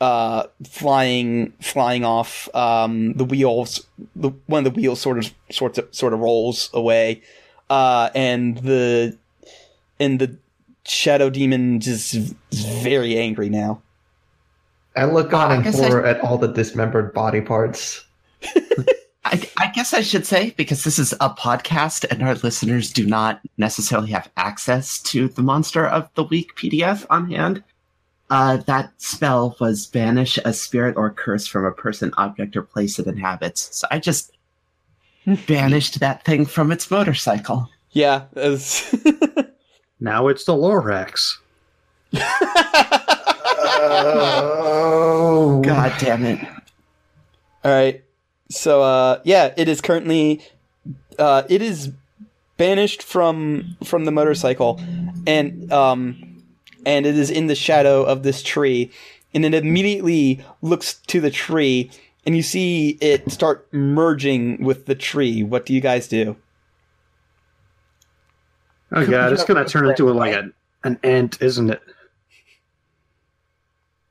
uh 0.00 0.44
flying 0.66 1.52
flying 1.60 2.04
off 2.04 2.48
um 2.54 3.12
the 3.14 3.24
wheels 3.24 3.86
the 4.16 4.30
one 4.46 4.66
of 4.66 4.72
the 4.72 4.80
wheels 4.80 5.00
sort 5.00 5.18
of 5.18 5.30
sort 5.50 5.76
of 5.76 5.94
sort 5.94 6.14
of 6.14 6.20
rolls 6.20 6.70
away 6.72 7.20
uh 7.68 8.08
and 8.14 8.58
the 8.58 9.16
and 9.98 10.18
the 10.18 10.34
shadow 10.86 11.28
demon 11.28 11.78
just 11.80 12.14
is 12.14 12.34
very 12.52 13.18
angry 13.18 13.50
now 13.50 13.82
I 14.96 15.04
look 15.04 15.32
on 15.32 15.50
I 15.52 15.56
and 15.56 15.66
I- 15.66 15.70
horror 15.70 16.04
at 16.04 16.20
all 16.20 16.36
the 16.38 16.48
dismembered 16.48 17.14
body 17.14 17.40
parts. 17.40 18.04
I, 19.24 19.48
I 19.58 19.70
guess 19.72 19.92
I 19.92 20.00
should 20.00 20.26
say 20.26 20.54
because 20.56 20.84
this 20.84 20.98
is 20.98 21.12
a 21.14 21.30
podcast 21.30 22.04
and 22.10 22.22
our 22.22 22.34
listeners 22.36 22.92
do 22.92 23.06
not 23.06 23.40
necessarily 23.58 24.10
have 24.12 24.30
access 24.36 25.00
to 25.02 25.28
the 25.28 25.42
Monster 25.42 25.86
of 25.86 26.08
the 26.14 26.24
Week 26.24 26.54
PDF 26.56 27.04
on 27.10 27.30
hand. 27.30 27.62
Uh, 28.30 28.58
that 28.58 28.92
spell 28.98 29.56
was 29.60 29.86
banish 29.86 30.38
a 30.44 30.52
spirit 30.52 30.96
or 30.96 31.10
curse 31.10 31.46
from 31.46 31.64
a 31.64 31.72
person, 31.72 32.12
object, 32.16 32.56
or 32.56 32.62
place 32.62 32.98
it 32.98 33.06
inhabits. 33.06 33.76
So 33.76 33.86
I 33.90 33.98
just 33.98 34.32
banished 35.46 36.00
that 36.00 36.24
thing 36.24 36.46
from 36.46 36.72
its 36.72 36.90
motorcycle. 36.90 37.68
yeah 37.92 38.24
as 38.36 38.94
Now 40.00 40.28
it's 40.28 40.44
the 40.44 40.54
Lorax. 40.54 41.36
Oh 43.82 45.60
God 45.64 45.92
damn 45.98 46.24
it. 46.24 46.40
All 47.64 47.70
right. 47.70 48.02
So 48.50 48.82
uh 48.82 49.20
yeah, 49.24 49.54
it 49.56 49.68
is 49.68 49.80
currently 49.80 50.42
uh 51.18 51.44
it 51.48 51.62
is 51.62 51.92
banished 52.56 53.02
from 53.02 53.76
from 53.84 54.04
the 54.04 54.12
motorcycle 54.12 54.78
and 55.26 55.72
um 55.72 56.42
and 56.84 57.06
it 57.06 57.16
is 57.16 57.30
in 57.30 57.46
the 57.46 57.54
shadow 57.54 58.02
of 58.02 58.22
this 58.22 58.42
tree 58.42 58.90
and 59.32 59.44
it 59.44 59.54
immediately 59.54 60.44
looks 60.60 60.94
to 61.06 61.20
the 61.20 61.30
tree 61.30 61.90
and 62.26 62.36
you 62.36 62.42
see 62.42 62.98
it 63.00 63.30
start 63.30 63.66
merging 63.72 64.62
with 64.62 64.86
the 64.86 64.94
tree. 64.94 65.42
What 65.42 65.64
do 65.64 65.72
you 65.72 65.80
guys 65.80 66.08
do? 66.08 66.36
Oh 68.92 69.06
god, 69.06 69.32
it's 69.32 69.44
gonna 69.44 69.64
turn 69.64 69.88
into 69.88 70.10
a, 70.10 70.12
like 70.12 70.34
a, 70.34 70.50
an 70.84 70.98
ant, 71.02 71.40
isn't 71.40 71.70
it? 71.70 71.80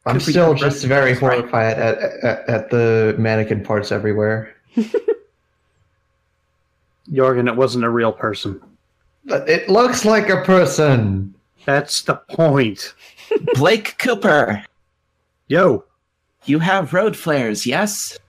I'm 0.06 0.20
still 0.20 0.54
just 0.54 0.86
very 0.86 1.14
horrified 1.14 1.78
at, 1.78 2.00
at 2.24 2.50
at 2.50 2.70
the 2.70 3.16
mannequin 3.18 3.64
parts 3.64 3.91
everywhere. 3.91 4.56
Jorgen, 7.12 7.47
it 7.47 7.56
wasn't 7.56 7.86
a 7.86 7.89
real 7.89 8.12
person. 8.12 8.62
But 9.26 9.50
it 9.50 9.70
looks 9.70 10.06
like 10.06 10.30
a 10.30 10.43
person. 10.43 11.34
That's 11.66 12.02
the 12.04 12.16
point. 12.16 12.93
Blake 13.56 13.97
Cooper, 14.00 14.64
Yo, 15.47 15.84
you 16.45 16.60
have 16.60 16.93
road 16.93 17.18
flares, 17.18 17.66
yes? 17.66 18.20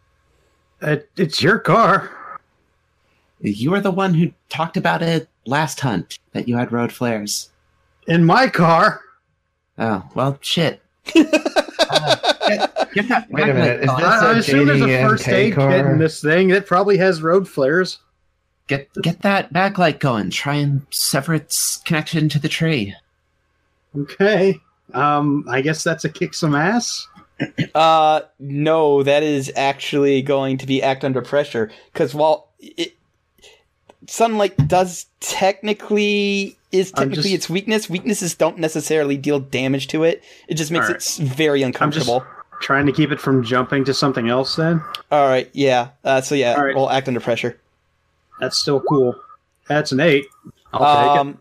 it, 0.80 1.10
it's 1.18 1.42
your 1.42 1.58
car. 1.58 2.10
You 3.40 3.72
were 3.72 3.80
the 3.80 3.90
one 3.90 4.14
who 4.14 4.32
talked 4.48 4.78
about 4.78 5.02
it 5.02 5.28
last 5.44 5.80
hunt, 5.80 6.18
that 6.32 6.48
you 6.48 6.56
had 6.56 6.72
road 6.72 6.92
flares. 6.92 7.50
In 8.06 8.24
my 8.24 8.48
car. 8.48 9.02
Oh, 9.78 10.02
well, 10.14 10.38
shit. 10.40 10.82
Get, 12.48 12.92
get 12.94 13.08
that 13.08 13.30
Wait 13.30 13.48
a 13.48 13.54
minute, 13.54 13.80
is 13.80 13.86
magnet 13.86 13.86
this- 13.86 13.86
going. 13.86 14.02
I, 14.02 14.26
I 14.26 14.32
a 14.32 14.36
assume 14.38 14.66
there's 14.66 14.80
a 14.82 15.08
first 15.08 15.28
aid 15.28 15.54
car? 15.54 15.70
kit 15.70 15.86
in 15.86 15.98
this 15.98 16.20
thing. 16.20 16.50
It 16.50 16.66
probably 16.66 16.96
has 16.98 17.22
road 17.22 17.48
flares. 17.48 17.98
Get 18.66 18.88
get 19.02 19.22
that 19.22 19.52
backlight 19.52 19.98
going. 19.98 20.30
Try 20.30 20.56
and 20.56 20.86
sever 20.90 21.34
its 21.34 21.78
connection 21.78 22.28
to 22.30 22.38
the 22.38 22.48
tree. 22.48 22.94
Okay. 23.96 24.60
Um, 24.94 25.44
I 25.48 25.60
guess 25.60 25.82
that's 25.84 26.04
a 26.04 26.08
kick 26.08 26.34
some 26.34 26.54
ass. 26.54 27.06
Uh 27.74 28.20
no, 28.38 29.02
that 29.02 29.22
is 29.22 29.50
actually 29.56 30.20
going 30.22 30.58
to 30.58 30.66
be 30.66 30.82
act 30.82 31.04
under 31.04 31.22
pressure 31.22 31.70
cuz 31.94 32.14
while 32.14 32.48
it 32.58 32.94
sunlight 34.06 34.56
does 34.68 35.06
technically 35.20 36.56
is 36.72 36.92
technically 36.92 37.22
just- 37.22 37.34
its 37.34 37.50
weakness. 37.50 37.90
Weaknesses 37.90 38.34
don't 38.34 38.58
necessarily 38.58 39.16
deal 39.16 39.40
damage 39.40 39.88
to 39.88 40.04
it. 40.04 40.22
It 40.48 40.54
just 40.54 40.70
makes 40.70 40.86
it 40.88 40.92
right. 40.92 40.96
s- 40.96 41.18
very 41.18 41.62
uncomfortable. 41.62 42.24
trying 42.60 42.84
to 42.86 42.92
keep 42.92 43.10
it 43.10 43.18
from 43.18 43.42
jumping 43.42 43.84
to 43.86 43.94
something 43.94 44.28
else. 44.28 44.56
Then 44.56 44.82
All 45.10 45.26
right, 45.26 45.48
yeah. 45.54 45.88
Uh, 46.04 46.20
so 46.20 46.34
yeah, 46.34 46.54
right. 46.60 46.74
we'll 46.76 46.90
act 46.90 47.08
under 47.08 47.18
pressure. 47.20 47.58
that's 48.38 48.58
still 48.58 48.80
cool. 48.80 49.14
That's 49.68 49.92
an 49.92 50.00
eight. 50.00 50.26
I'll 50.72 50.80
take 51.06 51.16
it. 51.16 51.18
Um, 51.20 51.38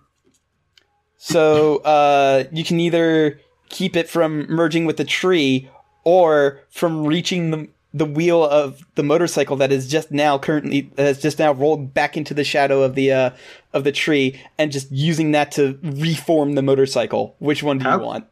so 1.17 1.77
uh, 1.79 2.45
you 2.51 2.63
can 2.63 2.79
either 2.79 3.39
keep 3.69 3.95
it 3.95 4.09
from 4.09 4.47
merging 4.49 4.85
with 4.85 4.97
the 4.97 5.03
tree 5.05 5.69
or 6.03 6.61
from 6.69 7.05
reaching 7.05 7.51
the 7.51 7.67
the 7.93 8.05
wheel 8.05 8.43
of 8.43 8.81
the 8.95 9.03
motorcycle 9.03 9.55
that 9.57 9.71
is 9.71 9.87
just 9.87 10.11
now 10.11 10.37
currently 10.37 10.91
has 10.97 11.19
just 11.19 11.39
now 11.39 11.51
rolled 11.51 11.93
back 11.93 12.15
into 12.15 12.33
the 12.33 12.43
shadow 12.43 12.83
of 12.83 12.95
the 12.95 13.11
uh, 13.11 13.29
of 13.73 13.83
the 13.83 13.91
tree 13.91 14.39
and 14.57 14.71
just 14.71 14.91
using 14.91 15.31
that 15.31 15.51
to 15.53 15.79
reform 15.81 16.53
the 16.53 16.61
motorcycle. 16.61 17.35
Which 17.39 17.63
one 17.63 17.79
do 17.79 17.89
you 17.89 17.99
want? 17.99 18.25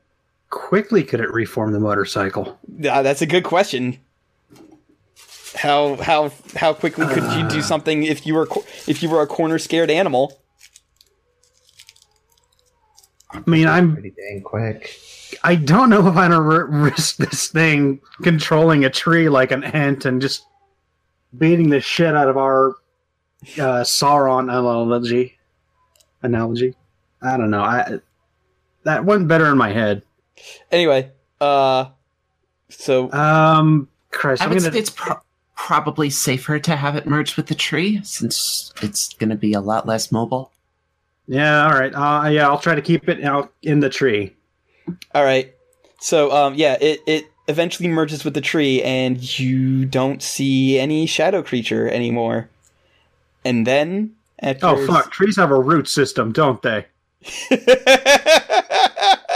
Quickly 0.49 1.03
could 1.03 1.19
it 1.19 1.31
reform 1.31 1.71
the 1.71 1.79
motorcycle? 1.79 2.59
Uh, 2.87 3.01
that's 3.01 3.21
a 3.21 3.25
good 3.25 3.43
question. 3.43 3.97
How 5.55 5.95
how 5.95 6.31
how 6.55 6.73
quickly 6.73 7.07
could 7.07 7.23
you 7.33 7.47
do 7.49 7.61
something 7.61 8.03
if 8.03 8.27
you 8.27 8.35
were 8.35 8.47
if 8.87 9.01
you 9.01 9.09
were 9.09 9.21
a 9.21 9.27
corner 9.27 9.57
scared 9.57 9.89
animal? 9.89 10.39
I 13.31 13.41
mean, 13.45 13.67
I'm 13.67 13.93
Pretty 13.93 14.11
dang 14.11 14.41
quick. 14.41 14.99
I 15.43 15.55
don't 15.55 15.89
know 15.89 16.07
if 16.07 16.15
I 16.15 16.27
don't 16.27 16.45
r- 16.45 16.65
risk 16.65 17.17
this 17.17 17.47
thing 17.47 17.99
controlling 18.23 18.85
a 18.85 18.89
tree 18.89 19.29
like 19.29 19.51
an 19.51 19.63
ant 19.63 20.05
and 20.05 20.21
just 20.21 20.45
beating 21.37 21.69
the 21.69 21.81
shit 21.81 22.15
out 22.15 22.27
of 22.29 22.37
our 22.37 22.69
uh, 23.57 23.83
Sauron 23.83 24.43
analogy. 24.43 25.37
Analogy. 26.23 26.75
I 27.21 27.37
don't 27.37 27.49
know. 27.49 27.61
I 27.61 27.99
that 28.83 29.05
went 29.05 29.27
better 29.27 29.47
in 29.47 29.57
my 29.57 29.71
head. 29.73 30.03
Anyway, 30.71 31.11
uh, 31.41 31.85
so 32.69 33.11
Um, 33.11 33.87
Christ, 34.11 34.41
I 34.41 34.45
I'm 34.45 34.51
would 34.51 34.59
gonna. 34.59 34.71
say 34.71 34.79
it's 34.79 34.89
pro- 34.91 35.19
probably 35.55 36.09
safer 36.09 36.59
to 36.59 36.75
have 36.75 36.95
it 36.95 37.05
merged 37.05 37.35
with 37.35 37.47
the 37.47 37.55
tree 37.55 37.99
since 38.03 38.71
it's 38.81 39.13
going 39.15 39.29
to 39.29 39.35
be 39.35 39.53
a 39.53 39.59
lot 39.59 39.85
less 39.87 40.11
mobile. 40.11 40.51
Yeah, 41.27 41.65
all 41.65 41.77
right. 41.77 41.91
Uh, 41.93 42.29
yeah, 42.29 42.47
I'll 42.47 42.59
try 42.59 42.75
to 42.75 42.81
keep 42.81 43.09
it 43.09 43.23
out 43.23 43.51
in 43.63 43.79
the 43.81 43.89
tree. 43.89 44.36
All 45.13 45.23
right, 45.23 45.53
so 45.99 46.31
um, 46.31 46.55
yeah, 46.55 46.77
it 46.79 47.01
it 47.07 47.25
eventually 47.47 47.87
merges 47.89 48.23
with 48.25 48.33
the 48.33 48.41
tree, 48.41 48.81
and 48.83 49.39
you 49.39 49.85
don't 49.85 50.21
see 50.21 50.79
any 50.79 51.05
shadow 51.05 51.41
creature 51.41 51.87
anymore. 51.89 52.49
And 53.45 53.65
then 53.65 54.15
after 54.39 54.65
Oh 54.67 54.85
fuck! 54.87 55.11
Trees 55.11 55.35
have 55.37 55.51
a 55.51 55.59
root 55.59 55.87
system, 55.87 56.31
don't 56.31 56.61
they? 56.61 56.85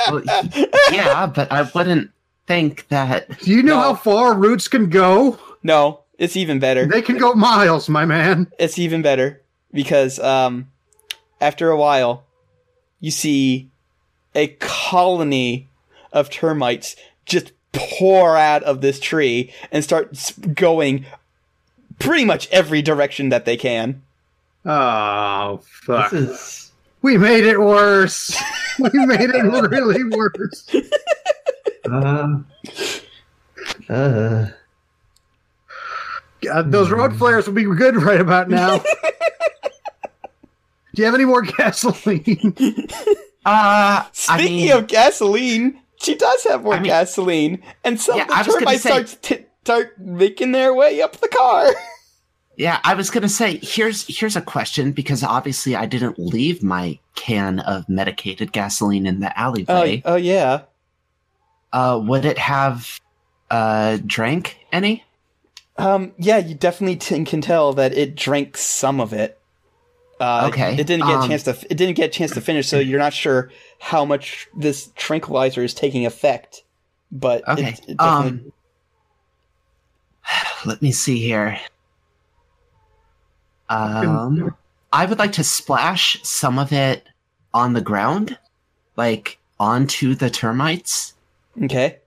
Well, 0.09 0.23
yeah, 0.91 1.27
but 1.27 1.51
I 1.51 1.61
wouldn't 1.75 2.09
think 2.47 2.87
that. 2.89 3.39
Do 3.39 3.51
you 3.51 3.61
know 3.63 3.75
No. 3.75 3.81
how 3.81 3.93
far 3.95 4.33
roots 4.33 4.67
can 4.67 4.89
go? 4.89 5.37
no, 5.63 6.01
it's 6.17 6.35
even 6.35 6.59
better. 6.59 6.85
They 6.87 7.01
can 7.03 7.17
go 7.17 7.33
miles, 7.33 7.87
my 7.87 8.05
man. 8.05 8.51
it's 8.59 8.79
even 8.79 9.01
better 9.03 9.41
because 9.71 10.19
um, 10.19 10.67
after 11.39 11.69
a 11.69 11.77
while, 11.77 12.25
you 12.99 13.11
see 13.11 13.69
a 14.35 14.47
colony 14.59 15.67
of 16.11 16.29
termites 16.29 16.95
just 17.25 17.51
pour 17.71 18.35
out 18.37 18.63
of 18.63 18.81
this 18.81 18.99
tree 18.99 19.53
and 19.71 19.83
start 19.83 20.33
going 20.55 21.05
pretty 21.99 22.25
much 22.25 22.49
every 22.51 22.81
direction 22.81 23.29
that 23.29 23.45
they 23.45 23.55
can. 23.57 24.01
Oh 24.65 25.61
fuck! 25.63 26.11
This 26.11 26.21
is 26.31 26.71
We 27.01 27.17
made 27.17 27.45
it 27.45 27.59
worse. 27.59 28.37
we 28.79 28.89
made 29.05 29.29
it 29.29 29.43
really 29.43 30.03
worse. 30.03 30.67
uh, 31.89 32.39
uh, 33.89 34.47
God, 36.41 36.71
those 36.71 36.89
road 36.91 37.15
flares 37.15 37.45
would 37.47 37.55
be 37.55 37.63
good 37.63 37.95
right 37.95 38.21
about 38.21 38.49
now. 38.49 38.79
Do 40.93 41.01
you 41.01 41.05
have 41.05 41.15
any 41.15 41.25
more 41.25 41.41
gasoline? 41.41 42.55
Uh, 43.45 44.03
I 44.05 44.09
Speaking 44.13 44.55
mean, 44.57 44.71
of 44.71 44.87
gasoline, 44.87 45.79
she 45.97 46.15
does 46.15 46.43
have 46.43 46.63
more 46.63 46.75
I 46.75 46.77
mean- 46.79 46.85
gasoline, 46.89 47.63
and 47.83 47.99
some 47.99 48.17
Yeah, 48.17 48.23
of 48.23 48.27
the 48.29 48.35
I 48.35 48.37
was 48.39 48.47
gonna 48.47 48.59
termites 48.59 48.83
say- 48.83 48.89
start 48.89 49.17
t- 49.21 49.45
start 49.63 49.99
making 49.99 50.51
their 50.51 50.73
way 50.73 51.01
up 51.01 51.17
the 51.17 51.27
car. 51.27 51.67
yeah, 52.57 52.79
I 52.83 52.93
was 52.93 53.09
gonna 53.09 53.29
say 53.29 53.57
here's 53.63 54.05
here's 54.19 54.35
a 54.35 54.41
question 54.41 54.91
because 54.91 55.23
obviously 55.23 55.75
I 55.75 55.85
didn't 55.87 56.19
leave 56.19 56.61
my 56.61 56.99
can 57.15 57.59
of 57.59 57.87
medicated 57.89 58.51
gasoline 58.51 59.05
in 59.07 59.19
the 59.21 59.29
Oh, 59.29 59.33
alleyway. 59.35 60.01
oh 60.05 60.15
yeah. 60.17 60.61
Uh, 61.73 61.99
would 62.03 62.25
it 62.25 62.37
have 62.37 62.99
uh 63.49 63.97
drank 64.05 64.57
any? 64.71 65.03
Um, 65.77 66.11
yeah, 66.19 66.37
you 66.37 66.53
definitely 66.53 66.97
t- 66.97 67.23
can 67.25 67.41
tell 67.41 67.73
that 67.73 67.93
it 67.97 68.15
drank 68.15 68.55
some 68.57 68.99
of 68.99 69.13
it. 69.13 69.39
Uh, 70.21 70.49
Okay, 70.49 70.73
It 70.77 70.85
didn't 70.85 71.07
get 71.07 71.15
a 71.17 71.23
um, 71.23 71.29
chance 71.29 71.43
to. 71.43 71.57
It 71.69 71.77
didn't 71.77 71.95
get 71.95 72.05
a 72.05 72.13
chance 72.13 72.31
to 72.33 72.41
finish, 72.41 72.67
so 72.67 72.77
you're 72.77 72.99
not 72.99 73.11
sure 73.13 73.49
how 73.79 74.05
much 74.05 74.47
this 74.55 74.91
tranquilizer 74.95 75.63
is 75.63 75.73
taking 75.73 76.05
effect. 76.05 76.61
But 77.11 77.47
Okay. 77.49 77.69
it, 77.69 77.81
it 77.89 77.97
definitely. 77.97 78.53
um, 78.53 78.53
let 80.65 80.81
me 80.83 80.91
see 80.91 81.19
here. 81.19 81.59
Um, 83.67 84.55
I 84.93 85.05
would 85.05 85.17
like 85.17 85.31
to 85.33 85.43
splash 85.43 86.21
some 86.23 86.59
of 86.59 86.71
it 86.71 87.07
on 87.51 87.73
the 87.73 87.81
ground, 87.81 88.37
like 88.95 89.39
onto 89.59 90.13
the 90.13 90.29
termites. 90.29 91.13
okay. 91.63 91.97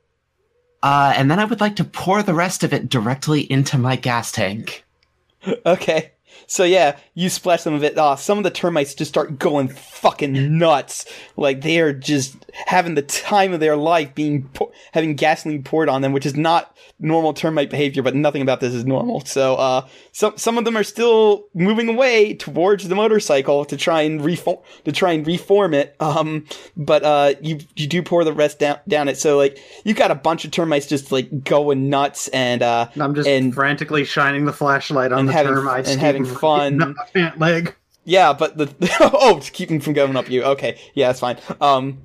Uh, 0.85 1.15
and 1.17 1.31
then 1.31 1.41
I 1.41 1.47
would 1.47 1.61
like 1.61 1.77
to 1.77 1.85
pour 1.85 2.23
the 2.23 2.35
rest 2.35 2.63
of 2.63 2.73
it 2.73 2.89
directly 2.91 3.41
into 3.51 3.77
my 3.77 3.97
gas 3.97 4.31
tank. 4.31 4.85
Okay. 5.67 6.13
So 6.47 6.65
yeah, 6.65 6.97
you 7.15 7.29
splash 7.29 7.63
some 7.63 7.75
of 7.75 7.85
it. 7.85 7.97
Uh, 7.97 8.17
some 8.17 8.39
of 8.39 8.45
the 8.45 8.51
termites 8.51 8.95
just 8.95 9.11
start 9.11 9.39
going 9.39 9.69
fucking 9.69 10.59
nuts. 10.59 11.07
Like 11.37 11.63
they 11.63 11.81
are 11.81 11.93
just 11.93 12.37
having 12.67 12.95
the 12.95 13.03
time 13.03 13.53
of 13.53 13.61
their 13.61 13.77
life, 13.77 14.15
being 14.15 14.45
pour- 14.55 14.73
having 14.93 15.15
gasoline 15.15 15.63
poured 15.63 15.89
on 15.89 16.03
them, 16.03 16.13
which 16.13 16.27
is 16.27 16.37
not 16.37 16.77
normal 17.01 17.33
termite 17.35 17.71
behavior. 17.71 18.03
But 18.03 18.15
nothing 18.15 18.43
about 18.43 18.61
this 18.61 18.73
is 18.75 18.85
normal. 18.85 19.21
So 19.25 19.57
uh, 19.57 19.87
some 20.13 20.37
some 20.37 20.59
of 20.59 20.65
them 20.65 20.77
are 20.77 20.85
still 20.85 21.47
moving 21.55 21.89
away 21.89 22.35
towards 22.35 22.89
the 22.89 22.95
motorcycle 22.95 23.65
to 23.67 23.77
try 23.77 24.03
and 24.03 24.25
reform 24.25 24.59
to 24.85 24.93
try 24.93 25.13
and 25.13 25.27
reform 25.27 25.75
it. 25.75 25.97
Um, 26.01 26.47
but 26.77 27.03
uh, 27.03 27.35
you 27.41 27.59
you 27.77 27.87
do 27.87 28.03
pour 28.03 28.25
the 28.25 28.33
rest 28.33 28.59
down 28.59 28.79
down 28.89 29.09
it. 29.09 29.17
So 29.19 29.37
like 29.37 29.59
you 29.85 29.95
got 29.95 30.11
a 30.11 30.15
bunch 30.15 30.45
of 30.45 30.51
termites 30.51 30.87
just 30.87 31.11
like 31.13 31.45
going 31.45 31.89
nuts 31.91 32.29
and 32.29 32.63
uh, 32.63 32.89
I'm 33.01 33.15
just 33.15 33.29
And- 33.29 33.55
frantically 33.55 34.05
shining 34.05 34.45
the 34.45 34.53
flashlight 34.53 35.13
on 35.13 35.27
the 35.27 35.33
having- 35.33 35.53
termites 35.55 35.91
and 35.91 36.01
having 36.01 36.25
fun. 36.25 36.79
from 36.79 36.79
getting 36.79 36.91
up 36.91 36.97
my 37.15 37.21
pant 37.21 37.39
leg. 37.39 37.75
Yeah, 38.07 38.35
but 38.35 38.59
the 38.59 38.71
oh, 39.15 39.39
to 39.41 39.51
keep 39.51 39.71
them 39.71 39.81
from 39.81 39.95
going 39.95 40.15
up 40.17 40.29
you. 40.29 40.43
Okay, 40.45 40.79
yeah, 40.93 41.07
that's 41.09 41.21
fine. 41.21 41.39
Um, 41.61 42.03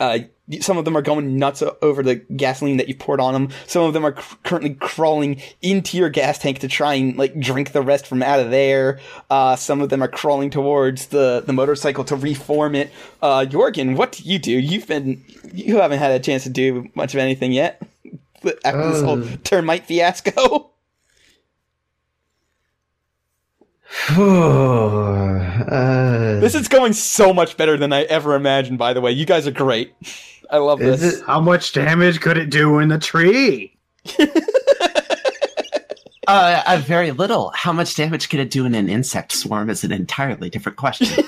uh, 0.00 0.18
some 0.60 0.76
of 0.76 0.84
them 0.84 0.94
are 0.96 1.00
going 1.02 1.38
nuts 1.38 1.62
over 1.80 2.02
the 2.02 2.16
gasoline 2.16 2.76
that 2.76 2.88
you 2.88 2.94
poured 2.94 3.18
on 3.20 3.32
them. 3.32 3.48
Some 3.66 3.84
of 3.84 3.94
them 3.94 4.04
are 4.04 4.14
c- 4.20 4.36
currently 4.42 4.74
crawling 4.74 5.40
into 5.62 5.96
your 5.96 6.10
gas 6.10 6.38
tank 6.38 6.58
to 6.58 6.68
try 6.68 6.94
and 6.94 7.16
like 7.16 7.38
drink 7.40 7.72
the 7.72 7.80
rest 7.80 8.06
from 8.06 8.22
out 8.22 8.40
of 8.40 8.50
there. 8.50 9.00
Uh, 9.30 9.56
some 9.56 9.80
of 9.80 9.88
them 9.88 10.02
are 10.02 10.08
crawling 10.08 10.50
towards 10.50 11.06
the 11.06 11.42
the 11.46 11.52
motorcycle 11.54 12.04
to 12.04 12.16
reform 12.16 12.74
it. 12.74 12.90
Uh, 13.22 13.46
Jorgen, 13.48 13.96
what 13.96 14.12
do 14.12 14.22
you 14.22 14.38
do? 14.38 14.52
You've 14.52 14.86
been 14.86 15.24
you 15.52 15.78
haven't 15.78 15.98
had 15.98 16.12
a 16.12 16.20
chance 16.20 16.42
to 16.42 16.50
do 16.50 16.88
much 16.94 17.14
of 17.14 17.20
anything 17.20 17.52
yet 17.52 17.80
after 18.64 18.90
this 18.92 19.02
whole 19.02 19.24
Uh. 19.24 19.36
termite 19.44 19.86
fiasco. 19.86 20.70
uh, 24.10 26.40
This 26.40 26.54
is 26.54 26.68
going 26.68 26.92
so 26.92 27.32
much 27.32 27.56
better 27.56 27.76
than 27.76 27.92
I 27.92 28.02
ever 28.02 28.34
imagined, 28.34 28.78
by 28.78 28.92
the 28.92 29.00
way. 29.00 29.12
You 29.12 29.24
guys 29.24 29.46
are 29.46 29.50
great. 29.52 29.94
I 30.50 30.58
love 30.58 30.80
Is 30.82 31.00
this. 31.00 31.20
it- 31.20 31.26
How 31.26 31.40
much 31.40 31.72
damage 31.72 32.20
could 32.20 32.36
it 32.38 32.50
do 32.50 32.78
in 32.78 32.88
the 32.88 32.98
tree? 32.98 33.76
Uh, 36.26 36.62
uh, 36.66 36.78
very 36.82 37.10
little. 37.10 37.52
How 37.54 37.70
much 37.70 37.96
damage 37.96 38.30
could 38.30 38.40
it 38.40 38.50
do 38.50 38.64
in 38.64 38.74
an 38.74 38.88
insect 38.88 39.30
swarm 39.32 39.68
is 39.68 39.84
an 39.84 39.92
entirely 39.92 40.48
different 40.48 40.78
question. 40.78 41.22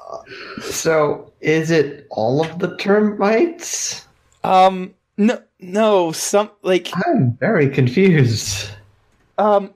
so 0.62 1.32
is 1.40 1.70
it 1.70 2.06
all 2.10 2.44
of 2.44 2.58
the 2.58 2.76
termites? 2.76 4.06
Um, 4.44 4.94
no, 5.16 5.42
no, 5.60 6.12
some, 6.12 6.50
like, 6.62 6.90
I'm 7.06 7.38
very 7.40 7.70
confused. 7.70 8.68
um, 9.38 9.72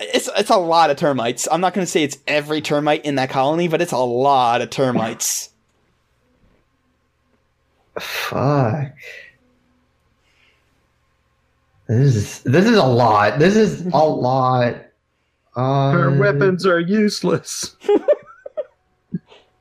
it's, 0.00 0.28
it's 0.36 0.50
a 0.50 0.56
lot 0.56 0.90
of 0.90 0.96
termites. 0.96 1.46
I'm 1.52 1.60
not 1.60 1.74
going 1.74 1.84
to 1.86 1.90
say 1.90 2.02
it's 2.02 2.18
every 2.26 2.60
termite 2.60 3.04
in 3.04 3.14
that 3.14 3.30
colony, 3.30 3.68
but 3.68 3.80
it's 3.80 3.92
a 3.92 3.98
lot 3.98 4.62
of 4.62 4.70
termites. 4.70 5.50
Fuck. 8.00 8.92
This 11.88 12.14
is 12.16 12.42
this 12.44 12.66
is 12.66 12.76
a 12.76 12.84
lot. 12.84 13.38
This 13.38 13.56
is 13.56 13.84
a 13.86 13.88
lot. 13.98 14.76
Our 15.54 16.10
Uh, 16.10 16.18
weapons 16.18 16.64
are 16.66 16.80
useless. 16.80 17.76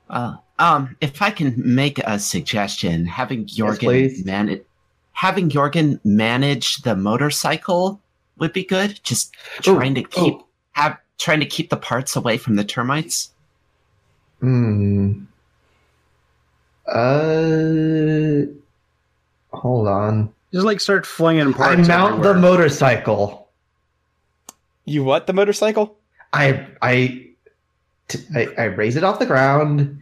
Uh, 0.09 0.35
um, 0.59 0.97
if 0.99 1.21
I 1.21 1.31
can 1.31 1.53
make 1.55 1.97
a 1.99 2.19
suggestion, 2.19 3.05
having 3.05 3.45
Jorgen 3.45 3.79
please. 3.79 4.25
manage, 4.25 4.61
having 5.13 5.49
Jorgen 5.49 6.01
manage 6.03 6.81
the 6.81 6.97
motorcycle 6.97 8.01
would 8.37 8.51
be 8.51 8.65
good. 8.65 8.99
Just 9.03 9.33
Ooh, 9.65 9.75
trying 9.75 9.95
to 9.95 10.03
keep 10.03 10.35
have 10.73 10.97
trying 11.17 11.39
to 11.39 11.45
keep 11.45 11.69
the 11.69 11.77
parts 11.77 12.17
away 12.17 12.37
from 12.37 12.57
the 12.57 12.65
termites. 12.65 13.31
Hmm. 14.41 15.21
Uh. 16.91 18.45
Hold 19.53 19.87
on. 19.87 20.33
Just 20.53 20.65
like 20.65 20.79
start 20.79 21.05
flinging 21.05 21.53
parts. 21.53 21.71
I 21.71 21.75
parts. 21.75 21.87
mount 21.87 22.23
the 22.23 22.33
motorcycle. 22.33 23.49
You 24.85 25.03
what? 25.03 25.27
The 25.27 25.33
motorcycle? 25.33 25.97
I 26.33 26.67
I, 26.81 27.27
t- 28.07 28.25
I 28.35 28.47
I 28.57 28.63
raise 28.65 28.95
it 28.95 29.03
off 29.03 29.19
the 29.19 29.25
ground. 29.25 30.01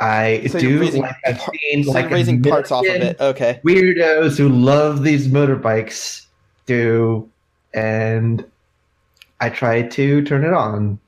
I 0.00 0.46
So 0.48 0.58
you're 0.58 0.72
do 0.72 0.80
raising 0.80 1.02
like 1.02 1.14
I've 1.24 1.38
par- 1.38 1.54
seen 1.54 1.84
So 1.84 1.92
like 1.92 2.04
you're 2.04 2.10
a 2.10 2.14
raising 2.14 2.42
parts 2.42 2.72
off 2.72 2.84
of 2.84 2.92
million 2.92 3.08
it. 3.08 3.20
Okay. 3.20 3.60
Weirdos 3.64 4.36
who 4.36 4.48
love 4.48 5.02
these 5.04 5.28
motorbikes 5.28 6.26
do, 6.66 7.28
and 7.72 8.44
I 9.40 9.50
try 9.50 9.82
to 9.82 10.22
turn 10.24 10.44
it 10.44 10.52
on. 10.52 10.98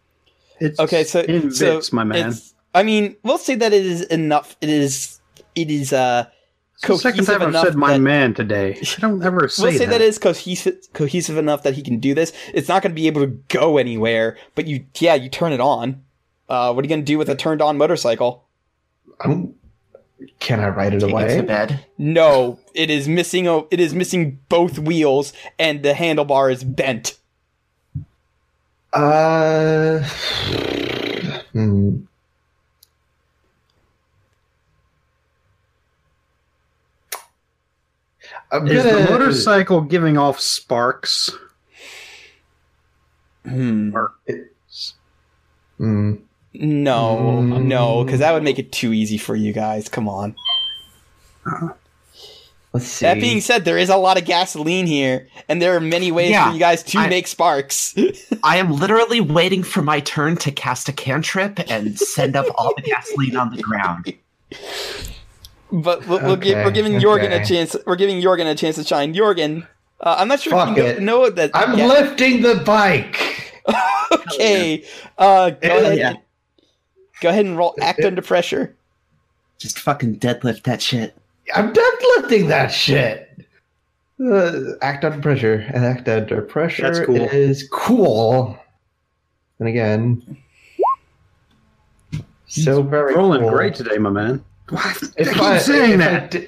It's 0.60 0.78
Okay, 0.78 1.04
so 1.04 1.20
in 1.20 1.50
so 1.50 1.76
bits, 1.76 1.92
my 1.92 2.04
man. 2.04 2.30
It's, 2.30 2.54
I 2.76 2.82
mean, 2.82 3.16
we'll 3.22 3.38
say 3.38 3.54
that 3.56 3.72
it 3.72 3.84
is 3.86 4.02
enough. 4.02 4.56
It 4.60 4.68
is. 4.68 5.18
It 5.54 5.70
is. 5.70 5.92
Uh, 5.92 6.26
It's 6.74 6.86
the 6.86 6.96
second 6.98 7.24
cohesive 7.24 7.34
time 7.38 7.42
I've 7.42 7.48
enough 7.48 7.64
said 7.64 7.74
my 7.76 7.92
that- 7.94 8.00
man 8.00 8.34
today. 8.34 8.78
I 8.98 9.00
don't 9.00 9.22
ever 9.24 9.48
say, 9.48 9.62
we'll 9.62 9.72
say 9.72 9.78
that. 9.86 9.92
that 9.92 10.00
it 10.02 10.08
is 10.08 10.18
cohesive, 10.18 10.76
cohesive 10.92 11.38
enough 11.38 11.62
that 11.62 11.74
he 11.74 11.82
can 11.82 11.98
do 12.00 12.14
this. 12.14 12.32
It's 12.52 12.68
not 12.68 12.82
going 12.82 12.92
to 12.92 12.94
be 12.94 13.06
able 13.06 13.22
to 13.22 13.28
go 13.48 13.78
anywhere, 13.78 14.36
but 14.54 14.66
you, 14.66 14.84
yeah, 15.00 15.14
you 15.14 15.28
turn 15.30 15.52
it 15.52 15.60
on. 15.60 16.02
Uh, 16.50 16.72
what 16.74 16.82
are 16.82 16.86
you 16.86 16.88
going 16.90 17.00
to 17.00 17.04
do 17.06 17.16
with 17.18 17.28
a 17.30 17.34
turned 17.34 17.62
on 17.62 17.78
motorcycle? 17.78 18.44
I'm, 19.20 19.54
can 20.38 20.60
I 20.60 20.68
ride 20.68 20.92
it 20.92 21.00
Take 21.00 21.08
it 21.08 21.12
to 21.12 21.12
away? 21.14 21.40
bed. 21.40 21.86
No, 21.98 22.60
it 22.74 22.90
is 22.90 23.08
missing. 23.08 23.48
A, 23.48 23.60
it 23.70 23.80
is 23.80 23.94
missing 23.94 24.38
both 24.50 24.78
wheels, 24.78 25.32
and 25.58 25.82
the 25.82 25.94
handlebar 25.94 26.52
is 26.52 26.62
bent. 26.62 27.18
Uh, 28.92 30.00
hmm. 31.52 32.00
I'm 38.52 38.66
Is 38.68 38.84
the 38.84 38.90
gonna- 38.90 39.10
motorcycle 39.10 39.80
giving 39.82 40.16
off 40.16 40.40
sparks? 40.40 41.30
Hmm. 43.44 43.90
Or 43.94 44.14
Hmm. 45.78 46.14
No, 46.54 47.16
Mm. 47.42 47.64
no, 47.64 48.02
because 48.04 48.20
that 48.20 48.32
would 48.32 48.42
make 48.42 48.58
it 48.58 48.72
too 48.72 48.92
easy 48.94 49.18
for 49.18 49.36
you 49.36 49.52
guys. 49.52 49.88
Come 49.90 50.08
on. 50.08 50.34
Let's 52.72 52.86
see. 52.86 53.04
That 53.06 53.20
being 53.20 53.40
said, 53.40 53.64
there 53.64 53.78
is 53.78 53.88
a 53.90 53.96
lot 53.96 54.18
of 54.18 54.24
gasoline 54.24 54.86
here, 54.86 55.28
and 55.48 55.60
there 55.62 55.76
are 55.76 55.80
many 55.80 56.10
ways 56.12 56.30
Yeah, 56.30 56.48
for 56.48 56.52
you 56.54 56.58
guys 56.58 56.82
to 56.84 56.98
I- 56.98 57.08
make 57.08 57.26
sparks. 57.26 57.94
I 58.42 58.56
am 58.56 58.72
literally 58.72 59.20
waiting 59.20 59.62
for 59.62 59.82
my 59.82 60.00
turn 60.00 60.36
to 60.38 60.50
cast 60.50 60.88
a 60.88 60.92
cantrip 60.92 61.60
and 61.70 61.98
send 61.98 62.36
up 62.36 62.46
all 62.56 62.72
the 62.74 62.82
gasoline 62.82 63.36
on 63.36 63.54
the 63.54 63.62
ground. 63.62 64.14
But 65.72 66.06
we'll, 66.06 66.20
we'll 66.22 66.36
give, 66.36 66.64
we're 66.64 66.70
giving 66.70 66.94
Jorgen 66.94 67.30
a 67.40 67.44
chance. 67.44 67.76
We're 67.86 67.96
giving 67.96 68.20
Jorgen 68.20 68.50
a 68.50 68.54
chance 68.54 68.76
to 68.76 68.84
shine. 68.84 69.14
Jorgen, 69.14 69.66
uh, 70.00 70.16
I'm 70.18 70.28
not 70.28 70.40
sure 70.40 70.52
Fuck 70.52 70.70
if 70.70 70.76
you 70.78 70.84
it. 70.84 71.00
know, 71.02 71.22
know 71.24 71.30
that. 71.30 71.50
I'm 71.54 71.76
yeah, 71.78 71.86
lifting 71.86 72.42
the 72.42 72.56
bike. 72.56 73.52
okay. 74.12 74.84
Uh, 75.18 75.50
go 75.50 75.68
Hell 75.68 75.80
ahead. 75.84 75.98
yeah. 75.98 76.08
and- 76.10 76.18
Go 77.22 77.30
ahead 77.30 77.46
and 77.46 77.56
roll. 77.56 77.74
Act 77.80 78.04
under 78.04 78.20
pressure. 78.20 78.76
Just 79.58 79.78
fucking 79.78 80.18
deadlift 80.18 80.64
that 80.64 80.82
shit. 80.82 81.16
I'm 81.54 81.72
deadlifting 81.72 82.48
that 82.48 82.68
shit. 82.68 83.46
Uh, 84.22 84.52
act 84.82 85.02
under 85.02 85.18
pressure. 85.22 85.64
And 85.72 85.82
act 85.82 86.06
under 86.10 86.42
pressure 86.42 86.82
That's 86.82 87.06
cool. 87.06 87.16
is 87.16 87.66
cool. 87.72 88.58
And 89.58 89.68
again, 89.68 90.36
so 92.48 92.82
very 92.82 93.14
rolling 93.14 93.40
cool. 93.40 93.50
great 93.50 93.74
today, 93.74 93.96
my 93.96 94.10
man. 94.10 94.44
What? 94.68 95.02
If 95.16 95.28
I 95.28 95.32
keep 95.32 95.42
I, 95.42 95.58
saying 95.58 95.92
if 95.92 95.98
that. 96.00 96.22
I 96.22 96.26
did, 96.26 96.42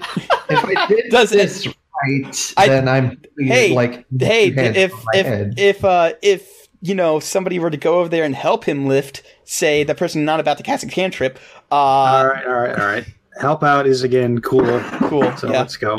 if 0.50 0.64
I 0.64 0.86
did 0.88 1.10
Does 1.10 1.32
it- 1.32 1.36
this 1.38 1.66
right, 1.66 2.54
I- 2.56 2.68
then 2.68 2.88
I'm 2.88 3.20
doing 3.36 3.48
Hey, 3.48 3.74
like 3.74 4.04
Hey, 4.18 4.48
if 4.48 4.92
if 5.14 5.26
head. 5.26 5.54
if 5.56 5.84
uh 5.84 6.12
if 6.22 6.68
you 6.80 6.94
know 6.94 7.18
somebody 7.20 7.58
were 7.58 7.70
to 7.70 7.76
go 7.76 7.98
over 8.00 8.08
there 8.08 8.24
and 8.24 8.34
help 8.34 8.64
him 8.64 8.86
lift, 8.86 9.22
say 9.44 9.82
the 9.84 9.94
person 9.94 10.24
not 10.24 10.40
about 10.40 10.56
to 10.58 10.62
cast 10.62 10.84
a 10.84 10.86
cantrip, 10.88 11.38
uh, 11.72 11.74
all 11.74 12.26
right, 12.28 12.46
all 12.46 12.52
right, 12.54 12.78
all 12.78 12.86
right. 12.86 13.04
Help 13.40 13.62
out 13.62 13.86
is 13.86 14.02
again 14.02 14.40
cool. 14.40 14.80
cool. 15.08 15.36
So 15.36 15.48
yeah. 15.50 15.58
let's 15.60 15.76
go. 15.76 15.98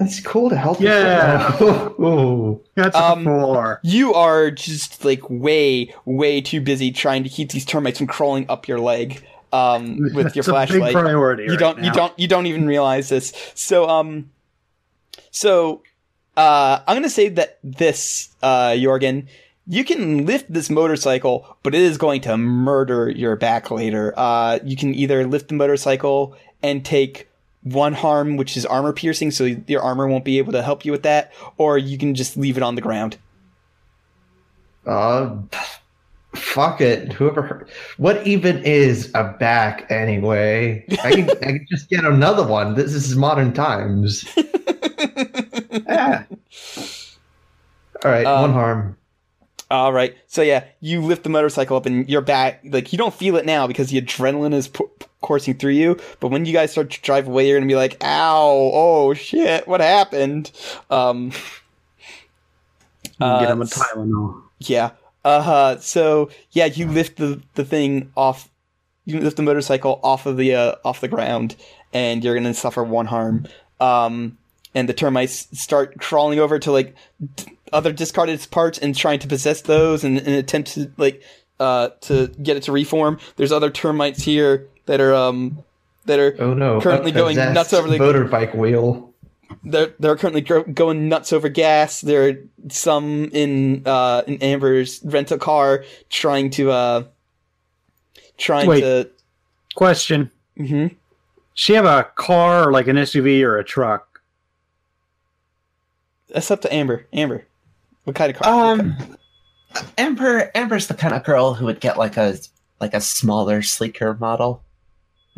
It's 0.00 0.20
cool 0.20 0.48
to 0.48 0.56
help. 0.56 0.80
Yeah. 0.80 1.52
yourself. 1.52 1.98
Ooh. 2.00 2.60
That's 2.76 2.96
Um, 2.96 3.26
a 3.26 3.30
four. 3.40 3.80
You 3.84 4.14
are 4.14 4.50
just 4.50 5.04
like 5.04 5.20
way, 5.28 5.92
way 6.04 6.40
too 6.40 6.60
busy 6.60 6.90
trying 6.92 7.22
to 7.24 7.28
keep 7.28 7.50
these 7.50 7.64
termites 7.64 7.98
from 7.98 8.06
crawling 8.06 8.46
up 8.48 8.66
your 8.68 8.78
leg 8.80 9.22
um, 9.52 9.98
with 10.14 10.34
your 10.34 10.42
flashlight. 10.42 10.92
priority. 10.92 11.44
you 11.44 11.50
right 11.50 11.58
don't, 11.58 11.84
you 11.84 11.92
don't, 11.92 12.18
you 12.18 12.28
don't 12.28 12.46
even 12.46 12.66
realize 12.66 13.08
this. 13.08 13.32
So, 13.54 13.88
um, 13.88 14.30
so 15.30 15.82
uh, 16.36 16.80
I'm 16.86 16.96
gonna 16.96 17.10
say 17.10 17.28
that 17.30 17.58
this, 17.62 18.34
uh, 18.42 18.70
Jorgen, 18.70 19.26
you 19.66 19.84
can 19.84 20.26
lift 20.26 20.52
this 20.52 20.70
motorcycle, 20.70 21.56
but 21.62 21.74
it 21.74 21.82
is 21.82 21.96
going 21.96 22.20
to 22.22 22.36
murder 22.36 23.10
your 23.10 23.36
back 23.36 23.70
later. 23.70 24.12
Uh, 24.16 24.58
you 24.64 24.76
can 24.76 24.94
either 24.94 25.26
lift 25.26 25.48
the 25.48 25.54
motorcycle 25.54 26.36
and 26.62 26.84
take 26.84 27.28
one 27.62 27.92
harm, 27.92 28.36
which 28.36 28.56
is 28.56 28.66
armor 28.66 28.92
piercing, 28.92 29.30
so 29.30 29.44
your 29.44 29.82
armor 29.82 30.08
won't 30.08 30.24
be 30.24 30.38
able 30.38 30.52
to 30.52 30.62
help 30.62 30.84
you 30.84 30.90
with 30.90 31.04
that, 31.04 31.32
or 31.58 31.78
you 31.78 31.96
can 31.96 32.14
just 32.14 32.36
leave 32.36 32.56
it 32.56 32.62
on 32.62 32.74
the 32.74 32.80
ground. 32.80 33.18
Uh, 34.84 35.36
fuck 36.34 36.80
it. 36.80 37.12
Whoever. 37.12 37.42
heard- 37.42 37.68
What 37.98 38.26
even 38.26 38.62
is 38.64 39.10
a 39.14 39.24
back 39.38 39.90
anyway? 39.90 40.84
I 41.02 41.12
can, 41.12 41.30
I 41.30 41.34
can 41.34 41.66
just 41.70 41.88
get 41.90 42.04
another 42.04 42.46
one. 42.46 42.74
This 42.74 42.92
is 42.94 43.14
modern 43.16 43.52
times. 43.52 44.24
Yeah. 45.88 46.24
All 48.04 48.10
right, 48.10 48.26
Um, 48.26 48.40
one 48.42 48.52
harm. 48.52 48.96
All 49.70 49.92
right. 49.92 50.14
So 50.26 50.42
yeah, 50.42 50.64
you 50.80 51.00
lift 51.00 51.22
the 51.22 51.28
motorcycle 51.30 51.76
up 51.76 51.86
and 51.86 52.08
you're 52.08 52.20
back. 52.20 52.60
Like 52.64 52.92
you 52.92 52.98
don't 52.98 53.14
feel 53.14 53.36
it 53.36 53.46
now 53.46 53.66
because 53.66 53.88
the 53.90 54.00
adrenaline 54.00 54.52
is 54.54 54.68
p- 54.68 54.84
coursing 55.22 55.54
through 55.54 55.72
you. 55.72 55.98
But 56.20 56.28
when 56.28 56.44
you 56.44 56.52
guys 56.52 56.72
start 56.72 56.90
to 56.90 57.00
drive 57.00 57.26
away, 57.26 57.48
you're 57.48 57.58
gonna 57.58 57.68
be 57.68 57.74
like, 57.76 57.96
"Ow! 58.04 58.70
Oh 58.74 59.14
shit! 59.14 59.66
What 59.66 59.80
happened?" 59.80 60.50
Um. 60.90 61.30
Get 63.18 63.50
him 63.50 63.60
a 63.62 63.64
uh, 63.64 63.68
Tylenol. 63.68 64.42
Yeah. 64.60 64.90
Uh. 65.24 65.42
Huh. 65.42 65.78
So 65.80 66.30
yeah, 66.50 66.66
you 66.66 66.86
lift 66.88 67.16
the 67.18 67.40
the 67.54 67.64
thing 67.64 68.10
off. 68.16 68.48
You 69.04 69.20
lift 69.20 69.36
the 69.36 69.42
motorcycle 69.42 69.98
off 70.02 70.26
of 70.26 70.36
the 70.36 70.54
uh, 70.54 70.74
off 70.84 71.00
the 71.00 71.08
ground, 71.08 71.56
and 71.92 72.22
you're 72.24 72.34
gonna 72.34 72.54
suffer 72.54 72.82
one 72.84 73.06
harm. 73.06 73.46
Um. 73.80 74.38
And 74.74 74.88
the 74.88 74.94
termites 74.94 75.48
start 75.60 75.98
crawling 76.00 76.38
over 76.38 76.58
to 76.58 76.72
like 76.72 76.94
d- 77.36 77.44
other 77.74 77.92
discarded 77.92 78.46
parts 78.50 78.78
and 78.78 78.96
trying 78.96 79.18
to 79.18 79.28
possess 79.28 79.60
those 79.60 80.02
and, 80.02 80.16
and 80.16 80.28
attempt 80.28 80.72
to 80.72 80.90
like 80.96 81.22
uh 81.60 81.90
to 82.02 82.28
get 82.42 82.56
it 82.56 82.62
to 82.62 82.72
reform. 82.72 83.18
There's 83.36 83.52
other 83.52 83.68
termites 83.68 84.22
here 84.22 84.68
that 84.86 84.98
are 85.02 85.12
um 85.14 85.62
that 86.06 86.18
are 86.18 86.34
Oh 86.38 86.54
no! 86.54 86.80
currently 86.80 87.12
going 87.12 87.36
nuts 87.36 87.74
over 87.74 87.86
the- 87.86 87.98
motorbike 87.98 88.56
wheel. 88.56 89.11
They're 89.64 89.94
they're 89.98 90.16
currently 90.16 90.40
gro- 90.40 90.64
going 90.64 91.08
nuts 91.08 91.32
over 91.32 91.48
gas. 91.48 92.00
There 92.00 92.28
are 92.28 92.34
some 92.68 93.30
in 93.32 93.82
uh 93.86 94.22
in 94.26 94.42
Amber's 94.42 95.00
rental 95.04 95.38
car 95.38 95.84
trying 96.10 96.50
to 96.50 96.70
uh 96.70 97.04
trying 98.38 98.68
Wait. 98.68 98.80
to 98.80 99.10
Question: 99.74 100.30
Mhm. 100.58 100.96
She 101.54 101.72
have 101.74 101.86
a 101.86 102.04
car 102.14 102.68
or 102.68 102.72
like 102.72 102.88
an 102.88 102.96
SUV 102.96 103.42
or 103.42 103.56
a 103.56 103.64
truck? 103.64 104.20
That's 106.28 106.50
up 106.50 106.60
to 106.62 106.72
Amber. 106.74 107.06
Amber, 107.12 107.46
what 108.04 108.16
kind 108.16 108.30
of 108.34 108.40
car? 108.40 108.72
Um, 108.74 108.96
Amber. 109.96 110.50
Amber's 110.54 110.86
the 110.86 110.94
kind 110.94 111.14
of 111.14 111.24
girl 111.24 111.54
who 111.54 111.66
would 111.66 111.80
get 111.80 111.96
like 111.96 112.16
a 112.16 112.36
like 112.80 112.94
a 112.94 113.00
smaller, 113.00 113.62
sleeker 113.62 114.14
model. 114.14 114.62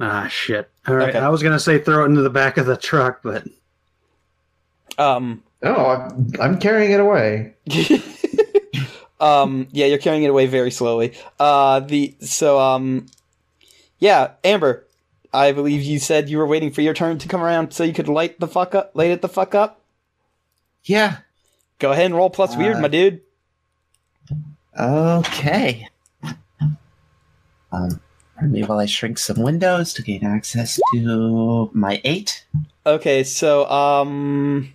Ah, 0.00 0.26
shit. 0.28 0.68
All 0.88 0.94
right. 0.96 1.10
Okay. 1.10 1.18
I 1.18 1.28
was 1.28 1.42
gonna 1.42 1.60
say 1.60 1.78
throw 1.78 2.02
it 2.02 2.08
into 2.08 2.22
the 2.22 2.30
back 2.30 2.56
of 2.56 2.66
the 2.66 2.76
truck, 2.76 3.20
but 3.22 3.46
um. 4.98 5.42
No, 5.62 5.74
I'm, 5.74 6.32
I'm 6.40 6.58
carrying 6.60 6.92
it 6.92 7.00
away. 7.00 7.54
um. 9.20 9.68
Yeah, 9.72 9.86
you're 9.86 9.98
carrying 9.98 10.24
it 10.24 10.30
away 10.30 10.46
very 10.46 10.70
slowly. 10.70 11.14
Uh. 11.38 11.80
The 11.80 12.14
so 12.20 12.58
um. 12.58 13.06
Yeah, 13.98 14.32
Amber. 14.42 14.86
I 15.32 15.50
believe 15.50 15.82
you 15.82 15.98
said 15.98 16.28
you 16.28 16.38
were 16.38 16.46
waiting 16.46 16.70
for 16.70 16.80
your 16.80 16.94
turn 16.94 17.18
to 17.18 17.26
come 17.26 17.42
around 17.42 17.72
so 17.72 17.82
you 17.82 17.92
could 17.92 18.06
light 18.06 18.38
the 18.38 18.46
fuck 18.46 18.74
up, 18.74 18.92
light 18.94 19.10
it 19.10 19.20
the 19.20 19.28
fuck 19.28 19.52
up. 19.54 19.80
Yeah. 20.84 21.18
Go 21.80 21.90
ahead 21.90 22.06
and 22.06 22.14
roll 22.14 22.30
plus 22.30 22.56
weird, 22.56 22.76
Uh, 22.76 22.80
my 22.80 22.88
dude. 22.88 23.20
Okay. 24.78 25.88
Um, 27.72 28.00
pardon 28.36 28.52
me 28.52 28.62
while 28.62 28.78
I 28.78 28.86
shrink 28.86 29.18
some 29.18 29.42
windows 29.42 29.92
to 29.94 30.02
gain 30.02 30.24
access 30.24 30.78
to 30.92 31.68
my 31.72 32.00
eight. 32.04 32.44
Okay, 32.86 33.24
so 33.24 33.68
um, 33.68 34.72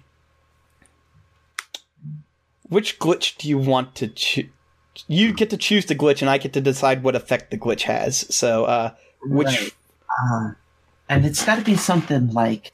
which 2.70 2.99
glitch 2.99 3.38
do 3.38 3.49
you 3.49 3.57
want 3.57 3.95
to 3.95 4.07
choose? 4.07 4.49
You 5.07 5.34
get 5.34 5.49
to 5.51 5.57
choose 5.57 5.86
the 5.86 5.95
glitch, 5.95 6.22
and 6.22 6.30
I 6.30 6.38
get 6.38 6.53
to 6.53 6.61
decide 6.61 7.03
what 7.03 7.15
effect 7.15 7.51
the 7.51 7.57
glitch 7.57 7.84
has. 7.84 8.34
So, 8.36 8.65
uh, 8.65 8.93
which 9.24 9.47
Right. 9.47 9.74
Um, 10.32 10.55
and 11.07 11.26
it's 11.26 11.45
got 11.45 11.57
to 11.57 11.63
be 11.63 11.76
something 11.76 12.32
like 12.34 12.74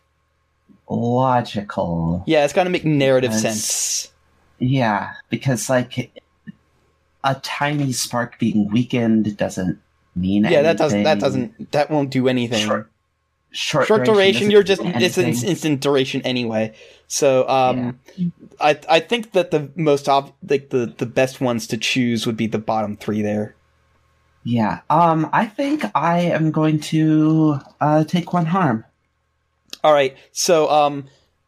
logical. 0.89 2.23
yeah, 2.25 2.43
it's 2.43 2.53
got 2.53 2.63
to 2.65 2.69
make 2.69 2.85
narrative 2.85 3.33
sense. 3.33 4.11
Yeah, 4.59 5.13
because 5.29 5.69
like 5.69 6.11
a 7.23 7.35
tiny 7.35 7.91
spark 7.91 8.39
being 8.39 8.69
weakened 8.71 9.35
doesn't 9.37 9.79
mean 10.15 10.45
Yeah, 10.45 10.61
that 10.61 10.77
doesn't 10.77 11.03
that 11.03 11.19
doesn't 11.19 11.71
that 11.71 11.89
won't 11.91 12.09
do 12.09 12.27
anything. 12.27 12.65
Sure. 12.65 12.89
Short, 13.55 13.87
short 13.87 14.05
duration, 14.05 14.33
doesn't 14.33 14.51
you're 14.51 14.63
just 14.63 14.81
it's 14.83 15.17
an 15.17 15.27
instant 15.27 15.81
duration 15.81 16.21
anyway. 16.23 16.73
So 17.07 17.47
um 17.47 17.99
I 18.59 18.79
I 18.89 18.99
think 18.99 19.31
that 19.31 19.51
the 19.51 19.71
most 19.75 20.09
ob- 20.09 20.33
like 20.47 20.69
the 20.69 20.93
the 20.97 21.05
best 21.05 21.41
ones 21.41 21.67
to 21.67 21.77
choose 21.77 22.25
would 22.25 22.37
be 22.37 22.47
the 22.47 22.59
bottom 22.59 22.97
3 22.97 23.21
there. 23.21 23.55
Yeah. 24.43 24.81
Um, 24.91 25.27
I 25.33 25.47
think 25.47 25.85
I 25.95 26.19
am 26.19 26.51
going 26.51 26.79
to 26.91 27.59
uh, 27.81 28.03
take 28.03 28.31
one 28.31 28.45
harm. 28.45 28.85
All 29.83 29.93
right. 29.93 30.15
So 30.31 30.69
um 30.69 31.05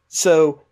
so 0.08 0.62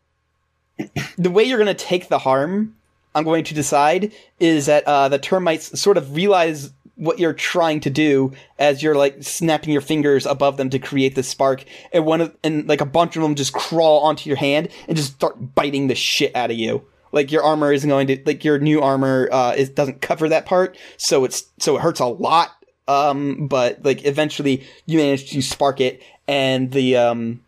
the 1.19 1.31
way 1.31 1.45
you're 1.45 1.59
going 1.59 1.75
to 1.75 1.85
take 1.85 2.09
the 2.09 2.19
harm, 2.19 2.75
I'm 3.15 3.25
going 3.25 3.45
to 3.45 3.55
decide 3.55 4.13
is 4.41 4.67
that 4.67 4.85
uh 4.85 5.09
the 5.09 5.19
termites 5.19 5.79
sort 5.79 5.99
of 5.99 6.15
realize 6.17 6.71
what 6.97 7.19
you're 7.19 7.35
trying 7.35 7.81
to 7.81 7.91
do 7.91 8.33
as 8.59 8.83
you're 8.83 8.95
like 8.95 9.23
snapping 9.23 9.73
your 9.73 9.83
fingers 9.83 10.27
above 10.27 10.57
them 10.57 10.71
to 10.71 10.79
create 10.79 11.15
the 11.15 11.23
spark 11.23 11.65
and 11.93 12.05
one 12.05 12.21
of 12.21 12.37
and 12.43 12.67
like 12.69 12.81
a 12.81 12.87
bunch 12.87 13.17
of 13.17 13.23
them 13.23 13.35
just 13.35 13.53
crawl 13.53 14.01
onto 14.01 14.29
your 14.29 14.37
hand 14.37 14.69
and 14.89 14.97
just 14.97 15.15
start 15.15 15.55
biting 15.55 15.89
the 15.89 15.95
shit 15.95 16.35
out 16.35 16.51
of 16.51 16.57
you. 16.57 16.85
Like 17.13 17.31
your 17.31 17.43
armor 17.43 17.73
isn't 17.73 17.89
going 17.89 18.07
to 18.09 18.23
like 18.27 18.45
your 18.45 18.59
new 18.59 18.81
armor 18.81 19.29
uh 19.31 19.55
it 19.57 19.75
doesn't 19.75 20.01
cover 20.01 20.29
that 20.29 20.47
part 20.47 20.77
so 20.97 21.25
it's 21.25 21.45
so 21.59 21.77
it 21.77 21.83
hurts 21.83 22.01
a 22.01 22.07
lot 22.07 22.51
um 22.89 23.47
but 23.47 23.85
like 23.85 24.05
eventually 24.05 24.67
you 24.87 24.99
manage 24.99 25.31
to 25.31 25.43
spark 25.43 25.81
it 25.81 26.03
and 26.27 26.73
the 26.73 26.97
um 26.97 27.43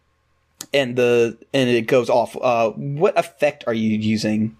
and 0.73 0.97
the 0.97 1.39
and 1.55 1.71
it 1.71 1.83
goes 1.83 2.11
off. 2.11 2.37
Uh 2.37 2.71
what 2.71 3.19
effect 3.19 3.65
are 3.67 3.75
you 3.75 3.97
using 3.97 4.57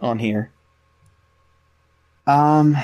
on 0.00 0.18
here? 0.18 0.52
Um, 2.26 2.76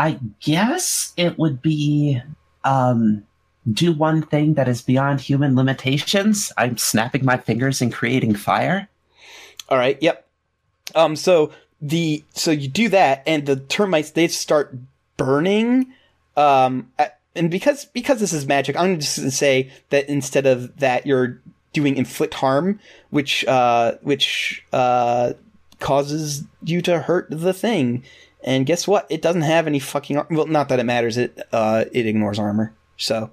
I 0.00 0.18
guess 0.40 1.12
it 1.18 1.38
would 1.38 1.60
be 1.60 2.22
um, 2.64 3.22
do 3.70 3.92
one 3.92 4.22
thing 4.22 4.54
that 4.54 4.66
is 4.66 4.80
beyond 4.80 5.20
human 5.20 5.54
limitations. 5.54 6.50
I'm 6.56 6.78
snapping 6.78 7.22
my 7.22 7.36
fingers 7.36 7.82
and 7.82 7.92
creating 7.92 8.34
fire. 8.34 8.88
All 9.68 9.76
right. 9.76 9.98
Yep. 10.00 10.26
Um. 10.94 11.16
So 11.16 11.52
the 11.82 12.24
so 12.30 12.50
you 12.50 12.66
do 12.66 12.88
that, 12.88 13.22
and 13.26 13.44
the 13.44 13.56
termites 13.56 14.12
they 14.12 14.26
start 14.28 14.74
burning. 15.18 15.92
Um. 16.34 16.90
And 17.36 17.50
because 17.50 17.84
because 17.84 18.20
this 18.20 18.32
is 18.32 18.46
magic, 18.46 18.76
I'm 18.76 18.98
just 19.00 19.18
gonna 19.18 19.30
say 19.30 19.70
that 19.90 20.08
instead 20.08 20.46
of 20.46 20.78
that, 20.78 21.06
you're 21.06 21.42
doing 21.74 21.98
inflict 21.98 22.32
harm, 22.32 22.80
which 23.10 23.44
uh 23.44 23.96
which 24.00 24.64
uh 24.72 25.34
causes 25.78 26.44
you 26.64 26.80
to 26.82 27.00
hurt 27.00 27.26
the 27.28 27.52
thing. 27.52 28.02
And 28.42 28.66
guess 28.66 28.88
what? 28.88 29.06
It 29.10 29.22
doesn't 29.22 29.42
have 29.42 29.66
any 29.66 29.78
fucking 29.78 30.16
ar- 30.16 30.26
well. 30.30 30.46
Not 30.46 30.68
that 30.68 30.78
it 30.78 30.84
matters. 30.84 31.16
It 31.16 31.40
uh 31.52 31.84
it 31.92 32.06
ignores 32.06 32.38
armor. 32.38 32.74
So. 32.96 33.30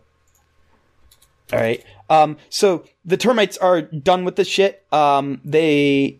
All 1.53 1.60
right. 1.60 1.84
Um. 2.10 2.38
So 2.49 2.86
the 3.05 3.18
termites 3.18 3.58
are 3.58 3.82
done 3.82 4.26
with 4.26 4.36
the 4.36 4.43
shit. 4.43 4.86
Um. 4.91 5.41
They 5.45 6.20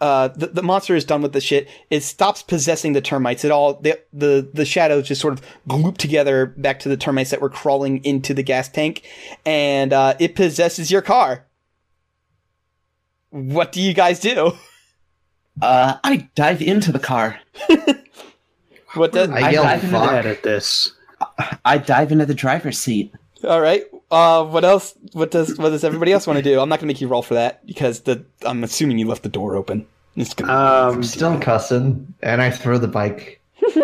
uh, 0.00 0.28
the, 0.28 0.48
the 0.48 0.62
monster 0.62 0.94
is 0.94 1.04
done 1.04 1.22
with 1.22 1.32
the 1.32 1.40
shit. 1.40 1.68
It 1.90 2.02
stops 2.02 2.42
possessing 2.42 2.92
the 2.92 3.00
termites. 3.00 3.44
It 3.44 3.50
all 3.50 3.74
the 3.74 3.98
the 4.12 4.48
the 4.52 4.64
shadows 4.66 5.08
just 5.08 5.20
sort 5.20 5.32
of 5.34 5.42
gloop 5.68 5.96
together 5.96 6.46
back 6.46 6.80
to 6.80 6.88
the 6.88 6.96
termites 6.96 7.30
that 7.30 7.40
were 7.40 7.48
crawling 7.48 8.04
into 8.04 8.34
the 8.34 8.42
gas 8.42 8.68
tank, 8.68 9.02
and 9.46 9.92
uh, 9.92 10.14
it 10.18 10.34
possesses 10.34 10.90
your 10.90 11.02
car. 11.02 11.46
What 13.30 13.72
do 13.72 13.80
you 13.80 13.94
guys 13.94 14.20
do? 14.20 14.52
Uh, 15.62 15.96
I 16.04 16.28
dive 16.34 16.60
into 16.62 16.92
the 16.92 16.98
car. 16.98 17.38
What 18.96 19.12
does? 19.12 19.28
I 19.30 19.50
yell 19.50 19.62
dive 19.64 19.84
into 19.84 19.96
fuck. 19.96 20.10
Bad 20.10 20.26
at 20.26 20.42
this. 20.42 20.92
I 21.64 21.78
dive 21.78 22.12
into 22.12 22.26
the 22.26 22.34
driver's 22.34 22.78
seat. 22.78 23.12
All 23.44 23.60
right. 23.60 23.84
Uh, 24.10 24.44
what 24.44 24.64
else? 24.64 24.94
What 25.12 25.30
does 25.30 25.58
what 25.58 25.70
does 25.70 25.84
everybody 25.84 26.12
else 26.12 26.26
want 26.26 26.38
to 26.38 26.42
do? 26.42 26.58
I'm 26.60 26.68
not 26.68 26.78
gonna 26.78 26.86
make 26.88 27.00
you 27.00 27.08
roll 27.08 27.22
for 27.22 27.34
that 27.34 27.66
because 27.66 28.00
the 28.00 28.24
I'm 28.44 28.64
assuming 28.64 28.98
you 28.98 29.06
left 29.06 29.22
the 29.22 29.28
door 29.28 29.56
open. 29.56 29.86
It's 30.16 30.32
gonna, 30.32 30.52
Um, 30.52 30.94
I'm 30.96 31.02
still 31.02 31.38
cussing, 31.38 32.14
and 32.22 32.40
I 32.40 32.50
throw 32.50 32.78
the 32.78 32.88
bike. 32.88 33.40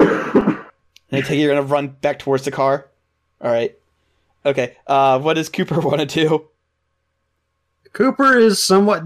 and 0.00 0.64
I 1.12 1.20
take 1.20 1.32
it 1.32 1.36
you're 1.36 1.54
gonna 1.54 1.66
run 1.66 1.88
back 1.88 2.18
towards 2.18 2.44
the 2.44 2.50
car. 2.50 2.88
All 3.40 3.52
right. 3.52 3.76
Okay. 4.46 4.76
Uh, 4.86 5.18
what 5.20 5.34
does 5.34 5.48
Cooper 5.48 5.80
want 5.82 6.00
to 6.00 6.06
do? 6.06 6.46
Cooper 7.92 8.38
is 8.38 8.64
somewhat 8.64 9.04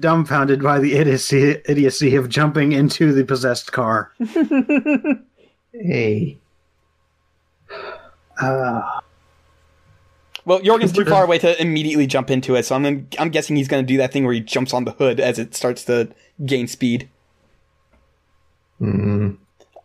dumbfounded 0.00 0.62
by 0.62 0.78
the 0.78 0.94
idiocy, 0.94 1.56
idiocy 1.66 2.16
of 2.16 2.28
jumping 2.28 2.72
into 2.72 3.12
the 3.12 3.24
possessed 3.24 3.72
car. 3.72 4.12
Hey, 5.78 6.38
Uh, 8.40 8.80
Well, 10.46 10.60
Jorgen's 10.60 10.92
too 10.92 11.04
far 11.04 11.24
away 11.24 11.38
to 11.40 11.60
immediately 11.60 12.06
jump 12.06 12.30
into 12.30 12.54
it, 12.54 12.64
so 12.64 12.76
I'm 12.76 12.82
gonna, 12.84 13.02
I'm 13.18 13.30
guessing 13.30 13.56
he's 13.56 13.66
going 13.68 13.84
to 13.84 13.86
do 13.86 13.96
that 13.98 14.12
thing 14.12 14.24
where 14.24 14.32
he 14.32 14.38
jumps 14.40 14.72
on 14.72 14.84
the 14.84 14.92
hood 14.92 15.18
as 15.18 15.40
it 15.40 15.56
starts 15.56 15.82
to 15.86 16.08
gain 16.46 16.68
speed. 16.68 17.08
mm, 18.80 19.36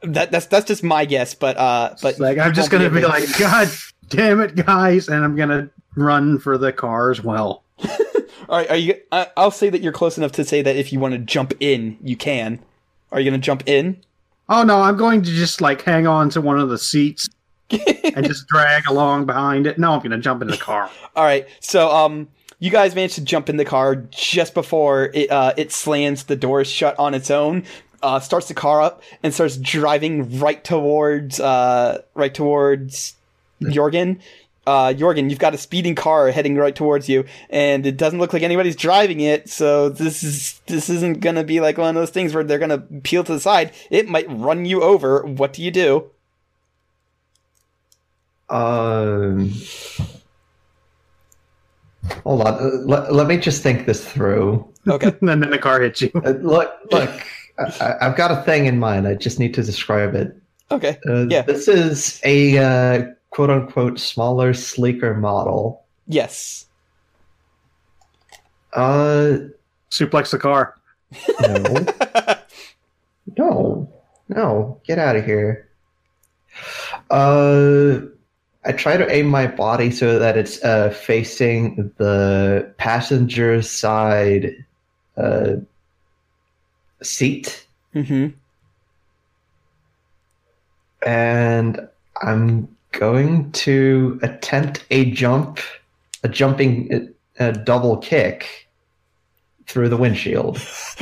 That 0.03 0.31
that's 0.31 0.45
that's 0.45 0.65
just 0.67 0.83
my 0.83 1.05
guess, 1.05 1.33
but 1.33 1.57
uh, 1.57 1.95
but 2.03 2.19
like 2.19 2.37
I'm 2.37 2.53
just 2.53 2.69
gonna 2.69 2.91
be 2.91 3.01
like, 3.01 3.23
God 3.39 3.69
damn 4.09 4.39
it, 4.39 4.55
guys, 4.55 5.07
and 5.09 5.23
I'm 5.25 5.35
gonna 5.35 5.69
run 5.95 6.37
for 6.37 6.59
the 6.59 6.71
car 6.71 7.09
as 7.09 7.23
well. 7.23 7.63
all 8.49 8.57
right, 8.57 8.69
are 8.69 8.77
you? 8.77 8.95
I, 9.11 9.27
I'll 9.37 9.51
say 9.51 9.69
that 9.69 9.81
you're 9.81 9.91
close 9.91 10.17
enough 10.17 10.31
to 10.33 10.45
say 10.45 10.61
that 10.61 10.75
if 10.75 10.91
you 10.91 10.99
want 10.99 11.13
to 11.13 11.19
jump 11.19 11.53
in, 11.59 11.97
you 12.01 12.15
can. 12.15 12.59
Are 13.11 13.19
you 13.19 13.29
going 13.29 13.39
to 13.39 13.45
jump 13.45 13.63
in? 13.67 14.01
Oh 14.49 14.63
no, 14.63 14.81
I'm 14.81 14.97
going 14.97 15.21
to 15.21 15.31
just 15.31 15.61
like 15.61 15.81
hang 15.81 16.07
on 16.07 16.29
to 16.31 16.41
one 16.41 16.59
of 16.59 16.69
the 16.69 16.77
seats 16.77 17.29
and 18.15 18.25
just 18.25 18.47
drag 18.47 18.87
along 18.87 19.25
behind 19.25 19.65
it. 19.65 19.79
No, 19.79 19.93
I'm 19.93 20.01
gonna 20.01 20.17
jump 20.17 20.41
in 20.41 20.49
the 20.49 20.57
car. 20.57 20.89
All 21.15 21.23
right, 21.23 21.47
so 21.61 21.89
um, 21.89 22.27
you 22.59 22.69
guys 22.69 22.93
managed 22.93 23.15
to 23.15 23.23
jump 23.23 23.49
in 23.49 23.57
the 23.57 23.65
car 23.65 23.95
just 23.95 24.53
before 24.53 25.05
it 25.13 25.31
uh 25.31 25.53
it 25.57 25.71
slams 25.71 26.25
the 26.25 26.35
doors 26.35 26.67
shut 26.67 26.97
on 26.99 27.13
its 27.13 27.31
own. 27.31 27.63
Uh, 28.03 28.19
starts 28.19 28.47
the 28.47 28.53
car 28.55 28.81
up 28.81 29.03
and 29.21 29.31
starts 29.31 29.57
driving 29.57 30.39
right 30.39 30.63
towards 30.63 31.39
uh 31.39 32.01
right 32.13 32.33
towards 32.33 33.15
Jorgen. 33.61 34.19
Uh, 34.67 34.93
Jorgen, 34.93 35.29
you've 35.29 35.39
got 35.39 35.55
a 35.55 35.57
speeding 35.57 35.95
car 35.95 36.29
heading 36.29 36.55
right 36.55 36.75
towards 36.75 37.09
you, 37.09 37.25
and 37.49 37.83
it 37.85 37.97
doesn't 37.97 38.19
look 38.19 38.31
like 38.31 38.43
anybody's 38.43 38.75
driving 38.75 39.19
it. 39.19 39.49
So 39.49 39.89
this 39.89 40.21
is 40.23 40.61
this 40.67 40.87
isn't 40.89 41.19
gonna 41.19 41.43
be 41.43 41.59
like 41.59 41.77
one 41.79 41.89
of 41.89 41.95
those 41.95 42.11
things 42.11 42.33
where 42.33 42.43
they're 42.43 42.59
gonna 42.59 42.77
peel 43.03 43.23
to 43.23 43.33
the 43.33 43.39
side. 43.39 43.71
It 43.89 44.07
might 44.07 44.27
run 44.29 44.65
you 44.65 44.83
over. 44.83 45.23
What 45.23 45.53
do 45.53 45.63
you 45.63 45.71
do? 45.71 46.11
um, 48.49 49.51
hold 52.23 52.41
on. 52.41 52.53
Uh, 52.53 52.69
let, 52.85 53.13
let 53.13 53.27
me 53.27 53.37
just 53.37 53.63
think 53.63 53.85
this 53.85 54.05
through. 54.09 54.67
Okay, 54.87 55.07
and 55.21 55.29
then 55.29 55.49
the 55.49 55.57
car 55.57 55.81
hits 55.81 56.01
you. 56.01 56.11
Uh, 56.15 56.31
look, 56.31 56.71
look. 56.91 57.09
I, 57.57 57.95
I've 58.01 58.15
got 58.15 58.31
a 58.31 58.41
thing 58.43 58.65
in 58.65 58.79
mind. 58.79 59.07
I 59.07 59.15
just 59.15 59.39
need 59.39 59.53
to 59.55 59.63
describe 59.63 60.15
it. 60.15 60.35
okay, 60.69 60.97
Uh, 61.07 61.25
Yeah. 61.29 61.41
This 61.43 61.67
is 61.67 62.19
a 62.23 62.57
uh, 62.57 63.05
quote 63.31 63.49
unquote 63.49 63.99
smaller, 63.99 64.53
sleeker 64.53 65.13
model. 65.15 65.83
yes. 66.07 66.67
Uh, 68.73 69.37
Suplex 69.89 70.31
the 70.31 70.37
car. 70.39 70.75
no, 71.41 72.37
no, 73.37 73.89
no, 74.29 74.81
get 74.85 74.97
out 74.97 75.17
of 75.17 75.25
here. 75.25 75.67
Uh, 77.09 77.99
I 78.63 78.71
try 78.71 78.95
to 78.95 79.11
aim 79.11 79.25
my 79.27 79.47
body 79.47 79.91
so 79.91 80.19
that 80.19 80.37
it's 80.37 80.63
uh, 80.63 80.89
facing 80.91 81.91
the 81.97 82.73
passenger 82.77 83.61
side 83.61 84.53
uh, 85.17 85.55
seat, 87.03 87.65
Mm-hmm. 87.93 88.27
and 91.05 91.89
I'm 92.21 92.69
going 92.91 93.51
to 93.51 94.19
attempt 94.21 94.85
a 94.91 95.11
jump, 95.11 95.59
a 96.23 96.29
jumping, 96.29 97.13
a 97.39 97.51
double 97.51 97.97
kick 97.97 98.69
through 99.71 99.89
the 99.89 99.97
windshield. 99.97 100.55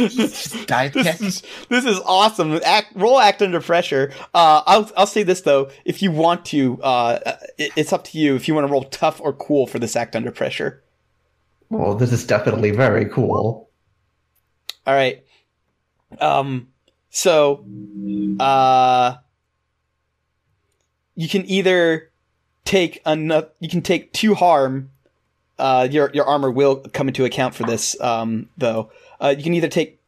Dive 0.68 0.94
this 0.94 1.18
kick. 1.18 1.22
is 1.22 1.44
this 1.70 1.86
is 1.86 2.00
awesome. 2.06 2.60
Act, 2.64 2.94
roll 2.96 3.20
act 3.20 3.42
under 3.42 3.60
pressure. 3.60 4.14
Uh, 4.34 4.62
I'll 4.66 4.92
I'll 4.96 5.08
say 5.08 5.24
this 5.24 5.42
though, 5.42 5.72
if 5.86 6.02
you 6.02 6.12
want 6.12 6.46
to, 6.46 6.82
uh, 6.82 7.38
it, 7.58 7.72
it's 7.76 7.92
up 7.92 8.04
to 8.06 8.20
you 8.20 8.36
if 8.36 8.48
you 8.48 8.54
want 8.54 8.68
to 8.68 8.72
roll 8.72 8.84
tough 8.84 9.20
or 9.20 9.34
cool 9.34 9.66
for 9.66 9.80
this 9.80 9.96
act 9.96 10.16
under 10.16 10.32
pressure. 10.32 10.84
Well, 11.70 11.96
this 11.96 12.12
is 12.12 12.26
definitely 12.26 12.72
very 12.72 13.06
cool. 13.06 13.70
All 14.86 14.94
right. 14.94 15.24
Um. 16.20 16.68
So, 17.12 17.66
uh, 18.40 19.16
you 21.20 21.28
can 21.28 21.46
either 21.50 22.10
take 22.64 23.02
enough. 23.06 23.46
You 23.60 23.68
can 23.68 23.82
take 23.82 24.14
two 24.14 24.36
harm. 24.36 24.90
Uh, 25.58 25.86
your 25.92 26.10
your 26.14 26.24
armor 26.24 26.50
will 26.50 26.78
come 26.78 27.10
into 27.10 27.26
account 27.26 27.54
for 27.54 27.64
this. 27.64 28.00
Um, 28.00 28.48
though, 28.58 28.90
uh, 29.20 29.36
you 29.38 29.44
can 29.44 29.54
either 29.54 29.68
take 29.68 30.00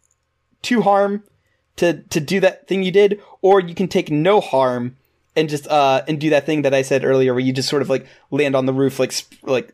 two 0.61 0.81
harm 0.81 1.25
to 1.75 2.01
to 2.03 2.21
do 2.21 2.39
that 2.39 2.69
thing 2.69 2.83
you 2.83 2.91
did, 2.91 3.19
or 3.41 3.59
you 3.59 3.75
can 3.75 3.89
take 3.89 4.09
no 4.09 4.39
harm 4.39 4.95
and 5.35 5.49
just 5.49 5.67
uh 5.67 6.01
and 6.07 6.17
do 6.17 6.29
that 6.29 6.45
thing 6.45 6.61
that 6.61 6.73
I 6.73 6.81
said 6.81 7.03
earlier, 7.03 7.33
where 7.33 7.41
you 7.41 7.51
just 7.51 7.67
sort 7.67 7.81
of 7.81 7.89
like 7.89 8.07
land 8.29 8.55
on 8.55 8.65
the 8.65 8.73
roof, 8.73 8.97
like 8.97 9.11
sp- 9.11 9.35
like 9.43 9.73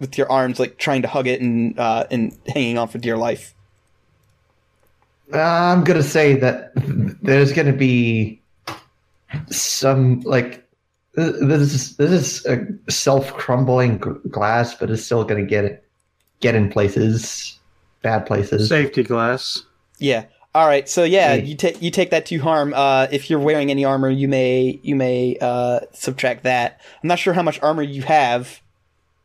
with 0.00 0.18
your 0.18 0.30
arms 0.32 0.58
like 0.58 0.78
trying 0.78 1.02
to 1.02 1.08
hug 1.08 1.28
it 1.28 1.40
and 1.40 1.78
uh 1.78 2.06
and 2.10 2.36
hanging 2.48 2.76
on 2.76 2.88
for 2.88 2.98
dear 2.98 3.16
life. 3.16 3.54
I'm 5.32 5.84
gonna 5.84 6.02
say 6.02 6.34
that 6.40 6.72
there's 7.22 7.52
gonna 7.52 7.72
be 7.72 8.42
some 9.48 10.20
like 10.22 10.61
this 11.14 11.60
is 11.74 11.96
this 11.96 12.10
is 12.10 12.46
a 12.46 12.66
self 12.90 13.32
crumbling 13.34 13.98
glass, 13.98 14.74
but 14.74 14.90
it's 14.90 15.04
still 15.04 15.24
gonna 15.24 15.42
get 15.44 15.64
it 15.64 15.84
get 16.40 16.54
in 16.54 16.70
places, 16.70 17.58
bad 18.02 18.26
places. 18.26 18.68
Safety 18.68 19.02
glass. 19.02 19.62
Yeah. 19.98 20.24
All 20.54 20.66
right. 20.66 20.88
So 20.88 21.04
yeah, 21.04 21.36
Hey. 21.36 21.44
you 21.44 21.54
take 21.54 21.80
you 21.82 21.90
take 21.90 22.10
that 22.10 22.26
two 22.26 22.40
harm. 22.40 22.74
Uh, 22.74 23.06
if 23.10 23.30
you're 23.30 23.38
wearing 23.38 23.70
any 23.70 23.84
armor, 23.84 24.10
you 24.10 24.28
may 24.28 24.78
you 24.82 24.94
may 24.96 25.36
uh 25.40 25.80
subtract 25.92 26.44
that. 26.44 26.80
I'm 27.02 27.08
not 27.08 27.18
sure 27.18 27.32
how 27.34 27.42
much 27.42 27.60
armor 27.62 27.82
you 27.82 28.02
have 28.02 28.60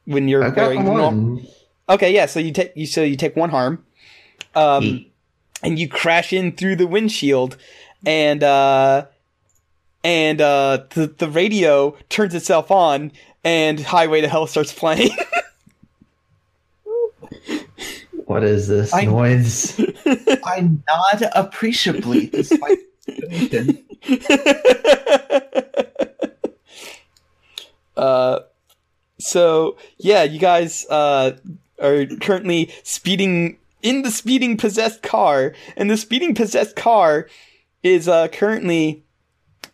when 0.05 0.27
you're 0.27 0.43
I've 0.43 0.55
got 0.55 0.69
wearing. 0.69 0.83
norm- 0.85 1.45
Okay, 1.89 2.13
yeah. 2.13 2.25
So 2.27 2.39
you 2.39 2.51
take 2.51 2.73
you 2.75 2.85
so 2.85 3.01
you 3.03 3.15
take 3.15 3.35
one 3.37 3.49
harm, 3.49 3.83
um, 4.55 4.83
Yeet. 4.83 5.07
and 5.63 5.79
you 5.79 5.87
crash 5.87 6.31
in 6.33 6.51
through 6.51 6.75
the 6.77 6.87
windshield, 6.87 7.55
and 8.05 8.43
uh, 8.43 9.05
and 10.03 10.41
uh, 10.41 10.83
the 10.91 11.07
the 11.07 11.29
radio 11.29 11.95
turns 12.09 12.33
itself 12.33 12.71
on, 12.71 13.11
and 13.43 13.79
Highway 13.79 14.21
to 14.21 14.27
Hell 14.27 14.47
starts 14.47 14.73
playing. 14.73 15.11
What 18.27 18.43
is 18.43 18.67
this 18.67 18.93
I- 18.93 19.05
noise? 19.05 19.79
I 20.05 20.59
nod 20.61 21.23
appreciably 21.33 22.27
despite 22.27 22.79
uh, 27.95 28.39
so 29.17 29.77
yeah, 29.97 30.23
you 30.23 30.39
guys 30.39 30.85
uh, 30.89 31.37
are 31.81 32.05
currently 32.19 32.73
speeding 32.83 33.57
in 33.81 34.01
the 34.01 34.11
speeding 34.11 34.57
possessed 34.57 35.01
car, 35.03 35.53
and 35.77 35.89
the 35.89 35.95
speeding 35.95 36.35
possessed 36.35 36.75
car 36.75 37.29
is 37.81 38.09
uh, 38.09 38.27
currently 38.27 39.03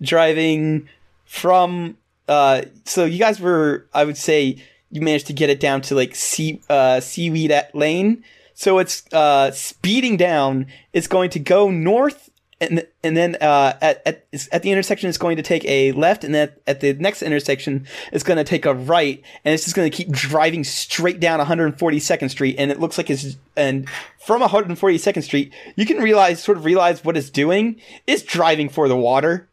driving 0.01 0.89
from. 1.25 1.97
Uh, 2.27 2.63
so 2.85 3.05
you 3.05 3.19
guys 3.19 3.39
were, 3.39 3.87
I 3.93 4.05
would 4.05 4.17
say, 4.17 4.63
you 4.89 5.01
managed 5.01 5.27
to 5.27 5.33
get 5.33 5.49
it 5.49 5.59
down 5.59 5.81
to 5.81 5.95
like 5.95 6.15
sea, 6.15 6.61
uh, 6.69 6.99
seaweed 6.99 7.51
at 7.51 7.75
lane. 7.75 8.23
So 8.53 8.77
it's 8.77 9.03
uh, 9.11 9.51
speeding 9.51 10.17
down. 10.17 10.67
It's 10.93 11.07
going 11.07 11.31
to 11.31 11.39
go 11.39 11.71
north, 11.71 12.29
and 12.61 12.87
and 13.03 13.17
then 13.17 13.35
uh, 13.41 13.73
at 13.81 14.01
at 14.05 14.25
at 14.51 14.61
the 14.61 14.71
intersection, 14.71 15.09
it's 15.09 15.17
going 15.17 15.37
to 15.37 15.43
take 15.43 15.65
a 15.65 15.91
left, 15.93 16.23
and 16.23 16.33
then 16.33 16.51
at 16.67 16.79
the 16.79 16.93
next 16.93 17.23
intersection, 17.23 17.87
it's 18.11 18.23
going 18.23 18.37
to 18.37 18.43
take 18.43 18.65
a 18.65 18.73
right, 18.73 19.21
and 19.43 19.53
it's 19.53 19.63
just 19.63 19.75
going 19.75 19.89
to 19.89 19.95
keep 19.95 20.11
driving 20.11 20.63
straight 20.63 21.19
down 21.19 21.39
142nd 21.39 22.29
Street, 22.29 22.55
and 22.57 22.71
it 22.71 22.79
looks 22.79 22.97
like 22.97 23.09
it's 23.09 23.37
and 23.55 23.89
from 24.19 24.41
142nd 24.41 25.23
Street, 25.23 25.53
you 25.75 25.85
can 25.85 25.97
realize 25.97 26.41
sort 26.41 26.57
of 26.57 26.65
realize 26.65 27.03
what 27.03 27.17
it's 27.17 27.29
doing. 27.29 27.81
It's 28.07 28.23
driving 28.23 28.69
for 28.69 28.87
the 28.87 28.97
water. 28.97 29.47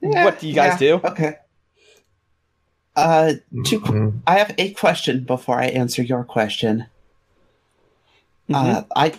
What 0.00 0.38
do 0.40 0.48
you 0.48 0.54
guys 0.54 0.80
Yeah, 0.80 0.98
do? 0.98 1.06
Okay. 1.08 1.36
Uh, 2.94 3.34
two. 3.64 3.80
Mhm. 3.80 4.20
I 4.26 4.38
have 4.38 4.54
a 4.56 4.72
question 4.72 5.24
before 5.24 5.60
I 5.60 5.66
answer 5.66 6.02
your 6.02 6.24
question. 6.24 6.86
Mm-hmm. 8.48 8.54
Uh, 8.54 8.82
I 8.94 9.12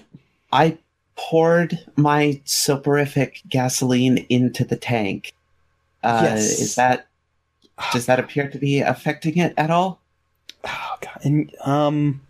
I 0.52 0.78
poured 1.16 1.80
my 1.96 2.42
soporific 2.46 3.42
gasoline 3.50 4.26
into 4.30 4.64
the 4.64 4.76
tank. 4.78 5.34
Uh, 6.04 6.22
Yes. 6.24 6.60
Is 6.60 6.76
that 6.76 7.08
does 7.94 8.06
that 8.08 8.20
appear 8.20 8.50
to 8.50 8.58
be 8.58 8.80
affecting 8.80 9.38
it 9.38 9.54
at 9.58 9.70
all? 9.70 10.02
Oh 10.64 10.96
god. 11.02 11.20
And 11.24 11.56
um 11.64 12.22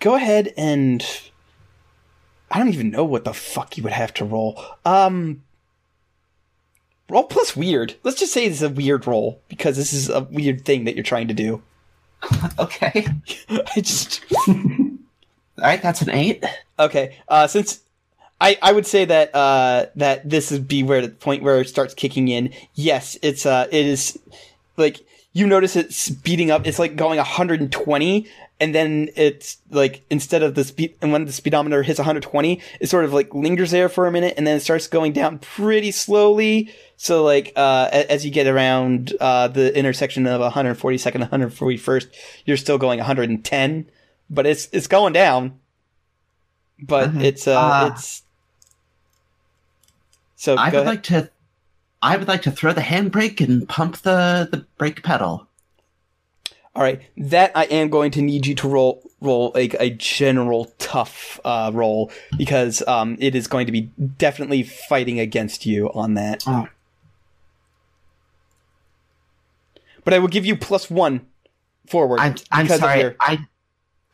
Go 0.00 0.14
ahead 0.14 0.52
and 0.56 1.04
I 2.50 2.58
don't 2.58 2.68
even 2.68 2.90
know 2.90 3.04
what 3.04 3.24
the 3.24 3.34
fuck 3.34 3.76
you 3.76 3.82
would 3.82 3.92
have 3.92 4.12
to 4.14 4.24
roll. 4.24 4.62
Um 4.84 5.42
Roll 7.08 7.24
plus 7.24 7.56
weird. 7.56 7.94
Let's 8.02 8.18
just 8.20 8.32
say 8.32 8.44
it's 8.44 8.62
a 8.62 8.68
weird 8.68 9.06
roll 9.06 9.40
because 9.48 9.76
this 9.76 9.92
is 9.92 10.10
a 10.10 10.20
weird 10.22 10.64
thing 10.64 10.84
that 10.84 10.94
you're 10.94 11.04
trying 11.04 11.28
to 11.28 11.34
do. 11.34 11.62
Okay. 12.58 13.06
I 13.48 13.80
just 13.80 14.24
All 14.48 14.54
right, 15.56 15.80
that's 15.80 16.02
an 16.02 16.10
eight. 16.10 16.44
Okay. 16.78 17.16
Uh 17.28 17.46
since 17.46 17.80
I, 18.40 18.56
I 18.62 18.72
would 18.72 18.86
say 18.86 19.04
that 19.04 19.34
uh, 19.34 19.86
that 19.96 20.28
this 20.28 20.50
would 20.52 20.68
be 20.68 20.82
where 20.82 21.02
the 21.02 21.08
point 21.08 21.42
where 21.42 21.60
it 21.60 21.68
starts 21.68 21.94
kicking 21.94 22.28
in. 22.28 22.52
Yes, 22.74 23.16
it's 23.22 23.46
uh 23.46 23.66
it 23.70 23.86
is 23.86 24.18
like 24.76 25.04
you 25.32 25.46
notice 25.46 25.76
it 25.76 25.92
speeding 25.92 26.50
up. 26.50 26.66
It's 26.66 26.78
like 26.78 26.96
going 26.96 27.16
120, 27.18 28.26
and 28.60 28.74
then 28.74 29.08
it's 29.16 29.58
like 29.70 30.02
instead 30.10 30.42
of 30.42 30.54
the 30.54 30.64
speed, 30.64 30.94
and 31.00 31.12
when 31.12 31.24
the 31.26 31.32
speedometer 31.32 31.82
hits 31.82 31.98
120, 31.98 32.60
it 32.80 32.88
sort 32.88 33.04
of 33.04 33.12
like 33.12 33.32
lingers 33.34 33.70
there 33.70 33.88
for 33.88 34.06
a 34.06 34.12
minute, 34.12 34.34
and 34.36 34.46
then 34.46 34.56
it 34.56 34.60
starts 34.60 34.86
going 34.88 35.12
down 35.12 35.38
pretty 35.38 35.90
slowly. 35.90 36.72
So 36.96 37.22
like 37.24 37.52
uh, 37.56 37.88
as 37.92 38.24
you 38.24 38.30
get 38.30 38.46
around 38.46 39.12
uh, 39.20 39.48
the 39.48 39.76
intersection 39.78 40.26
of 40.26 40.40
142nd 40.52 41.28
141st, 41.30 42.06
you're 42.46 42.56
still 42.56 42.78
going 42.78 42.98
110, 42.98 43.90
but 44.28 44.46
it's 44.46 44.68
it's 44.72 44.86
going 44.88 45.12
down. 45.12 45.58
But 46.80 47.10
Mhm. 47.12 47.22
it's 47.24 47.46
uh, 47.48 47.54
Ah. 47.58 47.86
it's 47.92 48.22
so 50.36 50.54
I 50.56 50.66
would 50.66 50.74
ahead. 50.74 50.86
like 50.86 51.02
to. 51.04 51.30
I 52.00 52.16
would 52.16 52.28
like 52.28 52.42
to 52.42 52.52
throw 52.52 52.72
the 52.72 52.80
handbrake 52.80 53.40
and 53.40 53.68
pump 53.68 53.96
the 53.98 54.48
the 54.50 54.64
brake 54.78 55.02
pedal. 55.02 55.47
All 56.78 56.84
right, 56.84 57.02
that 57.16 57.50
I 57.56 57.64
am 57.64 57.88
going 57.88 58.12
to 58.12 58.22
need 58.22 58.46
you 58.46 58.54
to 58.54 58.68
roll 58.68 59.02
roll 59.20 59.50
like 59.52 59.74
a 59.80 59.90
general 59.90 60.66
tough 60.78 61.40
uh, 61.44 61.72
roll 61.74 62.12
because 62.36 62.86
um, 62.86 63.16
it 63.18 63.34
is 63.34 63.48
going 63.48 63.66
to 63.66 63.72
be 63.72 63.90
definitely 64.16 64.62
fighting 64.62 65.18
against 65.18 65.66
you 65.66 65.90
on 65.92 66.14
that. 66.14 66.44
Oh. 66.46 66.68
But 70.04 70.14
I 70.14 70.20
will 70.20 70.28
give 70.28 70.46
you 70.46 70.54
plus 70.54 70.88
one 70.88 71.26
forward. 71.88 72.20
I'm 72.20 72.36
I'm 72.52 72.68
sorry. 72.68 73.00
your- 73.00 73.16
I 73.20 73.40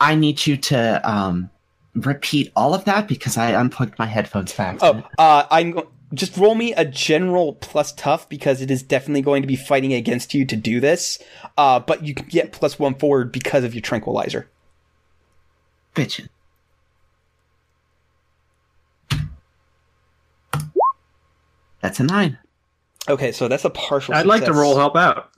I 0.01 0.15
need 0.15 0.47
you 0.47 0.57
to 0.57 1.07
um 1.07 1.51
repeat 1.95 2.51
all 2.57 2.73
of 2.73 2.87
that 2.87 3.09
because 3.09 3.37
I 3.37 3.53
unplugged 3.53 3.99
my 3.99 4.07
headphones 4.07 4.55
back. 4.55 4.79
Oh, 4.81 5.07
uh, 5.19 5.45
I'm 5.51 5.73
go- 5.73 5.89
just 6.15 6.37
roll 6.37 6.55
me 6.55 6.73
a 6.75 6.85
general 6.85 7.55
plus 7.55 7.93
tough 7.93 8.29
because 8.29 8.61
it 8.61 8.71
is 8.71 8.83
definitely 8.83 9.23
going 9.23 9.43
to 9.43 9.49
be 9.49 9.57
fighting 9.57 9.93
against 9.93 10.35
you 10.35 10.45
to 10.47 10.57
do 10.57 10.81
this. 10.81 11.19
Uh, 11.57 11.81
but 11.81 12.05
you 12.05 12.15
can 12.15 12.27
get 12.27 12.53
plus 12.53 12.79
one 12.79 12.95
forward 12.95 13.33
because 13.33 13.65
of 13.65 13.75
your 13.75 13.81
tranquilizer. 13.83 14.49
bitchin'. 15.95 16.29
That's 21.81 22.01
a 22.01 22.05
nine. 22.05 22.39
Okay, 23.09 23.33
so 23.33 23.49
that's 23.49 23.65
a 23.65 23.71
partial. 23.71 24.15
I'd 24.15 24.27
like 24.27 24.45
to 24.47 24.53
roll 24.53 24.77
help 24.77 24.97
out. 24.97 25.31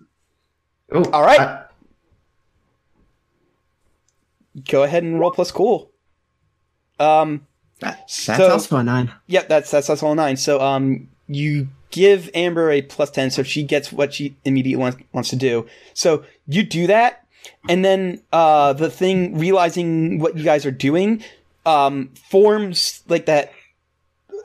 Oh, 0.92 1.04
All 1.10 1.22
right. 1.22 1.40
I- 1.40 1.62
Go 4.70 4.84
ahead 4.84 5.02
and 5.02 5.20
roll 5.20 5.32
plus 5.32 5.50
cool. 5.52 5.90
Um. 6.98 7.46
That, 7.80 7.98
that's 8.06 8.22
So- 8.24 8.50
also 8.50 8.76
a 8.76 8.82
nine. 8.84 9.12
Yep, 9.26 9.48
that's 9.48 9.70
that's 9.70 9.86
that's 9.88 10.02
all 10.02 10.14
nine. 10.14 10.36
So 10.36 10.60
um, 10.60 11.08
you 11.28 11.68
give 11.90 12.30
Amber 12.34 12.70
a 12.70 12.82
plus 12.82 13.10
ten, 13.10 13.30
so 13.30 13.42
she 13.42 13.62
gets 13.62 13.92
what 13.92 14.14
she 14.14 14.36
immediately 14.44 14.80
wants 14.80 14.98
wants 15.12 15.30
to 15.30 15.36
do. 15.36 15.66
So 15.94 16.24
you 16.48 16.62
do 16.62 16.86
that, 16.86 17.24
and 17.68 17.84
then 17.84 18.22
uh, 18.32 18.72
the 18.72 18.90
thing 18.90 19.38
realizing 19.38 20.18
what 20.18 20.36
you 20.36 20.44
guys 20.44 20.64
are 20.64 20.70
doing, 20.70 21.22
um, 21.64 22.10
forms 22.30 23.02
like 23.08 23.26
that. 23.26 23.52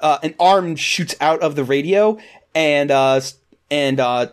Uh, 0.01 0.17
an 0.23 0.33
arm 0.39 0.75
shoots 0.75 1.13
out 1.21 1.41
of 1.41 1.55
the 1.55 1.63
radio 1.63 2.17
and 2.55 2.89
uh 2.89 3.21
and 3.69 3.99
uh 3.99 4.25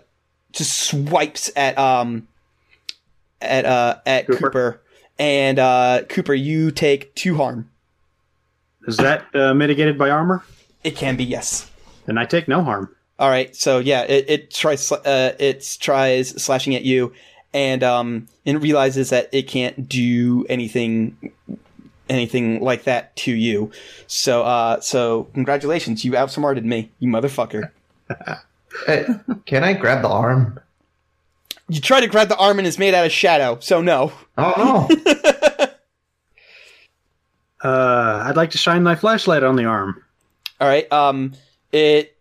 just 0.51 0.75
swipes 0.79 1.51
at 1.57 1.77
um 1.79 2.27
at 3.43 3.67
uh 3.67 3.97
at 4.07 4.27
Cooper. 4.27 4.39
Cooper, 4.39 4.83
and 5.19 5.59
uh 5.59 6.03
Cooper 6.09 6.33
you 6.33 6.71
take 6.71 7.15
two 7.15 7.37
harm. 7.37 7.69
Is 8.89 8.97
that 8.97 9.27
uh, 9.35 9.53
mitigated 9.53 9.99
by 9.99 10.09
armor? 10.09 10.43
It 10.83 10.97
can 10.97 11.17
be 11.17 11.25
yes. 11.25 11.71
Then 12.07 12.17
I 12.17 12.25
take 12.25 12.49
no 12.49 12.65
harm. 12.65 12.89
All 13.19 13.29
right, 13.29 13.55
so 13.55 13.81
yeah, 13.81 14.03
it, 14.03 14.25
it 14.29 14.51
tries 14.51 14.91
uh, 14.91 15.35
it 15.39 15.77
tries 15.79 16.31
slashing 16.43 16.75
at 16.75 16.85
you, 16.85 17.13
and 17.53 17.83
um, 17.83 18.29
and 18.47 18.57
it 18.57 18.61
realizes 18.61 19.11
that 19.11 19.29
it 19.31 19.49
can't 19.49 19.89
do 19.89 20.47
anything 20.49 21.33
anything 22.09 22.63
like 22.63 22.85
that 22.85 23.15
to 23.17 23.33
you. 23.33 23.71
So 24.07 24.43
uh, 24.43 24.81
so 24.81 25.25
congratulations, 25.35 26.03
you 26.05 26.17
outsmarted 26.17 26.65
me, 26.65 26.91
you 26.99 27.09
motherfucker. 27.09 27.71
Hey, 28.87 29.07
can 29.47 29.65
I 29.65 29.73
grab 29.73 30.03
the 30.03 30.09
arm? 30.09 30.61
You 31.69 31.81
try 31.81 32.01
to 32.01 32.07
grab 32.07 32.29
the 32.29 32.37
arm 32.37 32.59
and 32.59 32.69
it's 32.69 32.79
made 32.79 32.95
out 32.95 33.07
of 33.07 33.11
shadow, 33.11 33.59
so 33.61 33.81
no. 33.81 34.13
Oh 34.37 34.89
no! 34.95 35.43
Uh, 37.63 38.23
I'd 38.25 38.37
like 38.37 38.51
to 38.51 38.59
shine 38.59 38.83
my 38.83 38.95
flashlight 38.95 39.43
on 39.43 39.57
the 39.57 39.65
arm. 39.65 40.03
All 40.61 40.69
right, 40.69 40.91
um, 40.93 41.33
it 41.73 42.17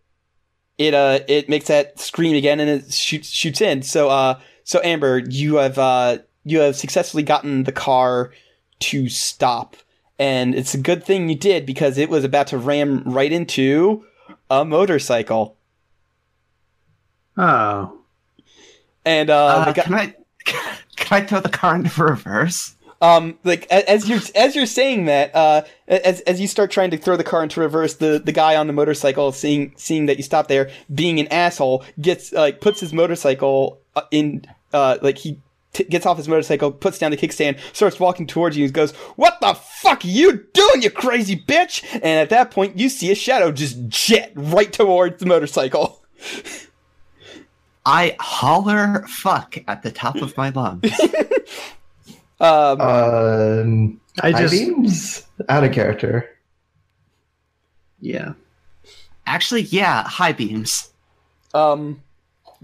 it 0.77 0.93
uh 0.93 1.19
it 1.27 1.49
makes 1.49 1.67
that 1.67 1.99
scream 1.99 2.35
again 2.35 2.59
and 2.59 2.69
it 2.69 2.93
shoots 2.93 3.29
shoots 3.29 3.61
in. 3.61 3.81
So 3.81 4.09
uh 4.09 4.39
so 4.63 4.79
Amber, 4.83 5.19
you 5.19 5.55
have 5.55 5.77
uh 5.77 6.19
you 6.43 6.59
have 6.59 6.75
successfully 6.75 7.23
gotten 7.23 7.63
the 7.63 7.71
car 7.71 8.31
to 8.79 9.09
stop, 9.09 9.75
and 10.19 10.53
it's 10.53 10.73
a 10.73 10.77
good 10.77 11.03
thing 11.03 11.29
you 11.29 11.35
did 11.35 11.65
because 11.65 11.97
it 11.97 12.09
was 12.09 12.23
about 12.23 12.47
to 12.47 12.57
ram 12.57 13.03
right 13.05 13.31
into 13.31 14.05
a 14.49 14.63
motorcycle. 14.63 15.57
Oh, 17.37 17.99
And 19.05 19.29
uh, 19.29 19.45
Uh, 19.45 19.65
the 19.65 19.73
guy, 19.73 19.83
can 19.83 19.93
I 19.93 20.15
can 20.95 21.23
I 21.23 21.25
throw 21.25 21.39
the 21.39 21.49
car 21.49 21.75
into 21.75 22.03
reverse? 22.03 22.75
Um 23.01 23.37
like 23.43 23.65
as 23.71 24.09
you're 24.09 24.19
as 24.35 24.55
you're 24.55 24.65
saying 24.65 25.05
that 25.05 25.33
uh 25.35 25.61
as 25.87 26.21
as 26.21 26.41
you 26.41 26.47
start 26.47 26.71
trying 26.71 26.89
to 26.91 26.97
throw 26.97 27.15
the 27.15 27.23
car 27.23 27.43
into 27.43 27.59
reverse 27.59 27.95
the 27.95 28.21
the 28.23 28.31
guy 28.31 28.55
on 28.55 28.67
the 28.67 28.73
motorcycle 28.73 29.31
seeing 29.31 29.73
seeing 29.77 30.07
that 30.07 30.17
you 30.17 30.23
stop 30.23 30.47
there 30.47 30.69
being 30.93 31.19
an 31.19 31.27
asshole 31.27 31.83
gets 32.01 32.31
like 32.31 32.59
puts 32.61 32.79
his 32.79 32.93
motorcycle 32.93 33.79
uh, 33.95 34.01
in 34.11 34.43
uh 34.73 34.97
like 35.01 35.17
he 35.17 35.39
t- 35.73 35.83
gets 35.83 36.05
off 36.05 36.17
his 36.17 36.27
motorcycle 36.27 36.71
puts 36.71 36.97
down 36.97 37.11
the 37.11 37.17
kickstand 37.17 37.59
starts 37.73 37.99
walking 37.99 38.25
towards 38.25 38.57
you 38.57 38.65
and 38.65 38.73
goes 38.73 38.91
what 39.15 39.37
the 39.41 39.53
fuck 39.53 40.03
are 40.03 40.07
you 40.07 40.45
doing 40.53 40.81
you 40.81 40.89
crazy 40.89 41.35
bitch 41.35 41.83
and 41.93 42.03
at 42.05 42.29
that 42.29 42.49
point 42.51 42.77
you 42.79 42.89
see 42.89 43.11
a 43.11 43.15
shadow 43.15 43.51
just 43.51 43.87
jet 43.87 44.31
right 44.35 44.73
towards 44.73 45.19
the 45.19 45.25
motorcycle 45.25 46.01
I 47.85 48.17
holler 48.19 49.05
fuck 49.07 49.57
at 49.65 49.81
the 49.81 49.91
top 49.91 50.17
of 50.17 50.35
my 50.35 50.49
lungs. 50.49 50.91
um 52.39 52.81
Um, 52.81 54.01
I 54.21 54.31
high 54.31 54.41
just 54.41 54.53
beams 54.53 55.23
out 55.49 55.63
of 55.63 55.71
character. 55.71 56.29
yeah. 57.99 58.33
Actually, 59.25 59.63
yeah, 59.63 60.03
high 60.03 60.31
beams. 60.33 60.91
um 61.53 62.01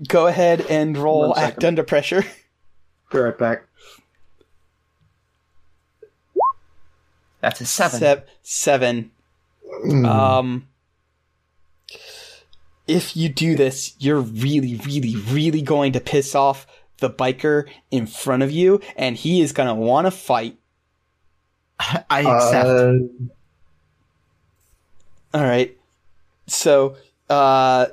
go 0.08 0.28
ahead 0.28 0.62
and 0.70 0.98
roll 0.98 1.36
act 1.38 1.64
under 1.64 1.84
pressure 1.84 2.24
Be 3.12 3.20
right 3.20 3.38
back. 3.38 3.64
That's 7.42 7.62
a 7.62 7.66
seven. 7.66 8.00
Sep- 8.00 8.28
seven. 8.42 9.12
Mm. 9.86 10.06
Um, 10.08 10.68
if 12.88 13.16
you 13.18 13.30
do 13.30 13.56
this, 13.56 13.96
you're 14.00 14.20
really, 14.20 14.76
really, 14.86 15.16
really 15.16 15.62
going 15.62 15.92
to 15.94 16.00
piss 16.00 16.36
off 16.36 16.66
the 17.00 17.10
biker 17.10 17.68
in 17.92 18.08
front 18.08 18.44
of 18.44 18.52
you, 18.52 18.80
and 18.96 19.16
he 19.16 19.42
is 19.42 19.52
gonna 19.52 19.76
want 19.76 20.08
to 20.08 20.12
fight. 20.12 20.58
I 21.80 22.22
accept. 22.22 22.70
Uh, 22.70 22.98
All 25.34 25.44
right. 25.44 25.78
So, 26.48 26.96
uh, 27.30 27.88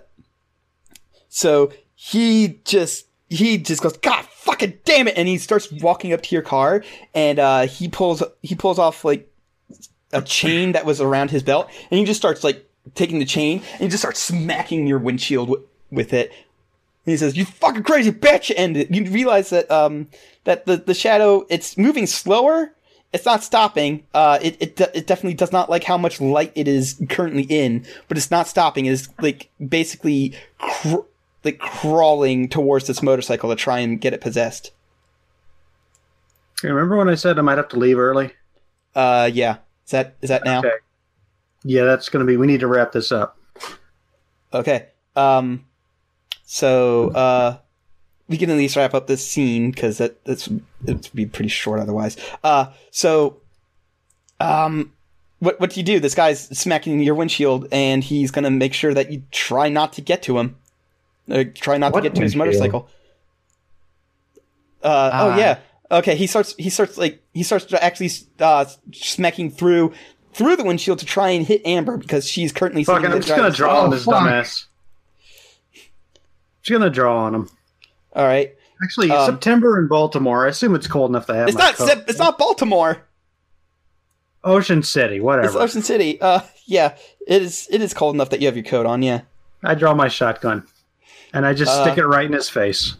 so 1.28 1.72
he 1.94 2.60
just 2.64 3.06
he 3.28 3.58
just 3.58 3.82
goes, 3.82 3.96
God 3.96 4.24
fucking 4.26 4.78
damn 4.84 5.08
it, 5.08 5.14
and 5.16 5.28
he 5.28 5.38
starts 5.38 5.70
walking 5.70 6.12
up 6.12 6.22
to 6.22 6.34
your 6.34 6.42
car, 6.42 6.84
and 7.14 7.38
uh, 7.38 7.66
he 7.66 7.88
pulls 7.88 8.22
he 8.42 8.54
pulls 8.54 8.78
off 8.78 9.04
like 9.04 9.28
a 10.12 10.22
chain 10.22 10.72
that 10.72 10.84
was 10.84 11.00
around 11.00 11.30
his 11.30 11.42
belt, 11.42 11.68
and 11.90 11.98
he 11.98 12.04
just 12.04 12.20
starts 12.20 12.42
like 12.44 12.66
taking 12.94 13.18
the 13.18 13.24
chain 13.24 13.62
and 13.74 13.80
he 13.82 13.88
just 13.88 14.02
starts 14.02 14.20
smacking 14.20 14.86
your 14.86 14.98
windshield 14.98 15.48
w- 15.48 15.68
with 15.90 16.12
it. 16.12 16.32
And 17.06 17.12
he 17.12 17.16
says, 17.16 17.36
"You 17.36 17.44
fucking 17.44 17.82
crazy 17.82 18.12
bitch!" 18.12 18.52
And 18.56 18.76
you 18.94 19.10
realize 19.10 19.50
that 19.50 19.70
um 19.70 20.08
that 20.44 20.66
the 20.66 20.76
the 20.76 20.94
shadow 20.94 21.46
it's 21.48 21.76
moving 21.76 22.06
slower. 22.06 22.74
It's 23.12 23.26
not 23.26 23.42
stopping. 23.42 24.06
Uh, 24.14 24.38
it 24.40 24.56
it 24.60 24.76
de- 24.76 24.96
it 24.96 25.06
definitely 25.08 25.34
does 25.34 25.50
not 25.50 25.68
like 25.68 25.82
how 25.82 25.98
much 25.98 26.20
light 26.20 26.52
it 26.54 26.68
is 26.68 27.02
currently 27.08 27.42
in, 27.42 27.84
but 28.06 28.16
it's 28.16 28.30
not 28.30 28.46
stopping. 28.46 28.86
It's 28.86 29.08
like 29.20 29.50
basically 29.66 30.34
cr- 30.58 31.06
like 31.42 31.58
crawling 31.58 32.48
towards 32.48 32.86
this 32.86 33.02
motorcycle 33.02 33.50
to 33.50 33.56
try 33.56 33.80
and 33.80 34.00
get 34.00 34.12
it 34.12 34.20
possessed. 34.20 34.70
Remember 36.62 36.96
when 36.96 37.08
I 37.08 37.14
said 37.14 37.38
I 37.38 37.42
might 37.42 37.58
have 37.58 37.68
to 37.68 37.78
leave 37.78 37.98
early? 37.98 38.32
Uh, 38.94 39.30
yeah. 39.32 39.56
Is 39.86 39.90
that 39.90 40.16
is 40.20 40.28
that 40.28 40.44
now? 40.44 40.60
Okay. 40.60 40.72
Yeah, 41.64 41.84
that's 41.84 42.08
going 42.08 42.24
to 42.24 42.30
be. 42.30 42.36
We 42.36 42.46
need 42.46 42.60
to 42.60 42.66
wrap 42.66 42.92
this 42.92 43.10
up. 43.12 43.36
Okay. 44.52 44.88
Um, 45.16 45.66
so 46.52 47.10
uh, 47.10 47.58
we 48.26 48.36
can 48.36 48.50
at 48.50 48.56
least 48.56 48.74
wrap 48.74 48.92
up 48.92 49.06
this 49.06 49.24
scene 49.24 49.70
because 49.70 49.98
that 49.98 50.24
that's 50.24 50.48
it'd 50.84 51.08
be 51.14 51.24
pretty 51.26 51.48
short 51.48 51.78
otherwise. 51.78 52.16
Uh, 52.42 52.72
so 52.90 53.36
um, 54.40 54.92
what 55.38 55.60
what 55.60 55.70
do 55.70 55.78
you 55.78 55.86
do? 55.86 56.00
This 56.00 56.16
guy's 56.16 56.40
smacking 56.58 56.98
your 57.00 57.14
windshield, 57.14 57.68
and 57.70 58.02
he's 58.02 58.32
gonna 58.32 58.50
make 58.50 58.74
sure 58.74 58.92
that 58.94 59.12
you 59.12 59.22
try 59.30 59.68
not 59.68 59.92
to 59.92 60.00
get 60.00 60.22
to 60.24 60.38
him. 60.40 60.56
Uh, 61.30 61.44
try 61.54 61.78
not 61.78 61.92
What 61.92 62.00
to 62.02 62.08
get 62.08 62.16
to 62.16 62.22
his 62.22 62.34
motorcycle. 62.34 62.88
Uh, 64.82 65.10
oh 65.12 65.30
Ah. 65.30 65.38
yeah. 65.38 65.58
Okay. 65.92 66.16
He 66.16 66.26
starts. 66.26 66.54
He 66.58 66.68
starts 66.70 66.98
like 66.98 67.22
he 67.32 67.44
starts 67.44 67.66
to 67.66 67.82
actually 67.84 68.10
uh, 68.40 68.64
smacking 68.92 69.50
through 69.52 69.92
through 70.32 70.56
the 70.56 70.64
windshield 70.64 70.98
to 71.00 71.06
try 71.06 71.30
and 71.30 71.46
hit 71.46 71.64
Amber 71.64 71.96
because 71.96 72.26
she's 72.26 72.50
currently 72.52 72.82
sitting 72.84 73.02
Fucking, 73.02 73.10
in 73.10 73.16
I'm 73.16 73.22
just 73.22 73.36
going 73.36 73.50
to 73.50 73.56
draw 73.56 73.80
Oh, 73.80 73.84
on 73.84 73.90
this 73.90 74.04
fuck. 74.04 74.14
dumbass. 74.24 74.66
Going 76.68 76.82
to 76.82 76.90
draw 76.90 77.24
on 77.24 77.34
him. 77.34 77.48
All 78.14 78.26
right. 78.26 78.54
Actually, 78.82 79.10
Um, 79.10 79.26
September 79.30 79.78
in 79.78 79.88
Baltimore. 79.88 80.46
I 80.46 80.50
assume 80.50 80.74
it's 80.74 80.86
cold 80.86 81.10
enough 81.10 81.26
to 81.26 81.34
have 81.34 81.48
It's 81.48 81.56
not. 81.56 81.76
Sep- 81.76 82.08
it's 82.08 82.18
not 82.18 82.38
Baltimore. 82.38 83.02
Ocean 84.42 84.82
City. 84.82 85.20
Whatever. 85.20 85.46
It's 85.48 85.56
Ocean 85.56 85.82
City. 85.82 86.20
Uh, 86.20 86.40
yeah. 86.66 86.94
It 87.26 87.42
is. 87.42 87.68
It 87.70 87.82
is 87.82 87.92
cold 87.94 88.14
enough 88.14 88.30
that 88.30 88.40
you 88.40 88.46
have 88.46 88.56
your 88.56 88.64
coat 88.64 88.86
on. 88.86 89.02
Yeah. 89.02 89.22
I 89.62 89.74
draw 89.74 89.92
my 89.94 90.08
shotgun, 90.08 90.64
and 91.34 91.44
I 91.44 91.52
just 91.52 91.70
Uh, 91.70 91.84
stick 91.84 91.98
it 91.98 92.06
right 92.06 92.24
in 92.24 92.32
his 92.32 92.48
face. 92.48 92.94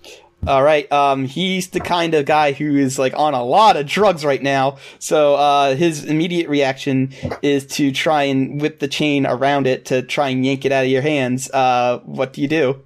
All 0.47 0.63
right. 0.63 0.91
Um, 0.93 1.25
he's 1.27 1.69
the 1.69 1.81
kind 1.81 2.15
of 2.15 2.25
guy 2.27 2.53
who 2.53 2.77
is 2.77 2.99
like 2.99 3.15
on 3.17 3.33
a 3.35 3.43
lot 3.45 3.77
of 3.77 3.87
drugs 3.87 4.25
right 4.25 4.43
now. 4.43 4.77
So, 4.99 5.35
uh, 5.37 5.75
his 5.77 6.05
immediate 6.05 6.49
reaction 6.49 7.13
is 7.43 7.67
to 7.77 7.93
try 7.93 8.25
and 8.25 8.61
whip 8.61 8.79
the 8.81 8.89
chain 8.89 9.27
around 9.27 9.67
it 9.67 9.87
to 9.87 10.03
try 10.03 10.29
and 10.31 10.45
yank 10.45 10.65
it 10.67 10.73
out 10.73 10.85
of 10.85 10.91
your 10.91 11.03
hands. 11.03 11.51
Uh, 11.51 12.01
what 12.05 12.33
do 12.35 12.43
you 12.43 12.49
do? 12.49 12.83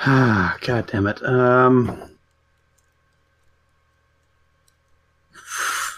God 0.06 0.86
damn 0.86 1.06
it. 1.06 1.22
Um, 1.24 2.10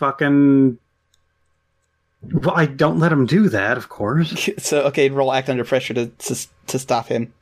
fucking. 0.03 0.79
Well, 2.33 2.55
I 2.57 2.67
don't 2.67 2.99
let 2.99 3.13
him 3.13 3.27
do 3.27 3.49
that, 3.49 3.77
of 3.77 3.89
course. 3.89 4.49
So, 4.59 4.83
okay, 4.85 5.09
roll 5.09 5.33
act 5.33 5.49
under 5.49 5.65
pressure 5.65 5.95
to 5.95 6.07
to, 6.07 6.47
to 6.67 6.79
stop 6.79 7.07
him. 7.07 7.33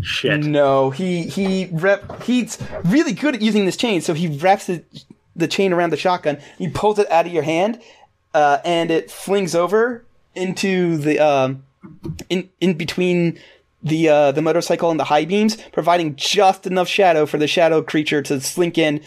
Shit. 0.00 0.44
No, 0.44 0.90
he 0.90 1.24
he 1.24 1.68
rep 1.72 2.22
he's 2.22 2.58
really 2.84 3.12
good 3.12 3.34
at 3.34 3.42
using 3.42 3.66
this 3.66 3.76
chain. 3.76 4.00
So 4.00 4.14
he 4.14 4.28
wraps 4.38 4.66
the, 4.66 4.84
the 5.34 5.48
chain 5.48 5.72
around 5.72 5.90
the 5.90 5.96
shotgun. 5.96 6.38
He 6.58 6.68
pulls 6.68 6.98
it 6.98 7.10
out 7.10 7.26
of 7.26 7.32
your 7.32 7.42
hand, 7.42 7.80
uh, 8.32 8.58
and 8.64 8.90
it 8.90 9.10
flings 9.10 9.54
over 9.54 10.04
into 10.34 10.96
the 10.96 11.18
um, 11.18 11.64
in 12.28 12.48
in 12.60 12.74
between 12.74 13.38
the 13.82 14.08
uh, 14.08 14.32
the 14.32 14.42
motorcycle 14.42 14.90
and 14.90 14.98
the 14.98 15.04
high 15.04 15.24
beams, 15.24 15.56
providing 15.72 16.16
just 16.16 16.66
enough 16.66 16.88
shadow 16.88 17.26
for 17.26 17.38
the 17.38 17.46
shadow 17.46 17.82
creature 17.82 18.22
to 18.22 18.40
slink 18.40 18.78
in. 18.78 19.00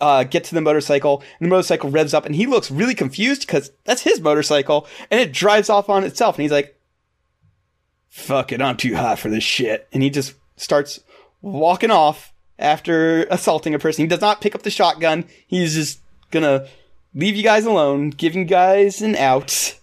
Uh, 0.00 0.24
get 0.24 0.42
to 0.42 0.56
the 0.56 0.60
motorcycle, 0.60 1.22
and 1.38 1.46
the 1.46 1.50
motorcycle 1.50 1.88
revs 1.88 2.12
up, 2.12 2.26
and 2.26 2.34
he 2.34 2.46
looks 2.46 2.68
really 2.68 2.96
confused 2.96 3.42
because 3.42 3.70
that's 3.84 4.02
his 4.02 4.20
motorcycle, 4.20 4.88
and 5.08 5.20
it 5.20 5.32
drives 5.32 5.70
off 5.70 5.88
on 5.88 6.02
itself, 6.02 6.34
and 6.34 6.42
he's 6.42 6.50
like, 6.50 6.76
fuck 8.08 8.50
it, 8.50 8.60
I'm 8.60 8.76
too 8.76 8.96
hot 8.96 9.20
for 9.20 9.30
this 9.30 9.44
shit. 9.44 9.86
And 9.92 10.02
he 10.02 10.10
just 10.10 10.34
starts 10.56 11.00
walking 11.42 11.92
off 11.92 12.32
after 12.58 13.22
assaulting 13.30 13.74
a 13.74 13.78
person. 13.78 14.02
He 14.02 14.08
does 14.08 14.20
not 14.20 14.40
pick 14.40 14.54
up 14.54 14.62
the 14.62 14.70
shotgun. 14.70 15.24
He's 15.46 15.74
just 15.74 16.00
gonna 16.32 16.66
leave 17.14 17.36
you 17.36 17.44
guys 17.44 17.64
alone, 17.64 18.10
give 18.10 18.34
you 18.34 18.44
guys 18.44 19.00
an 19.00 19.14
out. 19.14 19.78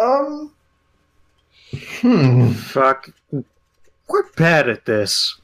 Um. 0.00 0.52
Hmm. 2.00 2.52
Fuck. 2.52 3.10
We're 4.08 4.30
bad 4.36 4.68
at 4.68 4.84
this. 4.84 5.38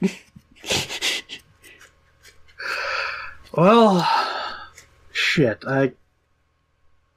well, 3.56 4.08
shit. 5.12 5.64
I 5.66 5.92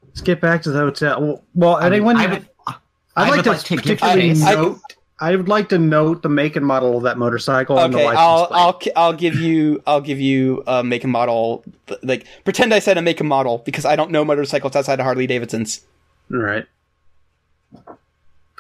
let's 0.07 0.22
get 0.22 0.41
back 0.41 0.64
to 0.64 0.72
the 0.72 0.80
hotel. 0.80 1.22
Well, 1.22 1.44
Well, 1.53 1.76
I 1.76 1.84
mean, 1.84 1.94
anyone? 1.94 2.18
I 2.18 2.28
would, 2.28 2.48
I'd 2.68 2.76
I 3.16 3.30
like 3.30 3.36
would 3.38 3.44
to 3.45 3.49
like 3.52 3.60
to 3.62 3.76
give 3.76 3.99
particularly 3.99 4.34
note. 4.34 4.80
I 5.20 5.34
would 5.36 5.48
like 5.48 5.70
to 5.70 5.78
note 5.78 6.24
the 6.24 6.30
make 6.30 6.57
and 6.57 6.66
model 6.66 6.98
of 6.98 7.03
that 7.03 7.18
motorcycle 7.18 7.80
and 7.80 7.94
the 7.94 7.98
Okay, 7.99 8.06
license 8.06 8.20
I'll 8.20 8.48
plate. 8.48 8.91
I'll 8.95 9.06
I'll 9.06 9.14
give 9.14 9.36
you 9.36 9.82
I'll 9.88 10.02
give 10.02 10.20
you 10.20 10.62
a 10.68 10.84
make 10.84 11.03
and 11.03 11.12
model. 11.14 11.64
Like 12.03 12.26
pretend 12.44 12.74
I 12.74 12.80
said 12.80 12.98
a 12.98 13.02
make 13.02 13.20
and 13.22 13.30
model 13.30 13.60
because 13.60 13.86
I 13.86 13.95
don't 13.95 14.12
know 14.12 14.26
motorcycles 14.26 14.76
outside 14.76 14.99
of 14.99 15.06
Harley 15.06 15.28
Davidsons. 15.28 15.86
All 16.34 16.40
right. 16.40 16.66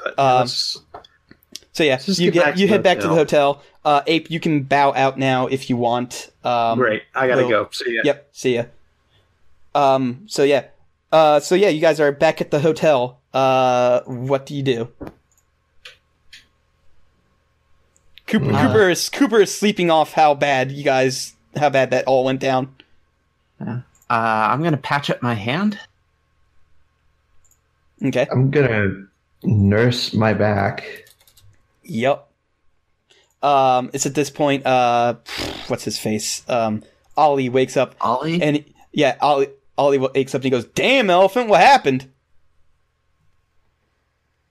But 0.03 0.19
Um, 0.19 0.47
So 0.47 1.83
yeah, 1.83 1.99
you 2.07 2.31
get 2.31 2.45
get 2.45 2.57
you 2.57 2.67
the 2.67 2.73
head 2.73 2.83
back 2.83 2.99
to 2.99 3.07
the 3.07 3.13
hotel. 3.15 3.61
Uh, 3.83 4.01
Ape, 4.07 4.31
you 4.31 4.39
can 4.39 4.63
bow 4.63 4.93
out 4.93 5.19
now 5.19 5.47
if 5.47 5.69
you 5.69 5.75
want. 5.77 6.31
Um, 6.43 6.79
great. 6.79 7.03
I 7.13 7.27
gotta 7.27 7.41
well, 7.41 7.49
go. 7.65 7.69
See 7.71 7.95
ya. 7.95 8.01
Yep. 8.05 8.29
See 8.31 8.55
ya. 8.55 8.63
Um. 9.73 10.23
So 10.27 10.43
yeah. 10.43 10.65
Uh, 11.11 11.39
so 11.39 11.53
yeah, 11.55 11.69
you 11.69 11.81
guys 11.81 11.99
are 11.99 12.11
back 12.11 12.39
at 12.41 12.51
the 12.51 12.59
hotel. 12.59 13.19
Uh, 13.33 14.01
what 14.05 14.45
do 14.45 14.55
you 14.55 14.63
do? 14.63 14.89
Cooper, 18.27 18.51
Uh. 18.53 18.61
Cooper 18.67 18.89
is 18.89 19.09
Cooper 19.09 19.41
is 19.41 19.53
sleeping 19.55 19.91
off 19.91 20.13
how 20.13 20.33
bad 20.33 20.71
you 20.71 20.83
guys 20.83 21.35
how 21.55 21.69
bad 21.69 21.91
that 21.91 22.05
all 22.05 22.23
went 22.23 22.39
down. 22.39 22.73
Uh, 23.59 23.81
I'm 24.09 24.63
gonna 24.63 24.77
patch 24.77 25.09
up 25.09 25.21
my 25.21 25.33
hand. 25.33 25.79
Okay. 28.05 28.27
I'm 28.31 28.51
gonna 28.51 29.05
nurse 29.43 30.13
my 30.13 30.33
back. 30.33 31.05
Yep. 31.83 32.27
Um, 33.41 33.89
it's 33.93 34.05
at 34.05 34.15
this 34.15 34.29
point. 34.29 34.65
Uh, 34.65 35.15
what's 35.67 35.83
his 35.83 35.97
face? 35.99 36.43
Um, 36.49 36.83
Ollie 37.17 37.49
wakes 37.49 37.77
up 37.77 37.95
Ollie. 38.01 38.41
and 38.41 38.63
yeah, 38.91 39.17
Ollie 39.21 39.49
Ollie 39.77 39.97
wakes 39.97 40.33
up 40.33 40.39
and 40.39 40.43
he 40.45 40.49
goes, 40.49 40.65
"Damn, 40.65 41.09
elephant, 41.09 41.49
what 41.49 41.61
happened?" 41.61 42.09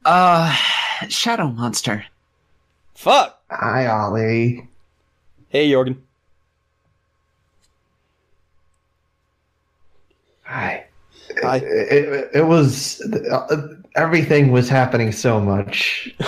uh, 0.04 0.54
shadow 1.08 1.48
monster. 1.48 2.04
Fuck. 2.94 3.40
Hi, 3.50 3.86
Ollie. 3.86 4.68
Hey, 5.48 5.70
Jorgen. 5.70 5.96
Hi. 10.42 10.83
Hi. 11.42 11.56
It, 11.56 11.64
it, 11.64 12.30
it 12.34 12.46
was 12.46 13.00
uh, 13.30 13.68
everything 13.96 14.52
was 14.52 14.68
happening 14.68 15.12
so 15.12 15.40
much. 15.40 16.14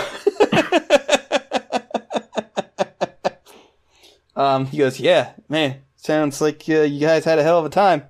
um, 4.37 4.67
he 4.67 4.79
goes, 4.79 5.01
"Yeah, 5.01 5.33
man, 5.49 5.83
sounds 5.97 6.41
like 6.41 6.65
uh, 6.69 6.83
you 6.83 7.01
guys 7.01 7.25
had 7.25 7.39
a 7.39 7.43
hell 7.43 7.59
of 7.59 7.65
a 7.65 7.71
time." 7.71 8.05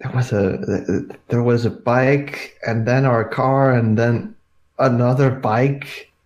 There 0.00 0.12
was 0.12 0.32
a 0.32 1.06
there 1.28 1.42
was 1.42 1.64
a 1.64 1.70
bike, 1.70 2.58
and 2.66 2.86
then 2.86 3.04
our 3.04 3.24
car, 3.24 3.72
and 3.72 3.96
then 3.98 4.34
another 4.78 5.30
bike. 5.30 6.08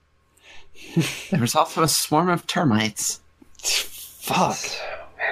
There 1.30 1.40
was 1.40 1.54
also 1.54 1.82
a 1.82 1.88
swarm 1.88 2.30
of 2.30 2.46
termites. 2.46 3.20
Fuck. 3.58 4.58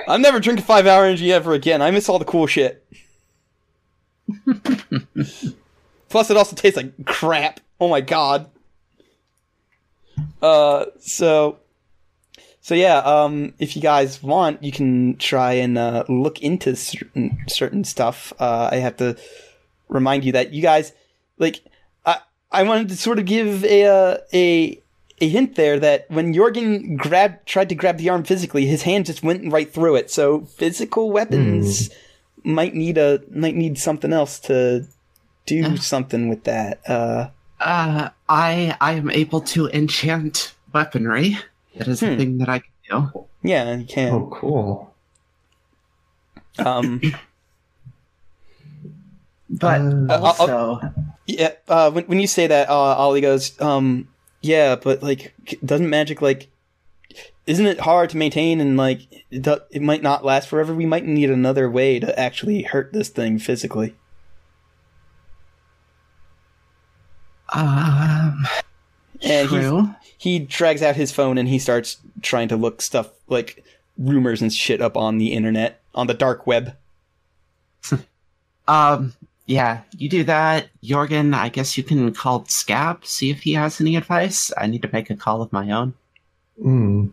I'm 0.07 0.21
never 0.21 0.41
drinking 0.41 0.65
five 0.65 0.87
hour 0.87 1.05
energy 1.05 1.33
ever 1.33 1.53
again. 1.55 1.81
I 1.81 1.91
miss 1.91 2.09
all 2.09 2.19
the 2.19 2.25
cool 2.25 2.47
shit. 2.47 2.85
Plus, 6.09 6.31
it 6.31 6.37
also 6.37 6.55
tastes 6.55 6.77
like 6.77 7.05
crap. 7.07 7.61
Oh 7.81 7.89
my 7.89 8.01
god. 8.01 8.49
Uh, 10.41 10.87
so, 11.01 11.59
so 12.61 12.75
yeah. 12.75 12.99
Um, 12.99 13.55
if 13.59 13.75
you 13.77 13.83
guys 13.83 14.23
want, 14.23 14.63
you 14.63 14.71
can 14.71 15.17
try 15.17 15.55
and 15.55 15.77
uh, 15.77 16.05
look 16.09 16.41
into 16.41 16.77
certain 16.77 17.39
certain 17.49 17.85
stuff. 17.85 18.33
Uh, 18.39 18.69
I 18.71 18.77
have 18.77 18.97
to 18.99 19.17
remind 19.89 20.25
you 20.25 20.33
that 20.33 20.53
you 20.53 20.63
guys, 20.63 20.93
like, 21.39 21.65
I 22.07 22.19
I 22.53 22.63
wanted 22.63 22.89
to 22.91 22.97
sort 22.97 23.19
of 23.19 23.25
give 23.27 23.65
a 23.65 23.85
uh, 23.85 24.19
a 24.33 24.81
a 25.21 25.29
hint 25.29 25.55
there 25.55 25.79
that 25.81 26.11
when 26.11 26.35
Jorgen 26.35 26.97
grabbed 26.97 27.47
tried 27.47 27.69
to 27.71 27.75
grab 27.75 27.99
the 27.99 28.11
arm 28.11 28.25
physically, 28.25 28.67
his 28.67 28.83
hand 28.83 29.07
just 29.07 29.23
went 29.23 29.51
right 29.53 29.73
through 29.73 29.97
it. 29.97 30.11
So 30.11 30.43
physical 30.43 31.11
weapons 31.11 31.91
might 32.45 32.75
need 32.75 32.99
a 32.99 33.21
might 33.31 33.57
need 33.57 33.79
something 33.79 34.13
else 34.13 34.39
to 34.41 34.87
do 35.47 35.57
Yeah. 35.57 35.75
something 35.77 36.29
with 36.29 36.45
that. 36.45 36.81
Uh, 36.89 37.29
Uh, 37.61 38.11
I 38.29 38.77
I 38.81 38.93
am 38.93 39.11
able 39.11 39.41
to 39.57 39.69
enchant 39.69 40.55
weaponry. 40.73 41.39
That 41.77 41.89
is 41.89 42.01
Hmm. 42.01 42.07
the 42.11 42.17
thing 42.17 42.39
that 42.39 42.49
I 42.49 42.59
can 42.61 42.73
do. 42.91 43.27
yeah, 43.43 43.77
you 43.77 43.87
can. 43.87 44.13
Oh, 44.13 44.29
cool. 44.33 44.95
Um, 46.59 47.01
But 49.51 49.81
Uh, 49.81 50.07
I'll- 50.11 50.25
also, 50.25 50.81
yeah. 51.27 51.53
Uh, 51.69 51.91
when 51.91 52.05
when 52.05 52.19
you 52.21 52.27
say 52.27 52.47
that, 52.47 52.69
uh, 52.69 52.73
Ollie 52.99 53.21
goes, 53.21 53.59
um, 53.61 54.09
yeah, 54.41 54.75
but 54.77 55.03
like, 55.03 55.35
doesn't 55.65 55.89
magic 55.89 56.21
like? 56.23 56.49
Isn't 57.47 57.67
it 57.67 57.81
hard 57.81 58.11
to 58.11 58.17
maintain 58.17 58.61
and 58.61 58.77
like 58.77 59.01
it, 59.31 59.43
do, 59.43 59.59
it 59.71 59.83
might 59.83 60.03
not 60.03 60.25
last 60.25 60.49
forever? 60.49 60.75
We 60.75 60.87
might 60.87 61.05
need 61.05 61.31
another 61.31 61.71
way 61.71 62.01
to 62.01 62.19
actually 62.19 62.63
hurt 62.63 62.93
this 62.93 63.09
thing 63.11 63.39
physically. 63.39 63.95
um, 67.53 68.47
And 69.23 69.49
he's, 69.49 69.61
true. 69.61 69.91
he 70.19 70.39
drags 70.39 70.83
out 70.83 70.97
his 70.97 71.13
phone 71.13 71.39
and 71.39 71.49
he 71.49 71.59
starts 71.59 71.99
trying 72.23 72.49
to 72.49 72.57
look 72.57 72.81
stuff 72.83 73.11
like 73.29 73.65
rumors 73.99 74.43
and 74.43 74.53
shit 74.53 74.81
up 74.81 74.97
on 74.97 75.19
the 75.19 75.33
internet 75.33 75.81
on 75.95 76.07
the 76.07 76.15
dark 76.15 76.47
web. 76.47 76.77
Um, 78.67 79.13
yeah, 79.45 79.83
you 79.99 80.09
do 80.09 80.25
that, 80.25 80.69
Jorgen. 80.83 81.35
I 81.35 81.51
guess 81.51 81.77
you 81.77 81.85
can 81.85 82.15
call 82.15 82.47
Scab, 82.47 83.05
see 83.05 83.31
if 83.31 83.43
he 83.43 83.53
has 83.53 83.79
any 83.79 83.95
advice. 83.95 84.51
I 84.57 84.67
need 84.67 84.81
to 84.81 84.91
make 84.91 85.11
a 85.11 85.17
call 85.17 85.43
of 85.43 85.53
my 85.53 85.71
own. 85.71 85.93
Hmm. 86.59 87.09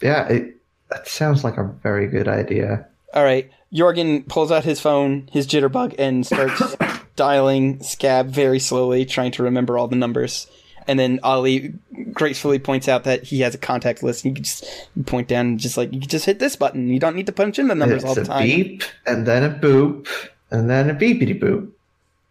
Yeah, 0.00 0.28
it, 0.28 0.56
that 0.90 1.08
sounds 1.08 1.44
like 1.44 1.56
a 1.56 1.64
very 1.64 2.06
good 2.06 2.28
idea. 2.28 2.86
All 3.14 3.24
right, 3.24 3.50
Jorgen 3.72 4.26
pulls 4.28 4.50
out 4.52 4.64
his 4.64 4.80
phone, 4.80 5.28
his 5.32 5.46
jitterbug, 5.46 5.94
and 5.98 6.26
starts 6.26 6.76
dialing 7.16 7.82
Scab 7.82 8.28
very 8.28 8.58
slowly, 8.58 9.04
trying 9.04 9.32
to 9.32 9.42
remember 9.42 9.78
all 9.78 9.88
the 9.88 9.96
numbers. 9.96 10.46
And 10.86 10.98
then 10.98 11.20
Ollie 11.22 11.74
gracefully 12.12 12.58
points 12.58 12.88
out 12.88 13.04
that 13.04 13.24
he 13.24 13.40
has 13.40 13.54
a 13.54 13.58
contact 13.58 14.02
list. 14.02 14.24
You 14.24 14.32
can 14.32 14.42
just 14.42 14.64
point 15.04 15.28
down, 15.28 15.46
and 15.46 15.60
just 15.60 15.76
like 15.76 15.92
you 15.92 16.00
can 16.00 16.08
just 16.08 16.24
hit 16.24 16.38
this 16.38 16.56
button. 16.56 16.88
You 16.88 16.98
don't 16.98 17.14
need 17.14 17.26
to 17.26 17.32
punch 17.32 17.58
in 17.58 17.68
the 17.68 17.74
numbers 17.74 18.04
it's 18.04 18.08
all 18.08 18.14
the 18.14 18.22
a 18.22 18.24
time. 18.24 18.42
beep, 18.44 18.82
and 19.06 19.26
then 19.26 19.42
a 19.42 19.50
boop, 19.50 20.08
and 20.50 20.70
then 20.70 20.88
a 20.88 20.94
beepity 20.94 21.38
boop. 21.38 21.70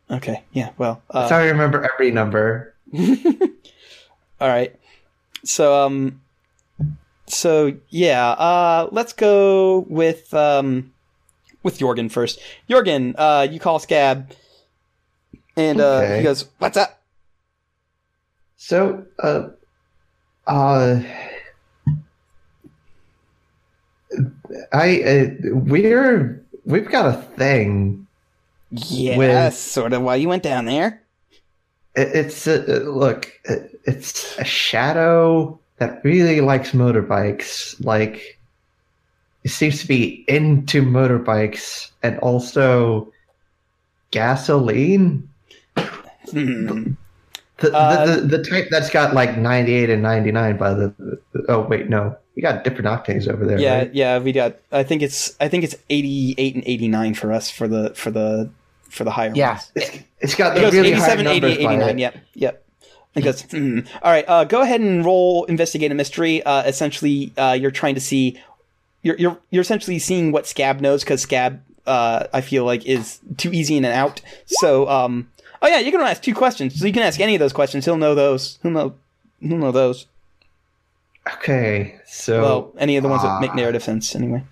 Okay, 0.10 0.44
yeah, 0.54 0.72
well, 0.78 1.02
That's 1.12 1.32
uh, 1.32 1.36
how 1.36 1.42
I 1.42 1.50
remember 1.50 1.88
every 1.94 2.12
number. 2.12 2.74
all 2.98 4.48
right. 4.48 4.74
So 5.44 5.86
um, 5.86 6.22
so 7.28 7.78
yeah, 7.90 8.30
uh, 8.32 8.90
let's 8.92 9.14
go 9.14 9.86
with 9.90 10.34
um, 10.34 10.94
with 11.64 11.78
Jorgen 11.80 12.12
first. 12.12 12.40
Jorgen, 12.70 13.14
uh, 13.18 13.48
you 13.50 13.60
call 13.60 13.80
Scab, 13.80 14.32
and 15.56 15.80
uh, 15.80 16.02
Okay. 16.04 16.18
he 16.18 16.24
goes, 16.24 16.46
"What's 16.60 16.78
up?" 16.78 17.02
So, 18.60 19.06
uh, 19.22 19.50
uh, 20.48 21.02
I, 24.74 25.02
uh, 25.04 25.30
we're, 25.54 26.44
we've 26.66 26.90
got 26.90 27.06
a 27.08 27.22
thing. 27.22 28.08
Yeah, 28.72 29.18
With- 29.18 29.30
that's 29.32 29.58
sort 29.58 29.94
of 29.94 30.02
why 30.02 30.16
you 30.16 30.28
went 30.28 30.44
down 30.44 30.66
there. 30.66 31.04
It, 31.96 32.10
it's, 32.16 32.48
uh, 32.48 32.84
look, 32.86 33.32
it, 33.46 33.80
it's 33.86 34.38
a 34.38 34.44
shadow 34.44 35.60
that 35.78 36.04
really 36.04 36.42
likes 36.42 36.72
motorbikes. 36.72 37.84
Like, 37.86 38.40
it 39.44 39.50
seems 39.50 39.82
to 39.82 39.88
be 39.88 40.26
into 40.28 40.82
motorbikes 40.84 41.92
and 42.04 42.18
also 42.20 43.12
gasoline. 44.12 45.28
Hmm. 46.32 46.94
The, 47.60 47.74
Uh, 47.76 48.06
the, 48.06 48.22
the, 48.22 48.38
the 48.38 48.44
type 48.44 48.68
that's 48.70 48.90
got 48.90 49.16
like 49.16 49.38
98 49.38 49.90
and 49.90 50.04
99 50.04 50.58
by 50.58 50.74
the, 50.76 50.94
the- 51.00 51.20
oh 51.50 51.62
wait 51.62 51.90
no 51.90 52.16
we 52.36 52.42
got 52.44 52.64
different 52.64 52.86
octanes 52.86 53.28
over 53.28 53.46
there 53.48 53.60
Yeah, 53.60 53.78
right? 53.80 53.96
yeah, 53.96 54.20
we 54.20 54.32
got. 54.32 54.58
I 54.72 54.84
think 54.84 55.02
it's. 55.02 55.36
I 55.40 55.48
think 55.48 55.64
it's 55.64 55.76
eighty-eight 55.90 56.54
and 56.54 56.64
eighty-nine 56.68 57.16
for 57.16 57.32
us 57.34 57.50
for 57.50 57.68
the 57.68 57.96
for 57.96 58.12
the 58.12 58.52
for 58.92 59.04
the 59.04 59.10
higher 59.10 59.32
Yeah. 59.34 59.54
ones. 59.54 59.72
it's, 59.74 60.00
it's 60.22 60.36
got 60.36 60.52
It 60.56 60.60
the 60.60 60.62
goes 60.68 60.74
really 60.74 60.92
high 60.92 61.14
87, 61.14 61.26
numbers 61.26 61.52
88, 61.54 61.66
by 61.66 61.74
89. 61.74 61.90
it. 61.90 62.00
Yep, 62.00 62.18
yep. 62.36 62.64
It 63.18 63.24
goes. 63.24 63.42
hmm. 63.42 63.80
All 64.02 64.12
right. 64.12 64.26
Uh, 64.28 64.44
go 64.46 64.62
ahead 64.62 64.80
and 64.80 65.04
roll 65.04 65.44
investigate 65.46 65.92
a 65.92 65.96
mystery. 65.96 66.44
Uh, 66.44 66.64
essentially, 66.64 67.34
uh, 67.38 67.54
you're 67.54 67.72
trying 67.72 67.96
to 67.96 68.02
see. 68.02 68.40
You're 69.02 69.18
you're 69.18 69.38
you're 69.50 69.62
essentially 69.62 70.00
seeing 70.00 70.32
what 70.32 70.48
Scab 70.48 70.80
knows 70.82 71.04
because 71.04 71.22
Scab, 71.22 71.62
uh, 71.86 72.28
I 72.34 72.42
feel 72.42 72.64
like 72.64 72.86
is 72.86 73.20
too 73.38 73.52
easy 73.52 73.76
in 73.76 73.84
and 73.86 73.94
out. 73.94 74.22
So, 74.46 74.88
um, 74.88 75.30
oh 75.62 75.68
yeah, 75.68 75.80
you 75.80 75.92
can 75.92 76.00
ask 76.02 76.22
two 76.22 76.36
questions. 76.36 76.80
So 76.80 76.86
you 76.86 76.94
can 76.94 77.04
ask 77.04 77.20
any 77.20 77.36
of 77.36 77.40
those 77.40 77.54
questions. 77.54 77.86
He'll 77.86 77.98
know 77.98 78.16
those. 78.16 78.60
He'll 78.62 78.72
know. 78.72 78.96
He'll 79.42 79.58
know 79.58 79.72
those. 79.72 80.08
okay 81.36 82.00
so 82.06 82.42
well, 82.42 82.74
any 82.78 82.98
of 82.98 83.04
the 83.04 83.10
ones 83.10 83.22
that 83.22 83.42
make 83.42 83.52
ah. 83.52 83.56
narrative 83.56 83.84
sense, 83.84 84.16
anyway. 84.16 84.44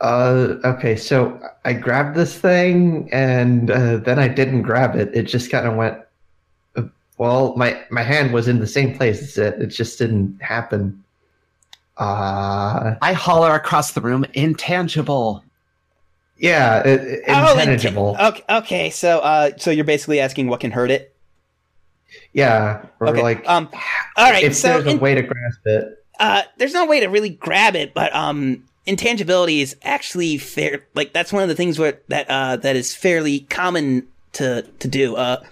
uh 0.00 0.56
okay 0.64 0.94
so 0.96 1.40
i 1.64 1.72
grabbed 1.72 2.16
this 2.16 2.38
thing 2.38 3.08
and 3.12 3.70
uh, 3.70 3.96
then 3.96 4.18
i 4.18 4.28
didn't 4.28 4.62
grab 4.62 4.94
it 4.94 5.08
it 5.14 5.22
just 5.22 5.50
kind 5.50 5.66
of 5.66 5.74
went 5.74 5.94
uh, 5.96 6.02
well 7.18 7.54
my 7.56 7.82
my 7.90 8.02
hand 8.02 8.32
was 8.32 8.48
in 8.48 8.58
the 8.60 8.66
same 8.66 8.96
place 8.96 9.36
it 9.38 9.54
it 9.60 9.66
just 9.68 9.98
didn't 9.98 10.40
happen 10.42 11.02
uh 11.98 12.94
I 13.00 13.12
holler 13.14 13.54
across 13.54 13.92
the 13.92 14.00
room, 14.02 14.24
intangible. 14.34 15.42
yeah 16.38 16.80
it, 16.86 17.00
it- 17.00 17.22
Oh, 17.28 17.58
intangible 17.58 18.16
Okay, 18.20 18.42
okay. 18.50 18.90
So, 18.90 19.20
uh, 19.20 19.50
so 19.56 19.70
you're 19.70 19.84
basically 19.84 20.20
asking 20.20 20.48
what 20.48 20.60
can 20.60 20.70
hurt 20.72 20.90
it. 20.90 21.14
yeah 22.32 22.84
or 23.00 23.08
Okay. 23.08 23.22
like 23.22 23.48
um, 23.48 23.68
all 24.16 24.30
right. 24.30 24.44
if 24.44 24.54
so 24.54 24.68
there's 24.68 24.86
a 24.86 24.90
in- 24.90 25.00
way 25.00 25.14
to 25.14 25.22
grasp 25.22 25.60
it 25.64 26.04
uh, 26.18 26.42
there's 26.58 26.72
no 26.74 26.86
way 26.86 27.00
to 27.00 27.08
really 27.08 27.28
grab 27.28 27.76
it, 27.76 27.92
but 27.92 28.10
um, 28.14 28.64
intangibility 28.86 29.60
is 29.60 29.76
actually 29.82 30.38
fair. 30.38 30.82
Like 30.94 31.12
that's 31.12 31.30
one 31.30 31.42
of 31.42 31.50
the 31.50 31.54
things 31.54 31.78
where 31.78 32.00
that 32.08 32.24
uh, 32.30 32.56
that 32.56 32.74
is 32.74 32.94
fairly 32.94 33.40
common 33.40 34.06
to 34.32 34.62
to 34.78 34.88
do. 34.88 35.14
Uh, 35.14 35.44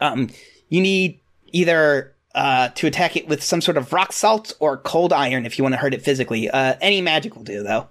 um, 0.00 0.30
you 0.68 0.80
need 0.80 1.18
either 1.52 2.12
uh, 2.34 2.68
to 2.70 2.86
attack 2.86 3.16
it 3.16 3.26
with 3.28 3.42
some 3.42 3.60
sort 3.60 3.76
of 3.76 3.92
rock 3.92 4.12
salt 4.12 4.52
or 4.60 4.76
cold 4.78 5.12
iron 5.12 5.46
if 5.46 5.58
you 5.58 5.64
want 5.64 5.72
to 5.72 5.76
hurt 5.78 5.94
it 5.94 6.02
physically. 6.02 6.48
Uh, 6.50 6.74
any 6.80 7.00
magic 7.00 7.34
will 7.36 7.42
do, 7.44 7.62
though. 7.62 7.88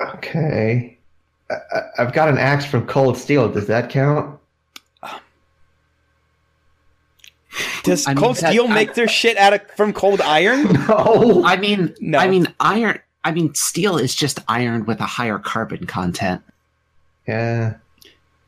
Okay. 0.00 0.96
I, 1.50 1.54
I- 1.54 1.82
I've 2.02 2.12
got 2.12 2.28
an 2.28 2.38
axe 2.38 2.64
from 2.64 2.86
cold 2.86 3.16
steel. 3.18 3.48
Does 3.50 3.66
that 3.66 3.90
count? 3.90 4.38
Does 7.82 8.06
I 8.06 8.10
mean, 8.14 8.22
cold 8.22 8.36
that- 8.36 8.50
steel 8.50 8.66
I- 8.68 8.74
make 8.74 8.94
their 8.94 9.08
shit 9.08 9.36
out 9.36 9.52
of 9.54 9.60
from 9.76 9.92
cold 9.92 10.20
iron? 10.20 10.66
No. 10.88 11.42
I 11.44 11.56
mean, 11.56 11.94
No. 12.00 12.18
I 12.18 12.28
mean, 12.28 12.46
iron. 12.60 12.98
I 13.24 13.32
mean, 13.32 13.52
steel 13.54 13.98
is 13.98 14.14
just 14.14 14.38
iron 14.48 14.84
with 14.86 15.00
a 15.00 15.04
higher 15.06 15.38
carbon 15.38 15.86
content. 15.86 16.40
Yeah. 17.26 17.74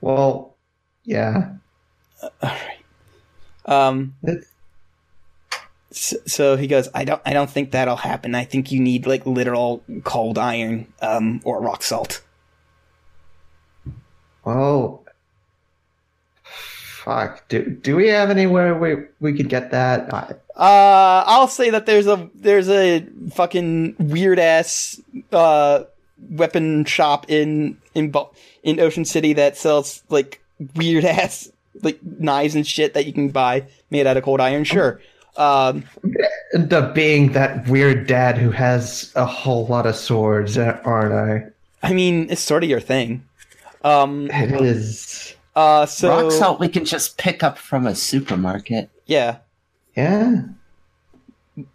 Well, 0.01 0.55
yeah. 1.05 1.51
All 2.23 2.31
right. 2.43 2.79
Um. 3.67 4.15
So, 5.93 6.17
so 6.27 6.57
he 6.57 6.67
goes. 6.67 6.89
I 6.95 7.05
don't. 7.05 7.21
I 7.27 7.33
don't 7.33 7.51
think 7.51 7.73
that'll 7.73 7.97
happen. 7.97 8.35
I 8.35 8.45
think 8.45 8.71
you 8.73 8.81
need 8.81 9.07
like 9.07 9.27
literal 9.27 9.83
cold 10.05 10.39
iron, 10.39 10.93
um, 11.03 11.41
or 11.45 11.61
rock 11.61 11.83
salt. 11.83 12.23
Well, 14.45 15.05
fuck. 16.45 17.47
Do 17.49 17.69
do 17.71 17.97
we 17.97 18.09
have 18.09 18.31
anywhere 18.31 18.79
we 18.79 18.97
we 19.21 19.37
could 19.37 19.49
get 19.49 19.71
that? 19.73 20.13
I, 20.15 20.35
Uh, 20.57 21.25
I'll 21.27 21.49
say 21.49 21.71
that 21.71 21.87
there's 21.87 22.07
a 22.07 22.31
there's 22.35 22.69
a 22.69 23.07
fucking 23.33 23.97
weird 23.99 24.39
ass 24.39 25.01
uh 25.33 25.85
weapon 26.31 26.85
shop 26.85 27.27
in 27.29 27.79
in 27.95 28.13
in 28.63 28.79
Ocean 28.81 29.05
City 29.05 29.33
that 29.35 29.57
sells 29.57 30.03
like 30.09 30.43
weird 30.77 31.05
ass 31.19 31.51
like 31.83 31.99
knives 32.03 32.55
and 32.55 32.67
shit 32.67 32.95
that 32.95 33.07
you 33.07 33.13
can 33.13 33.29
buy 33.31 33.65
made 33.91 34.07
out 34.07 34.17
of 34.17 34.25
cold 34.25 34.41
iron. 34.41 34.65
Sure. 34.65 35.01
Um, 35.37 35.85
end 36.55 36.73
up 36.73 36.95
being 36.95 37.33
that 37.33 37.67
weird 37.69 38.07
dad 38.07 38.37
who 38.37 38.51
has 38.51 39.13
a 39.17 39.25
whole 39.25 39.67
lot 39.67 39.87
of 39.87 39.95
swords, 39.97 40.59
aren't 40.59 41.13
I? 41.13 41.47
I 41.87 41.93
mean, 41.95 42.29
it's 42.31 42.41
sort 42.43 42.63
of 42.65 42.69
your 42.71 42.81
thing. 42.81 43.25
Um, 43.83 44.29
It 44.31 44.51
is. 44.61 45.35
uh, 45.57 45.87
so 45.87 46.09
Rock 46.25 46.33
salt 46.33 46.61
we 46.61 46.69
can 46.69 46.85
just 46.85 47.17
pick 47.17 47.43
up 47.43 47.57
from 47.57 47.87
a 47.87 47.95
supermarket. 47.95 48.91
yeah, 49.07 49.39
Yeah. 49.97 50.43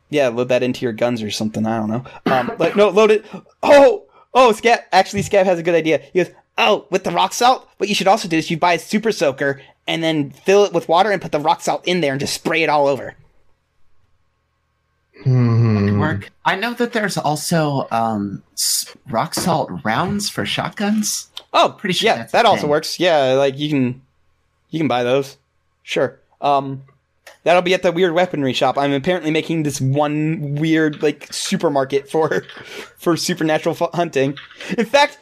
yeah, 0.10 0.27
load 0.27 0.49
that 0.49 0.61
into 0.64 0.82
your 0.84 0.94
guns 0.94 1.23
or 1.23 1.32
something. 1.32 1.65
I 1.65 1.77
don't 1.80 1.90
know. 1.90 2.03
Um, 2.27 2.52
like 2.60 2.76
no, 2.76 2.90
load 2.90 3.11
it. 3.11 3.26
Oh, 3.64 4.03
oh, 4.34 4.52
Scab. 4.52 4.82
Actually, 4.91 5.23
Scab 5.23 5.45
has 5.45 5.57
a 5.60 5.64
good 5.64 5.76
idea. 5.76 5.99
He 6.14 6.23
goes, 6.23 6.32
oh, 6.57 6.86
with 6.90 7.03
the 7.03 7.11
rock 7.11 7.34
salt. 7.34 7.68
What 7.77 7.90
you 7.90 7.95
should 7.95 8.07
also 8.07 8.27
do 8.27 8.38
is 8.38 8.49
you 8.49 8.57
buy 8.57 8.73
a 8.73 8.80
super 8.80 9.11
soaker 9.11 9.61
and 9.88 10.03
then 10.03 10.32
fill 10.32 10.65
it 10.65 10.73
with 10.73 10.90
water 10.90 11.11
and 11.11 11.22
put 11.22 11.32
the 11.32 11.40
rock 11.40 11.61
salt 11.61 11.88
in 11.88 12.02
there 12.02 12.11
and 12.14 12.19
just 12.19 12.34
spray 12.34 12.64
it 12.64 12.69
all 12.69 12.88
over. 12.88 13.15
Hmm. 15.23 15.99
Work. 15.99 16.30
I 16.44 16.56
know 16.56 16.73
that 16.73 16.94
there's 16.94 17.18
also 17.18 17.88
um, 17.91 18.44
rock 19.10 19.34
salt 19.34 19.72
rounds 19.84 20.30
for 20.30 20.45
shotguns. 20.45 21.30
Oh, 21.53 21.76
Pretty 21.77 21.94
sure 21.94 22.07
yeah, 22.07 22.26
that 22.26 22.45
also 22.45 22.61
thing. 22.61 22.69
works. 22.69 22.99
Yeah, 22.99 23.34
like 23.34 23.57
you 23.57 23.69
can, 23.69 24.02
you 24.69 24.80
can 24.80 24.88
buy 24.88 25.03
those. 25.03 25.38
Sure. 25.84 26.19
Um, 26.41 26.84
that'll 27.44 27.61
be 27.61 27.73
at 27.73 27.82
the 27.82 27.91
weird 27.94 28.14
weaponry 28.14 28.52
shop. 28.53 28.77
I'm 28.77 28.91
apparently 28.91 29.32
making 29.32 29.64
this 29.64 29.80
one 29.80 30.56
weird 30.56 31.02
like 31.02 31.32
supermarket 31.32 32.10
for, 32.10 32.41
for 32.98 33.15
supernatural 33.15 33.73
fu- 33.73 33.90
hunting. 33.94 34.38
In 34.77 34.86
fact, 34.86 35.18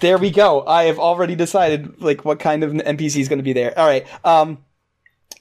there 0.00 0.18
we 0.18 0.30
go. 0.30 0.64
I 0.66 0.84
have 0.84 0.98
already 0.98 1.34
decided 1.34 2.00
like 2.00 2.24
what 2.24 2.38
kind 2.40 2.62
of 2.64 2.72
NPC 2.72 3.20
is 3.20 3.28
going 3.28 3.38
to 3.38 3.42
be 3.42 3.52
there. 3.52 3.78
All 3.78 3.86
right. 3.86 4.06
Um, 4.24 4.64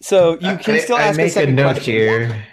so 0.01 0.33
you 0.33 0.57
can 0.57 0.75
I- 0.75 0.79
still 0.79 0.95
I, 0.97 1.03
ask 1.03 1.17
make 1.17 1.27
a 1.27 1.31
second 1.31 1.55
note 1.55 1.73
question. 1.73 1.93
here. 1.93 2.45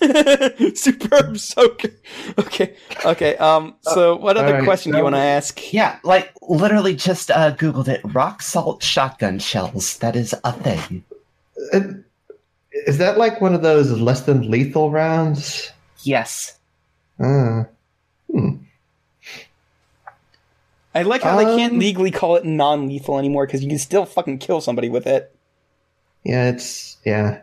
Superb 0.74 1.38
soaker. 1.38 1.90
Okay. 2.38 2.74
Okay. 3.04 3.36
Um. 3.36 3.76
So, 3.82 4.16
what 4.16 4.36
other 4.36 4.48
alright, 4.48 4.64
question 4.64 4.90
do 4.92 4.98
you 4.98 5.04
want 5.04 5.14
to 5.14 5.20
ask? 5.20 5.72
Yeah, 5.72 5.98
like 6.02 6.32
literally 6.42 6.96
just 6.96 7.30
uh, 7.30 7.54
googled 7.54 7.88
it. 7.88 8.00
Rock 8.02 8.42
salt 8.42 8.82
shotgun 8.82 9.38
shells. 9.38 9.98
That 9.98 10.16
is 10.16 10.34
a 10.42 10.52
thing. 10.52 11.04
Uh, 11.72 11.80
Is 12.86 12.98
that 12.98 13.18
like 13.18 13.40
one 13.40 13.54
of 13.54 13.62
those 13.62 13.90
less 13.92 14.22
than 14.22 14.50
lethal 14.50 14.90
rounds? 14.90 15.70
Yes. 16.02 16.58
Uh, 17.20 17.64
hmm. 18.32 18.56
I 20.94 21.02
like 21.02 21.22
how 21.22 21.36
they 21.36 21.44
can't 21.44 21.72
Um, 21.74 21.78
legally 21.80 22.10
call 22.10 22.36
it 22.36 22.44
non-lethal 22.44 23.18
anymore 23.18 23.46
because 23.46 23.62
you 23.62 23.68
can 23.68 23.78
still 23.78 24.04
fucking 24.06 24.38
kill 24.38 24.60
somebody 24.60 24.88
with 24.88 25.06
it. 25.06 25.34
Yeah, 26.24 26.48
it's 26.50 26.96
yeah. 27.04 27.40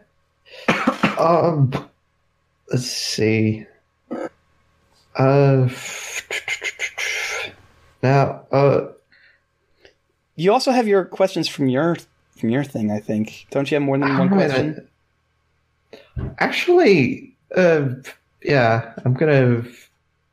um, 1.20 1.72
let's 2.72 2.86
see. 2.88 3.66
Uh, 5.18 5.68
now, 8.04 8.44
uh, 8.52 8.88
You 10.36 10.54
also 10.54 10.72
have 10.72 10.88
your 10.88 11.06
questions 11.06 11.48
from 11.48 11.68
your 11.68 11.98
from 12.38 12.50
your 12.50 12.64
thing, 12.64 12.90
I 12.92 13.00
think. 13.00 13.46
Don't 13.52 13.70
you 13.70 13.76
have 13.76 13.84
more 13.84 13.98
than 13.98 14.18
one 14.18 14.30
question? 14.30 14.88
actually, 16.40 17.36
uh, 17.56 17.90
yeah, 18.44 18.94
I'm 19.06 19.14
gonna 19.14 19.64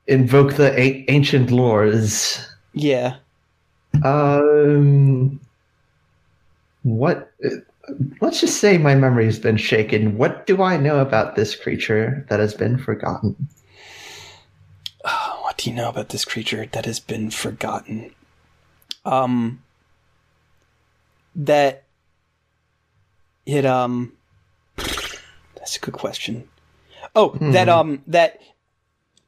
invoke 0.06 0.54
the 0.54 0.78
a- 0.78 1.04
ancient 1.08 1.50
lores. 1.50 2.44
Yeah. 2.78 3.16
Um, 4.04 5.40
what? 6.84 7.32
Let's 8.20 8.40
just 8.40 8.60
say 8.60 8.78
my 8.78 8.94
memory's 8.94 9.38
been 9.38 9.56
shaken. 9.56 10.16
What 10.16 10.46
do 10.46 10.62
I 10.62 10.76
know 10.76 11.00
about 11.00 11.34
this 11.34 11.56
creature 11.56 12.24
that 12.28 12.38
has 12.38 12.54
been 12.54 12.78
forgotten? 12.78 13.48
What 15.48 15.56
do 15.56 15.70
you 15.70 15.76
know 15.76 15.88
about 15.88 16.10
this 16.10 16.24
creature 16.24 16.66
that 16.70 16.84
has 16.84 17.00
been 17.00 17.30
forgotten? 17.30 18.14
Um. 19.04 19.62
That. 21.34 21.82
It 23.44 23.66
um. 23.66 24.12
That's 24.76 25.76
a 25.76 25.80
good 25.80 25.94
question. 25.94 26.48
Oh, 27.16 27.36
that 27.40 27.68
um 27.68 28.04
that. 28.06 28.40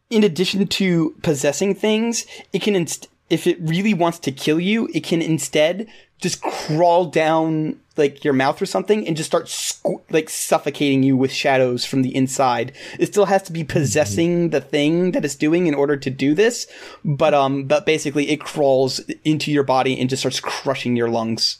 In 0.09 0.25
addition 0.25 0.67
to 0.67 1.15
possessing 1.23 1.75
things, 1.75 2.27
it 2.53 2.63
can 2.63 2.75
inst- 2.77 3.09
if 3.31 3.47
it 3.47 3.59
really 3.61 3.95
wants 3.95 4.19
to 4.21 4.33
kill 4.33 4.61
you, 4.61 4.89
it 4.93 5.05
can 5.05 5.23
instead 5.23 5.89
just 6.21 6.43
crawl 6.43 7.07
down 7.07 7.81
like 7.97 8.25
your 8.25 8.35
mouth 8.35 8.61
or 8.61 8.67
something 8.67 9.07
and 9.07 9.17
just 9.17 9.29
start 9.29 9.47
squ- 9.47 10.03
like 10.11 10.29
suffocating 10.29 11.03
you 11.03 11.17
with 11.17 11.33
shadows 11.33 11.85
from 11.85 12.03
the 12.03 12.15
inside. 12.15 12.73
It 12.99 13.07
still 13.07 13.27
has 13.27 13.43
to 13.45 13.53
be 13.53 13.65
possessing 13.65 14.51
the 14.51 14.61
thing 14.61 15.13
that 15.13 15.25
it's 15.25 15.35
doing 15.35 15.67
in 15.67 15.75
order 15.75 15.97
to 15.97 16.11
do 16.11 16.35
this, 16.35 16.67
but 17.05 17.33
um 17.33 17.65
but 17.65 17.87
basically 17.87 18.31
it 18.31 18.41
crawls 18.41 19.01
into 19.25 19.51
your 19.51 19.65
body 19.65 19.99
and 19.99 20.11
just 20.11 20.21
starts 20.21 20.41
crushing 20.41 20.97
your 20.97 21.09
lungs. 21.09 21.59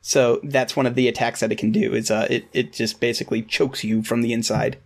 So 0.00 0.40
that's 0.42 0.74
one 0.74 0.86
of 0.86 0.96
the 0.96 1.06
attacks 1.06 1.40
that 1.40 1.52
it 1.52 1.58
can 1.58 1.70
do. 1.70 1.94
Is 1.94 2.10
uh 2.10 2.26
it 2.28 2.46
it 2.52 2.72
just 2.72 3.00
basically 3.00 3.42
chokes 3.42 3.84
you 3.84 4.02
from 4.02 4.22
the 4.22 4.32
inside. 4.32 4.78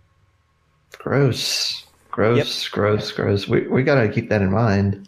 Gross. 0.99 1.85
Gross, 2.11 2.67
gross, 2.67 3.11
gross. 3.11 3.47
We 3.47 3.67
we 3.67 3.83
gotta 3.83 4.09
keep 4.09 4.29
that 4.29 4.41
in 4.41 4.51
mind. 4.51 5.07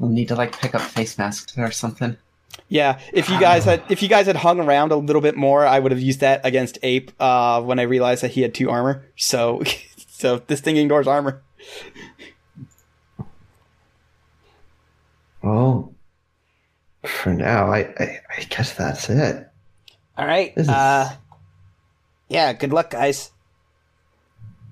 We'll 0.00 0.10
need 0.10 0.26
to 0.28 0.34
like 0.34 0.58
pick 0.58 0.74
up 0.74 0.80
face 0.80 1.16
masks 1.18 1.56
or 1.56 1.70
something. 1.70 2.16
Yeah, 2.68 2.98
if 3.12 3.28
you 3.30 3.38
guys 3.38 3.64
had 3.64 3.82
if 3.88 4.02
you 4.02 4.08
guys 4.08 4.26
had 4.26 4.34
hung 4.36 4.58
around 4.58 4.90
a 4.90 4.96
little 4.96 5.22
bit 5.22 5.36
more, 5.36 5.64
I 5.66 5.78
would 5.78 5.92
have 5.92 6.00
used 6.00 6.20
that 6.20 6.40
against 6.44 6.78
Ape 6.82 7.12
uh, 7.20 7.62
when 7.62 7.78
I 7.78 7.82
realized 7.82 8.22
that 8.24 8.32
he 8.32 8.40
had 8.42 8.54
two 8.54 8.70
armor. 8.70 9.04
So, 9.16 9.62
so 10.08 10.38
this 10.46 10.60
thing 10.60 10.76
ignores 10.76 11.06
armor. 11.06 11.42
Well, 15.42 15.94
for 17.04 17.32
now, 17.32 17.70
I 17.72 17.78
I, 17.98 18.20
I 18.38 18.42
guess 18.48 18.74
that's 18.74 19.08
it. 19.08 19.48
All 20.16 20.26
right. 20.26 20.52
Is- 20.56 20.68
Uh, 20.68 21.10
yeah. 22.28 22.52
Good 22.52 22.72
luck, 22.72 22.90
guys. 22.90 23.30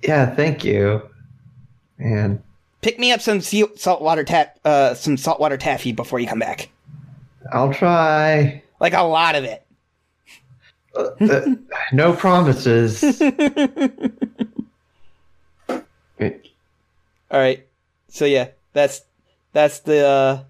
Yeah, 0.02 0.34
thank 0.34 0.64
you. 0.64 1.02
And 1.98 2.42
Pick 2.80 2.98
me 2.98 3.12
up 3.12 3.20
some 3.20 3.40
sea- 3.40 3.66
saltwater 3.76 4.24
tap, 4.24 4.58
uh, 4.64 4.94
some 4.94 5.16
saltwater 5.16 5.56
taffy 5.56 5.92
before 5.92 6.20
you 6.20 6.26
come 6.28 6.38
back. 6.38 6.68
I'll 7.52 7.72
try. 7.72 8.62
Like 8.80 8.92
a 8.94 9.02
lot 9.02 9.34
of 9.34 9.44
it. 9.44 9.64
Uh, 10.94 11.10
uh, 11.20 11.46
no 11.92 12.12
promises. 12.12 13.02
All 15.70 17.38
right. 17.38 17.66
So 18.08 18.24
yeah, 18.24 18.48
that's 18.72 19.02
that's 19.52 19.80
the 19.80 20.06
uh, 20.06 20.42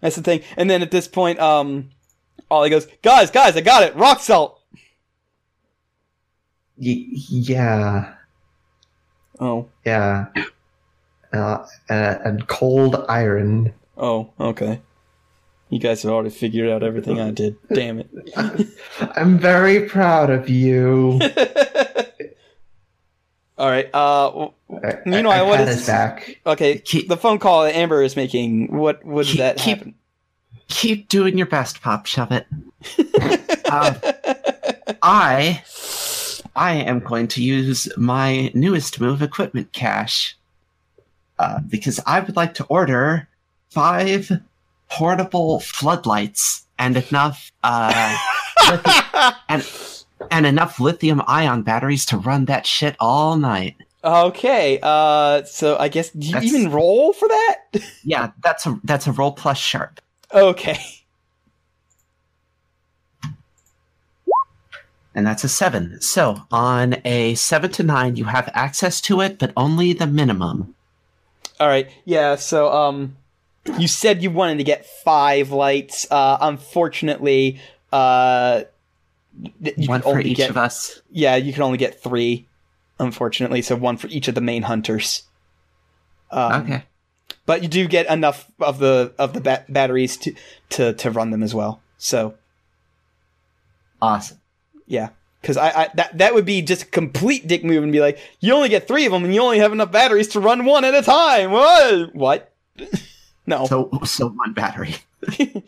that's 0.00 0.16
the 0.16 0.22
thing. 0.22 0.42
And 0.56 0.68
then 0.70 0.82
at 0.82 0.90
this 0.90 1.06
point, 1.08 1.38
um, 1.40 1.90
Ollie 2.50 2.70
goes, 2.70 2.86
"Guys, 3.02 3.30
guys, 3.30 3.56
I 3.56 3.60
got 3.60 3.82
it. 3.82 3.94
Rock 3.96 4.20
salt." 4.20 4.60
y- 6.78 7.06
yeah. 7.12 8.14
Oh, 9.38 9.68
Yeah. 9.84 10.26
Uh, 11.32 11.66
and, 11.88 12.20
and 12.24 12.46
cold 12.48 13.04
iron. 13.08 13.72
oh, 13.96 14.30
okay. 14.38 14.80
You 15.70 15.78
guys 15.78 16.02
have 16.02 16.12
already 16.12 16.28
figured 16.28 16.68
out 16.68 16.82
everything 16.82 17.18
I 17.18 17.30
did. 17.30 17.56
Damn 17.72 18.00
it. 18.00 18.10
I'm 19.16 19.38
very 19.38 19.88
proud 19.88 20.28
of 20.28 20.50
you. 20.50 21.18
All 23.58 23.68
right. 23.70 23.88
Uh, 23.94 24.48
I- 24.84 24.98
Meanwhile, 25.06 25.44
I, 25.44 25.46
I 25.46 25.48
what 25.48 25.58
pat 25.58 25.86
back. 25.86 26.40
okay. 26.46 26.78
Keep- 26.78 27.08
The 27.08 27.16
phone 27.16 27.38
call 27.38 27.62
that 27.64 27.74
Amber 27.74 28.02
is 28.02 28.16
making. 28.16 28.76
What 28.76 29.04
would 29.04 29.26
Keep- 29.26 29.38
that 29.38 29.56
keep- 29.56 29.78
happen? 29.78 29.94
Keep 30.68 31.08
doing 31.08 31.36
your 31.36 31.46
best, 31.46 31.82
Pop. 31.82 32.06
Shove 32.06 32.32
it. 32.32 32.46
Um, 33.70 33.96
I, 35.02 35.62
I 36.56 36.74
am 36.74 37.00
going 37.00 37.28
to 37.28 37.42
use 37.42 37.88
my 37.98 38.50
newest 38.54 38.98
move, 39.00 39.20
Equipment 39.22 39.72
Cache, 39.72 40.34
uh, 41.38 41.60
because 41.68 42.00
I 42.06 42.20
would 42.20 42.36
like 42.36 42.54
to 42.54 42.64
order 42.64 43.28
five 43.70 44.30
portable 44.90 45.60
floodlights 45.60 46.66
and 46.78 46.96
enough, 46.96 47.50
uh, 47.62 48.16
lithium, 48.70 49.34
and 49.48 49.66
and 50.30 50.46
enough 50.46 50.78
lithium-ion 50.78 51.62
batteries 51.62 52.04
to 52.06 52.16
run 52.16 52.44
that 52.46 52.66
shit 52.66 52.96
all 53.00 53.36
night. 53.36 53.76
Okay. 54.04 54.78
Uh, 54.82 55.42
so 55.44 55.76
I 55.78 55.88
guess 55.88 56.10
do 56.10 56.26
you 56.26 56.32
That's- 56.32 56.52
even 56.52 56.70
roll 56.70 57.12
for 57.12 57.28
that? 57.28 57.56
Yeah, 58.04 58.32
that's 58.42 58.66
a 58.66 58.78
that's 58.84 59.06
a 59.06 59.12
roll 59.12 59.32
plus 59.32 59.58
sharp. 59.58 60.00
okay. 60.34 60.78
and 65.14 65.26
that's 65.26 65.44
a 65.44 65.48
seven. 65.48 66.00
So 66.00 66.36
on 66.50 66.96
a 67.04 67.34
seven 67.34 67.70
to 67.72 67.82
nine, 67.82 68.16
you 68.16 68.24
have 68.24 68.48
access 68.54 69.00
to 69.02 69.20
it, 69.20 69.38
but 69.38 69.52
only 69.56 69.92
the 69.92 70.06
minimum. 70.06 70.74
All 71.62 71.68
right. 71.68 71.88
Yeah. 72.04 72.34
So, 72.34 72.72
um, 72.72 73.16
you 73.78 73.86
said 73.86 74.20
you 74.20 74.32
wanted 74.32 74.58
to 74.58 74.64
get 74.64 74.84
five 74.84 75.52
lights. 75.52 76.08
Uh, 76.10 76.36
unfortunately, 76.40 77.60
uh, 77.92 78.64
you 79.60 79.88
One 79.88 80.00
can 80.00 80.02
for 80.02 80.08
only 80.08 80.30
each 80.30 80.38
get, 80.38 80.50
of 80.50 80.56
us. 80.56 81.00
Yeah, 81.12 81.36
you 81.36 81.52
can 81.52 81.62
only 81.62 81.78
get 81.78 82.02
three. 82.02 82.48
Unfortunately, 82.98 83.62
so 83.62 83.76
one 83.76 83.96
for 83.96 84.08
each 84.08 84.26
of 84.26 84.34
the 84.34 84.40
main 84.40 84.62
hunters. 84.64 85.22
Um, 86.32 86.62
okay. 86.62 86.82
But 87.46 87.62
you 87.62 87.68
do 87.68 87.86
get 87.86 88.08
enough 88.08 88.50
of 88.58 88.80
the 88.80 89.12
of 89.16 89.32
the 89.32 89.40
ba- 89.40 89.64
batteries 89.68 90.16
to 90.16 90.34
to 90.70 90.94
to 90.94 91.12
run 91.12 91.30
them 91.30 91.44
as 91.44 91.54
well. 91.54 91.80
So 91.96 92.34
Awesome. 94.00 94.40
yeah, 94.88 95.10
because 95.42 95.58
I, 95.58 95.68
I 95.68 95.88
that 95.96 96.16
that 96.18 96.34
would 96.34 96.46
be 96.46 96.62
just 96.62 96.84
a 96.84 96.86
complete 96.86 97.46
dick 97.46 97.64
move 97.64 97.82
and 97.82 97.92
be 97.92 98.00
like, 98.00 98.18
you 98.40 98.54
only 98.54 98.70
get 98.70 98.88
three 98.88 99.04
of 99.04 99.12
them 99.12 99.24
and 99.24 99.34
you 99.34 99.42
only 99.42 99.58
have 99.58 99.72
enough 99.72 99.92
batteries 99.92 100.28
to 100.28 100.40
run 100.40 100.64
one 100.64 100.84
at 100.84 100.94
a 100.94 101.02
time. 101.02 101.50
What? 101.50 102.14
What? 102.14 102.52
no. 103.46 103.66
So 103.66 103.90
so 104.04 104.28
one 104.28 104.54
battery. 104.54 104.94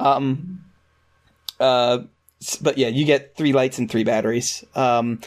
Um, 0.00 0.64
uh, 1.60 1.98
but 2.60 2.78
yeah, 2.78 2.88
you 2.88 3.04
get 3.04 3.36
three 3.36 3.52
lights 3.52 3.78
and 3.78 3.90
three 3.90 4.04
batteries. 4.04 4.64
Um, 4.74 5.20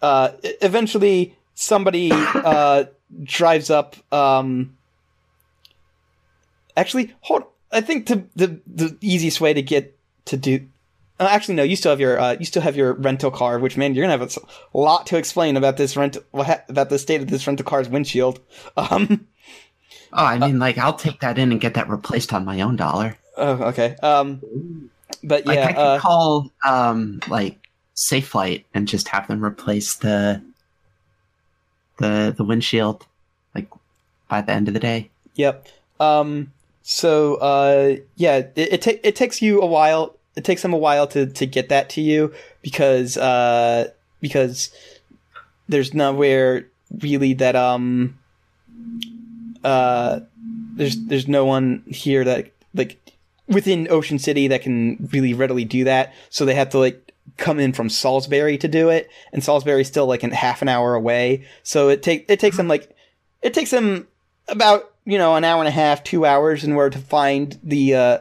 uh, 0.00 0.30
eventually, 0.62 1.36
somebody 1.54 2.10
uh, 2.12 2.84
drives 3.24 3.70
up. 3.70 3.96
Um, 4.12 4.76
actually, 6.76 7.14
hold. 7.20 7.44
I 7.72 7.80
think 7.80 8.06
the 8.06 8.24
the 8.36 8.60
the 8.66 8.96
easiest 9.00 9.40
way 9.40 9.52
to 9.52 9.62
get 9.62 9.98
to 10.26 10.36
do. 10.36 10.66
Uh, 11.20 11.28
actually, 11.30 11.54
no. 11.56 11.62
You 11.64 11.74
still 11.76 11.90
have 11.90 12.00
your 12.00 12.18
uh, 12.18 12.36
you 12.38 12.44
still 12.44 12.62
have 12.62 12.76
your 12.76 12.92
rental 12.94 13.30
car, 13.30 13.58
which 13.58 13.76
man, 13.76 13.94
you're 13.94 14.06
gonna 14.06 14.18
have 14.18 14.36
a 14.74 14.78
lot 14.78 15.06
to 15.08 15.16
explain 15.16 15.56
about 15.56 15.76
this 15.76 15.96
rent 15.96 16.16
about 16.32 16.90
the 16.90 16.98
state 16.98 17.20
of 17.20 17.28
this 17.28 17.46
rental 17.46 17.64
car's 17.66 17.88
windshield. 17.88 18.40
Um, 18.76 19.26
Oh, 20.10 20.24
I 20.24 20.38
mean, 20.38 20.58
like 20.58 20.78
I'll 20.78 20.94
take 20.94 21.20
that 21.20 21.38
in 21.38 21.52
and 21.52 21.60
get 21.60 21.74
that 21.74 21.88
replaced 21.90 22.32
on 22.32 22.44
my 22.44 22.62
own 22.62 22.76
dollar. 22.76 23.18
oh, 23.36 23.62
okay. 23.64 23.94
Um, 24.02 24.40
but 25.22 25.44
Like 25.44 25.56
yeah, 25.56 25.66
I 25.66 25.72
could 25.72 25.80
uh, 25.80 25.98
call 25.98 26.50
um 26.64 27.20
like 27.28 27.68
Safelite 27.94 28.64
and 28.72 28.88
just 28.88 29.08
have 29.08 29.28
them 29.28 29.44
replace 29.44 29.96
the 29.96 30.40
the 31.98 32.32
the 32.36 32.44
windshield 32.44 33.06
like 33.54 33.68
by 34.28 34.40
the 34.40 34.52
end 34.52 34.68
of 34.68 34.74
the 34.74 34.80
day. 34.80 35.10
Yep. 35.34 35.68
Um. 36.00 36.52
So, 36.82 37.34
uh, 37.36 37.96
yeah, 38.16 38.36
it 38.36 38.52
it, 38.56 38.82
ta- 38.82 39.00
it 39.02 39.14
takes 39.16 39.42
you 39.42 39.60
a 39.60 39.66
while. 39.66 40.14
It 40.38 40.44
takes 40.44 40.62
them 40.62 40.72
a 40.72 40.78
while 40.78 41.08
to 41.08 41.26
to 41.26 41.46
get 41.46 41.68
that 41.68 41.90
to 41.90 42.00
you 42.00 42.32
because 42.62 43.16
uh 43.16 43.90
because 44.20 44.70
there's 45.68 45.92
nowhere 45.92 46.68
really 47.02 47.34
that 47.34 47.56
um 47.56 48.16
uh 49.64 50.20
there's 50.76 50.96
there's 51.06 51.26
no 51.26 51.44
one 51.44 51.82
here 51.88 52.22
that 52.22 52.52
like 52.72 52.98
within 53.48 53.88
Ocean 53.90 54.20
City 54.20 54.46
that 54.46 54.62
can 54.62 55.08
really 55.12 55.34
readily 55.34 55.64
do 55.64 55.84
that. 55.84 56.14
So 56.30 56.44
they 56.44 56.54
have 56.54 56.70
to 56.70 56.78
like 56.78 57.12
come 57.36 57.58
in 57.58 57.72
from 57.72 57.88
Salisbury 57.88 58.56
to 58.58 58.68
do 58.68 58.90
it, 58.90 59.10
and 59.32 59.42
Salisbury's 59.42 59.88
still 59.88 60.06
like 60.06 60.22
in 60.22 60.30
half 60.30 60.62
an 60.62 60.68
hour 60.68 60.94
away. 60.94 61.44
So 61.64 61.88
it 61.88 62.02
take 62.02 62.26
it 62.28 62.38
takes 62.38 62.56
them 62.56 62.68
like 62.68 62.94
it 63.42 63.54
takes 63.54 63.72
them 63.72 64.06
about 64.46 64.92
you 65.04 65.18
know 65.18 65.34
an 65.34 65.42
hour 65.42 65.58
and 65.58 65.68
a 65.68 65.72
half, 65.72 66.04
two 66.04 66.24
hours 66.24 66.62
in 66.62 66.72
order 66.72 66.96
to 66.96 67.04
find 67.04 67.58
the 67.64 67.94
uh, 67.94 68.18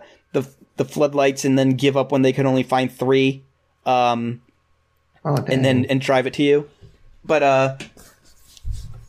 the 0.77 0.85
floodlights, 0.85 1.43
and 1.45 1.57
then 1.57 1.71
give 1.71 1.97
up 1.97 2.11
when 2.11 2.21
they 2.21 2.33
can 2.33 2.45
only 2.45 2.63
find 2.63 2.91
three, 2.91 3.43
um, 3.85 4.41
Oh, 5.25 5.35
and 5.47 5.65
then 5.65 5.85
and 5.89 5.99
drive 5.99 6.25
it 6.25 6.33
to 6.35 6.43
you. 6.43 6.69
But 7.25 7.43
uh, 7.43 7.77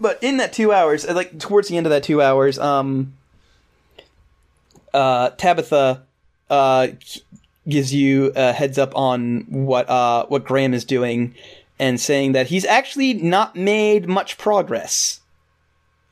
but 0.01 0.19
in 0.21 0.39
that 0.39 0.53
two 0.53 0.73
hours, 0.73 1.07
uh, 1.07 1.15
like 1.15 1.39
towards 1.39 1.69
the 1.69 1.77
end 1.77 1.87
of 1.87 1.91
that 1.91 2.03
two 2.03 2.21
hours, 2.21 2.59
um, 2.59 3.15
uh, 4.93 5.31
Tabitha 5.31 6.03
uh 6.51 6.89
gives 7.69 7.95
you 7.95 8.33
a 8.35 8.53
heads 8.53 8.79
up 8.79 8.97
on 8.97 9.43
what 9.49 9.89
uh 9.89 10.27
what 10.27 10.45
Graham 10.45 10.75
is 10.75 10.85
doing, 10.85 11.35
and 11.79 12.01
saying 12.01 12.33
that 12.33 12.49
he's 12.49 12.65
actually 12.65 13.15
not 13.15 13.55
made 13.55 14.09
much 14.09 14.39
progress. 14.39 15.21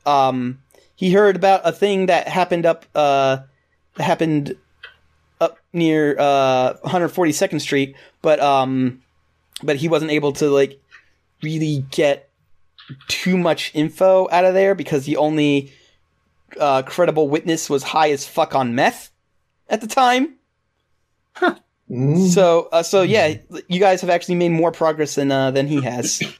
Um, 0.05 0.61
he 0.95 1.11
heard 1.11 1.35
about 1.35 1.61
a 1.65 1.73
thing 1.73 2.05
that 2.05 2.29
happened 2.29 2.65
up 2.65 2.85
uh 2.95 3.39
happened 3.97 4.55
up 5.39 5.57
near 5.73 6.15
uh 6.19 6.73
142nd 6.85 7.61
Street, 7.61 7.95
but 8.21 8.39
um 8.39 9.01
but 9.63 9.75
he 9.77 9.87
wasn't 9.87 10.11
able 10.11 10.33
to 10.33 10.49
like 10.49 10.79
really 11.43 11.85
get 11.91 12.29
too 13.07 13.37
much 13.37 13.71
info 13.73 14.27
out 14.31 14.45
of 14.45 14.53
there 14.53 14.73
because 14.75 15.05
the 15.05 15.17
only 15.17 15.71
uh, 16.59 16.81
credible 16.83 17.27
witness 17.27 17.69
was 17.69 17.83
high 17.83 18.09
as 18.11 18.25
fuck 18.25 18.55
on 18.55 18.73
meth 18.75 19.11
at 19.69 19.81
the 19.81 19.87
time. 19.87 20.35
Mm. 21.89 22.27
So 22.29 22.69
uh, 22.71 22.83
so 22.83 23.01
yeah, 23.01 23.35
you 23.67 23.79
guys 23.79 24.01
have 24.01 24.09
actually 24.09 24.35
made 24.35 24.49
more 24.51 24.71
progress 24.71 25.15
than 25.15 25.31
uh, 25.31 25.51
than 25.51 25.67
he 25.67 25.81
has. 25.81 26.21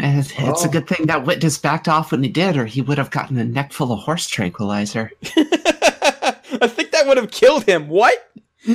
And 0.00 0.20
it's, 0.20 0.30
it's 0.38 0.64
a 0.64 0.68
Oh. 0.68 0.70
good 0.70 0.86
thing 0.86 1.06
that 1.06 1.26
witness 1.26 1.58
backed 1.58 1.88
off 1.88 2.12
when 2.12 2.22
he 2.22 2.28
did, 2.28 2.56
or 2.56 2.66
he 2.66 2.80
would 2.80 2.98
have 2.98 3.10
gotten 3.10 3.36
a 3.36 3.44
neck 3.44 3.72
full 3.72 3.90
of 3.90 3.98
horse 3.98 4.28
tranquilizer. 4.28 5.10
I 6.60 6.66
think 6.68 6.90
that 6.92 7.06
would 7.06 7.16
have 7.16 7.30
killed 7.30 7.64
him. 7.64 7.88
What? 7.88 8.30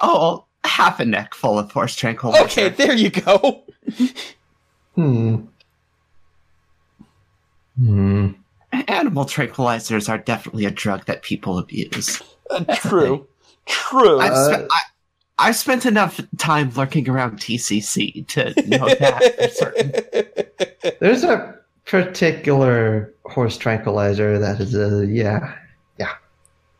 Oh, 0.00 0.44
half 0.64 1.00
a 1.00 1.04
neck 1.04 1.34
full 1.34 1.58
of 1.58 1.72
horse 1.72 1.96
tranquilizer. 1.96 2.44
Okay, 2.44 2.68
there 2.68 2.94
you 2.94 3.10
go. 3.10 3.64
Hmm. 4.94 5.36
Hmm. 7.78 8.28
Animal 8.72 9.26
tranquilizers 9.26 10.08
are 10.08 10.16
definitely 10.16 10.64
a 10.64 10.70
drug 10.70 11.04
that 11.04 11.22
people 11.22 11.58
abuse. 11.58 12.22
Uh, 12.50 12.64
true. 12.76 13.26
True. 13.66 14.18
I've, 14.20 14.32
Uh, 14.32 14.44
spent, 14.52 14.68
I, 14.70 14.80
I've 15.38 15.56
spent 15.56 15.84
enough 15.84 16.18
time 16.38 16.70
lurking 16.74 17.08
around 17.10 17.38
TCC 17.40 18.26
to 18.28 18.44
know 18.66 18.86
that 18.88 19.34
for 19.36 19.48
certain. 19.48 20.96
There's 21.00 21.24
a 21.24 21.58
particular 21.86 23.12
horse 23.24 23.56
tranquilizer 23.56 24.38
that 24.38 24.60
is 24.60 24.74
a 24.74 25.06
yeah. 25.06 25.56
Yeah. 25.98 26.12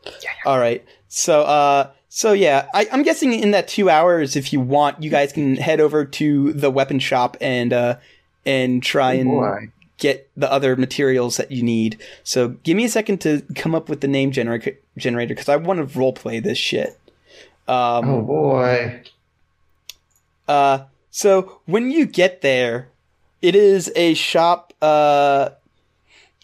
yeah. 0.05 0.31
All 0.45 0.59
right. 0.59 0.85
So, 1.09 1.43
uh, 1.43 1.91
so 2.09 2.33
yeah, 2.33 2.69
I, 2.75 2.89
I'm 2.93 3.03
guessing 3.03 3.33
in 3.33 3.53
that 3.53 3.69
two 3.69 3.89
hours, 3.89 4.37
if 4.37 4.53
you 4.53 4.61
want, 4.61 5.03
you 5.03 5.11
guys 5.11 5.33
can 5.33 5.57
head 5.57 5.81
over 5.81 6.05
to 6.05 6.53
the 6.53 6.71
weapon 6.71 6.99
shop 6.99 7.37
and 7.41 7.73
uh, 7.73 7.97
and 8.45 8.83
try 8.83 9.15
and 9.15 9.31
Boy. 9.31 9.73
get 9.99 10.31
the 10.37 10.51
other 10.51 10.77
materials 10.77 11.37
that 11.37 11.51
you 11.51 11.63
need. 11.63 12.01
So, 12.25 12.49
give 12.49 12.77
me 12.77 12.85
a 12.85 12.89
second 12.89 13.21
to 13.23 13.43
come 13.55 13.75
up 13.75 13.89
with 13.89 14.01
the 14.01 14.09
name 14.09 14.33
gener- 14.33 14.77
generator 14.97 15.35
because 15.35 15.49
I 15.49 15.57
want 15.57 15.79
to 15.79 15.99
role 15.99 16.13
play 16.13 16.41
this 16.41 16.59
shit. 16.59 16.99
Um, 17.69 18.09
Oh 18.09 18.23
boy. 18.23 19.03
Uh, 20.47 20.85
so 21.11 21.61
when 21.67 21.91
you 21.91 22.07
get 22.07 22.41
there, 22.41 22.89
it 23.43 23.55
is 23.55 23.93
a 23.97 24.15
shop. 24.15 24.66
Uh, 24.83 25.51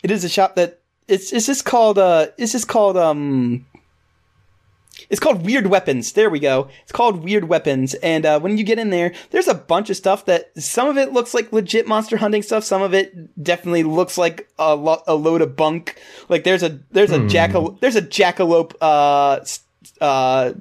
it 0.02 0.10
is 0.10 0.24
a 0.24 0.28
shop 0.28 0.56
that 0.56 0.80
it's. 1.08 1.32
Is 1.32 1.46
this 1.46 1.62
called? 1.62 1.98
Uh, 1.98 2.28
is 2.38 2.52
this 2.52 2.64
called? 2.64 2.96
Um, 2.96 3.66
it's 5.10 5.20
called 5.20 5.44
Weird 5.44 5.66
Weapons. 5.66 6.12
There 6.12 6.30
we 6.30 6.40
go. 6.40 6.68
It's 6.82 6.92
called 6.92 7.22
Weird 7.22 7.44
Weapons. 7.44 7.94
And 7.94 8.24
uh, 8.24 8.40
when 8.40 8.56
you 8.56 8.64
get 8.64 8.78
in 8.78 8.90
there, 8.90 9.12
there's 9.30 9.48
a 9.48 9.54
bunch 9.54 9.90
of 9.90 9.96
stuff 9.96 10.24
that 10.26 10.50
some 10.56 10.88
of 10.88 10.96
it 10.96 11.12
looks 11.12 11.34
like 11.34 11.52
legit 11.52 11.86
monster 11.86 12.16
hunting 12.16 12.42
stuff. 12.42 12.64
Some 12.64 12.82
of 12.82 12.94
it 12.94 13.42
definitely 13.42 13.82
looks 13.82 14.16
like 14.16 14.48
a, 14.58 14.74
lo- 14.74 15.02
a 15.06 15.14
load 15.14 15.42
of 15.42 15.56
bunk. 15.56 16.00
Like 16.28 16.44
there's 16.44 16.62
a 16.62 16.80
there's 16.92 17.10
a 17.10 17.26
jackal 17.26 17.72
there's 17.80 17.96
a 17.96 18.02
jackalope 18.02 18.74
uh 18.80 19.40
uh 20.00 20.52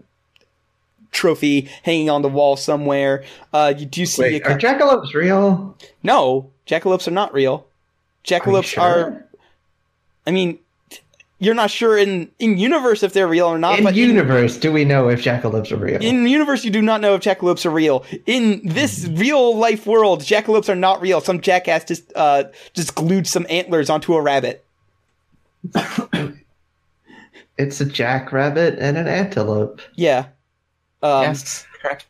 trophy 1.11 1.69
hanging 1.84 2.10
on 2.10 2.22
the 2.22 2.30
wall 2.30 2.56
somewhere. 2.57 3.23
Uh, 3.53 3.73
you 3.77 3.85
do 3.85 4.06
see 4.06 4.22
Wait, 4.23 4.41
a, 4.45 4.52
are 4.52 4.57
jackalopes 4.57 5.14
real? 5.14 5.77
no 6.03 6.52
jackalopes 6.72 7.07
are 7.07 7.11
not 7.11 7.34
real. 7.34 7.53
Are 7.53 8.27
Jackalopes 8.27 8.64
sure? 8.65 8.84
are. 8.84 9.26
I 10.26 10.31
mean, 10.31 10.60
you're 11.39 11.56
not 11.56 11.72
sure 11.72 11.98
in 11.98 12.30
in 12.38 12.57
universe 12.57 13.02
if 13.02 13.14
they're 13.14 13.27
real 13.27 13.48
or 13.48 13.57
not. 13.57 13.80
in 13.80 13.84
but 13.84 13.95
universe. 13.95 14.57
do 14.57 14.72
we 14.72 14.85
know 14.85 15.10
if 15.10 15.23
jackalopes 15.23 15.72
are 15.72 15.77
real? 15.77 15.99
In 16.02 16.27
universe, 16.27 16.64
you 16.64 16.69
do 16.69 16.84
not 16.84 17.02
know 17.02 17.15
if 17.15 17.22
jackalopes 17.22 17.65
are 17.65 17.72
real. 17.72 18.06
In 18.27 18.61
this 18.64 19.07
real 19.07 19.57
life 19.57 19.88
world, 19.88 20.22
jackalopes 20.22 20.69
are 20.69 20.76
not 20.76 21.02
real. 21.02 21.19
Some 21.19 21.41
jackass 21.41 21.84
just 21.85 22.14
uh 22.15 22.43
just 22.73 22.93
glued 22.95 23.26
some 23.27 23.48
antlers 23.49 23.89
onto 23.89 24.14
a 24.14 24.22
rabbit. 24.22 24.64
it's 27.57 27.81
a 27.81 27.85
jackrabbit 27.85 28.77
and 28.77 28.98
an 28.98 29.07
antelope. 29.07 29.81
Yeah. 29.95 30.27
Um, 31.02 31.23
yes, 31.23 31.65
correct. 31.81 32.06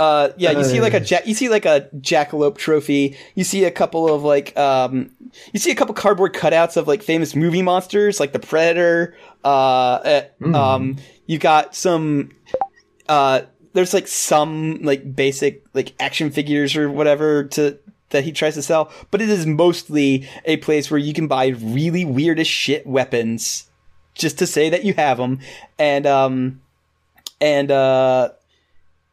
Uh, 0.00 0.32
yeah, 0.38 0.50
you 0.52 0.64
see 0.64 0.80
like 0.80 0.94
a 0.94 0.96
Uh. 0.96 1.04
jack, 1.04 1.26
you 1.26 1.34
see 1.34 1.50
like 1.50 1.66
a 1.66 1.90
jackalope 1.98 2.56
trophy. 2.56 3.18
You 3.34 3.44
see 3.44 3.64
a 3.64 3.70
couple 3.70 4.08
of 4.12 4.22
like, 4.24 4.56
um, 4.56 5.10
you 5.52 5.60
see 5.60 5.70
a 5.70 5.74
couple 5.74 5.94
cardboard 5.94 6.32
cutouts 6.32 6.78
of 6.78 6.88
like 6.88 7.02
famous 7.02 7.36
movie 7.36 7.60
monsters, 7.60 8.18
like 8.18 8.32
the 8.32 8.38
Predator. 8.38 9.14
Uh, 9.44 9.48
uh 9.48 10.22
Mm. 10.40 10.54
um, 10.54 10.96
you 11.26 11.36
got 11.38 11.74
some, 11.74 12.30
uh, 13.10 13.42
there's 13.74 13.92
like 13.92 14.08
some 14.08 14.80
like 14.82 15.14
basic 15.14 15.62
like 15.74 15.92
action 16.00 16.30
figures 16.30 16.76
or 16.76 16.90
whatever 16.90 17.44
to 17.44 17.78
that 18.08 18.24
he 18.24 18.32
tries 18.32 18.54
to 18.54 18.62
sell, 18.62 18.90
but 19.10 19.20
it 19.20 19.28
is 19.28 19.44
mostly 19.46 20.26
a 20.46 20.56
place 20.56 20.90
where 20.90 20.98
you 20.98 21.12
can 21.12 21.28
buy 21.28 21.48
really 21.48 22.06
weird 22.06 22.40
as 22.40 22.46
shit 22.46 22.86
weapons 22.86 23.70
just 24.14 24.38
to 24.38 24.46
say 24.46 24.70
that 24.70 24.82
you 24.82 24.94
have 24.94 25.18
them, 25.18 25.40
and 25.78 26.06
um, 26.06 26.60
and 27.40 27.70
uh 27.70 28.30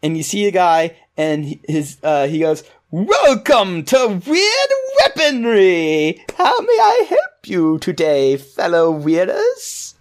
and 0.03 0.17
you 0.17 0.23
see 0.23 0.45
a 0.47 0.51
guy 0.51 0.95
and 1.15 1.45
he- 1.45 1.61
his 1.67 1.97
uh 2.03 2.27
he 2.27 2.39
goes 2.39 2.63
welcome 2.91 3.83
to 3.83 4.21
weird 4.25 4.69
weaponry! 4.99 6.23
How 6.37 6.59
may 6.61 6.77
i 6.79 7.05
help 7.09 7.45
you 7.45 7.79
today 7.79 8.37
fellow 8.37 8.93
weirders? 8.97 9.95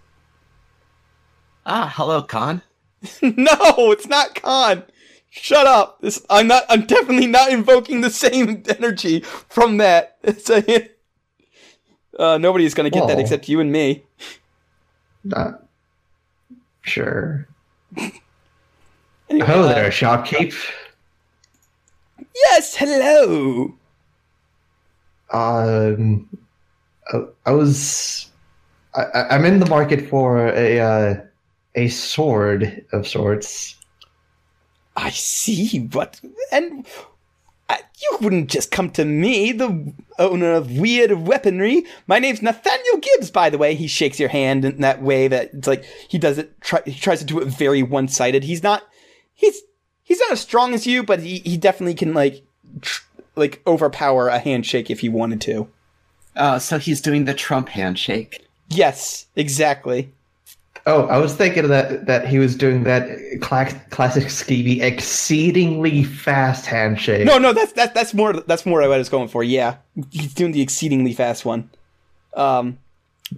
Ah, 1.64 1.92
hello, 1.96 2.22
Khan. 2.22 2.62
no 3.22 3.56
it's 3.92 4.06
not 4.06 4.34
khan. 4.40 4.84
Shut 5.30 5.66
up. 5.66 6.00
This 6.00 6.24
i'm 6.30 6.46
not 6.46 6.64
i'm 6.68 6.86
definitely 6.86 7.26
not 7.26 7.50
invoking 7.50 8.00
the 8.00 8.10
same 8.10 8.62
energy 8.78 9.20
from 9.20 9.78
that. 9.78 10.16
It's 10.22 10.48
a 10.50 10.88
uh 12.18 12.38
nobody's 12.38 12.74
gonna 12.74 12.90
get 12.90 13.06
that 13.08 13.18
except 13.18 13.48
you 13.48 13.60
and 13.60 13.70
me. 13.72 14.04
Not 15.24 15.64
sure. 16.82 17.48
Anyway, 19.28 19.46
uh, 19.48 19.66
there, 19.66 19.90
shopkeep. 19.90 20.54
yes 22.34 22.76
hello 22.76 23.74
Um, 25.30 26.28
I, 27.12 27.22
I 27.46 27.50
was. 27.52 28.30
I, 28.94 29.24
I'm 29.30 29.44
in 29.44 29.58
the 29.58 29.66
market 29.66 30.08
for 30.08 30.46
a 30.48 30.80
uh, 30.80 31.14
a 31.74 31.88
sword 31.88 32.84
of 32.92 33.06
sorts. 33.06 33.76
I 34.96 35.10
see. 35.10 35.88
What? 35.92 36.20
And 36.52 36.86
uh, 37.68 37.76
you 38.00 38.18
wouldn't 38.20 38.48
just 38.48 38.70
come 38.70 38.90
to 38.90 39.04
me, 39.04 39.52
the 39.52 39.92
owner 40.18 40.52
of 40.52 40.78
weird 40.78 41.12
weaponry. 41.12 41.84
My 42.06 42.18
name's 42.18 42.40
Nathaniel 42.40 42.98
Gibbs, 42.98 43.30
by 43.30 43.50
the 43.50 43.58
way. 43.58 43.74
He 43.74 43.88
shakes 43.88 44.18
your 44.20 44.28
hand 44.28 44.64
in 44.64 44.80
that 44.80 45.02
way 45.02 45.28
that 45.28 45.52
it's 45.52 45.66
like 45.66 45.84
he 46.08 46.16
does 46.18 46.38
it. 46.38 46.58
Try, 46.60 46.80
he 46.86 46.94
tries 46.94 47.18
to 47.18 47.26
do 47.26 47.40
it 47.40 47.48
very 47.48 47.82
one-sided. 47.82 48.44
He's 48.44 48.62
not. 48.62 48.84
He's 49.36 49.62
he's 50.02 50.18
not 50.18 50.32
as 50.32 50.40
strong 50.40 50.74
as 50.74 50.86
you, 50.86 51.04
but 51.04 51.20
he 51.20 51.38
he 51.38 51.56
definitely 51.56 51.94
can 51.94 52.12
like 52.12 52.42
tr- 52.80 53.04
like 53.36 53.62
overpower 53.66 54.28
a 54.28 54.40
handshake 54.40 54.90
if 54.90 55.00
he 55.00 55.08
wanted 55.08 55.40
to. 55.42 55.68
Oh, 56.34 56.58
so 56.58 56.78
he's 56.78 57.00
doing 57.00 57.24
the 57.26 57.34
Trump 57.34 57.68
handshake. 57.68 58.44
Yes, 58.68 59.26
exactly. 59.36 60.12
Oh, 60.88 61.06
I 61.06 61.18
was 61.18 61.34
thinking 61.34 61.68
that 61.68 62.06
that 62.06 62.28
he 62.28 62.38
was 62.38 62.54
doing 62.56 62.84
that 62.84 63.08
cla- 63.40 63.80
classic 63.90 64.24
skeevy, 64.24 64.82
exceedingly 64.82 66.04
fast 66.04 66.66
handshake. 66.66 67.26
No, 67.26 67.38
no, 67.38 67.52
that's 67.52 67.72
that's 67.72 67.92
that's 67.92 68.14
more 68.14 68.32
that's 68.32 68.64
more 68.66 68.80
what 68.80 68.92
I 68.92 68.98
was 68.98 69.08
going 69.08 69.28
for. 69.28 69.42
Yeah, 69.44 69.76
he's 70.10 70.34
doing 70.34 70.52
the 70.52 70.60
exceedingly 70.62 71.12
fast 71.12 71.44
one. 71.44 71.70
Um. 72.34 72.78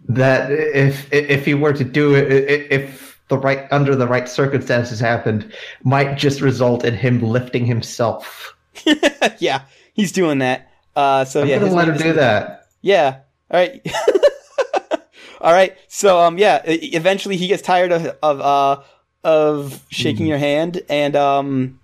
that 0.08 0.50
if 0.50 1.10
if 1.12 1.44
he 1.44 1.54
were 1.54 1.72
to 1.72 1.84
do 1.84 2.14
it, 2.14 2.30
if 2.70 3.07
the 3.28 3.38
right 3.38 3.66
under 3.70 3.94
the 3.94 4.06
right 4.06 4.28
circumstances 4.28 5.00
happened, 5.00 5.52
might 5.84 6.16
just 6.16 6.40
result 6.40 6.84
in 6.84 6.94
him 6.94 7.20
lifting 7.22 7.64
himself. 7.66 8.55
yeah, 9.38 9.62
he's 9.92 10.12
doing 10.12 10.38
that. 10.38 10.70
Uh, 10.96 11.24
so 11.24 11.42
I'm 11.42 11.48
yeah, 11.48 11.59
gonna 11.59 11.74
let 11.74 11.88
him 11.88 11.96
do 11.96 12.12
that. 12.14 12.66
Yeah. 12.82 13.18
All 13.50 13.60
right. 13.60 13.86
All 15.40 15.52
right. 15.52 15.76
So 15.88 16.18
um, 16.18 16.38
yeah. 16.38 16.62
Eventually, 16.64 17.36
he 17.36 17.46
gets 17.48 17.62
tired 17.62 17.92
of 17.92 18.06
of 18.22 18.40
uh 18.40 18.82
of 19.24 19.84
shaking 19.90 20.26
your 20.26 20.38
hand, 20.38 20.82
and 20.88 21.14
um, 21.16 21.80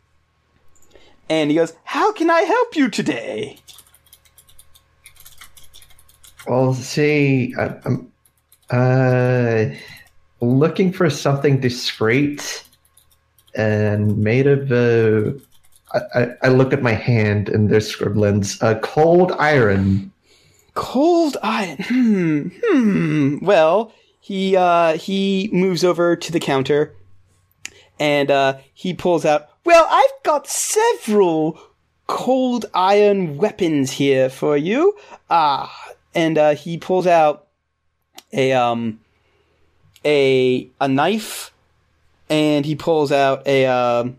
and 1.28 1.50
he 1.50 1.56
goes, 1.56 1.74
"How 1.84 2.12
can 2.12 2.30
I 2.30 2.40
help 2.42 2.76
you 2.76 2.88
today?" 2.88 3.58
Well, 6.46 6.74
see, 6.74 7.54
I- 7.58 7.76
I'm 7.84 8.12
uh, 8.70 9.74
looking 10.44 10.92
for 10.92 11.10
something 11.10 11.60
discreet 11.60 12.64
and 13.54 14.18
made 14.18 14.46
of. 14.46 14.70
Uh, 14.72 15.38
I, 16.42 16.48
look 16.48 16.72
at 16.72 16.82
my 16.82 16.92
hand 16.92 17.48
and 17.48 17.70
there's 17.70 17.86
scribblings. 17.86 18.60
Uh, 18.60 18.78
cold 18.80 19.30
iron. 19.38 20.10
Cold 20.74 21.36
iron. 21.42 21.76
Hmm. 21.82 22.48
Hmm. 22.64 23.38
Well, 23.44 23.92
he 24.20 24.56
uh 24.56 24.96
he 24.96 25.50
moves 25.52 25.84
over 25.84 26.16
to 26.16 26.32
the 26.32 26.40
counter 26.40 26.94
and 28.00 28.30
uh 28.30 28.56
he 28.72 28.94
pulls 28.94 29.24
out, 29.24 29.50
"Well, 29.64 29.86
I've 29.88 30.22
got 30.24 30.48
several 30.48 31.60
cold 32.06 32.66
iron 32.74 33.36
weapons 33.36 33.92
here 33.92 34.28
for 34.30 34.56
you." 34.56 34.96
Ah, 35.30 35.72
and 36.14 36.38
uh 36.38 36.54
he 36.54 36.78
pulls 36.78 37.06
out 37.06 37.46
a 38.32 38.52
um 38.52 38.98
a 40.04 40.68
a 40.80 40.88
knife 40.88 41.52
and 42.28 42.64
he 42.64 42.74
pulls 42.74 43.12
out 43.12 43.46
a 43.46 43.66
um 43.66 44.16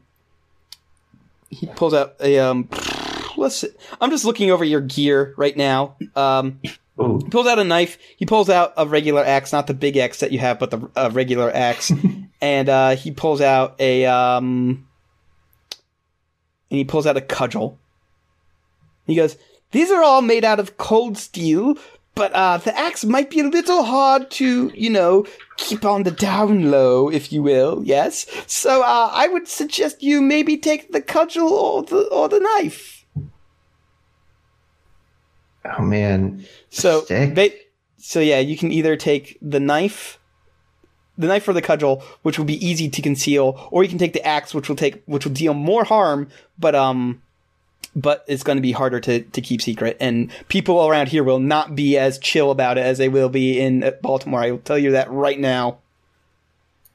he 1.49 1.68
pulls 1.68 1.94
out 1.94 2.16
a 2.20 2.40
um 2.40 2.70
let's 3.38 3.57
see. 3.57 3.70
I'm 3.99 4.10
just 4.10 4.26
looking 4.26 4.52
over 4.52 4.64
your 4.64 4.82
gear 4.82 5.34
right 5.38 5.56
now. 5.56 5.95
Um 6.16 6.60
Ooh. 6.99 7.20
he 7.24 7.30
pulls 7.30 7.48
out 7.48 7.60
a 7.60 7.64
knife. 7.64 7.98
He 8.18 8.26
pulls 8.26 8.49
out 8.49 8.74
a 8.78 8.88
regular 8.88 9.24
axe, 9.24 9.52
not 9.52 9.68
the 9.68 9.74
big 9.74 9.98
axe 9.98 10.20
that 10.20 10.32
you 10.32 10.40
have, 10.40 10.60
but 10.60 10.72
the 10.72 10.90
uh, 10.95 11.10
regular 11.12 11.52
axe. 11.53 11.91
and 12.41 12.70
uh, 12.70 12.95
he 12.95 13.12
pulls 13.12 13.41
out 13.41 13.76
a 13.80 14.06
um, 14.06 14.88
and 16.70 16.78
he 16.78 16.86
pulls 16.86 17.06
out 17.06 17.18
a 17.18 17.22
cudgel. 17.22 17.78
He 19.06 19.16
goes, 19.16 19.38
"These 19.72 19.91
are 19.91 20.03
all 20.03 20.22
made 20.22 20.45
out 20.45 20.60
of 20.60 20.78
cold 20.78 21.18
steel, 21.18 21.76
but 22.16 22.32
uh, 22.32 22.57
the 22.57 22.78
axe 22.78 23.03
might 23.03 23.30
be 23.30 23.41
a 23.41 23.48
little 23.48 23.84
hard 23.84 24.32
to, 24.32 24.72
you 24.74 24.90
know, 24.90 25.26
keep 25.57 25.86
on 25.86 26.03
the 26.03 26.11
down 26.11 26.72
low, 26.72 27.10
if 27.10 27.32
you 27.32 27.41
will. 27.41 27.82
Yes. 27.84 28.26
So 28.48 28.82
uh, 28.82 29.10
I 29.11 29.27
would 29.27 29.48
suggest 29.48 30.03
you 30.03 30.22
maybe 30.22 30.57
take 30.57 30.91
the 30.91 31.02
cudgel 31.02 31.49
or 31.49 31.84
the 31.84 32.07
or 32.07 32.30
the 32.30 32.40
knife." 32.40 33.06
Oh 35.77 35.82
man. 35.82 36.45
So, 36.69 37.06
ba- 37.10 37.52
so 37.98 38.19
yeah, 38.19 38.40
you 38.40 38.57
can 38.57 38.72
either 38.72 38.95
take 38.95 39.38
the 39.41 39.60
knife, 39.60 40.19
the 41.18 41.27
knife 41.27 41.48
or 41.48 41.53
the 41.53 41.61
cudgel, 41.61 42.03
which 42.22 42.38
will 42.38 42.45
be 42.45 42.64
easy 42.65 42.90
to 42.90 43.02
conceal, 43.02 43.68
or 43.72 43.84
you 43.84 43.90
can 43.90 43.98
take 43.98 44.14
the 44.14 44.26
axe, 44.26 44.53
which 44.53 44.69
will 44.69 44.76
take, 44.76 45.02
which 45.06 45.26
will 45.26 45.34
deal 45.34 45.53
more 45.53 45.84
harm, 45.84 46.30
but 46.60 46.76
um, 46.76 47.22
but 47.95 48.26
it's 48.27 48.43
going 48.43 48.57
to 48.57 48.61
be 48.61 48.72
harder 48.72 48.99
to 48.99 49.22
to 49.22 49.41
keep 49.41 49.61
secret, 49.61 49.97
and 49.99 50.31
people 50.47 50.85
around 50.85 51.09
here 51.09 51.23
will 51.23 51.39
not 51.39 51.76
be 51.76 51.97
as 51.97 52.19
chill 52.19 52.51
about 52.51 52.77
it 52.77 52.85
as 52.85 52.97
they 52.97 53.09
will 53.09 53.30
be 53.30 53.59
in 53.59 53.84
uh, 53.84 53.91
Baltimore. 54.01 54.41
I 54.41 54.51
will 54.51 54.59
tell 54.59 54.77
you 54.77 54.91
that 54.91 55.09
right 55.09 55.39
now. 55.39 55.80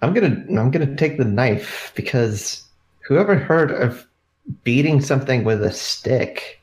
I'm 0.02 0.14
gonna 0.14 0.44
I'm 0.60 0.70
gonna 0.70 0.96
take 0.96 1.18
the 1.18 1.24
knife 1.24 1.92
because 1.94 2.64
whoever 3.00 3.34
heard 3.34 3.70
of 3.70 4.06
beating 4.64 5.00
something 5.00 5.44
with 5.44 5.62
a 5.62 5.72
stick? 5.72 6.60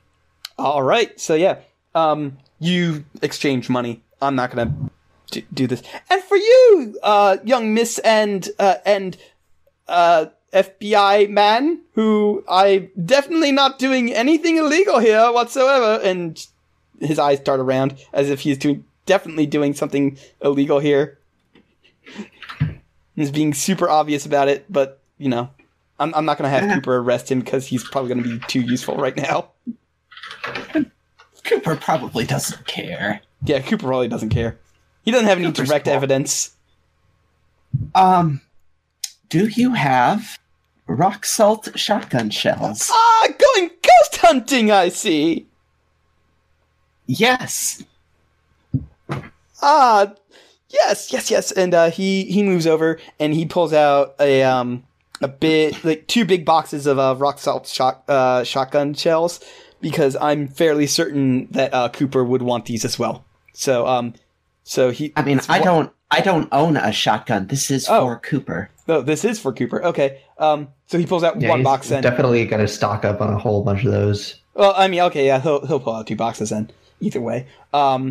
All 0.58 0.82
right, 0.82 1.20
so 1.20 1.36
yeah, 1.36 1.60
um, 1.94 2.38
you 2.60 3.06
exchange 3.22 3.70
money. 3.70 4.02
I'm 4.22 4.36
not 4.36 4.52
gonna 4.52 4.74
do, 5.32 5.42
do 5.54 5.68
this. 5.68 5.84
And 6.10 6.24
for 6.24 6.38
you, 6.38 6.98
uh, 7.04 7.38
young 7.44 7.74
Miss 7.74 8.00
and 8.00 8.48
uh, 8.60 8.76
and 8.86 9.18
uh, 9.88 10.28
FBI 10.54 11.30
man, 11.30 11.82
who 11.94 12.44
I 12.50 12.90
definitely 13.06 13.52
not 13.52 13.80
doing 13.80 14.14
anything 14.14 14.58
illegal 14.58 15.00
here 15.00 15.32
whatsoever. 15.32 16.02
And 16.04 16.46
his 17.00 17.20
eyes 17.20 17.40
dart 17.40 17.60
around 17.60 17.96
as 18.14 18.30
if 18.30 18.42
he's 18.42 18.58
doing 18.58 18.84
definitely 19.06 19.46
doing 19.46 19.74
something 19.74 20.18
illegal 20.42 20.80
here. 20.80 21.18
He's 23.16 23.32
being 23.32 23.56
super 23.56 23.90
obvious 23.90 24.28
about 24.28 24.48
it, 24.48 24.72
but 24.72 25.00
you 25.18 25.28
know, 25.28 25.50
I'm 26.00 26.14
I'm 26.14 26.26
not 26.26 26.38
gonna 26.38 26.50
have 26.50 26.72
Cooper 26.72 26.98
arrest 26.98 27.32
him 27.32 27.40
because 27.40 27.66
he's 27.66 27.84
probably 27.84 28.10
gonna 28.10 28.22
be 28.22 28.40
too 28.48 28.62
useful 28.62 28.96
right 28.96 29.18
now. 29.18 29.50
Cooper 31.44 31.76
probably 31.78 32.26
doesn't 32.26 32.68
care. 32.68 33.22
Yeah, 33.44 33.60
Cooper 33.62 33.88
probably 33.88 34.08
doesn't 34.08 34.30
care. 34.30 34.60
He 35.04 35.12
doesn't 35.12 35.26
have 35.28 35.40
any 35.40 35.48
Cooper's 35.48 35.68
direct 35.68 35.86
small. 35.86 35.96
evidence. 35.96 36.56
Um, 37.96 38.42
do 39.30 39.48
you 39.48 39.74
have 39.74 40.40
rock 40.88 41.26
salt 41.26 41.70
shotgun 41.78 42.30
shells? 42.30 42.90
Ah, 42.92 43.28
going 43.38 43.70
ghost 43.70 44.18
hunting, 44.18 44.72
I 44.72 44.90
see. 44.90 45.48
Yes. 47.06 47.84
Ah, 49.62 50.14
yes, 50.70 51.12
yes, 51.12 51.32
yes. 51.32 51.52
And 51.52 51.74
uh, 51.74 51.90
he 51.90 52.26
he 52.26 52.44
moves 52.44 52.68
over 52.68 53.00
and 53.20 53.34
he 53.34 53.46
pulls 53.46 53.74
out 53.74 54.16
a 54.20 54.44
um 54.44 54.84
a 55.22 55.28
bit 55.28 55.84
like 55.84 56.08
two 56.08 56.26
big 56.26 56.46
boxes 56.46 56.86
of 56.86 57.00
uh, 57.00 57.16
rock 57.18 57.40
salt 57.40 57.68
shot 57.68 58.04
uh, 58.08 58.44
shotgun 58.44 58.94
shells 58.94 59.40
because 59.82 60.16
I'm 60.20 60.48
fairly 60.48 60.88
certain 60.88 61.48
that 61.52 61.74
uh, 61.74 61.90
Cooper 61.90 62.24
would 62.24 62.42
want 62.42 62.66
these 62.66 62.86
as 62.86 63.00
well. 63.00 63.26
So 63.54 63.88
um, 63.88 64.14
so 64.64 64.92
he. 64.92 65.14
I 65.16 65.24
mean, 65.24 65.40
I 65.50 65.60
don't. 65.60 65.92
I 66.12 66.22
don't 66.22 66.48
own 66.52 66.78
a 66.78 66.92
shotgun. 66.92 67.48
This 67.48 67.70
is 67.72 67.88
Oh. 67.90 68.02
for 68.02 68.18
Cooper. 68.20 68.70
Oh, 68.90 69.02
this 69.02 69.26
is 69.26 69.40
for 69.40 69.52
Cooper. 69.54 69.84
Okay. 69.84 70.22
Um, 70.38 70.70
so 70.88 70.98
he 70.98 71.06
pulls 71.06 71.24
out 71.24 71.40
Yeah, 71.42 71.50
one 71.50 71.60
he's 71.60 71.66
box 71.66 71.90
then. 71.90 72.02
definitely 72.04 72.46
going 72.46 72.62
to 72.62 72.68
stock 72.68 73.04
up 73.04 73.20
on 73.22 73.34
a 73.34 73.38
whole 73.38 73.64
bunch 73.64 73.84
of 73.84 73.92
those. 73.92 74.36
Well, 74.54 74.74
I 74.78 74.88
mean, 74.88 75.02
okay, 75.02 75.26
yeah, 75.26 75.40
he'll 75.40 75.66
he'll 75.68 75.80
pull 75.80 75.96
out 75.96 76.08
two 76.08 76.16
boxes 76.16 76.50
then. 76.50 76.72
Either 77.00 77.22
way, 77.22 77.46
um, 77.74 78.02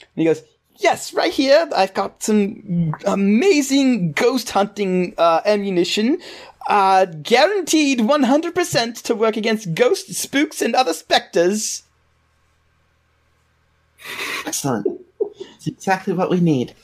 and 0.00 0.06
he 0.14 0.24
goes, 0.24 0.42
"Yes, 0.78 1.12
right 1.12 1.30
here. 1.32 1.68
I've 1.76 1.92
got 1.92 2.22
some 2.22 2.94
amazing 3.06 4.12
ghost 4.12 4.48
hunting 4.50 5.12
uh, 5.18 5.42
ammunition, 5.44 6.18
uh, 6.66 7.04
guaranteed 7.04 8.00
one 8.00 8.22
hundred 8.22 8.54
percent 8.54 8.96
to 9.04 9.14
work 9.14 9.36
against 9.36 9.74
ghosts, 9.74 10.16
spooks, 10.16 10.62
and 10.62 10.74
other 10.74 10.94
specters." 10.94 11.82
Excellent. 14.46 14.86
It's 15.56 15.66
exactly 15.66 16.14
what 16.14 16.30
we 16.30 16.40
need. 16.40 16.74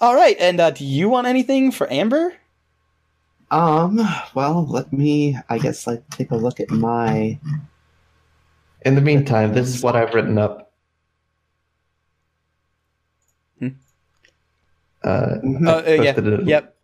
All 0.00 0.14
right, 0.14 0.36
and 0.40 0.60
uh, 0.60 0.70
do 0.70 0.84
you 0.84 1.08
want 1.08 1.26
anything 1.26 1.70
for 1.70 1.90
Amber? 1.92 2.34
Um, 3.50 4.00
well, 4.34 4.64
let 4.66 4.92
me, 4.92 5.36
I 5.48 5.58
guess, 5.58 5.86
like, 5.86 6.08
take 6.10 6.30
a 6.30 6.36
look 6.36 6.60
at 6.60 6.70
my. 6.70 7.38
In 8.82 8.94
the 8.94 9.00
meantime, 9.02 9.52
this 9.52 9.68
is 9.68 9.82
what 9.82 9.96
I've 9.96 10.14
written 10.14 10.38
up. 10.38 10.72
Hmm. 13.58 13.68
Uh, 15.04 15.36
Mhm. 15.44 15.66
Uh, 15.68 15.70
uh, 15.70 16.02
yeah, 16.02 16.12
posted 16.14 16.48
yep, 16.48 16.76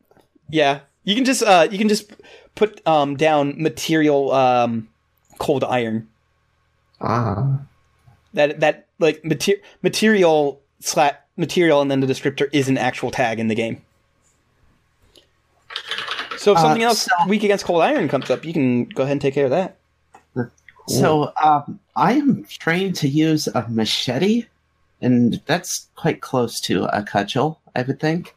yeah. 0.51 0.80
You 1.05 1.14
can 1.14 1.24
just 1.24 1.43
uh, 1.43 1.68
you 1.70 1.78
can 1.78 1.88
just 1.88 2.12
put 2.55 2.86
um 2.86 3.16
down 3.16 3.55
material 3.62 4.32
um 4.32 4.88
cold 5.38 5.64
iron. 5.64 6.09
ah, 7.01 7.60
that 8.34 8.60
that 8.60 8.88
like 8.98 9.24
mater- 9.24 9.60
material 9.82 10.60
slat 10.80 11.26
material 11.36 11.80
and 11.80 11.90
then 11.90 12.00
the 12.00 12.06
descriptor 12.06 12.48
is 12.52 12.68
an 12.68 12.78
actual 12.78 13.10
tag 13.10 13.38
in 13.38 13.48
the 13.48 13.54
game. 13.54 13.82
So 16.38 16.52
if 16.52 16.58
Uh, 16.58 16.62
something 16.62 16.82
else 16.82 17.02
so- 17.02 17.10
weak 17.28 17.42
against 17.42 17.64
cold 17.64 17.82
iron 17.82 18.08
comes 18.08 18.30
up, 18.30 18.44
you 18.44 18.52
can 18.52 18.84
go 18.84 19.02
ahead 19.02 19.12
and 19.12 19.20
take 19.20 19.34
care 19.34 19.44
of 19.46 19.50
that. 19.50 19.76
So, 20.88 21.32
um, 21.42 21.80
I 21.96 22.12
am 22.12 22.44
trained 22.48 22.94
to 22.96 23.08
use 23.08 23.48
a 23.48 23.66
machete, 23.68 24.44
and 25.02 25.40
that's 25.46 25.88
quite 25.96 26.20
close 26.20 26.60
to 26.60 26.84
a 26.96 27.02
cudgel, 27.02 27.58
I 27.74 27.82
would 27.82 27.98
think. 27.98 28.36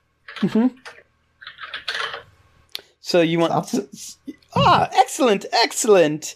So 3.01 3.21
you 3.21 3.37
want 3.37 3.53
s- 3.53 4.17
ah 4.55 4.89
excellent 4.93 5.45
excellent. 5.51 6.33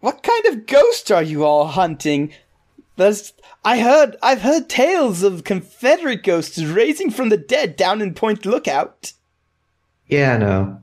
What 0.00 0.22
kind 0.22 0.44
of 0.46 0.66
ghost 0.66 1.10
are 1.10 1.22
you 1.22 1.44
all 1.44 1.66
hunting? 1.68 2.34
There's 2.96 3.32
I 3.64 3.80
heard 3.80 4.16
I've 4.22 4.42
heard 4.42 4.68
tales 4.68 5.22
of 5.22 5.44
Confederate 5.44 6.22
ghosts 6.22 6.62
raising 6.62 7.10
from 7.10 7.28
the 7.28 7.36
dead 7.36 7.76
down 7.76 8.00
in 8.00 8.14
Point 8.14 8.46
Lookout. 8.46 9.12
yeah, 10.06 10.34
I 10.34 10.38
know. 10.38 10.80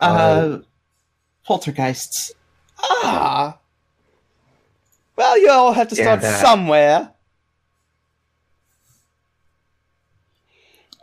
Uh, 0.00 0.58
poltergeists. 1.46 2.32
Ah. 2.78 3.58
Well, 5.16 5.38
you 5.38 5.50
all 5.50 5.72
have 5.72 5.88
to 5.88 5.94
Yeah, 5.96 6.02
start 6.02 6.20
that- 6.22 6.40
somewhere. 6.40 7.10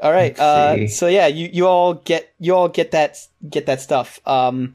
All 0.02 0.12
right. 0.12 0.38
Uh, 0.40 0.88
so 0.88 1.08
yeah, 1.08 1.28
you, 1.28 1.50
you 1.54 1.68
all 1.68 1.94
get 1.94 2.34
you 2.40 2.56
all 2.56 2.68
get 2.68 2.92
that 2.92 3.18
get 3.48 3.68
that 3.68 3.82
stuff. 3.82 4.20
Um, 4.26 4.74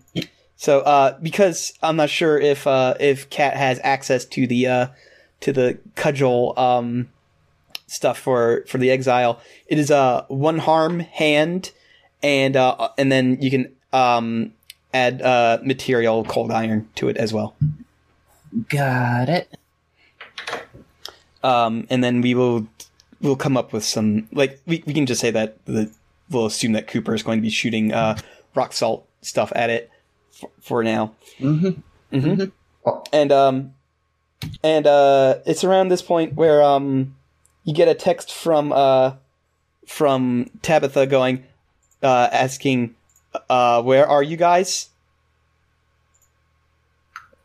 so 0.55 0.81
uh, 0.81 1.19
because 1.21 1.73
I'm 1.83 1.97
not 1.97 2.11
sure 2.11 2.39
if 2.39 2.67
uh, 2.67 2.95
if 3.01 3.29
Kat 3.29 3.57
has 3.57 3.81
access 3.83 4.25
to 4.27 4.47
the 4.47 4.67
uh, 4.69 4.87
to 5.41 5.53
the 5.53 5.79
cudgel 5.95 6.59
um, 6.59 7.09
stuff 7.87 8.19
for 8.19 8.65
for 8.67 8.79
the 8.79 8.91
exile, 8.91 9.41
it 9.67 9.79
is 9.79 9.91
a 9.91 9.97
uh, 9.97 10.25
one 10.29 10.59
harm 10.59 11.01
hand, 11.01 11.73
and 12.23 12.57
uh, 12.57 12.89
and 12.99 13.11
then 13.11 13.41
you 13.41 13.51
can 13.51 13.75
um, 13.93 14.53
add 14.93 15.23
uh, 15.23 15.59
material 15.63 16.25
cold 16.25 16.51
iron 16.51 16.89
to 16.97 17.09
it 17.09 17.17
as 17.17 17.33
well. 17.33 17.55
Got 18.69 19.29
it. 19.29 19.57
um, 21.43 21.87
and 21.91 22.03
then 22.03 22.21
we 22.21 22.35
will 22.35 22.67
we'll 23.21 23.37
come 23.37 23.57
up 23.57 23.73
with 23.73 23.85
some 23.85 24.29
like 24.33 24.61
we, 24.67 24.83
we 24.87 24.95
can 24.95 25.07
just 25.07 25.21
say 25.21 25.31
that 25.31 25.65
the, 25.67 25.91
we'll 26.31 26.47
assume 26.47 26.73
that 26.73 26.87
Cooper 26.89 27.15
is 27.15 27.23
going 27.23 27.39
to 27.39 27.43
be 27.43 27.51
shooting 27.51 27.93
uh, 27.93 28.17
rock 28.55 28.73
salt 28.73 29.07
stuff 29.23 29.53
at 29.55 29.71
it 29.71 29.91
for, 30.31 30.51
for 30.61 30.83
now. 30.85 31.15
Mm-hmm. 31.39 32.19
hmm 32.19 32.45
Oh. 32.89 33.03
And 33.13 33.33
um, 33.33 33.75
and 34.63 34.87
uh, 34.87 35.37
it's 35.47 35.65
around 35.65 35.89
this 35.89 36.03
point 36.03 36.35
where 36.35 36.63
um, 36.63 37.15
you 37.65 37.75
get 37.75 37.89
a 37.89 37.95
text 37.95 38.33
from 38.33 38.73
uh, 38.73 39.13
from 39.87 40.51
Tabitha 40.63 41.07
going 41.07 41.45
uh, 42.03 42.29
asking, 42.33 42.95
uh, 43.49 43.83
"Where 43.83 44.07
are 44.09 44.23
you 44.23 44.37
guys?" 44.37 44.89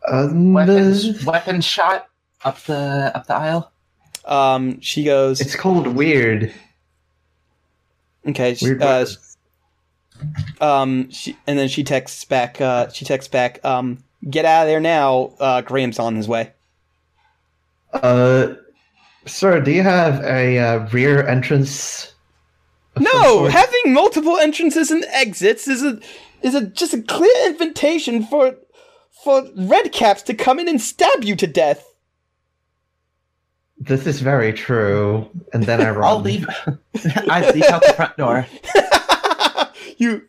Um, 0.08 0.54
Weapons, 0.54 1.24
weapon 1.26 1.62
shot 1.62 2.08
up 2.44 2.60
the 2.64 3.12
up 3.16 3.28
the 3.28 3.36
aisle. 3.36 3.72
Um, 4.26 4.80
she 4.82 5.04
goes, 5.04 5.40
it's 5.42 5.56
called 5.56 5.88
weird. 5.88 6.54
"Okay." 8.28 8.56
she- 8.56 8.66
Weird. 8.66 8.82
uh, 8.82 9.06
um 10.60 11.10
she 11.10 11.36
and 11.48 11.58
then 11.58 11.68
she 11.68 11.84
texts 11.84 12.26
back 12.26 12.62
uh 12.62 12.88
she 12.90 13.06
texts 13.06 13.28
back 13.28 13.60
um 13.66 14.04
get 14.30 14.46
out 14.46 14.62
of 14.62 14.68
there 14.68 14.80
now 14.80 15.32
uh 15.40 15.62
graham's 15.62 15.98
on 15.98 16.16
his 16.16 16.28
way 16.28 16.52
Uh, 17.94 18.54
sir, 19.26 19.62
do 19.62 19.72
you 19.72 19.84
have 19.84 20.24
a 20.24 20.58
uh, 20.60 20.90
rear 20.90 21.28
entrance? 21.28 22.12
no 23.00 23.46
having 23.46 23.94
multiple 23.94 24.38
entrances 24.38 24.92
and 24.92 25.06
exits 25.12 25.68
is 25.68 25.82
a 25.82 25.98
is 26.42 26.54
a 26.56 26.66
just 26.68 26.94
a 26.94 27.02
clear 27.04 27.48
invitation 27.48 28.22
for 28.24 28.56
for 29.24 29.48
red 29.56 29.92
caps 29.94 30.22
to 30.22 30.34
come 30.34 30.60
in 30.60 30.68
and 30.68 30.82
stab 30.82 31.24
you 31.24 31.36
to 31.36 31.48
death 31.48 31.88
This 33.78 34.06
is 34.06 34.20
very 34.22 34.54
true. 34.54 35.28
And 35.54 35.64
then 35.64 35.82
I 35.82 35.90
run. 35.98 36.04
I'll 36.04 36.20
leave. 36.22 36.46
I 37.30 37.50
leave 37.52 37.64
out 37.64 37.82
the 37.82 37.94
front 37.94 38.16
door. 38.18 38.46
you 39.98 40.28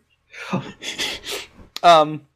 um 1.82 2.26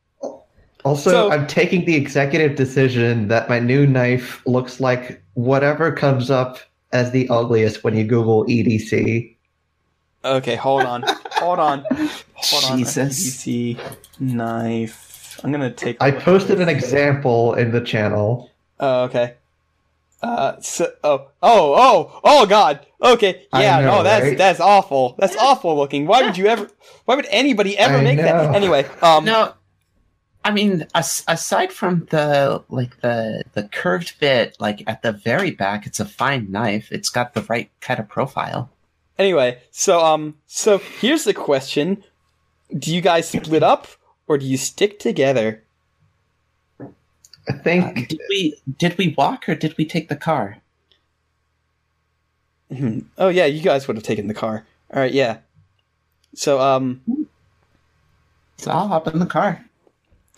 Also, 0.86 1.10
So- 1.10 1.30
I'm 1.32 1.48
taking 1.48 1.84
the 1.84 1.96
executive 1.96 2.54
decision 2.54 3.26
that 3.26 3.48
my 3.48 3.58
new 3.58 3.88
knife 3.88 4.40
looks 4.46 4.78
like 4.78 5.20
whatever 5.34 5.90
comes 5.90 6.30
up 6.30 6.58
as 6.92 7.10
the 7.10 7.28
ugliest 7.28 7.82
when 7.82 7.96
you 7.96 8.04
Google 8.04 8.44
EDC. 8.46 9.34
okay 10.24 10.54
hold 10.54 10.84
on 10.84 11.02
hold 11.32 11.58
on 11.58 11.84
hold 12.34 12.64
on 12.70 12.78
Jesus. 12.78 13.18
EDC 13.18 13.78
knife 14.20 15.40
i'm 15.42 15.50
gonna 15.50 15.70
take 15.70 15.96
I 16.00 16.12
posted 16.12 16.60
an 16.60 16.68
example 16.68 17.54
in 17.54 17.72
the 17.72 17.80
channel. 17.80 18.50
Oh, 18.78 19.04
okay. 19.04 19.34
Uh, 20.22 20.58
so, 20.60 20.90
oh, 21.04 21.28
oh, 21.42 21.74
oh, 21.86 22.20
oh, 22.24 22.46
God. 22.46 22.84
Okay, 23.02 23.46
yeah, 23.52 23.80
know, 23.80 23.98
no, 23.98 24.02
that's 24.02 24.24
right? 24.24 24.38
that's 24.38 24.60
awful. 24.60 25.14
That's 25.18 25.36
awful 25.36 25.76
looking. 25.76 26.06
Why 26.06 26.22
would 26.22 26.36
you 26.36 26.46
ever? 26.46 26.68
Why 27.04 27.16
would 27.16 27.26
anybody 27.30 27.76
ever 27.76 27.96
I 27.98 28.02
make 28.02 28.16
know. 28.18 28.24
that? 28.24 28.54
Anyway, 28.54 28.86
um, 29.02 29.24
No, 29.24 29.52
I 30.46 30.52
mean, 30.52 30.86
as, 30.94 31.24
aside 31.26 31.72
from 31.72 32.06
the 32.10 32.62
like 32.68 33.00
the 33.00 33.42
the 33.54 33.64
curved 33.64 34.20
bit, 34.20 34.56
like 34.60 34.84
at 34.86 35.02
the 35.02 35.10
very 35.10 35.50
back, 35.50 35.86
it's 35.86 35.98
a 35.98 36.04
fine 36.04 36.52
knife. 36.52 36.92
It's 36.92 37.08
got 37.08 37.34
the 37.34 37.42
right 37.42 37.68
kind 37.80 37.98
of 37.98 38.08
profile. 38.08 38.70
Anyway, 39.18 39.58
so 39.72 40.04
um, 40.04 40.36
so 40.46 40.78
here's 40.78 41.24
the 41.24 41.34
question: 41.34 42.04
Do 42.78 42.94
you 42.94 43.00
guys 43.00 43.28
split 43.28 43.64
up 43.64 43.88
or 44.28 44.38
do 44.38 44.46
you 44.46 44.56
stick 44.56 45.00
together? 45.00 45.64
I 46.80 47.52
Uh, 47.52 47.58
think 47.64 48.08
did 48.08 48.20
we 48.28 48.54
did 48.78 48.98
we 48.98 49.14
walk 49.18 49.48
or 49.48 49.56
did 49.56 49.76
we 49.76 49.84
take 49.84 50.08
the 50.08 50.16
car? 50.16 50.58
Hmm. 52.70 53.00
Oh 53.18 53.28
yeah, 53.30 53.46
you 53.46 53.62
guys 53.62 53.88
would 53.88 53.96
have 53.96 54.04
taken 54.04 54.28
the 54.28 54.34
car. 54.34 54.64
All 54.94 55.00
right, 55.00 55.12
yeah. 55.12 55.38
So 56.34 56.60
um, 56.60 57.00
So 58.58 58.70
I'll 58.70 58.86
hop 58.88 59.08
in 59.08 59.18
the 59.18 59.26
car. 59.26 59.64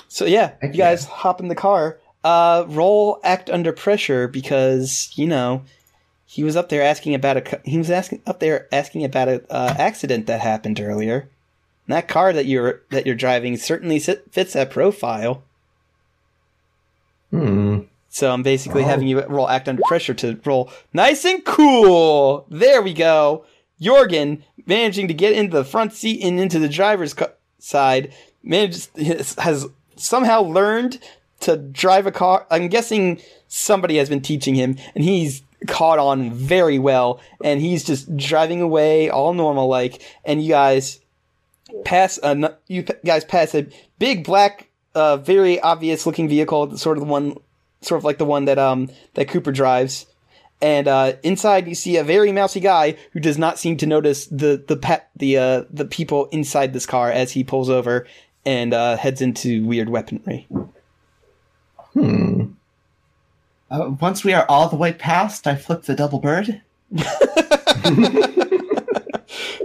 So 0.07 0.25
yeah, 0.25 0.53
Heck 0.61 0.73
you 0.75 0.79
guys 0.79 1.05
hop 1.07 1.41
in 1.41 1.49
the 1.49 1.55
car. 1.55 1.99
Uh, 2.25 2.65
roll 2.69 3.21
act 3.25 3.49
under 3.51 3.73
pressure 3.73 4.29
because 4.29 5.11
you 5.15 5.27
know 5.27 5.63
he 6.27 6.45
was 6.45 6.57
up 6.57 6.69
there 6.69 6.83
asking 6.83 7.15
about 7.15 7.37
a 7.37 7.61
he 7.65 7.79
was 7.79 7.91
asking 7.91 8.21
up 8.27 8.39
there 8.41 8.69
asking 8.73 9.05
about 9.05 9.29
a 9.29 9.43
uh, 9.51 9.75
accident 9.79 10.27
that 10.27 10.41
happened 10.41 10.79
earlier. 10.81 11.29
And 11.87 11.97
that 11.97 12.07
car 12.09 12.33
that 12.33 12.47
you're 12.47 12.83
that 12.91 13.07
you're 13.07 13.15
driving 13.15 13.57
certainly 13.57 13.99
sit- 13.99 14.31
fits 14.31 14.53
that 14.53 14.71
profile. 14.71 15.43
hmm. 17.31 17.81
So 18.11 18.33
I'm 18.33 18.43
basically 18.43 18.85
Oh. 18.85 18.87
having 18.87 19.07
you 19.07 19.21
roll 19.27 19.49
act 19.49 19.69
under 19.69 19.83
pressure 19.87 20.15
to 20.15 20.39
roll 20.45 20.71
nice 20.93 21.25
and 21.25 21.45
cool. 21.45 22.47
There 22.51 22.83
we 22.83 22.95
go. 22.95 23.45
Jorgen 23.81 24.43
managing 24.67 25.09
to 25.09 25.15
get 25.15 25.33
into 25.35 25.57
the 25.57 25.65
front 25.65 25.93
seat 25.93 26.23
and 26.23 26.41
into 26.41 26.59
the 26.59 26.69
driver's 26.69 27.15
side 27.59 28.13
manages 28.43 28.89
has 29.39 29.67
somehow 29.99 30.43
learned 30.43 30.99
to 31.41 31.57
drive 31.57 32.07
a 32.07 32.13
car. 32.13 32.47
I'm 32.51 32.69
guessing 32.69 33.21
somebody 33.49 33.97
has 33.99 34.09
been 34.09 34.21
teaching 34.21 34.55
him, 34.55 34.77
and 34.95 35.05
he's 35.05 35.43
caught 35.67 35.99
on 35.99 36.33
very 36.33 36.79
well. 36.79 37.21
And 37.43 37.61
he's 37.61 37.85
just 37.85 38.17
driving 38.17 38.61
away 38.61 39.11
all 39.11 39.33
normal 39.35 39.69
like. 39.69 40.03
And 40.25 40.43
you 40.43 40.51
guys 40.51 41.01
pass 41.85 42.19
a 42.23 42.57
you 42.67 42.83
guys 43.05 43.25
pass 43.25 43.55
a 43.55 43.67
big 43.99 44.25
black, 44.25 44.69
uh, 44.95 45.17
very 45.19 45.61
obvious 45.61 46.07
looking 46.07 46.29
vehicle, 46.29 46.77
sort 46.77 46.97
of 46.99 47.05
the 47.05 47.11
one 47.11 47.37
sort 47.81 47.99
of 47.99 48.05
like 48.05 48.19
the 48.19 48.25
one 48.25 48.47
that 48.47 48.59
um 48.59 48.91
that 49.15 49.29
Cooper 49.29 49.53
drives. 49.53 50.07
And 50.61 50.89
uh, 50.89 51.13
inside, 51.23 51.69
you 51.69 51.77
see 51.77 51.99
a 51.99 52.05
very 52.05 52.33
mousy 52.33 52.59
guy 52.59 52.97
who 53.13 53.21
does 53.21 53.39
not 53.39 53.61
seem 53.61 53.77
to 53.77 53.87
notice 53.87 54.27
the 54.27 54.63
the 54.67 54.77
pet 54.77 55.09
the 55.15 55.39
uh, 55.39 55.65
the 55.71 55.85
people 55.85 56.27
inside 56.27 56.73
this 56.73 56.87
car 56.87 57.13
as 57.13 57.31
he 57.33 57.45
pulls 57.45 57.71
over 57.71 58.07
and 58.49 58.73
uh, 58.73 58.97
heads 58.97 59.21
into 59.21 59.67
weird 59.67 59.91
weaponry. 59.91 60.47
Hmm. 61.93 62.47
Uh, 63.71 63.91
once 64.01 64.25
we 64.25 64.33
are 64.33 64.47
all 64.49 64.71
the 64.71 64.77
way 64.77 64.95
past, 64.95 65.47
I 65.47 65.55
flip 65.55 65.83
the 65.83 65.95
double 65.95 66.19
bird. 66.19 66.63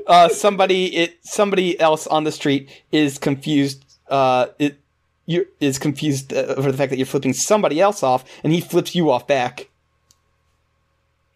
Uh, 0.06 0.28
somebody 0.28 0.94
it 0.98 1.18
somebody 1.24 1.80
else 1.80 2.06
on 2.08 2.26
the 2.26 2.32
street 2.32 2.84
is 2.92 3.18
confused. 3.18 3.86
Uh, 4.10 4.48
it 4.60 4.78
you 5.26 5.48
is 5.62 5.80
confused 5.80 6.34
uh, 6.34 6.54
over 6.58 6.70
the 6.70 6.78
fact 6.78 6.90
that 6.90 6.98
you're 6.98 7.06
flipping 7.06 7.32
somebody 7.32 7.80
else 7.80 8.04
off, 8.04 8.26
and 8.44 8.52
he 8.52 8.60
flips 8.60 8.94
you 8.94 9.10
off 9.10 9.26
back. 9.28 9.70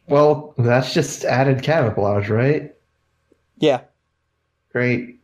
Well, 0.10 0.53
that's 0.57 0.94
just 0.94 1.24
added 1.24 1.64
camouflage, 1.64 2.30
right? 2.30 2.76
Yeah. 3.57 3.82
Great. 4.74 5.18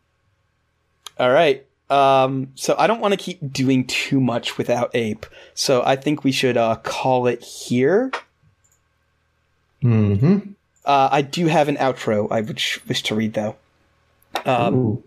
All 1.19 1.31
right. 1.31 1.65
Um, 1.93 2.47
so 2.55 2.75
I 2.77 2.87
don't 2.87 3.01
want 3.01 3.11
to 3.13 3.17
keep 3.17 3.53
doing 3.53 3.85
too 3.85 4.19
much 4.19 4.57
without 4.57 4.89
Ape. 4.95 5.25
So 5.53 5.83
I 5.85 5.95
think 5.95 6.23
we 6.23 6.31
should 6.31 6.57
uh, 6.57 6.77
call 6.77 7.27
it 7.27 7.43
here. 7.43 8.11
hmm 9.81 10.37
Uh, 10.85 11.09
I 11.11 11.21
do 11.21 11.47
have 11.47 11.69
an 11.69 11.77
outro 11.77 12.27
I 12.31 12.41
would 12.41 12.59
sh- 12.59 12.79
wish 12.87 13.03
to 13.03 13.15
read 13.15 13.33
though. 13.33 13.55
Um, 14.45 15.03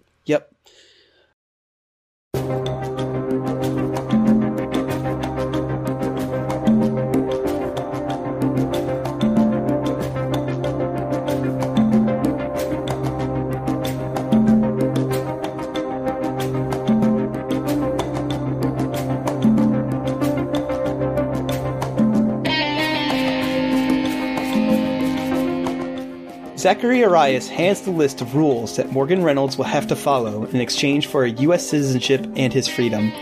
Zachary 26.67 27.05
Arias 27.05 27.49
hands 27.49 27.83
the 27.83 27.93
list 27.93 28.21
of 28.21 28.35
rules 28.35 28.75
that 28.75 28.91
Morgan 28.91 29.23
Reynolds 29.23 29.57
will 29.57 29.67
have 29.67 29.87
to 29.87 29.95
follow 29.95 30.47
in 30.47 30.57
exchange 30.57 31.07
for 31.07 31.23
a 31.23 31.31
U.S. 31.31 31.65
citizenship 31.65 32.27
and 32.35 32.53
his 32.53 32.67
freedom. 32.67 33.13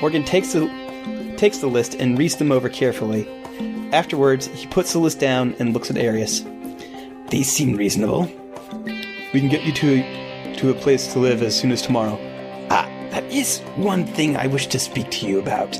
Morgan 0.00 0.24
takes 0.24 0.54
the 0.54 0.66
takes 1.36 1.58
the 1.58 1.66
list 1.66 1.92
and 1.96 2.16
reads 2.16 2.36
them 2.36 2.50
over 2.50 2.70
carefully. 2.70 3.28
Afterwards, 3.92 4.46
he 4.46 4.66
puts 4.68 4.94
the 4.94 4.98
list 4.98 5.20
down 5.20 5.54
and 5.58 5.74
looks 5.74 5.90
at 5.90 5.98
Arias. 5.98 6.42
These 7.28 7.52
seem 7.52 7.76
reasonable. 7.76 8.30
We 9.34 9.40
can 9.40 9.50
get 9.50 9.64
you 9.64 9.72
to 9.72 10.00
a, 10.00 10.54
to 10.56 10.70
a 10.70 10.74
place 10.74 11.12
to 11.12 11.18
live 11.18 11.42
as 11.42 11.54
soon 11.54 11.72
as 11.72 11.82
tomorrow. 11.82 12.18
Ah, 12.70 12.88
that 13.10 13.24
is 13.24 13.58
one 13.76 14.06
thing 14.06 14.38
I 14.38 14.46
wish 14.46 14.68
to 14.68 14.78
speak 14.78 15.10
to 15.10 15.26
you 15.26 15.38
about. 15.38 15.78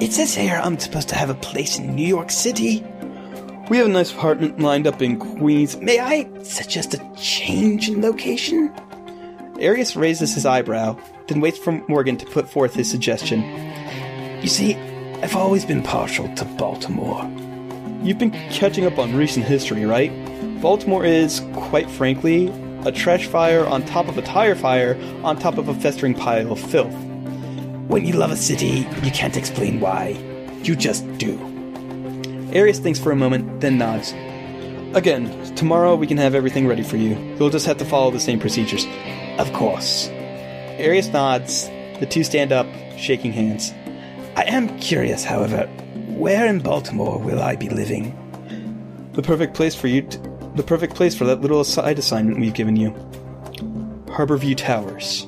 It 0.00 0.12
says 0.12 0.34
here 0.34 0.60
I'm 0.60 0.80
supposed 0.80 1.08
to 1.10 1.14
have 1.14 1.30
a 1.30 1.34
place 1.34 1.78
in 1.78 1.94
New 1.94 2.04
York 2.04 2.32
City. 2.32 2.84
We 3.68 3.76
have 3.76 3.86
a 3.86 3.90
nice 3.90 4.10
apartment 4.12 4.60
lined 4.60 4.86
up 4.86 5.02
in 5.02 5.18
Queens. 5.18 5.76
May 5.76 5.98
I 5.98 6.26
suggest 6.42 6.94
a 6.94 7.12
change 7.16 7.90
in 7.90 8.00
location? 8.00 8.72
Arias 9.56 9.94
raises 9.94 10.32
his 10.32 10.46
eyebrow, 10.46 10.98
then 11.26 11.42
waits 11.42 11.58
for 11.58 11.72
Morgan 11.86 12.16
to 12.16 12.24
put 12.24 12.48
forth 12.48 12.74
his 12.74 12.90
suggestion. 12.90 13.42
You 14.40 14.48
see, 14.48 14.74
I've 15.22 15.36
always 15.36 15.66
been 15.66 15.82
partial 15.82 16.34
to 16.36 16.46
Baltimore. 16.46 17.30
You've 18.02 18.16
been 18.16 18.30
catching 18.30 18.86
up 18.86 18.98
on 18.98 19.14
recent 19.14 19.44
history, 19.44 19.84
right? 19.84 20.12
Baltimore 20.62 21.04
is, 21.04 21.42
quite 21.52 21.90
frankly, 21.90 22.48
a 22.86 22.92
trash 22.92 23.26
fire 23.26 23.66
on 23.66 23.84
top 23.84 24.08
of 24.08 24.16
a 24.16 24.22
tire 24.22 24.54
fire 24.54 24.98
on 25.22 25.36
top 25.36 25.58
of 25.58 25.68
a 25.68 25.74
festering 25.74 26.14
pile 26.14 26.52
of 26.52 26.58
filth. 26.58 26.94
When 27.88 28.06
you 28.06 28.14
love 28.14 28.30
a 28.30 28.36
city, 28.36 28.86
you 29.02 29.10
can't 29.10 29.36
explain 29.36 29.78
why. 29.78 30.16
You 30.62 30.74
just 30.74 31.06
do. 31.18 31.57
Arias 32.54 32.78
thinks 32.78 32.98
for 32.98 33.12
a 33.12 33.16
moment, 33.16 33.60
then 33.60 33.78
nods. 33.78 34.12
Again, 34.96 35.54
tomorrow 35.54 35.94
we 35.94 36.06
can 36.06 36.16
have 36.16 36.34
everything 36.34 36.66
ready 36.66 36.82
for 36.82 36.96
you. 36.96 37.14
You'll 37.38 37.50
just 37.50 37.66
have 37.66 37.76
to 37.78 37.84
follow 37.84 38.10
the 38.10 38.20
same 38.20 38.40
procedures. 38.40 38.86
Of 39.38 39.52
course. 39.52 40.08
Arias 40.78 41.08
nods. 41.08 41.68
The 42.00 42.06
two 42.06 42.24
stand 42.24 42.52
up, 42.52 42.66
shaking 42.96 43.32
hands. 43.32 43.72
I 44.36 44.44
am 44.44 44.78
curious, 44.78 45.24
however, 45.24 45.66
where 46.08 46.46
in 46.46 46.60
Baltimore 46.60 47.18
will 47.18 47.40
I 47.42 47.56
be 47.56 47.68
living? 47.68 48.16
The 49.12 49.22
perfect 49.22 49.54
place 49.54 49.74
for 49.74 49.88
you. 49.88 50.02
The 50.54 50.62
perfect 50.62 50.94
place 50.94 51.14
for 51.14 51.24
that 51.24 51.40
little 51.40 51.64
side 51.64 51.98
assignment 51.98 52.40
we've 52.40 52.54
given 52.54 52.76
you. 52.76 52.92
Harborview 54.06 54.56
Towers. 54.56 55.26